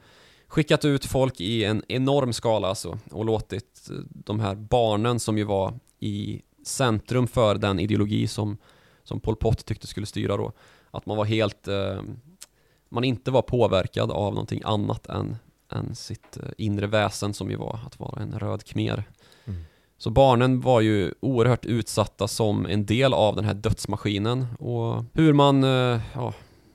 skickat 0.51 0.85
ut 0.85 1.05
folk 1.05 1.41
i 1.41 1.63
en 1.63 1.83
enorm 1.87 2.33
skala 2.33 2.67
alltså 2.67 2.99
och 3.11 3.25
låtit 3.25 3.89
eh, 3.91 3.95
de 4.09 4.39
här 4.39 4.55
barnen 4.55 5.19
som 5.19 5.37
ju 5.37 5.43
var 5.43 5.73
i 5.99 6.41
centrum 6.65 7.27
för 7.27 7.55
den 7.55 7.79
ideologi 7.79 8.27
som, 8.27 8.57
som 9.03 9.19
Pol 9.19 9.35
Pot 9.35 9.65
tyckte 9.65 9.87
skulle 9.87 10.05
styra 10.05 10.37
då, 10.37 10.51
att 10.91 11.05
man 11.05 11.17
var 11.17 11.25
helt, 11.25 11.67
eh, 11.67 12.01
man 12.89 13.03
inte 13.03 13.31
var 13.31 13.41
påverkad 13.41 14.11
av 14.11 14.33
någonting 14.33 14.61
annat 14.65 15.07
än, 15.07 15.37
än 15.71 15.95
sitt 15.95 16.37
eh, 16.37 16.49
inre 16.57 16.87
väsen 16.87 17.33
som 17.33 17.51
ju 17.51 17.55
var 17.55 17.79
att 17.85 17.99
vara 17.99 18.21
en 18.21 18.39
röd 18.39 18.63
khmer. 18.63 19.03
Mm. 19.45 19.61
Så 19.97 20.09
barnen 20.09 20.61
var 20.61 20.81
ju 20.81 21.13
oerhört 21.19 21.65
utsatta 21.65 22.27
som 22.27 22.65
en 22.65 22.85
del 22.85 23.13
av 23.13 23.35
den 23.35 23.45
här 23.45 23.53
dödsmaskinen 23.53 24.47
och 24.59 25.03
hur 25.13 25.33
man, 25.33 25.63
eh, 25.63 26.01
ja, 26.13 26.33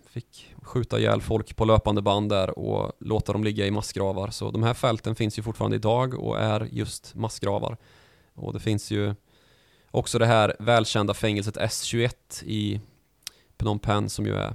fick 0.09 0.55
skjuta 0.67 0.99
ihjäl 0.99 1.21
folk 1.23 1.57
på 1.57 1.65
löpande 1.65 2.03
band 2.03 2.29
där 2.29 2.59
och 2.59 2.93
låta 2.99 3.33
dem 3.33 3.45
ligga 3.45 3.67
i 3.67 3.71
massgravar. 3.71 4.31
Så 4.31 4.51
de 4.51 4.63
här 4.63 4.75
fälten 4.75 5.15
finns 5.15 5.39
ju 5.39 5.43
fortfarande 5.43 5.77
idag 5.77 6.15
och 6.15 6.41
är 6.41 6.69
just 6.73 7.15
massgravar. 7.15 7.77
Och 8.35 8.53
det 8.53 8.61
finns 8.61 8.91
ju 8.91 9.15
också 9.91 10.19
det 10.19 10.27
här 10.27 10.57
välkända 10.59 11.15
fängelset 11.15 11.57
S21 11.57 12.45
i 12.45 12.81
Phnom 13.57 13.79
Penh 13.79 14.09
som 14.09 14.27
ju 14.27 14.35
är 14.35 14.55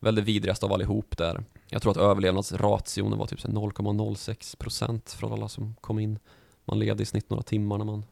väldigt 0.00 0.24
vidrigast 0.24 0.64
av 0.64 0.72
allihop 0.72 1.16
där. 1.16 1.44
Jag 1.68 1.82
tror 1.82 1.92
att 1.92 1.96
överlevnadsration 1.96 3.18
var 3.18 3.26
typ 3.26 3.38
0,06% 3.38 5.16
från 5.16 5.32
alla 5.32 5.48
som 5.48 5.74
kom 5.80 5.98
in. 5.98 6.18
Man 6.64 6.78
levde 6.78 7.02
i 7.02 7.06
snitt 7.06 7.30
några 7.30 7.42
timmar 7.42 7.78
när 7.78 7.84
man, 7.84 8.04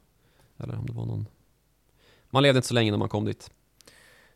eller 0.58 0.78
om 0.78 0.86
det 0.86 0.92
var 0.92 1.06
någon 1.06 1.26
Man 2.30 2.42
levde 2.42 2.58
inte 2.58 2.68
så 2.68 2.74
länge 2.74 2.90
när 2.90 2.98
man 2.98 3.08
kom 3.08 3.24
dit. 3.24 3.50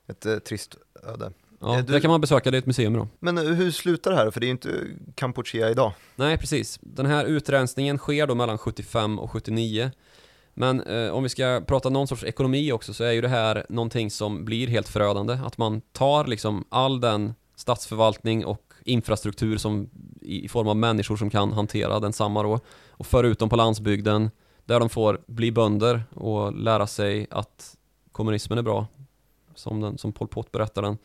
Ett 0.06 0.26
eh, 0.26 0.38
trist 0.38 0.76
öde. 1.02 1.32
Ja, 1.60 1.82
du... 1.86 1.92
det 1.92 2.00
kan 2.00 2.10
man 2.10 2.20
besöka, 2.20 2.50
det 2.50 2.56
är 2.56 2.58
ett 2.58 2.66
museum 2.66 2.92
då. 2.92 3.08
Men 3.18 3.38
hur 3.38 3.70
slutar 3.70 4.10
det 4.10 4.16
här? 4.16 4.30
För 4.30 4.40
det 4.40 4.44
är 4.44 4.48
ju 4.48 4.52
inte 4.52 4.80
Kampuchea 5.14 5.70
idag. 5.70 5.92
Nej, 6.16 6.38
precis. 6.38 6.78
Den 6.82 7.06
här 7.06 7.24
utrensningen 7.24 7.98
sker 7.98 8.26
då 8.26 8.34
mellan 8.34 8.58
75 8.58 9.18
och 9.18 9.30
79. 9.30 9.90
Men 10.54 10.80
eh, 10.80 11.10
om 11.10 11.22
vi 11.22 11.28
ska 11.28 11.62
prata 11.66 11.88
någon 11.88 12.06
sorts 12.06 12.24
ekonomi 12.24 12.72
också 12.72 12.94
så 12.94 13.04
är 13.04 13.12
ju 13.12 13.20
det 13.20 13.28
här 13.28 13.66
någonting 13.68 14.10
som 14.10 14.44
blir 14.44 14.66
helt 14.66 14.88
förödande. 14.88 15.34
Att 15.34 15.58
man 15.58 15.80
tar 15.80 16.26
liksom 16.26 16.64
all 16.68 17.00
den 17.00 17.34
statsförvaltning 17.56 18.44
och 18.44 18.72
infrastruktur 18.84 19.56
som 19.58 19.90
i, 20.20 20.44
i 20.44 20.48
form 20.48 20.68
av 20.68 20.76
människor 20.76 21.16
som 21.16 21.30
kan 21.30 21.52
hantera 21.52 22.00
densamma 22.00 22.42
då 22.42 22.60
och 22.88 23.06
för 23.06 23.24
ut 23.24 23.38
dem 23.38 23.48
på 23.48 23.56
landsbygden 23.56 24.30
där 24.64 24.80
de 24.80 24.88
får 24.88 25.20
bli 25.26 25.52
bönder 25.52 26.04
och 26.14 26.54
lära 26.54 26.86
sig 26.86 27.26
att 27.30 27.76
kommunismen 28.12 28.58
är 28.58 28.62
bra 28.62 28.86
som, 29.54 29.80
den, 29.80 29.98
som 29.98 30.12
Pol 30.12 30.28
Pot 30.28 30.52
berättar 30.52 30.82
den. 30.82 30.98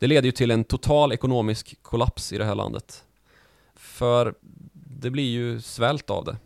Det 0.00 0.06
leder 0.06 0.26
ju 0.26 0.32
till 0.32 0.50
en 0.50 0.64
total 0.64 1.12
ekonomisk 1.12 1.82
kollaps 1.82 2.32
i 2.32 2.38
det 2.38 2.44
här 2.44 2.54
landet. 2.54 3.04
För 3.74 4.34
det 4.72 5.10
blir 5.10 5.30
ju 5.30 5.60
svält 5.60 6.10
av 6.10 6.24
det 6.24 6.36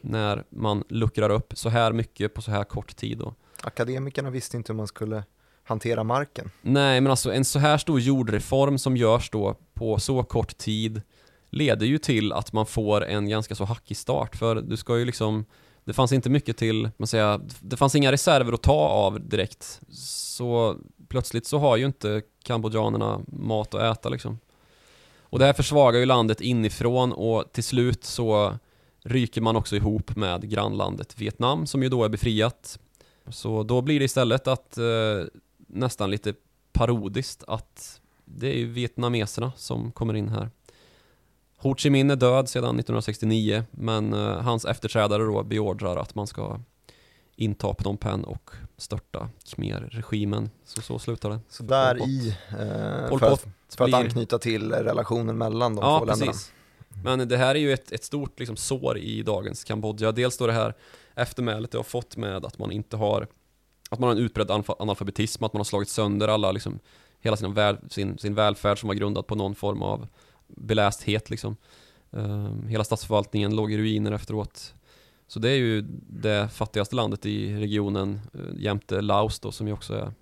när 0.00 0.44
man 0.50 0.84
luckrar 0.88 1.30
upp 1.30 1.52
så 1.56 1.68
här 1.68 1.92
mycket 1.92 2.34
på 2.34 2.42
så 2.42 2.50
här 2.50 2.64
kort 2.64 2.96
tid. 2.96 3.18
Då. 3.18 3.34
Akademikerna 3.62 4.30
visste 4.30 4.56
inte 4.56 4.72
hur 4.72 4.76
man 4.76 4.86
skulle 4.86 5.24
hantera 5.64 6.04
marken. 6.04 6.50
Nej, 6.62 7.00
men 7.00 7.10
alltså 7.10 7.32
en 7.32 7.44
så 7.44 7.58
här 7.58 7.78
stor 7.78 8.00
jordreform 8.00 8.78
som 8.78 8.96
görs 8.96 9.30
då 9.30 9.56
på 9.74 9.98
så 9.98 10.22
kort 10.22 10.58
tid 10.58 11.02
leder 11.50 11.86
ju 11.86 11.98
till 11.98 12.32
att 12.32 12.52
man 12.52 12.66
får 12.66 13.04
en 13.04 13.28
ganska 13.28 13.54
så 13.54 13.64
hackig 13.64 13.96
start. 13.96 14.36
För 14.36 14.54
du 14.54 14.76
ska 14.76 14.98
ju 14.98 15.04
liksom 15.04 15.44
det 15.84 15.92
fanns 15.92 16.12
inte 16.12 16.30
mycket 16.30 16.56
till, 16.56 16.90
man 16.96 17.06
säger, 17.06 17.40
det 17.60 17.76
fanns 17.76 17.94
inga 17.94 18.12
reserver 18.12 18.52
att 18.52 18.62
ta 18.62 18.88
av 18.88 19.28
direkt. 19.28 19.80
Så 19.90 20.76
plötsligt 21.08 21.46
så 21.46 21.58
har 21.58 21.76
ju 21.76 21.86
inte 21.86 22.22
kambodjanerna 22.42 23.20
mat 23.26 23.74
att 23.74 23.98
äta 23.98 24.08
liksom. 24.08 24.38
Och 25.20 25.38
det 25.38 25.44
här 25.44 25.52
försvagar 25.52 26.00
ju 26.00 26.06
landet 26.06 26.40
inifrån 26.40 27.12
och 27.12 27.52
till 27.52 27.64
slut 27.64 28.04
så 28.04 28.58
ryker 29.04 29.40
man 29.40 29.56
också 29.56 29.76
ihop 29.76 30.16
med 30.16 30.50
grannlandet 30.50 31.20
Vietnam 31.20 31.66
som 31.66 31.82
ju 31.82 31.88
då 31.88 32.04
är 32.04 32.08
befriat. 32.08 32.78
Så 33.28 33.62
då 33.62 33.82
blir 33.82 33.98
det 33.98 34.04
istället 34.04 34.46
att 34.46 34.78
eh, 34.78 34.84
nästan 35.56 36.10
lite 36.10 36.34
parodiskt 36.72 37.44
att 37.46 38.00
det 38.24 38.48
är 38.48 38.58
ju 38.58 38.66
vietnameserna 38.66 39.52
som 39.56 39.92
kommer 39.92 40.14
in 40.14 40.28
här. 40.28 40.50
Ho 41.56 41.74
Chi 41.76 41.90
Minh 41.90 42.10
är 42.10 42.16
död 42.16 42.48
sedan 42.48 42.64
1969 42.64 43.64
men 43.70 44.12
eh, 44.12 44.40
hans 44.40 44.64
efterträdare 44.64 45.22
då 45.22 45.42
beordrar 45.42 45.96
att 45.96 46.14
man 46.14 46.26
ska 46.26 46.60
inta 47.36 47.74
Phnom 47.74 47.96
Penh 47.96 48.24
och 48.28 48.50
störta 48.76 49.28
Khmer-regimen. 49.44 50.50
Så 50.64 50.80
så 50.82 50.98
slutar 50.98 51.30
det. 51.30 51.38
Så 51.48 51.62
där 51.62 52.08
i, 52.08 52.28
eh, 52.50 53.08
Pol 53.08 53.18
för, 53.20 53.32
att, 53.32 53.46
för 53.76 53.84
att 53.84 53.90
blir- 53.90 53.94
anknyta 53.94 54.38
till 54.38 54.72
relationen 54.72 55.38
mellan 55.38 55.76
de 55.76 55.82
Ja, 55.84 55.98
två 55.98 56.04
länderna. 56.04 56.32
precis. 56.32 56.52
Men 57.04 57.28
det 57.28 57.36
här 57.36 57.54
är 57.54 57.58
ju 57.58 57.72
ett, 57.72 57.92
ett 57.92 58.04
stort 58.04 58.38
liksom, 58.38 58.56
sår 58.56 58.98
i 58.98 59.22
dagens 59.22 59.64
Kambodja. 59.64 60.12
Dels 60.12 60.38
då 60.38 60.46
det 60.46 60.52
här 60.52 60.74
eftermälet 61.14 61.70
det 61.70 61.78
har 61.78 61.82
fått 61.82 62.16
med 62.16 62.44
att 62.44 62.58
man 62.58 62.72
inte 62.72 62.96
har 62.96 63.26
att 63.90 63.98
man 63.98 64.08
har 64.08 64.16
en 64.16 64.22
utbredd 64.22 64.50
analfa- 64.50 64.76
analfabetism, 64.78 65.44
att 65.44 65.52
man 65.52 65.60
har 65.60 65.64
slagit 65.64 65.88
sönder 65.88 66.28
alla 66.28 66.52
liksom, 66.52 66.78
hela 67.20 67.36
sin, 67.36 67.54
väl, 67.54 67.76
sin, 67.90 68.18
sin 68.18 68.34
välfärd 68.34 68.80
som 68.80 68.86
var 68.86 68.94
grundad 68.94 69.26
på 69.26 69.34
någon 69.34 69.54
form 69.54 69.82
av 69.82 70.08
belästhet 70.46 71.30
liksom. 71.30 71.56
Ehm, 72.12 72.68
hela 72.68 72.84
statsförvaltningen 72.84 73.56
låg 73.56 73.72
i 73.72 73.78
ruiner 73.78 74.12
efteråt. 74.12 74.74
Så 75.28 75.38
det 75.38 75.50
är 75.50 75.56
ju 75.56 75.84
det 76.08 76.48
fattigaste 76.48 76.96
landet 76.96 77.26
i 77.26 77.56
regionen 77.56 78.20
uh, 78.34 78.60
jämte 78.62 79.00
Laos 79.00 79.40
då 79.40 79.52
som 79.52 79.66
ju 79.66 79.72
också 79.72 79.94
är 79.94 80.12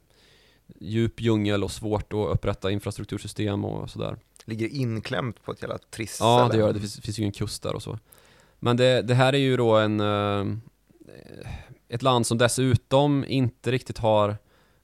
djup 0.81 1.20
djungel 1.20 1.64
och 1.64 1.72
svårt 1.72 2.12
att 2.12 2.35
upprätta 2.35 2.70
infrastruktursystem 2.70 3.64
och 3.64 3.90
sådär. 3.90 4.16
Ligger 4.44 4.68
inklämt 4.68 5.43
på 5.43 5.52
ett 5.52 5.62
jävla 5.62 5.78
trist 5.78 6.20
Ja, 6.20 6.48
det 6.52 6.59
gör 6.59 6.66
det. 6.66 6.72
Det 6.72 6.81
finns, 6.81 7.01
finns 7.01 7.18
ju 7.18 7.22
ingen 7.22 7.32
kust 7.32 7.62
där 7.62 7.74
och 7.74 7.82
så. 7.82 7.98
Men 8.59 8.76
det, 8.76 9.02
det 9.02 9.14
här 9.14 9.32
är 9.32 9.39
ju 9.39 9.56
då 9.56 9.76
en... 9.76 10.01
eh, 10.01 10.44
ett 11.89 12.02
land 12.02 12.26
som 12.26 12.39
dessutom 12.39 13.24
inte 13.28 13.70
riktigt 13.70 13.98
har 13.98 14.36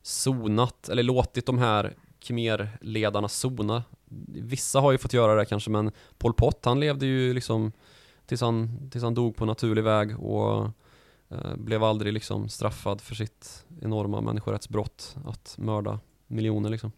sonat, 0.02 0.88
eller 0.88 1.02
låtit 1.02 1.46
de 1.46 1.58
här 1.58 1.94
Khmer-ledarna 2.20 3.28
sona. 3.28 3.82
Vissa 4.28 4.80
har 4.80 4.92
ju 4.92 4.98
fått 4.98 5.12
göra 5.12 5.34
det 5.34 5.44
kanske, 5.44 5.70
men 5.70 5.92
Pol 6.18 6.34
Pot, 6.34 6.64
han 6.64 6.80
levde 6.80 7.06
ju 7.06 7.34
liksom 7.34 7.72
tills 8.30 8.40
han, 8.40 8.90
tills 8.90 9.04
han 9.04 9.14
dog 9.14 9.36
på 9.36 9.44
naturlig 9.44 9.84
väg 9.84 10.20
och 10.20 10.70
eh, 11.28 11.56
blev 11.56 11.84
aldrig 11.84 12.12
liksom 12.12 12.48
straffad 12.48 13.00
för 13.00 13.14
sitt 13.14 13.64
enorma 13.80 14.20
människorättsbrott 14.20 15.16
att 15.26 15.54
mörda 15.58 16.00
miljoner 16.26 16.70
liksom. 16.70 16.92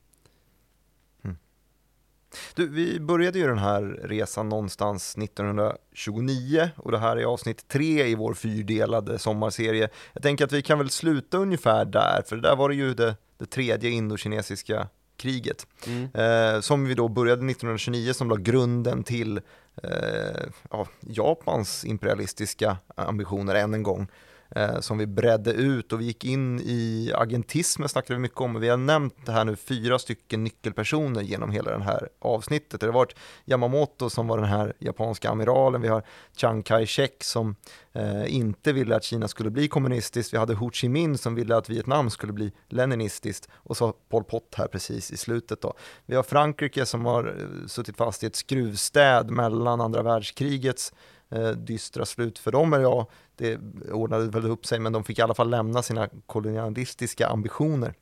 Du, 2.54 2.68
vi 2.68 3.00
började 3.00 3.38
ju 3.38 3.46
den 3.46 3.58
här 3.58 3.82
resan 4.04 4.48
någonstans 4.48 5.16
1929 5.18 6.70
och 6.76 6.92
det 6.92 6.98
här 6.98 7.16
är 7.16 7.24
avsnitt 7.24 7.68
tre 7.68 8.06
i 8.06 8.14
vår 8.14 8.34
fyrdelade 8.34 9.18
sommarserie. 9.18 9.88
Jag 10.12 10.22
tänker 10.22 10.44
att 10.44 10.52
vi 10.52 10.62
kan 10.62 10.78
väl 10.78 10.90
sluta 10.90 11.38
ungefär 11.38 11.84
där, 11.84 12.22
för 12.26 12.36
där 12.36 12.56
var 12.56 12.68
det 12.68 12.74
ju 12.74 12.94
det, 12.94 13.16
det 13.38 13.46
tredje 13.46 13.90
indokinesiska 13.90 14.88
kriget. 15.16 15.66
Eh, 16.14 16.60
som 16.60 16.84
vi 16.84 16.94
då 16.94 17.08
började 17.08 17.50
1929 17.50 18.12
som 18.12 18.28
la 18.28 18.36
grunden 18.36 19.04
till 19.04 19.40
eh, 19.82 20.46
ja, 20.70 20.86
Japans 21.00 21.84
imperialistiska 21.84 22.76
ambitioner 22.94 23.54
än 23.54 23.74
en 23.74 23.82
gång. 23.82 24.08
Eh, 24.56 24.80
som 24.80 24.98
vi 24.98 25.06
bredde 25.06 25.52
ut 25.52 25.92
och 25.92 26.00
vi 26.00 26.04
gick 26.04 26.24
in 26.24 26.60
i 26.60 27.12
agentismen 27.14 27.88
snackade 27.88 28.14
vi 28.14 28.20
mycket 28.20 28.40
om. 28.40 28.60
Vi 28.60 28.68
har 28.68 28.76
nämnt 28.76 29.14
det 29.26 29.32
här 29.32 29.44
nu 29.44 29.56
fyra 29.56 29.98
stycken 29.98 30.44
nyckelpersoner 30.44 31.20
genom 31.20 31.50
hela 31.50 31.78
det 31.78 31.84
här 31.84 32.08
avsnittet. 32.18 32.80
Det 32.80 32.86
har 32.86 32.92
varit 32.92 33.16
Yamamoto 33.44 34.10
som 34.10 34.26
var 34.26 34.38
den 34.38 34.46
här 34.46 34.72
japanska 34.78 35.30
amiralen. 35.30 35.82
Vi 35.82 35.88
har 35.88 36.02
Chiang 36.36 36.62
Kai-shek 36.62 37.24
som 37.24 37.56
eh, 37.92 38.34
inte 38.34 38.72
ville 38.72 38.96
att 38.96 39.04
Kina 39.04 39.28
skulle 39.28 39.50
bli 39.50 39.68
kommunistiskt. 39.68 40.34
Vi 40.34 40.38
hade 40.38 40.54
Ho 40.54 40.70
Chi 40.70 40.88
Minh 40.88 41.18
som 41.18 41.34
ville 41.34 41.56
att 41.56 41.70
Vietnam 41.70 42.10
skulle 42.10 42.32
bli 42.32 42.52
leninistiskt 42.68 43.48
och 43.52 43.76
så 43.76 43.92
Pol 43.92 44.24
Pot 44.24 44.54
här 44.56 44.66
precis 44.66 45.10
i 45.10 45.16
slutet 45.16 45.60
då. 45.60 45.74
Vi 46.06 46.16
har 46.16 46.22
Frankrike 46.22 46.86
som 46.86 47.06
har 47.06 47.26
eh, 47.26 47.66
suttit 47.66 47.96
fast 47.96 48.22
i 48.22 48.26
ett 48.26 48.36
skruvstäd 48.36 49.30
mellan 49.30 49.80
andra 49.80 50.02
världskrigets 50.02 50.92
eh, 51.30 51.50
dystra 51.50 52.04
slut 52.04 52.38
för 52.38 52.52
dem, 52.52 52.72
eller 52.72 52.84
ja, 52.84 53.06
det 53.42 53.92
ordnade 53.92 54.26
väl 54.26 54.50
upp 54.50 54.66
sig, 54.66 54.78
men 54.78 54.92
de 54.92 55.04
fick 55.04 55.18
i 55.18 55.22
alla 55.22 55.34
fall 55.34 55.50
lämna 55.50 55.82
sina 55.82 56.08
kolonialistiska 56.26 57.28
ambitioner 57.28 57.94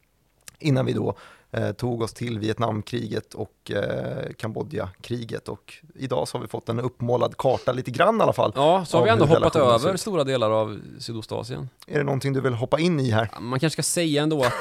innan 0.58 0.86
vi 0.86 0.92
då 0.92 1.14
eh, 1.50 1.72
tog 1.72 2.02
oss 2.02 2.12
till 2.12 2.38
Vietnamkriget 2.38 3.34
och 3.34 3.70
eh, 3.70 4.32
Kambodjakriget 4.38 5.48
och 5.48 5.74
idag 5.94 6.28
så 6.28 6.38
har 6.38 6.42
vi 6.42 6.48
fått 6.48 6.68
en 6.68 6.80
uppmålad 6.80 7.36
karta 7.36 7.72
lite 7.72 7.90
grann 7.90 8.18
i 8.18 8.22
alla 8.22 8.32
fall. 8.32 8.52
Ja, 8.54 8.84
så 8.84 8.96
har 8.98 9.04
vi 9.04 9.10
ändå 9.10 9.24
hoppat 9.24 9.56
över 9.56 9.96
stora 9.96 10.24
delar 10.24 10.50
av 10.50 10.80
Sydostasien. 10.98 11.68
Är 11.86 11.98
det 11.98 12.04
någonting 12.04 12.32
du 12.32 12.40
vill 12.40 12.54
hoppa 12.54 12.78
in 12.78 13.00
i 13.00 13.10
här? 13.10 13.28
Man 13.40 13.60
kanske 13.60 13.82
ska 13.82 13.82
säga 13.82 14.22
ändå 14.22 14.42
att 14.42 14.52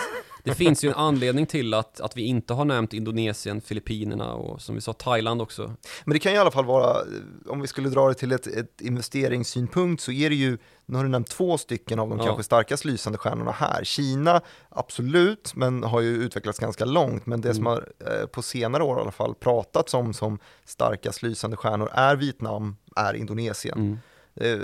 det 0.44 0.53
finns 0.53 0.84
ju 0.84 0.90
en 0.90 0.95
anledning 0.95 1.45
till 1.45 1.74
att, 1.74 2.02
att 2.02 2.18
vi 2.18 2.22
inte 2.22 2.53
har 2.53 2.66
nämnt 2.66 2.94
Indonesien, 2.94 3.61
Filippinerna 3.61 4.34
och 4.34 4.61
som 4.61 4.76
vi 4.76 4.82
sa 4.82 4.94
Thailand 4.94 5.41
också. 5.41 5.74
Men 6.06 6.14
det 6.14 6.20
kan 6.20 6.34
i 6.34 6.38
alla 6.38 6.52
fall 6.52 6.66
vara, 6.66 6.90
eh, 7.02 7.06
om 7.52 7.61
vi 7.61 7.68
skulle 7.68 7.90
dra 7.90 8.07
det 8.07 8.14
till 8.14 8.32
ett, 8.32 8.48
ett 8.48 8.82
investeringssynpunkt 8.82 10.03
så 10.03 10.11
är 10.11 10.30
det 10.30 10.36
ju, 10.36 10.57
nu 10.86 10.98
har 10.98 11.03
du 11.03 11.10
nämnt 11.10 11.28
två 11.30 11.57
stycken 11.57 11.99
av 11.99 12.10
de 12.10 12.18
Ja. 12.18 12.26
kanske 12.26 12.44
starkast 12.44 12.86
lysande 12.86 13.18
stjärnorna 13.18 13.52
här. 13.52 13.84
Kina, 13.84 14.41
absolut, 14.70 15.56
men 15.56 15.84
har 15.84 16.02
ju 16.02 16.10
utvecklats 16.16 16.60
ganska 16.60 16.86
långt. 16.86 17.26
Men 17.26 17.41
det 17.41 17.53
som 17.53 17.68
Mm. 17.68 17.72
har 17.74 17.90
eh, 18.22 18.26
på 18.26 18.41
senare 18.41 18.84
år 18.84 18.98
i 18.98 19.02
alla 19.02 19.11
fall 19.11 19.36
pratats 19.36 19.94
om 19.94 20.14
som 20.14 20.40
starkast 20.66 21.22
lysande 21.24 21.57
stjärnor 21.57 21.90
är 21.94 22.16
Vietnam, 22.16 22.76
är 22.95 23.14
Indonesien. 23.14 23.78
Mm. 23.80 23.98
Eh, 24.40 24.60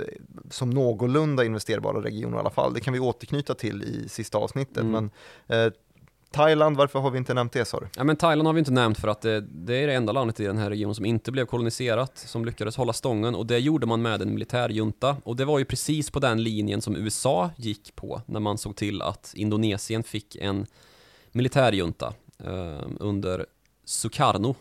som 0.50 0.70
någorlunda 0.70 1.44
investerbara 1.44 2.02
regioner 2.02 2.36
i 2.36 2.40
alla 2.40 2.50
fall. 2.50 2.74
Det 2.74 2.80
kan 2.80 2.92
vi 2.92 3.00
återknyta 3.00 3.54
till 3.54 3.82
i 3.82 4.08
sista 4.08 4.38
avsnittet. 4.38 4.76
Mm. 4.76 5.10
Men 5.48 5.66
eh, 5.66 5.72
Thailand, 6.30 6.76
varför 6.76 6.98
har 6.98 7.10
vi 7.10 7.18
inte 7.18 7.34
nämnt 7.34 7.52
det 7.52 7.64
sa 7.64 7.80
du? 7.80 7.86
Ja 7.96 8.04
men 8.04 8.16
Thailand 8.16 8.46
har 8.46 8.52
vi 8.52 8.58
inte 8.58 8.70
nämnt 8.70 8.98
för 8.98 9.08
att 9.08 9.20
det, 9.20 9.40
det 9.40 9.76
är 9.76 9.86
det 9.86 9.94
enda 9.94 10.12
landet 10.12 10.40
i 10.40 10.44
den 10.44 10.58
här 10.58 10.70
regionen 10.70 10.94
som 10.94 11.04
inte 11.04 11.32
blev 11.32 11.46
koloniserat, 11.46 12.18
som 12.18 12.44
lyckades 12.44 12.76
hålla 12.76 12.92
stången 12.92 13.34
och 13.34 13.46
det 13.46 13.58
gjorde 13.58 13.86
man 13.86 14.02
med 14.02 14.22
en 14.22 14.34
militärjunta 14.34 15.16
och 15.24 15.36
det 15.36 15.44
var 15.44 15.58
ju 15.58 15.64
precis 15.64 16.10
på 16.10 16.20
den 16.20 16.42
linjen 16.42 16.82
som 16.82 16.96
USA 16.96 17.50
gick 17.56 17.96
på 17.96 18.22
när 18.26 18.40
man 18.40 18.58
såg 18.58 18.76
till 18.76 19.02
att 19.02 19.32
Indonesien 19.36 20.02
fick 20.02 20.36
en 20.36 20.66
militärjunta 21.32 22.14
eh, 22.44 22.86
under 23.00 23.46
Sukarno 23.84 24.54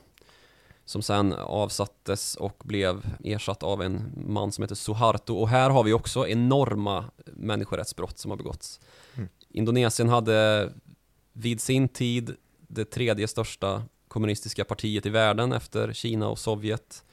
som 0.86 1.02
sen 1.02 1.34
avsattes 1.34 2.36
och 2.36 2.62
blev 2.66 3.06
ersatt 3.24 3.64
av 3.64 3.82
en 3.82 4.12
man 4.28 4.52
som 4.52 4.62
heter 4.62 4.76
Suharto 4.76 5.36
och 5.36 5.50
här 5.50 5.70
har 5.70 5.84
vi 5.84 5.94
också 5.94 6.28
enorma 6.28 7.06
människorättsbrott 7.26 8.18
som 8.18 8.32
har 8.32 8.38
begåtts. 8.38 8.80
Mm. 9.16 9.30
Indonesien 9.50 10.10
hade 10.10 10.70
vid 11.34 11.62
sin 11.62 11.88
tid 11.88 12.36
det 12.68 12.86
tredje 12.86 13.28
största 13.28 13.84
kommunistiska 14.08 14.66
partiet 14.66 15.06
i 15.06 15.10
världen 15.10 15.52
efter 15.52 15.94
Kina 15.94 16.28
och 16.28 16.40
Sovjet. 16.40 17.04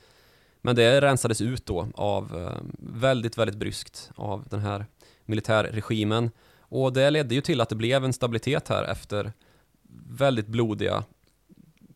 Men 0.60 0.76
det 0.76 1.00
rensades 1.00 1.40
ut 1.40 1.66
då 1.66 1.88
av 1.94 2.38
eh, 2.38 2.62
väldigt, 2.78 3.38
väldigt 3.38 3.56
bryskt 3.56 4.10
av 4.14 4.44
den 4.50 4.60
här 4.60 4.86
militärregimen. 5.24 6.30
Och 6.60 6.92
det 6.92 7.10
ledde 7.10 7.34
ju 7.34 7.40
till 7.40 7.60
att 7.60 7.68
det 7.68 7.74
blev 7.74 8.04
en 8.04 8.12
stabilitet 8.12 8.68
här 8.68 8.84
efter 8.84 9.32
väldigt 10.08 10.46
blodiga 10.46 11.04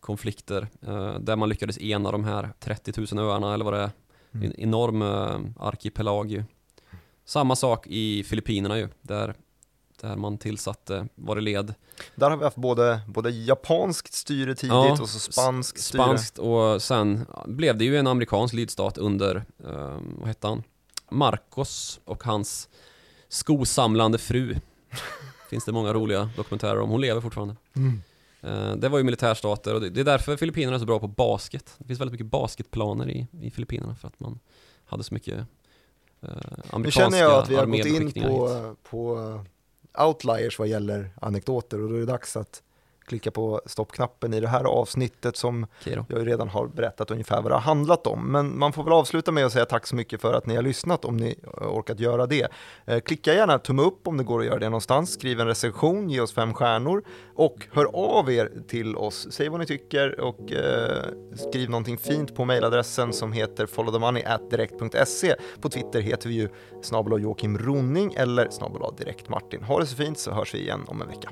konflikter 0.07 0.69
eh, 0.87 1.19
där 1.19 1.37
man 1.37 1.49
lyckades 1.49 1.79
ena 1.79 2.13
de 2.13 2.25
här 2.25 2.53
30 2.61 3.15
000 3.15 3.25
öarna 3.31 3.55
eller 3.55 3.65
vad 3.65 3.75
det 3.75 3.81
är. 3.81 3.91
Mm. 4.35 4.47
En 4.47 4.61
enorm 4.61 5.03
eh, 5.03 5.65
arkipelag 5.67 6.31
ju. 6.31 6.45
Samma 7.25 7.57
sak 7.57 7.87
i 7.87 8.25
Filippinerna 8.25 8.79
ju, 8.79 8.89
där, 9.03 9.35
där 10.01 10.17
man 10.17 10.39
tillsatte, 10.39 11.09
var 11.15 11.35
det 11.35 11.41
led, 11.41 11.75
Där 12.15 12.31
har 12.31 12.37
vi 12.37 12.45
haft 12.45 12.57
både, 12.57 13.01
både 13.07 13.31
japanskt 13.31 14.15
styre 14.15 14.55
tidigt 14.55 14.73
Ja, 14.73 14.93
och 15.01 15.09
så 15.09 15.19
spanskt 15.19 15.81
styre. 15.81 16.03
spanskt 16.03 16.39
och 16.39 16.83
sen 16.83 17.27
blev 17.47 17.79
det 17.79 17.85
ju 17.85 17.97
en 17.97 18.07
amerikansk 18.07 18.55
lydstat 18.55 18.99
under, 18.99 19.45
eh, 19.65 19.99
vad 20.19 20.29
hette 20.29 20.47
han? 20.47 20.63
Marcos 21.11 22.01
och 22.05 22.25
hans 22.25 22.69
skosamlande 23.29 24.19
fru. 24.19 24.57
Finns 25.51 25.65
det 25.65 25.73
många 25.73 25.93
roliga 25.93 26.31
dokumentärer 26.37 26.81
om, 26.81 26.91
hon 26.91 27.01
lever 27.01 27.21
fortfarande. 27.21 27.57
Mm. 27.77 28.03
Eh, 28.47 28.77
Det 28.77 28.89
var 28.89 28.99
ju 28.99 29.05
militärstater 29.05 29.75
och 29.75 29.81
det 29.81 30.01
är 30.01 30.05
därför 30.05 30.37
Filippinerna 30.37 30.75
är 30.75 30.81
så 30.81 30.87
bra 30.87 30.99
på 30.99 31.09
basket. 31.09 31.75
Det 31.79 31.87
finns 31.87 32.01
väldigt 32.01 32.13
mycket 32.13 32.27
basketplaner 32.27 33.11
i, 33.11 33.27
i 33.41 33.51
Filippinerna 33.51 33.95
för 33.95 34.09
att 34.09 34.21
man 34.21 34.39
hade 34.85 35.05
så 35.05 35.15
mycket 35.15 35.35
eh, 36.23 36.29
amerikanska 36.71 36.79
Nu 36.79 36.91
känner 36.91 37.19
jag 37.19 37.43
att 37.43 37.51
vi 37.51 37.55
har 37.57 37.67
gått 37.67 37.87
in 37.87 38.07
hit. 38.07 38.23
på, 38.25 38.77
på 38.91 39.41
outliers 39.99 40.59
vad 40.59 40.69
gäller 40.69 41.11
anekdoter 41.21 41.81
och 41.83 41.89
då 41.89 41.95
är 41.95 42.01
det 42.01 42.07
dags 42.07 42.37
att 42.37 42.63
klicka 43.07 43.31
på 43.31 43.61
stoppknappen 43.67 44.35
i 44.35 44.41
det 44.41 44.49
här 44.49 44.65
avsnittet 44.65 45.37
som 45.37 45.67
jag 45.85 46.27
redan 46.27 46.49
har 46.49 46.67
berättat 46.67 47.11
ungefär 47.11 47.43
vad 47.43 47.51
det 47.51 47.55
har 47.55 47.61
handlat 47.61 48.07
om. 48.07 48.33
Men 48.33 48.59
man 48.59 48.73
får 48.73 48.85
väl 48.85 48.93
avsluta 48.93 49.33
med 49.33 49.47
att 49.47 49.53
säga 49.53 49.65
tack 49.65 49.87
så 49.87 49.97
mycket 49.97 50.21
för 50.21 50.35
att 50.35 50.47
ni 50.47 50.57
har 50.57 50.63
lyssnat 50.63 51.05
om 51.05 51.17
ni 51.17 51.35
orkat 51.61 52.01
göra 52.01 52.27
det. 52.27 52.49
Eh, 52.85 53.01
Klicka 53.01 53.35
gärna 53.35 53.59
tumme 53.59 53.83
upp 53.83 54.09
om 54.09 54.17
det 54.17 54.25
går 54.25 54.41
att 54.41 54.47
göra 54.47 54.59
det 54.59 54.69
någonstans, 54.69 55.13
skriv 55.13 55.41
en 55.41 55.47
recension, 55.47 56.11
ge 56.11 56.21
oss 56.21 56.35
fem 56.35 56.55
stjärnor 56.55 57.05
och 57.35 57.67
hör 57.73 57.85
av 57.85 58.31
er 58.31 58.53
till 58.69 58.97
oss. 58.97 59.27
Säg 59.31 59.49
vad 59.49 59.61
ni 59.61 59.67
tycker 59.67 60.21
och 60.21 60.53
eh, 60.53 61.05
skriv 61.35 61.71
någonting 61.71 61.99
fint 61.99 62.35
på 62.35 62.45
mejladressen 62.45 63.13
som 63.13 63.33
heter 63.33 63.67
followthemoney@direkt.se. 63.67 65.35
På 65.61 65.69
Twitter 65.69 66.01
heter 66.01 66.29
vi 66.29 66.35
ju 66.35 66.49
snabel 66.83 67.23
Joakim 67.23 67.59
Ronning 67.59 68.15
eller 68.15 68.51
snabel 68.51 68.83
direkt 68.99 69.29
Martin. 69.29 69.63
Ha 69.63 69.81
det 69.81 69.87
så 69.87 69.97
fint 69.97 70.19
så 70.19 70.31
hörs 70.31 70.55
vi 70.55 70.59
igen 70.59 70.85
om 70.87 71.03
en 71.03 71.09
vecka. 71.09 71.31